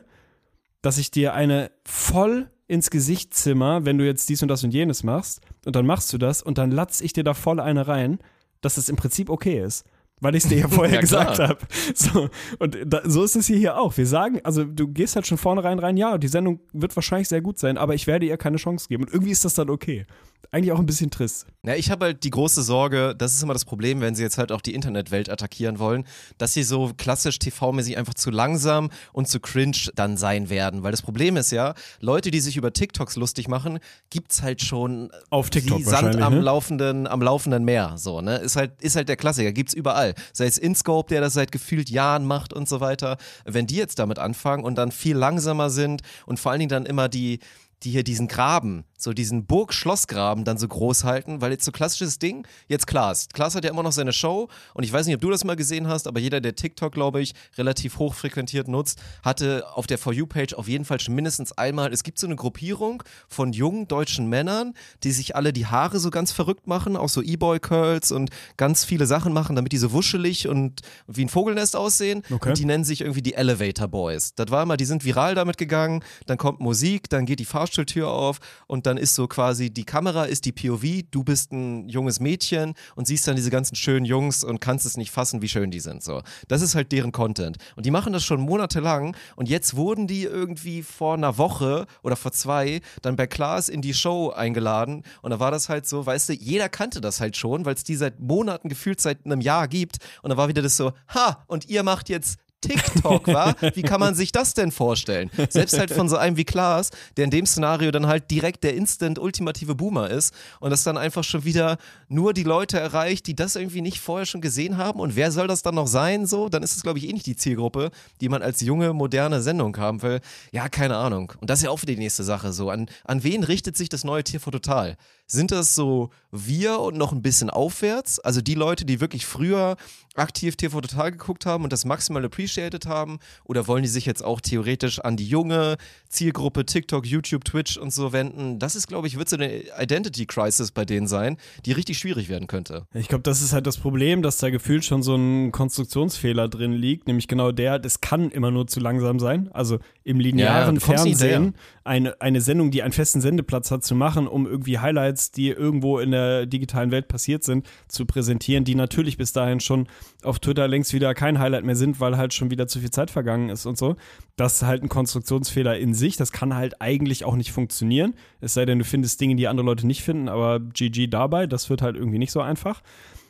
dass 0.81 0.97
ich 0.97 1.11
dir 1.11 1.33
eine 1.33 1.71
voll 1.85 2.49
ins 2.74 2.89
Gesicht 2.89 3.36
zimmer, 3.36 3.86
wenn 3.86 3.99
du 3.99 4.05
jetzt 4.05 4.28
dies 4.30 4.41
und 4.41 4.47
das 4.47 4.63
und 4.63 4.74
jenes 4.74 5.03
machst, 5.03 5.41
und 5.65 5.76
dann 5.76 5.86
machst 5.86 6.11
du 6.11 6.17
das 6.17 6.41
und 6.41 6.57
dann 6.57 6.71
latz 6.71 7.01
ich 7.01 7.13
dir 7.13 7.24
da 7.24 7.36
voll 7.36 7.59
eine 7.59 7.88
rein, 7.88 8.17
dass 8.61 8.78
es 8.78 8.89
im 8.89 8.95
Prinzip 8.95 9.30
okay 9.30 9.63
ist. 9.63 9.86
Weil 10.19 10.36
ich 10.36 10.43
es 10.43 10.49
dir 10.49 10.57
ja 10.57 10.67
vorher 10.69 10.95
Ja, 10.95 11.01
gesagt 11.01 11.38
habe. 11.38 11.59
So, 11.93 12.30
und 12.57 12.78
da, 12.86 13.01
so 13.03 13.24
ist 13.24 13.36
es 13.36 13.45
hier, 13.45 13.57
hier 13.57 13.78
auch. 13.78 13.95
Wir 13.95 14.07
sagen, 14.07 14.39
also 14.43 14.63
du 14.63 14.88
gehst 14.88 15.15
halt 15.15 15.28
schon 15.28 15.38
vornherein 15.38 15.78
rein, 15.78 15.97
ja, 15.97 16.17
die 16.17 16.28
Sendung 16.28 16.61
wird 16.71 16.95
wahrscheinlich 16.95 17.28
sehr 17.28 17.41
gut 17.41 17.59
sein, 17.59 17.78
aber 17.78 17.93
ich 17.93 18.07
werde 18.07 18.26
ihr 18.26 18.38
keine 18.38 18.57
Chance 18.57 18.88
geben. 18.88 19.03
Und 19.03 19.13
irgendwie 19.13 19.32
ist 19.32 19.45
das 19.45 19.53
dann 19.53 19.69
okay. 19.69 20.07
Eigentlich 20.51 20.71
auch 20.71 20.79
ein 20.79 20.85
bisschen 20.85 21.09
trist. 21.09 21.47
Ja, 21.65 21.75
ich 21.75 21.89
habe 21.89 22.05
halt 22.05 22.23
die 22.23 22.29
große 22.29 22.61
Sorge, 22.61 23.15
das 23.17 23.33
ist 23.33 23.41
immer 23.41 23.53
das 23.53 23.65
Problem, 23.65 24.01
wenn 24.01 24.15
sie 24.15 24.23
jetzt 24.23 24.37
halt 24.37 24.51
auch 24.51 24.61
die 24.61 24.73
Internetwelt 24.73 25.29
attackieren 25.29 25.79
wollen, 25.79 26.05
dass 26.37 26.53
sie 26.53 26.63
so 26.63 26.91
klassisch 26.95 27.37
TV-mäßig 27.37 27.97
einfach 27.97 28.13
zu 28.13 28.29
langsam 28.31 28.89
und 29.13 29.27
zu 29.27 29.39
cringe 29.39 29.77
dann 29.95 30.17
sein 30.17 30.49
werden. 30.49 30.83
Weil 30.83 30.91
das 30.91 31.01
Problem 31.01 31.37
ist 31.37 31.51
ja, 31.51 31.73
Leute, 31.99 32.31
die 32.31 32.39
sich 32.39 32.57
über 32.57 32.73
TikToks 32.73 33.15
lustig 33.15 33.47
machen, 33.47 33.79
gibt's 34.09 34.41
halt 34.41 34.61
schon 34.61 35.11
Auf 35.29 35.49
TikTok 35.49 35.79
wie 35.79 35.83
Sand 35.83 36.21
am 36.21 36.35
ne? 36.35 36.41
laufenden, 36.41 37.07
am 37.07 37.21
laufenden 37.21 37.63
Meer. 37.63 37.93
So, 37.97 38.21
ne? 38.21 38.37
Ist 38.37 38.55
halt, 38.55 38.81
ist 38.81 38.95
halt 38.95 39.09
der 39.09 39.17
Klassiker, 39.17 39.51
gibt's 39.51 39.73
überall. 39.73 40.13
Sei 40.33 40.45
es 40.45 40.57
InScope, 40.57 41.09
der 41.09 41.21
das 41.21 41.33
seit 41.33 41.51
gefühlt 41.51 41.89
Jahren 41.89 42.25
macht 42.25 42.53
und 42.53 42.67
so 42.67 42.79
weiter. 42.79 43.17
Wenn 43.45 43.67
die 43.67 43.75
jetzt 43.75 43.99
damit 43.99 44.19
anfangen 44.19 44.63
und 44.63 44.75
dann 44.75 44.91
viel 44.91 45.15
langsamer 45.15 45.69
sind 45.69 46.01
und 46.25 46.39
vor 46.39 46.51
allen 46.51 46.59
Dingen 46.59 46.69
dann 46.69 46.85
immer 46.85 47.09
die 47.09 47.39
die 47.83 47.91
hier 47.91 48.03
diesen 48.03 48.27
Graben, 48.27 48.85
so 49.03 49.13
diesen 49.13 49.45
Burg-Schloss-Graben 49.45 50.43
dann 50.43 50.57
so 50.57 50.67
groß 50.67 51.03
halten, 51.03 51.41
weil 51.41 51.51
jetzt 51.51 51.65
so 51.65 51.71
klassisches 51.71 52.19
Ding, 52.19 52.47
jetzt 52.67 52.87
Klaas. 52.87 53.27
Klaas 53.33 53.55
hat 53.55 53.63
ja 53.63 53.69
immer 53.69 53.83
noch 53.83 53.91
seine 53.91 54.13
Show 54.13 54.49
und 54.73 54.83
ich 54.83 54.91
weiß 54.91 55.05
nicht, 55.05 55.15
ob 55.15 55.21
du 55.21 55.29
das 55.29 55.43
mal 55.43 55.55
gesehen 55.55 55.87
hast, 55.87 56.07
aber 56.07 56.19
jeder, 56.19 56.41
der 56.41 56.55
TikTok, 56.55 56.93
glaube 56.93 57.21
ich, 57.21 57.33
relativ 57.57 57.99
hoch 57.99 58.13
frequentiert 58.13 58.67
nutzt, 58.67 59.01
hatte 59.23 59.65
auf 59.73 59.87
der 59.87 59.97
For 59.97 60.13
You-Page 60.13 60.53
auf 60.53 60.67
jeden 60.67 60.85
Fall 60.85 60.99
schon 60.99 61.15
mindestens 61.15 61.51
einmal, 61.51 61.91
es 61.91 62.03
gibt 62.03 62.19
so 62.19 62.27
eine 62.27 62.35
Gruppierung 62.35 63.03
von 63.27 63.53
jungen 63.53 63.87
deutschen 63.87 64.27
Männern, 64.27 64.73
die 65.03 65.11
sich 65.11 65.35
alle 65.35 65.53
die 65.53 65.67
Haare 65.67 65.99
so 65.99 66.09
ganz 66.09 66.31
verrückt 66.31 66.67
machen, 66.67 66.95
auch 66.95 67.09
so 67.09 67.21
E-Boy-Curls 67.21 68.11
und 68.11 68.29
ganz 68.57 68.85
viele 68.85 69.05
Sachen 69.05 69.33
machen, 69.33 69.55
damit 69.55 69.71
die 69.71 69.77
so 69.77 69.91
wuschelig 69.91 70.47
und 70.47 70.81
wie 71.07 71.25
ein 71.25 71.29
Vogelnest 71.29 71.75
aussehen. 71.75 72.23
Okay. 72.31 72.49
Und 72.49 72.57
die 72.57 72.65
nennen 72.65 72.83
sich 72.83 73.01
irgendwie 73.01 73.21
die 73.21 73.33
Elevator 73.33 73.87
Boys. 73.87 74.33
Das 74.35 74.49
war 74.49 74.63
immer, 74.63 74.77
die 74.77 74.85
sind 74.85 75.03
viral 75.03 75.35
damit 75.35 75.57
gegangen, 75.57 76.03
dann 76.25 76.37
kommt 76.37 76.59
Musik, 76.59 77.09
dann 77.09 77.25
geht 77.25 77.39
die 77.39 77.45
Fahrstuhltür 77.45 78.09
auf 78.09 78.39
und 78.67 78.85
dann 78.85 78.92
ist 78.97 79.15
so 79.15 79.27
quasi, 79.27 79.69
die 79.69 79.85
Kamera 79.85 80.25
ist 80.25 80.45
die 80.45 80.51
POV, 80.51 81.03
du 81.11 81.23
bist 81.23 81.51
ein 81.51 81.89
junges 81.89 82.19
Mädchen 82.19 82.73
und 82.95 83.07
siehst 83.07 83.27
dann 83.27 83.35
diese 83.35 83.49
ganzen 83.49 83.75
schönen 83.75 84.05
Jungs 84.05 84.43
und 84.43 84.59
kannst 84.59 84.85
es 84.85 84.97
nicht 84.97 85.11
fassen, 85.11 85.41
wie 85.41 85.49
schön 85.49 85.71
die 85.71 85.79
sind. 85.79 86.03
So. 86.03 86.21
Das 86.47 86.61
ist 86.61 86.75
halt 86.75 86.91
deren 86.91 87.11
Content. 87.11 87.57
Und 87.75 87.85
die 87.85 87.91
machen 87.91 88.13
das 88.13 88.23
schon 88.23 88.41
monatelang 88.41 89.15
und 89.35 89.49
jetzt 89.49 89.75
wurden 89.75 90.07
die 90.07 90.23
irgendwie 90.23 90.83
vor 90.83 91.15
einer 91.15 91.37
Woche 91.37 91.85
oder 92.03 92.15
vor 92.15 92.31
zwei 92.31 92.81
dann 93.01 93.15
bei 93.15 93.27
Klaas 93.27 93.69
in 93.69 93.81
die 93.81 93.93
Show 93.93 94.29
eingeladen 94.29 95.03
und 95.21 95.31
da 95.31 95.39
war 95.39 95.51
das 95.51 95.69
halt 95.69 95.87
so, 95.87 96.05
weißt 96.05 96.29
du, 96.29 96.33
jeder 96.33 96.69
kannte 96.69 97.01
das 97.01 97.19
halt 97.19 97.37
schon, 97.37 97.65
weil 97.65 97.75
es 97.75 97.83
die 97.83 97.95
seit 97.95 98.19
Monaten 98.19 98.69
gefühlt 98.69 98.99
seit 98.99 99.25
einem 99.25 99.41
Jahr 99.41 99.67
gibt 99.67 99.97
und 100.21 100.29
da 100.29 100.37
war 100.37 100.47
wieder 100.47 100.61
das 100.61 100.77
so, 100.77 100.93
ha, 101.13 101.43
und 101.47 101.69
ihr 101.69 101.83
macht 101.83 102.09
jetzt 102.09 102.37
TikTok 102.64 103.28
war. 103.28 103.55
Wie 103.76 103.82
kann 103.82 103.99
man 103.99 104.16
sich 104.16 104.32
das 104.32 104.53
denn 104.53 104.72
vorstellen? 104.72 105.30
Selbst 105.49 105.78
halt 105.78 105.91
von 105.91 106.09
so 106.09 106.18
einem 106.18 106.38
wie 106.38 106.45
Klaas, 106.45 106.89
der 107.18 107.26
in 107.26 107.32
dem 107.32 107.45
Szenario 107.45 107.91
dann 107.91 108.07
halt 108.07 108.32
direkt 108.32 108.64
der 108.64 108.76
instant 108.76 109.20
ultimative 109.20 109.76
Boomer 109.76 110.09
ist 110.09 110.34
und 110.59 110.70
das 110.70 110.84
dann 110.84 110.97
einfach 110.97 111.24
schon 111.24 111.43
wieder 111.45 111.78
nur 112.07 112.34
die 112.34 112.43
Leute 112.43 112.80
erreicht, 112.80 113.28
die 113.28 113.36
das 113.36 113.55
irgendwie 113.55 113.82
nicht 113.82 113.99
vorher 113.99 114.26
schon 114.26 114.41
gesehen 114.41 114.78
haben. 114.78 114.99
Und 114.99 115.16
wer 115.16 115.32
soll 115.32 115.47
das 115.47 115.61
dann 115.61 115.76
noch 115.76 115.88
sein? 115.88 116.26
So, 116.26 116.49
dann 116.49 116.64
ist 116.64 116.76
es, 116.76 116.84
glaube 116.84 116.99
ich, 116.99 117.09
eh 117.09 117.14
nicht 117.14 117.26
die 117.26 117.36
Zielgruppe, 117.36 117.91
die 118.22 118.30
man 118.30 118.41
als 118.41 118.61
junge, 118.61 118.93
moderne 118.93 119.41
Sendung 119.41 119.76
haben 119.78 120.01
will. 120.01 120.22
Ja, 120.51 120.70
keine 120.70 120.97
Ahnung. 120.97 121.34
Und 121.41 121.49
das 121.49 121.59
ist 121.59 121.66
ja 121.66 121.70
auch 121.70 121.82
wieder 121.82 121.93
die 121.93 121.99
nächste 121.99 122.24
Sache. 122.24 122.53
So, 122.53 122.70
an, 122.70 122.88
an 123.03 123.24
wen 123.24 123.43
richtet 123.43 123.76
sich 123.78 123.89
das 123.89 124.03
neue 124.03 124.24
TV 124.24 124.51
Total? 124.51 124.97
Sind 125.26 125.51
das 125.51 125.74
so 125.74 126.09
wir 126.32 126.80
und 126.80 126.97
noch 126.97 127.11
ein 127.11 127.21
bisschen 127.21 127.49
aufwärts? 127.49 128.19
Also 128.19 128.41
die 128.41 128.55
Leute, 128.55 128.86
die 128.86 128.99
wirklich 128.99 129.26
früher 129.26 129.78
aktiv 130.15 130.55
TV 130.55 130.82
Total 130.82 131.11
geguckt 131.11 131.45
haben 131.45 131.63
und 131.63 131.74
das 131.74 131.86
maximal 131.86 132.24
appreciated 132.26 132.86
haben? 132.86 133.19
Oder 133.45 133.67
wollen 133.67 133.84
die 133.84 133.89
sich 133.89 134.05
jetzt 134.05 134.24
auch 134.24 134.41
theoretisch 134.41 134.99
an 134.99 135.17
die 135.17 135.28
junge 135.28 135.78
Zielgruppe 136.07 136.65
TikTok, 136.65 137.05
YouTube, 137.05 137.45
Twitch 137.45 137.78
und 137.78 137.91
so 137.93 138.13
wenden? 138.13 138.59
Das 138.59 138.76
ist, 138.76 138.88
glaube 138.88 139.07
ich, 139.07 139.17
wird 139.17 139.30
so 139.30 139.36
eine 139.36 139.63
Identity 139.80 140.26
Crisis 140.26 140.71
bei 140.71 140.86
denen 140.86 141.07
sein, 141.07 141.38
die 141.65 141.71
richtig 141.71 141.97
schwierig 141.97 142.30
werden 142.30 142.47
könnte. 142.47 142.86
Ich 142.93 143.07
glaube, 143.07 143.24
das 143.24 143.41
ist 143.41 143.53
halt 143.53 143.65
das 143.65 143.78
Problem, 143.78 144.21
dass 144.21 144.38
da 144.38 144.49
gefühlt 144.49 144.86
schon 144.86 145.03
so 145.03 145.15
ein 145.15 145.51
Konstruktionsfehler 145.51 146.47
drin 146.47 146.74
liegt, 146.74 147.07
nämlich 147.07 147.28
genau 147.28 147.51
der, 147.51 147.80
das 147.80 148.01
kann 148.01 148.30
immer 148.30 148.51
nur 148.51 148.67
zu 148.67 148.80
langsam 148.80 149.19
sein. 149.19 149.49
Also 149.53 149.80
im 150.03 150.19
linearen 150.19 150.76
Ja, 150.76 150.82
Fernsehen 150.82 151.55
eine, 151.84 152.19
eine 152.21 152.41
Sendung, 152.41 152.71
die 152.71 152.84
einen 152.84 152.93
festen 152.93 153.21
Sendeplatz 153.21 153.71
hat, 153.71 153.84
zu 153.84 153.95
machen, 153.95 154.28
um 154.28 154.45
irgendwie 154.45 154.80
Highlights, 154.80 155.22
die 155.32 155.49
irgendwo 155.49 155.99
in 155.99 156.11
der 156.11 156.45
digitalen 156.45 156.91
Welt 156.91 157.07
passiert 157.07 157.43
sind, 157.43 157.67
zu 157.88 158.05
präsentieren, 158.05 158.63
die 158.63 158.76
natürlich 158.76 159.17
bis 159.17 159.34
dahin 159.34 159.59
schon 159.59 159.88
auf 160.24 160.39
Twitter 160.39 160.67
längst 160.67 160.93
wieder 160.93 161.13
kein 161.13 161.39
Highlight 161.39 161.65
mehr 161.65 161.76
sind, 161.76 161.99
weil 161.99 162.17
halt 162.17 162.34
schon 162.34 162.51
wieder 162.51 162.67
zu 162.67 162.80
viel 162.80 162.91
Zeit 162.91 163.11
vergangen 163.11 163.49
ist 163.49 163.65
und 163.65 163.78
so. 163.78 163.95
Das 164.36 164.55
ist 164.55 164.63
halt 164.63 164.84
ein 164.84 164.89
Konstruktionsfehler 164.89 165.78
in 165.78 165.93
sich. 165.93 166.17
Das 166.17 166.32
kann 166.32 166.55
halt 166.55 166.82
eigentlich 166.82 167.26
auch 167.26 167.36
nicht 167.36 167.51
funktionieren. 167.51 168.13
Es 168.41 168.53
sei 168.53 168.65
denn, 168.65 168.80
du 168.80 168.86
findest 168.86 169.19
Dinge, 169.21 169.36
die 169.36 169.47
andere 169.47 169.65
Leute 169.65 169.88
nicht 169.88 170.03
finden, 170.03 170.30
aber 170.30 170.59
GG 170.59 171.07
dabei, 171.07 171.47
das 171.47 171.69
wird 171.69 171.82
halt 171.82 171.95
irgendwie 171.95 172.19
nicht 172.19 172.32
so 172.32 172.41
einfach. 172.41 172.82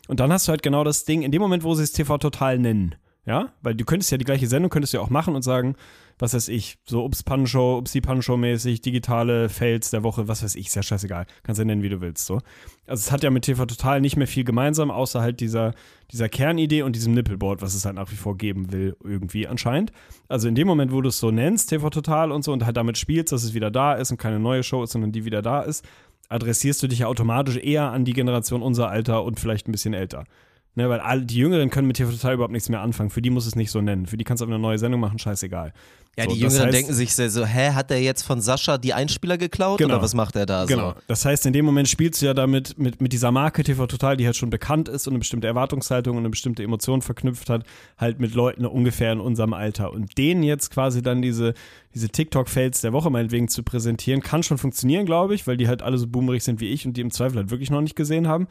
Und 0.08 0.20
dann 0.20 0.32
hast 0.34 0.48
du 0.48 0.52
halt 0.52 0.64
genau 0.64 0.84
das 0.84 1.06
Ding, 1.06 1.22
in 1.22 1.32
dem 1.32 1.42
Moment, 1.42 1.64
wo 1.64 1.76
sie 1.76 1.84
es 1.84 1.92
TV 1.92 2.18
Total 2.18 2.60
nennen, 2.60 2.96
ja, 3.26 3.54
weil 3.62 3.76
du 3.76 3.86
könntest 3.86 4.12
ja 4.12 4.18
die 4.18 4.26
gleiche 4.26 4.48
Sendung, 4.48 4.70
könntest 4.70 4.94
du 4.94 4.98
ja 4.98 5.04
auch 5.04 5.10
machen 5.10 5.36
und 5.36 5.44
sagen, 5.44 5.76
was 6.20 6.34
weiß 6.34 6.48
ich, 6.50 6.78
so 6.86 7.04
Ups 7.04 7.24
Pannenshow, 7.24 7.78
Upsi 7.78 8.02
Pannenshow 8.02 8.38
mäßig, 8.38 8.82
digitale 8.82 9.50
Fails 9.50 9.90
der 9.90 10.04
Woche, 10.04 10.28
was 10.28 10.44
weiß 10.44 10.56
ich, 10.56 10.68
ist 10.68 10.76
ja 10.76 10.84
scheißegal. 10.84 11.26
Kannst 11.44 11.60
ja 11.60 11.66
nennen, 11.66 11.84
wie 11.84 11.90
du 11.90 12.02
willst, 12.02 12.26
so. 12.26 12.40
Also 12.86 13.02
es 13.02 13.12
hat 13.12 13.24
ja 13.24 13.30
mit 13.30 13.44
TV 13.44 13.66
Total 13.66 14.02
nicht 14.02 14.18
mehr 14.18 14.28
viel 14.28 14.44
gemeinsam, 14.44 14.92
außer 14.92 15.22
halt 15.22 15.40
dieser, 15.40 15.74
dieser 16.12 16.30
Kernidee 16.30 16.82
und 16.82 16.96
diesem 16.96 17.14
Nippelboard, 17.14 17.62
was 17.62 17.74
es 17.74 17.86
halt 17.86 17.96
nach 17.96 18.12
wie 18.12 18.16
vor 18.16 18.38
geben 18.38 18.72
will, 18.72 18.96
irgendwie 19.04 19.48
anscheinend. 19.48 19.92
Also 20.28 20.48
in 20.48 20.56
dem 20.56 20.68
Moment, 20.68 20.92
wo 20.92 21.02
du 21.02 21.10
es 21.10 21.20
so 21.20 21.32
nennst, 21.32 21.70
TV 21.70 21.90
Total 21.90 22.32
und 22.32 22.44
so, 22.44 22.52
und 22.52 22.66
halt 22.66 22.78
damit 22.78 22.98
spielst, 22.98 23.32
dass 23.32 23.44
es 23.44 23.54
wieder 23.54 23.72
da 23.72 23.94
ist 23.94 24.12
und 24.12 24.18
keine 24.18 24.40
neue 24.40 24.64
Show 24.64 24.84
ist, 24.84 24.92
sondern 24.92 25.12
die 25.12 25.26
wieder 25.26 25.42
da 25.42 25.62
ist, 25.62 25.86
adressierst 26.30 26.82
du 26.84 26.88
dich 26.88 27.00
ja 27.00 27.08
automatisch 27.08 27.58
eher 27.58 27.92
an 27.92 28.06
die 28.06 28.14
Generation 28.14 28.62
unser 28.62 28.90
Alter 28.90 29.24
und 29.24 29.40
vielleicht 29.40 29.68
ein 29.68 29.72
bisschen 29.72 29.94
älter. 29.94 30.26
Ne, 30.76 30.90
weil 30.90 31.02
all, 31.02 31.24
die 31.24 31.36
Jüngeren 31.36 31.70
können 31.70 31.88
mit 31.88 31.98
TV 31.98 32.10
Total 32.12 32.34
überhaupt 32.34 32.52
nichts 32.52 32.68
mehr 32.68 32.82
anfangen. 32.82 33.12
Für 33.12 33.22
die 33.22 33.30
muss 33.30 33.46
es 33.46 33.56
nicht 33.56 33.70
so 33.70 33.80
nennen. 33.80 34.08
Für 34.08 34.18
die 34.18 34.24
kannst 34.24 34.42
du 34.42 34.46
aber 34.46 34.56
eine 34.56 34.62
neue 34.62 34.80
Sendung 34.80 35.00
machen, 35.02 35.20
scheißegal. 35.20 35.72
Ja, 36.18 36.24
so, 36.26 36.34
die 36.34 36.42
das 36.42 36.54
Jüngeren 36.54 36.70
heißt- 36.70 36.72
denken 36.74 36.94
sich 36.94 37.14
so, 37.14 37.46
hä, 37.46 37.72
hat 37.74 37.92
der 37.92 38.02
jetzt 38.02 38.24
von 38.24 38.42
Sascha 38.42 38.80
die 38.80 38.94
Einspieler 38.94 39.38
geklaut 39.38 39.78
Genau. 39.78 39.94
oder 39.96 40.04
was 40.04 40.16
macht 40.16 40.36
er 40.36 40.48
da 40.48 40.66
Genau. 40.66 40.92
so? 40.92 40.96
Das 41.08 41.26
heißt, 41.26 41.46
in 41.46 41.54
dem 41.54 41.66
Moment 41.66 41.90
spielst 41.90 42.22
du 42.24 42.26
ja 42.26 42.34
damit 42.34 42.78
mit, 42.80 43.02
mit 43.02 43.14
dieser 43.14 43.32
Marke 43.32 43.64
TV 43.64 43.86
Total, 43.86 44.18
die 44.18 44.26
halt 44.26 44.36
schon 44.36 44.50
bekannt 44.50 44.90
ist 44.90 45.08
und 45.08 45.14
eine 45.14 45.20
bestimmte 45.20 45.46
Erwartungshaltung 45.46 46.14
und 46.18 46.22
eine 46.24 46.30
bestimmte 46.32 46.64
Emotion 46.64 47.04
verknüpft 47.04 47.52
hat, 47.52 47.66
halt 48.00 48.20
mit 48.20 48.34
Leuten 48.34 48.66
ungefähr 48.66 49.12
in 49.12 49.20
unserem 49.20 49.54
Alter. 49.54 49.92
Und 49.94 50.18
denen 50.18 50.42
jetzt 50.42 50.72
quasi 50.72 51.04
dann 51.04 51.22
diese, 51.22 51.54
diese 51.94 52.10
TikTok-Fails 52.10 52.82
der 52.82 52.94
Woche 52.94 53.12
meinetwegen 53.12 53.48
zu 53.48 53.62
präsentieren, 53.62 54.22
kann 54.22 54.42
schon 54.42 54.58
funktionieren, 54.58 55.06
glaube 55.06 55.36
ich, 55.36 55.46
weil 55.46 55.58
die 55.58 55.68
halt 55.68 55.84
alle 55.84 56.00
so 56.00 56.08
boomerig 56.08 56.44
sind 56.44 56.60
wie 56.62 56.70
ich 56.70 56.86
und 56.88 56.98
die 56.98 57.02
im 57.02 57.12
Zweifel 57.12 57.38
halt 57.38 57.52
wirklich 57.52 57.70
noch 57.70 57.82
nicht 57.82 57.96
gesehen 57.96 58.28
haben. 58.28 58.48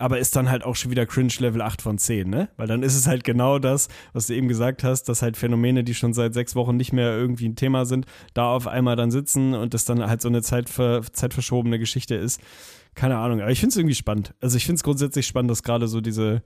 Aber 0.00 0.18
ist 0.18 0.34
dann 0.34 0.50
halt 0.50 0.64
auch 0.64 0.76
schon 0.76 0.90
wieder 0.90 1.04
Cringe 1.04 1.32
Level 1.40 1.60
8 1.60 1.82
von 1.82 1.98
10, 1.98 2.30
ne? 2.30 2.48
Weil 2.56 2.66
dann 2.66 2.82
ist 2.82 2.96
es 2.96 3.06
halt 3.06 3.22
genau 3.22 3.58
das, 3.58 3.88
was 4.14 4.28
du 4.28 4.34
eben 4.34 4.48
gesagt 4.48 4.82
hast, 4.82 5.04
dass 5.04 5.20
halt 5.20 5.36
Phänomene, 5.36 5.84
die 5.84 5.94
schon 5.94 6.14
seit 6.14 6.32
sechs 6.32 6.56
Wochen 6.56 6.76
nicht 6.76 6.94
mehr 6.94 7.12
irgendwie 7.12 7.46
ein 7.46 7.54
Thema 7.54 7.84
sind, 7.84 8.06
da 8.32 8.50
auf 8.50 8.66
einmal 8.66 8.96
dann 8.96 9.10
sitzen 9.10 9.52
und 9.52 9.74
das 9.74 9.84
dann 9.84 10.06
halt 10.06 10.22
so 10.22 10.28
eine 10.28 10.40
zeitver 10.40 11.02
zeitverschobene 11.12 11.78
Geschichte 11.78 12.14
ist. 12.14 12.40
Keine 12.94 13.18
Ahnung, 13.18 13.42
aber 13.42 13.50
ich 13.50 13.60
finde 13.60 13.74
es 13.74 13.76
irgendwie 13.76 13.94
spannend. 13.94 14.32
Also 14.40 14.56
ich 14.56 14.64
finde 14.64 14.76
es 14.76 14.84
grundsätzlich 14.84 15.26
spannend, 15.26 15.50
dass 15.50 15.62
gerade 15.62 15.86
so 15.86 16.00
diese 16.00 16.42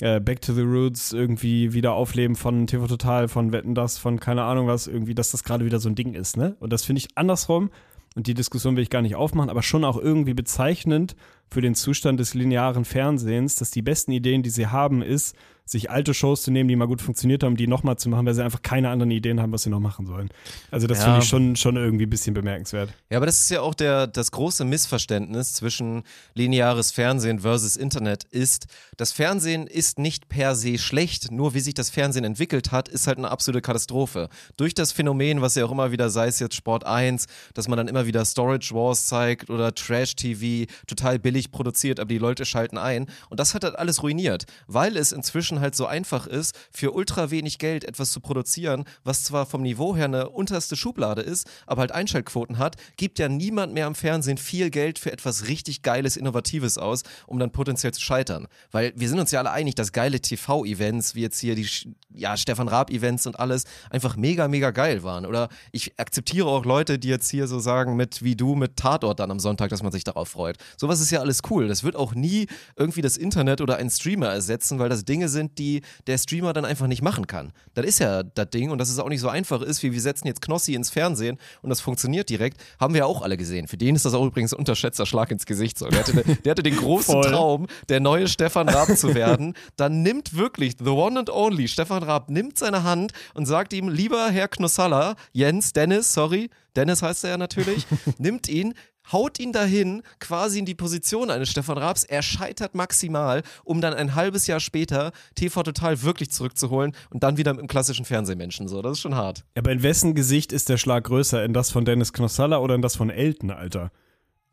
äh, 0.00 0.20
Back 0.20 0.40
to 0.42 0.52
the 0.52 0.62
Roots 0.62 1.12
irgendwie 1.12 1.72
wieder 1.72 1.92
aufleben 1.94 2.36
von 2.36 2.68
TV 2.68 2.86
Total, 2.86 3.26
von 3.26 3.50
Wetten 3.50 3.74
das, 3.74 3.98
von 3.98 4.20
keine 4.20 4.44
Ahnung 4.44 4.68
was, 4.68 4.86
irgendwie, 4.86 5.16
dass 5.16 5.32
das 5.32 5.42
gerade 5.42 5.64
wieder 5.64 5.80
so 5.80 5.88
ein 5.88 5.96
Ding 5.96 6.14
ist, 6.14 6.36
ne? 6.36 6.54
Und 6.60 6.72
das 6.72 6.84
finde 6.84 6.98
ich 7.00 7.08
andersrum, 7.16 7.70
und 8.16 8.26
die 8.26 8.34
Diskussion 8.34 8.76
will 8.76 8.82
ich 8.82 8.90
gar 8.90 9.02
nicht 9.02 9.14
aufmachen, 9.14 9.50
aber 9.50 9.62
schon 9.62 9.84
auch 9.84 9.98
irgendwie 9.98 10.32
bezeichnend 10.32 11.14
für 11.50 11.60
den 11.60 11.74
Zustand 11.74 12.20
des 12.20 12.34
linearen 12.34 12.84
Fernsehens, 12.84 13.56
dass 13.56 13.70
die 13.70 13.82
besten 13.82 14.12
Ideen, 14.12 14.42
die 14.42 14.50
sie 14.50 14.66
haben, 14.66 15.02
ist, 15.02 15.34
sich 15.68 15.90
alte 15.90 16.14
Shows 16.14 16.42
zu 16.42 16.52
nehmen, 16.52 16.68
die 16.68 16.76
mal 16.76 16.86
gut 16.86 17.02
funktioniert 17.02 17.42
haben, 17.42 17.56
die 17.56 17.66
nochmal 17.66 17.96
zu 17.98 18.08
machen, 18.08 18.24
weil 18.24 18.34
sie 18.34 18.44
einfach 18.44 18.62
keine 18.62 18.88
anderen 18.88 19.10
Ideen 19.10 19.40
haben, 19.40 19.50
was 19.50 19.64
sie 19.64 19.70
noch 19.70 19.80
machen 19.80 20.06
sollen. 20.06 20.28
Also 20.70 20.86
das 20.86 20.98
Ja. 20.98 21.04
finde 21.06 21.18
ich 21.18 21.24
schon, 21.28 21.56
schon 21.56 21.74
irgendwie 21.74 22.06
ein 22.06 22.10
bisschen 22.10 22.34
bemerkenswert. 22.34 22.90
Ja, 23.10 23.16
aber 23.16 23.26
das 23.26 23.40
ist 23.40 23.50
ja 23.50 23.62
auch 23.62 23.74
der, 23.74 24.06
das 24.06 24.30
große 24.30 24.64
Missverständnis 24.64 25.54
zwischen 25.54 26.04
lineares 26.34 26.92
Fernsehen 26.92 27.40
versus 27.40 27.74
Internet 27.76 28.22
ist, 28.30 28.66
das 28.96 29.10
Fernsehen 29.10 29.66
ist 29.66 29.98
nicht 29.98 30.28
per 30.28 30.54
se 30.54 30.78
schlecht, 30.78 31.32
nur 31.32 31.52
wie 31.54 31.58
sich 31.60 31.74
das 31.74 31.90
Fernsehen 31.90 32.22
entwickelt 32.24 32.70
hat, 32.70 32.88
ist 32.88 33.08
halt 33.08 33.18
eine 33.18 33.32
absolute 33.32 33.60
Katastrophe. 33.60 34.28
Durch 34.56 34.72
das 34.72 34.92
Phänomen, 34.92 35.40
was 35.40 35.56
ja 35.56 35.64
auch 35.64 35.72
immer 35.72 35.90
wieder, 35.90 36.10
sei 36.10 36.28
es 36.28 36.38
jetzt 36.38 36.54
Sport 36.54 36.86
1, 36.86 37.26
dass 37.54 37.66
man 37.66 37.76
dann 37.76 37.88
immer 37.88 38.06
wieder 38.06 38.24
Storage 38.24 38.72
Wars 38.72 39.08
zeigt 39.08 39.50
oder 39.50 39.74
Trash-TV, 39.74 40.70
total 40.86 41.18
billig 41.18 41.35
produziert, 41.44 42.00
aber 42.00 42.08
die 42.08 42.18
Leute 42.18 42.44
schalten 42.44 42.78
ein. 42.78 43.06
Und 43.28 43.40
das 43.40 43.54
hat 43.54 43.64
halt 43.64 43.76
alles 43.76 44.02
ruiniert, 44.02 44.44
weil 44.66 44.96
es 44.96 45.12
inzwischen 45.12 45.60
halt 45.60 45.74
so 45.74 45.86
einfach 45.86 46.26
ist, 46.26 46.54
für 46.70 46.92
ultra 46.92 47.30
wenig 47.30 47.58
Geld 47.58 47.84
etwas 47.84 48.10
zu 48.10 48.20
produzieren, 48.20 48.84
was 49.04 49.24
zwar 49.24 49.46
vom 49.46 49.62
Niveau 49.62 49.96
her 49.96 50.06
eine 50.06 50.30
unterste 50.30 50.76
Schublade 50.76 51.22
ist, 51.22 51.46
aber 51.66 51.80
halt 51.80 51.92
Einschaltquoten 51.92 52.58
hat, 52.58 52.76
gibt 52.96 53.18
ja 53.18 53.28
niemand 53.28 53.72
mehr 53.72 53.86
am 53.86 53.94
Fernsehen 53.94 54.38
viel 54.38 54.70
Geld 54.70 54.98
für 54.98 55.12
etwas 55.12 55.48
richtig 55.48 55.82
Geiles, 55.82 56.16
Innovatives 56.16 56.78
aus, 56.78 57.02
um 57.26 57.38
dann 57.38 57.50
potenziell 57.50 57.92
zu 57.92 58.00
scheitern. 58.00 58.46
Weil 58.70 58.92
wir 58.96 59.08
sind 59.08 59.20
uns 59.20 59.30
ja 59.30 59.40
alle 59.40 59.50
einig, 59.50 59.74
dass 59.74 59.92
geile 59.92 60.20
TV-Events, 60.20 61.14
wie 61.14 61.22
jetzt 61.22 61.40
hier 61.40 61.54
die 61.54 61.68
ja, 62.14 62.36
Stefan 62.36 62.68
Raab-Events 62.68 63.26
und 63.26 63.38
alles, 63.38 63.64
einfach 63.90 64.16
mega, 64.16 64.48
mega 64.48 64.70
geil 64.70 65.02
waren. 65.02 65.26
Oder 65.26 65.48
ich 65.72 65.98
akzeptiere 65.98 66.46
auch 66.46 66.64
Leute, 66.64 66.98
die 66.98 67.08
jetzt 67.08 67.30
hier 67.30 67.46
so 67.46 67.58
sagen, 67.58 67.96
mit 67.96 68.22
wie 68.22 68.36
du, 68.36 68.54
mit 68.54 68.76
Tatort 68.76 69.20
dann 69.20 69.30
am 69.30 69.38
Sonntag, 69.38 69.70
dass 69.70 69.82
man 69.82 69.92
sich 69.92 70.04
darauf 70.04 70.28
freut. 70.28 70.56
Sowas 70.76 71.00
ist 71.00 71.10
ja 71.10 71.20
alles 71.26 71.42
cool. 71.50 71.68
Das 71.68 71.82
wird 71.82 71.96
auch 71.96 72.14
nie 72.14 72.46
irgendwie 72.76 73.02
das 73.02 73.16
Internet 73.16 73.60
oder 73.60 73.76
einen 73.76 73.90
Streamer 73.90 74.28
ersetzen, 74.28 74.78
weil 74.78 74.88
das 74.88 75.04
Dinge 75.04 75.28
sind, 75.28 75.58
die 75.58 75.82
der 76.06 76.18
Streamer 76.18 76.52
dann 76.52 76.64
einfach 76.64 76.86
nicht 76.86 77.02
machen 77.02 77.26
kann. 77.26 77.52
Das 77.74 77.84
ist 77.84 77.98
ja 77.98 78.22
das 78.22 78.50
Ding 78.50 78.70
und 78.70 78.78
dass 78.78 78.88
es 78.88 78.98
auch 78.98 79.08
nicht 79.08 79.20
so 79.20 79.28
einfach 79.28 79.60
ist, 79.60 79.82
wie 79.82 79.92
wir 79.92 80.00
setzen 80.00 80.28
jetzt 80.28 80.40
Knossi 80.40 80.74
ins 80.74 80.90
Fernsehen 80.90 81.38
und 81.62 81.70
das 81.70 81.80
funktioniert 81.80 82.30
direkt, 82.30 82.60
haben 82.78 82.94
wir 82.94 83.00
ja 83.00 83.06
auch 83.06 83.22
alle 83.22 83.36
gesehen. 83.36 83.66
Für 83.66 83.76
den 83.76 83.96
ist 83.96 84.04
das 84.04 84.14
auch 84.14 84.24
übrigens 84.24 84.54
ein 84.54 84.58
unterschätzter 84.58 85.04
Schlag 85.04 85.30
ins 85.30 85.46
Gesicht. 85.46 85.78
So. 85.78 85.88
Der, 85.88 86.00
hatte, 86.00 86.12
der 86.44 86.50
hatte 86.50 86.62
den 86.62 86.76
großen 86.76 87.22
Voll. 87.22 87.30
Traum, 87.30 87.66
der 87.88 88.00
neue 88.00 88.28
Stefan 88.28 88.68
Raab 88.68 88.96
zu 88.96 89.14
werden. 89.14 89.54
Dann 89.76 90.02
nimmt 90.02 90.36
wirklich 90.36 90.74
the 90.78 90.90
one 90.90 91.18
and 91.18 91.30
only 91.30 91.66
Stefan 91.66 92.02
Raab, 92.02 92.30
nimmt 92.30 92.58
seine 92.58 92.84
Hand 92.84 93.12
und 93.34 93.46
sagt 93.46 93.72
ihm, 93.72 93.88
lieber 93.88 94.30
Herr 94.30 94.48
Knossalla, 94.48 95.16
Jens, 95.32 95.72
Dennis, 95.72 96.14
sorry, 96.14 96.50
Dennis 96.76 97.02
heißt 97.02 97.24
er 97.24 97.30
ja 97.30 97.38
natürlich, 97.38 97.86
nimmt 98.18 98.48
ihn, 98.48 98.74
haut 99.12 99.38
ihn 99.38 99.52
dahin, 99.52 100.02
quasi 100.20 100.58
in 100.58 100.66
die 100.66 100.74
Position 100.74 101.30
eines 101.30 101.48
Stefan 101.50 101.78
Raabs. 101.78 102.04
Er 102.04 102.22
scheitert 102.22 102.74
maximal, 102.74 103.42
um 103.64 103.80
dann 103.80 103.94
ein 103.94 104.14
halbes 104.14 104.46
Jahr 104.46 104.60
später 104.60 105.12
TV 105.34 105.62
Total 105.62 106.02
wirklich 106.02 106.30
zurückzuholen 106.30 106.94
und 107.10 107.22
dann 107.22 107.36
wieder 107.36 107.52
mit 107.52 107.62
dem 107.62 107.68
klassischen 107.68 108.04
Fernsehmenschen. 108.04 108.68
So, 108.68 108.82
das 108.82 108.92
ist 108.92 109.00
schon 109.00 109.14
hart. 109.14 109.44
Aber 109.56 109.72
in 109.72 109.82
wessen 109.82 110.14
Gesicht 110.14 110.52
ist 110.52 110.68
der 110.68 110.76
Schlag 110.76 111.04
größer? 111.04 111.44
In 111.44 111.52
das 111.52 111.70
von 111.70 111.84
Dennis 111.84 112.12
Knossalla 112.12 112.58
oder 112.58 112.74
in 112.74 112.82
das 112.82 112.96
von 112.96 113.10
Elton, 113.10 113.50
Alter? 113.50 113.90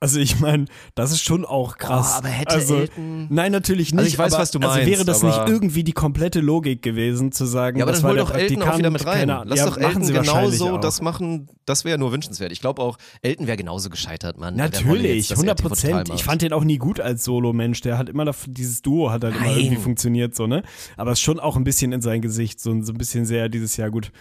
Also 0.04 0.20
ich 0.20 0.38
meine, 0.42 0.66
das 0.96 1.14
ist 1.14 1.24
schon 1.24 1.46
auch 1.46 1.78
krass. 1.78 2.12
Oh, 2.16 2.18
aber 2.18 2.28
hätte 2.28 2.56
also, 2.56 2.76
Elton- 2.76 3.28
Nein, 3.30 3.54
natürlich 3.54 3.94
nicht. 3.94 4.00
Also 4.00 4.08
ich 4.10 4.18
weiß, 4.18 4.34
aber, 4.34 4.42
was 4.42 4.52
du 4.52 4.60
Also 4.60 4.70
meinst, 4.76 4.86
wäre 4.92 5.06
das 5.06 5.24
nicht 5.24 5.34
aber- 5.34 5.50
irgendwie 5.50 5.86
die 5.86 5.94
komplette 5.94 6.42
Logik 6.42 6.82
gewesen, 6.82 7.32
zu 7.32 7.46
sagen, 7.46 7.78
Ja, 7.78 7.86
aber 7.86 7.94
das 7.94 8.02
dann 8.02 8.10
war 8.10 8.12
hol 8.12 8.30
doch 8.30 8.36
Elton 8.36 8.64
auch 8.64 8.78
wieder 8.78 8.90
mit 8.90 9.06
rein. 9.06 9.30
keine- 9.30 9.44
Lass 9.48 9.60
ja, 9.60 9.66
doch 9.66 9.78
Elton 9.78 10.06
genauso 10.06 10.78
das 10.78 11.02
machen, 11.02 11.48
das 11.66 11.86
wäre 11.86 11.98
nur 11.98 12.12
wünschenswert. 12.12 12.52
Ich 12.52 12.60
glaube 12.60 12.82
auch, 12.82 12.98
Elton 13.22 13.48
wäre 13.48 13.56
genauso 13.56 13.90
gescheitert, 13.90 14.38
Mann. 14.38 14.58
Natürlich, 14.58 15.30
jetzt, 15.30 15.32
dass 15.32 15.38
er 15.38 15.56
100 15.56 15.58
TV 15.60 15.70
Total 15.70 15.92
Prozent. 16.04 16.20
Ich 16.20 16.26
fand 16.26 16.42
den 16.42 16.52
auch 16.52 16.66
nie 16.66 16.80
gut 16.80 17.00
als 17.00 17.24
Solo-Mensch. 17.24 17.80
Der 17.80 17.98
hat 17.98 18.10
immer, 18.10 18.30
dieses 18.46 18.82
Duo 18.82 19.10
hat 19.10 19.24
halt 19.24 19.38
immer 19.38 19.56
irgendwie 19.56 19.78
funktioniert, 19.78 20.36
so, 20.36 20.48
ne? 20.48 20.64
Aber 20.98 21.12
es 21.14 21.20
ist 21.20 21.24
schon 21.24 21.40
auch 21.40 21.56
ein 21.56 21.64
bisschen 21.64 21.94
in 21.94 22.02
sein 22.02 22.22
Gesicht, 22.22 22.60
so, 22.60 22.72
so 22.82 22.92
ein 22.92 22.98
bisschen 22.98 23.26
sehr 23.26 23.48
dieses 23.48 23.78
Jahr 23.78 23.90
gut. 23.90 24.12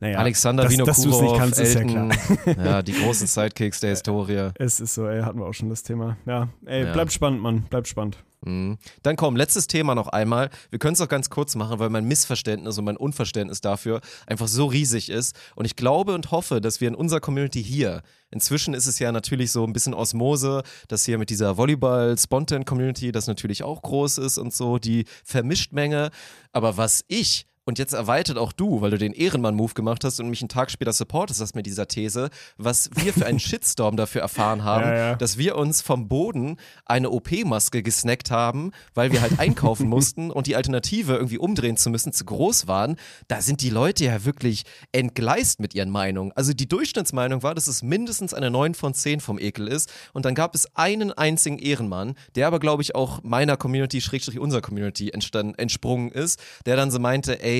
Naja, 0.00 0.18
Alexander 0.18 0.62
dass, 0.64 0.72
Vinokurov, 0.72 0.96
dass 0.96 1.04
du 1.04 1.10
es 1.10 1.20
nicht 1.20 1.36
kannst, 1.36 1.60
ist 1.60 1.74
ja 1.74 1.80
Elton, 1.80 2.08
klar. 2.10 2.56
ja, 2.64 2.82
die 2.82 2.92
großen 2.92 3.26
Sidekicks 3.26 3.80
der 3.80 3.90
Historie. 3.90 4.50
Es 4.54 4.80
ist 4.80 4.94
so, 4.94 5.06
ey, 5.06 5.22
hatten 5.22 5.38
wir 5.38 5.46
auch 5.46 5.52
schon 5.52 5.68
das 5.68 5.82
Thema. 5.82 6.16
Ja, 6.26 6.48
ey, 6.64 6.84
Ja. 6.86 6.92
bleibt 6.92 7.12
spannend, 7.12 7.40
Mann, 7.42 7.62
bleibt 7.68 7.86
spannend. 7.86 8.16
Mhm. 8.42 8.78
Dann 9.02 9.16
komm, 9.16 9.36
letztes 9.36 9.66
Thema 9.66 9.94
noch 9.94 10.08
einmal. 10.08 10.48
Wir 10.70 10.78
können 10.78 10.94
es 10.94 11.00
auch 11.02 11.08
ganz 11.08 11.28
kurz 11.28 11.56
machen, 11.56 11.78
weil 11.78 11.90
mein 11.90 12.06
Missverständnis 12.06 12.78
und 12.78 12.86
mein 12.86 12.96
Unverständnis 12.96 13.60
dafür 13.60 14.00
einfach 14.26 14.48
so 14.48 14.64
riesig 14.64 15.10
ist. 15.10 15.36
Und 15.56 15.66
ich 15.66 15.76
glaube 15.76 16.14
und 16.14 16.30
hoffe, 16.30 16.62
dass 16.62 16.80
wir 16.80 16.88
in 16.88 16.94
unserer 16.94 17.20
Community 17.20 17.62
hier, 17.62 18.00
inzwischen 18.30 18.72
ist 18.72 18.86
es 18.86 18.98
ja 18.98 19.12
natürlich 19.12 19.52
so 19.52 19.64
ein 19.64 19.74
bisschen 19.74 19.92
Osmose, 19.92 20.62
dass 20.88 21.04
hier 21.04 21.18
mit 21.18 21.28
dieser 21.28 21.58
Volleyball-Spontan-Community 21.58 23.12
das 23.12 23.26
natürlich 23.26 23.62
auch 23.62 23.82
groß 23.82 24.16
ist 24.16 24.38
und 24.38 24.54
so, 24.54 24.78
die 24.78 25.04
Vermischtmenge. 25.22 26.10
Aber 26.52 26.78
was 26.78 27.04
ich 27.08 27.46
und 27.70 27.78
jetzt 27.78 27.92
erweitert 27.92 28.36
auch 28.36 28.50
du, 28.52 28.80
weil 28.80 28.90
du 28.90 28.98
den 28.98 29.12
Ehrenmann-Move 29.12 29.74
gemacht 29.74 30.02
hast 30.02 30.18
und 30.18 30.28
mich 30.28 30.42
einen 30.42 30.48
Tag 30.48 30.72
später 30.72 30.92
supportest 30.92 31.40
hast 31.40 31.54
mit 31.54 31.66
dieser 31.66 31.86
These, 31.86 32.28
was 32.58 32.90
wir 32.96 33.12
für 33.12 33.26
einen 33.26 33.38
Shitstorm 33.38 33.96
dafür 33.96 34.22
erfahren 34.22 34.64
haben, 34.64 34.86
Ja, 34.86 34.96
ja. 34.96 35.14
dass 35.14 35.38
wir 35.38 35.54
uns 35.54 35.80
vom 35.80 36.08
Boden 36.08 36.56
eine 36.84 37.10
OP-Maske 37.10 37.84
gesnackt 37.84 38.32
haben, 38.32 38.72
weil 38.94 39.12
wir 39.12 39.20
halt 39.20 39.38
einkaufen 39.38 39.88
mussten 39.88 40.32
und 40.32 40.48
die 40.48 40.56
Alternative 40.56 41.14
irgendwie 41.14 41.38
umdrehen 41.38 41.76
zu 41.76 41.90
müssen 41.90 42.12
zu 42.12 42.24
groß 42.24 42.66
waren. 42.66 42.96
Da 43.28 43.40
sind 43.40 43.60
die 43.60 43.70
Leute 43.70 44.04
ja 44.04 44.24
wirklich 44.24 44.64
entgleist 44.90 45.60
mit 45.60 45.72
ihren 45.72 45.90
Meinungen. 45.90 46.32
Also 46.32 46.52
die 46.52 46.66
Durchschnittsmeinung 46.66 47.44
war, 47.44 47.54
dass 47.54 47.68
es 47.68 47.84
mindestens 47.84 48.34
eine 48.34 48.50
9 48.50 48.74
von 48.74 48.94
10 48.94 49.20
vom 49.20 49.38
Ekel 49.38 49.68
ist. 49.68 49.92
Und 50.12 50.24
dann 50.24 50.34
gab 50.34 50.56
es 50.56 50.74
einen 50.74 51.12
einzigen 51.12 51.60
Ehrenmann, 51.60 52.16
der 52.34 52.48
aber, 52.48 52.58
glaube 52.58 52.82
ich, 52.82 52.96
auch 52.96 53.22
meiner 53.22 53.56
Community, 53.56 54.00
Schrägstrich 54.00 54.40
unserer 54.40 54.60
Community 54.60 55.10
entsprungen 55.10 56.10
ist, 56.10 56.40
der 56.66 56.74
dann 56.74 56.90
so 56.90 56.98
meinte, 56.98 57.40
ey, 57.40 57.59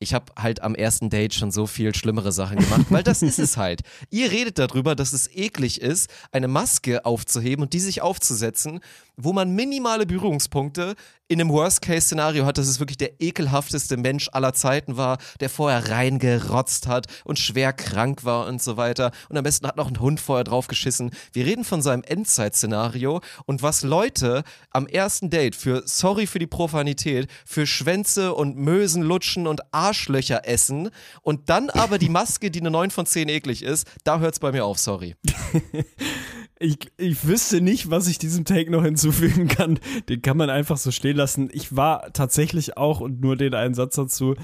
ich 0.00 0.14
habe 0.14 0.32
halt 0.38 0.62
am 0.62 0.74
ersten 0.74 1.10
Date 1.10 1.34
schon 1.34 1.50
so 1.50 1.66
viel 1.66 1.94
schlimmere 1.94 2.30
Sachen 2.30 2.58
gemacht, 2.58 2.86
weil 2.90 3.02
das 3.02 3.22
ist 3.22 3.38
es 3.38 3.56
halt. 3.56 3.82
Ihr 4.10 4.30
redet 4.30 4.58
darüber, 4.58 4.94
dass 4.94 5.12
es 5.12 5.28
eklig 5.34 5.80
ist, 5.80 6.08
eine 6.30 6.48
Maske 6.48 7.04
aufzuheben 7.04 7.64
und 7.64 7.72
die 7.72 7.80
sich 7.80 8.00
aufzusetzen, 8.00 8.80
wo 9.16 9.32
man 9.32 9.54
minimale 9.54 10.06
Berührungspunkte 10.06 10.94
in 11.26 11.40
einem 11.40 11.50
Worst-Case-Szenario 11.50 12.46
hat, 12.46 12.56
dass 12.56 12.68
es 12.68 12.78
wirklich 12.80 12.96
der 12.96 13.20
ekelhafteste 13.20 13.96
Mensch 13.98 14.30
aller 14.32 14.54
Zeiten 14.54 14.96
war, 14.96 15.18
der 15.40 15.50
vorher 15.50 15.90
reingerotzt 15.90 16.86
hat 16.86 17.06
und 17.24 17.38
schwer 17.38 17.74
krank 17.74 18.24
war 18.24 18.46
und 18.46 18.62
so 18.62 18.78
weiter. 18.78 19.10
Und 19.28 19.36
am 19.36 19.44
besten 19.44 19.66
hat 19.66 19.76
noch 19.76 19.88
ein 19.88 20.00
Hund 20.00 20.20
vorher 20.20 20.44
draufgeschissen. 20.44 21.10
Wir 21.32 21.44
reden 21.44 21.64
von 21.64 21.82
seinem 21.82 22.02
Endzeit-Szenario 22.02 23.20
und 23.44 23.62
was 23.62 23.82
Leute 23.82 24.42
am 24.70 24.86
ersten 24.86 25.28
Date 25.28 25.54
für, 25.54 25.82
sorry 25.84 26.26
für 26.26 26.38
die 26.38 26.46
Profanität, 26.46 27.28
für 27.44 27.66
Schwänze 27.66 28.34
und 28.34 28.56
Mösen 28.56 29.02
lutschen 29.02 29.46
und 29.46 29.74
Arschlöcher 29.88 30.46
essen 30.46 30.90
und 31.22 31.48
dann 31.48 31.70
aber 31.70 31.98
die 31.98 32.08
Maske, 32.08 32.50
die 32.50 32.60
eine 32.60 32.70
9 32.70 32.90
von 32.90 33.06
10 33.06 33.28
eklig 33.28 33.62
ist, 33.62 33.86
da 34.04 34.20
hört's 34.20 34.38
bei 34.38 34.52
mir 34.52 34.64
auf, 34.64 34.78
sorry. 34.78 35.14
Ich, 36.60 36.76
ich 36.96 37.24
wüsste 37.24 37.60
nicht, 37.60 37.88
was 37.88 38.08
ich 38.08 38.18
diesem 38.18 38.44
Take 38.44 38.72
noch 38.72 38.82
hinzufügen 38.82 39.46
kann. 39.46 39.78
Den 40.08 40.22
kann 40.22 40.36
man 40.36 40.50
einfach 40.50 40.76
so 40.76 40.90
stehen 40.90 41.16
lassen. 41.16 41.50
Ich 41.52 41.76
war 41.76 42.12
tatsächlich 42.12 42.76
auch, 42.76 42.98
und 42.98 43.20
nur 43.20 43.36
den 43.36 43.54
einen 43.54 43.74
Satz 43.74 43.94
dazu, 43.94 44.34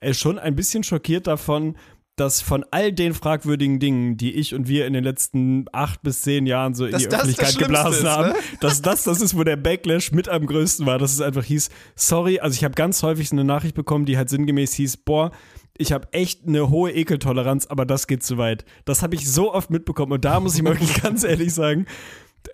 äh, 0.00 0.12
schon 0.12 0.38
ein 0.38 0.54
bisschen 0.54 0.84
schockiert 0.84 1.26
davon, 1.26 1.78
dass 2.16 2.42
von 2.42 2.64
all 2.70 2.92
den 2.92 3.14
fragwürdigen 3.14 3.78
Dingen, 3.78 4.16
die 4.16 4.32
ich 4.32 4.54
und 4.54 4.68
wir 4.68 4.86
in 4.86 4.92
den 4.92 5.02
letzten 5.02 5.64
acht 5.72 6.02
bis 6.02 6.20
zehn 6.20 6.46
Jahren 6.46 6.74
so 6.74 6.84
in 6.84 6.92
Dass 6.92 7.02
die 7.02 7.08
Öffentlichkeit 7.08 7.58
geblasen 7.58 8.04
ist, 8.04 8.10
haben, 8.10 8.28
ne? 8.30 8.34
dass 8.60 8.82
das 8.82 9.04
das 9.04 9.20
ist, 9.20 9.36
wo 9.36 9.44
der 9.44 9.56
Backlash 9.56 10.12
mit 10.12 10.28
am 10.28 10.46
größten 10.46 10.84
war, 10.84 10.98
dass 10.98 11.12
es 11.12 11.20
einfach 11.20 11.44
hieß, 11.44 11.70
sorry, 11.94 12.38
also 12.38 12.54
ich 12.54 12.64
habe 12.64 12.74
ganz 12.74 13.02
häufig 13.02 13.30
so 13.30 13.34
eine 13.34 13.44
Nachricht 13.44 13.74
bekommen, 13.74 14.04
die 14.04 14.18
halt 14.18 14.28
sinngemäß 14.28 14.74
hieß, 14.74 14.98
boah, 14.98 15.32
ich 15.78 15.92
habe 15.92 16.08
echt 16.12 16.46
eine 16.46 16.68
hohe 16.68 16.92
Ekeltoleranz, 16.92 17.66
aber 17.66 17.86
das 17.86 18.06
geht 18.06 18.22
zu 18.22 18.36
weit. 18.36 18.66
Das 18.84 19.02
habe 19.02 19.14
ich 19.14 19.30
so 19.30 19.52
oft 19.54 19.70
mitbekommen 19.70 20.12
und 20.12 20.24
da 20.24 20.38
muss 20.38 20.54
ich 20.54 20.62
mal 20.62 20.74
wirklich 20.74 20.94
ganz 21.02 21.24
ehrlich 21.24 21.54
sagen, 21.54 21.86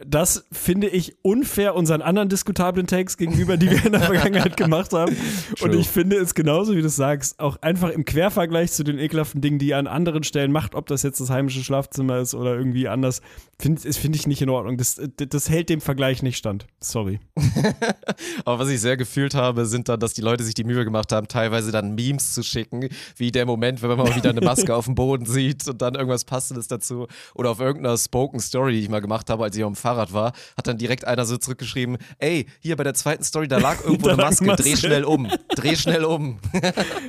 das 0.06 0.44
finde 0.52 0.88
ich 0.88 1.16
unfair 1.22 1.74
unseren 1.74 2.02
anderen 2.02 2.28
diskutablen 2.28 2.86
Takes 2.86 3.16
gegenüber, 3.16 3.56
die 3.56 3.70
wir 3.70 3.84
in 3.84 3.92
der 3.92 4.00
Vergangenheit 4.02 4.56
gemacht 4.56 4.92
haben. 4.92 5.16
Und 5.60 5.72
True. 5.72 5.80
ich 5.80 5.88
finde 5.88 6.16
es 6.16 6.34
genauso, 6.34 6.76
wie 6.76 6.80
du 6.80 6.86
es 6.86 6.96
sagst, 6.96 7.40
auch 7.40 7.56
einfach 7.62 7.90
im 7.90 8.04
Quervergleich 8.04 8.72
zu 8.72 8.84
den 8.84 8.98
ekelhaften 8.98 9.40
Dingen, 9.40 9.58
die 9.58 9.68
ihr 9.68 9.78
an 9.78 9.86
anderen 9.86 10.22
Stellen 10.24 10.52
macht, 10.52 10.74
ob 10.74 10.86
das 10.86 11.02
jetzt 11.02 11.20
das 11.20 11.30
heimische 11.30 11.64
Schlafzimmer 11.64 12.18
ist 12.18 12.34
oder 12.34 12.54
irgendwie 12.54 12.88
anders, 12.88 13.22
finde 13.58 13.92
find 13.92 14.16
ich 14.16 14.26
nicht 14.26 14.42
in 14.42 14.50
Ordnung. 14.50 14.76
Das, 14.76 15.00
das 15.16 15.50
hält 15.50 15.68
dem 15.68 15.80
Vergleich 15.80 16.22
nicht 16.22 16.36
stand. 16.36 16.66
Sorry. 16.80 17.20
Aber 18.44 18.58
was 18.58 18.68
ich 18.68 18.80
sehr 18.80 18.96
gefühlt 18.96 19.34
habe, 19.34 19.66
sind 19.66 19.88
dann, 19.88 20.00
dass 20.00 20.12
die 20.12 20.22
Leute 20.22 20.44
sich 20.44 20.54
die 20.54 20.64
Mühe 20.64 20.84
gemacht 20.84 21.12
haben, 21.12 21.28
teilweise 21.28 21.72
dann 21.72 21.94
Memes 21.94 22.34
zu 22.34 22.42
schicken, 22.42 22.88
wie 23.16 23.32
der 23.32 23.46
Moment, 23.46 23.82
wenn 23.82 23.88
man 23.88 23.98
mal 23.98 24.14
wieder 24.14 24.30
eine 24.30 24.40
Maske 24.40 24.74
auf 24.76 24.84
dem 24.84 24.94
Boden 24.94 25.26
sieht 25.26 25.66
und 25.66 25.82
dann 25.82 25.94
irgendwas 25.94 26.24
Passendes 26.24 26.68
dazu. 26.68 27.06
Oder 27.34 27.50
auf 27.50 27.60
irgendeiner 27.60 27.96
Spoken 27.96 28.40
Story, 28.40 28.72
die 28.72 28.80
ich 28.80 28.88
mal 28.88 29.00
gemacht 29.00 29.30
habe, 29.30 29.44
als 29.44 29.56
ich 29.56 29.62
dem 29.62 29.77
Fahrrad 29.78 30.12
war, 30.12 30.32
hat 30.56 30.66
dann 30.66 30.76
direkt 30.78 31.06
einer 31.06 31.24
so 31.24 31.36
zurückgeschrieben, 31.38 31.96
ey, 32.18 32.46
hier 32.60 32.76
bei 32.76 32.84
der 32.84 32.94
zweiten 32.94 33.24
Story, 33.24 33.48
da 33.48 33.58
lag 33.58 33.78
irgendwo 33.84 34.08
Da 34.08 34.12
eine 34.14 34.22
Maske, 34.22 34.44
Maske. 34.44 34.62
dreh 34.64 34.76
schnell 34.76 35.04
um, 35.04 35.28
dreh 35.54 35.76
schnell 35.76 36.04
um. 36.04 36.38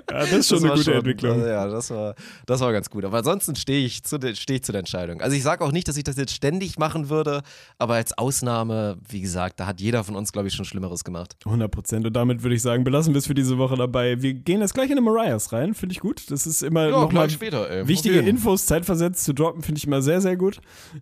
Ja, 0.10 0.22
das 0.22 0.32
ist 0.32 0.50
schon 0.50 0.58
Das 0.58 0.64
eine 0.66 0.72
gute 0.74 0.84
schon- 0.84 0.94
Entwicklung. 0.94 1.46
Ja, 1.46 1.68
das 1.68 1.90
war, 1.92 2.16
das 2.46 2.60
war 2.62 2.72
ganz 2.72 2.90
gut. 2.90 3.06
Aber 3.06 3.18
ansonsten 3.20 3.56
stehe 3.56 3.86
ich, 3.86 4.04
zu, 4.04 4.18
der- 4.18 4.36
stehe 4.36 4.58
ich 4.58 4.64
zu 4.64 4.72
der 4.72 4.80
Entscheidung. 4.80 5.22
Also 5.22 5.36
ich 5.36 5.44
sage 5.44 5.64
auch 5.64 5.72
nicht, 5.72 5.88
dass 5.88 5.98
ich 5.98 6.04
das 6.04 6.18
jetzt 6.18 6.34
ständig 6.34 6.78
machen 6.80 7.10
würde, 7.10 7.42
aber 7.78 7.96
als 7.96 8.18
Ausnahme, 8.18 8.98
wie 9.08 9.22
gesagt, 9.22 9.60
da 9.60 9.68
hat 9.68 9.82
jeder 9.82 10.04
von 10.04 10.16
uns, 10.16 10.32
glaube 10.32 10.48
ich, 10.48 10.54
schon 10.54 10.66
Schlimmeres 10.66 11.04
gemacht. 11.04 11.36
100 11.46 11.70
Prozent. 11.72 12.06
Und 12.06 12.14
damit 12.14 12.44
würde 12.44 12.56
ich 12.56 12.62
sagen, 12.62 12.84
belassen 12.84 13.14
wir 13.14 13.20
es 13.20 13.28
für 13.28 13.34
diese 13.34 13.58
Woche 13.58 13.76
dabei. 13.76 14.22
Wir 14.22 14.34
gehen 14.34 14.62
jetzt 14.62 14.74
gleich 14.74 14.90
in 14.90 14.96
die 14.98 15.02
Mariahs 15.02 15.52
rein, 15.54 15.74
finde 15.74 15.94
ich 15.94 16.00
gut. 16.00 16.30
Das 16.32 16.46
ist 16.48 16.62
immer 16.64 16.88
nochmal 16.90 17.26
gleich 17.28 17.34
später, 17.34 17.70
ey. 17.70 17.88
wichtige. 17.88 18.20
Infos 18.20 18.66
zeitversetzt 18.66 19.24
zu 19.24 19.34
droppen, 19.34 19.62
finde 19.64 19.78
ich 19.80 19.86
immer 19.88 20.02
sehr, 20.02 20.22
sehr 20.22 20.36
gut. 20.38 20.60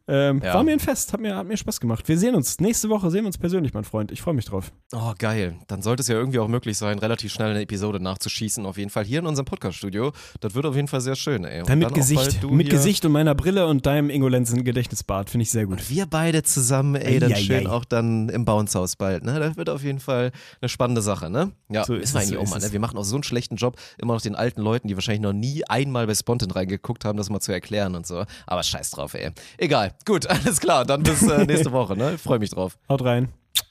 Ähm, 0.08 0.42
Ja. 0.44 0.54
War 0.54 0.64
mir 0.64 0.72
ein 0.74 0.80
Fest, 0.80 1.12
hat 1.14 1.20
mir, 1.22 1.36
hat 1.36 1.48
mir 1.48 1.57
Spaß 1.58 1.80
gemacht. 1.80 2.08
Wir 2.08 2.18
sehen 2.18 2.36
uns 2.36 2.60
nächste 2.60 2.90
Woche, 2.90 3.10
sehen 3.12 3.22
wir 3.24 3.28
uns 3.28 3.38
persönlich, 3.38 3.74
mein 3.74 3.84
Freund. 3.84 4.12
Ich 4.12 4.22
freue 4.22 4.34
mich 4.34 4.46
drauf. 4.46 4.72
Oh, 4.94 5.14
geil. 5.18 5.56
Dann 5.68 5.82
sollte 5.82 6.02
es 6.02 6.08
ja 6.08 6.16
irgendwie 6.16 6.40
auch 6.40 6.48
möglich 6.48 6.78
sein, 6.78 7.00
relativ 7.00 7.34
schnell 7.34 7.50
eine 7.52 7.62
Episode 7.62 8.00
nachzuschießen. 8.00 8.66
Auf 8.66 8.78
jeden 8.78 8.90
Fall 8.90 9.04
hier 9.06 9.20
in 9.20 9.26
unserem 9.26 9.46
Podcast-Studio. 9.46 10.12
Das 10.40 10.56
wird 10.56 10.66
auf 10.66 10.76
jeden 10.76 10.88
Fall 10.88 11.02
sehr 11.02 11.16
schön, 11.16 11.44
ey. 11.44 11.60
Und 11.62 11.70
Dann 11.70 11.80
mit 11.80 11.90
auch 11.90 11.94
Gesicht, 11.94 12.44
mit 12.50 12.70
Gesicht 12.70 13.06
und 13.06 13.12
meiner 13.12 13.36
Brille 13.36 13.68
und 13.68 13.86
deinem 13.86 14.10
Ingolenzen 14.10 14.64
Gedächtnisbart, 14.64 15.30
finde 15.30 15.44
ich 15.44 15.52
sehr 15.52 15.66
gut. 15.66 15.90
Wir 15.90 16.06
beide 16.06 16.44
zusammen, 16.44 16.96
ey, 16.96 17.20
dann 17.20 17.32
Eieiei. 17.32 17.42
schön 17.44 17.68
auch 17.68 17.86
dann 17.86 18.30
im 18.30 18.46
Bounce-Haus 18.46 18.96
bald, 18.96 19.24
ne? 19.24 19.40
Das 19.40 19.58
wird 19.58 19.70
auf 19.70 19.84
jeden 19.84 20.00
Fall 20.00 20.32
eine 20.62 20.70
spannende 20.70 21.02
Sache, 21.02 21.30
ne? 21.30 21.52
Ja, 21.70 21.84
So 21.84 21.96
ist 21.96 22.10
ist 22.10 22.16
eigentlich 22.16 22.30
so 22.30 22.40
auch 22.40 22.48
mal, 22.50 22.60
ne? 22.60 22.72
Wir 22.72 22.80
machen 22.80 22.98
auch 22.98 23.04
so 23.04 23.16
einen 23.16 23.24
schlechten 23.24 23.56
Job, 23.56 23.78
immer 23.98 24.14
noch 24.14 24.22
den 24.22 24.36
alten 24.36 24.62
Leuten, 24.62 24.88
die 24.88 24.96
wahrscheinlich 24.96 25.22
noch 25.22 25.34
nie 25.34 25.64
einmal 25.68 26.08
bei 26.08 26.16
Spontan 26.16 26.52
reingeguckt 26.52 27.06
haben, 27.06 27.18
das 27.18 27.30
mal 27.30 27.40
zu 27.40 27.52
erklären 27.52 27.96
und 27.96 28.06
so. 28.08 28.24
Aber 28.46 28.64
scheiß 28.64 28.92
drauf, 28.92 29.14
ey. 29.14 29.32
Egal. 29.58 29.94
Gut, 30.06 30.28
alles 30.30 30.60
klar. 30.60 30.86
Dann 30.86 31.04
bis 31.04 31.22
äh, 31.24 31.46
nächste 31.48 31.72
Woche, 31.72 31.98
ne? 31.98 32.14
Ich 32.16 32.22
freue 32.22 32.40
mich 32.40 32.50
drauf. 32.50 32.78
Haut 32.90 33.04
rein. 33.04 33.30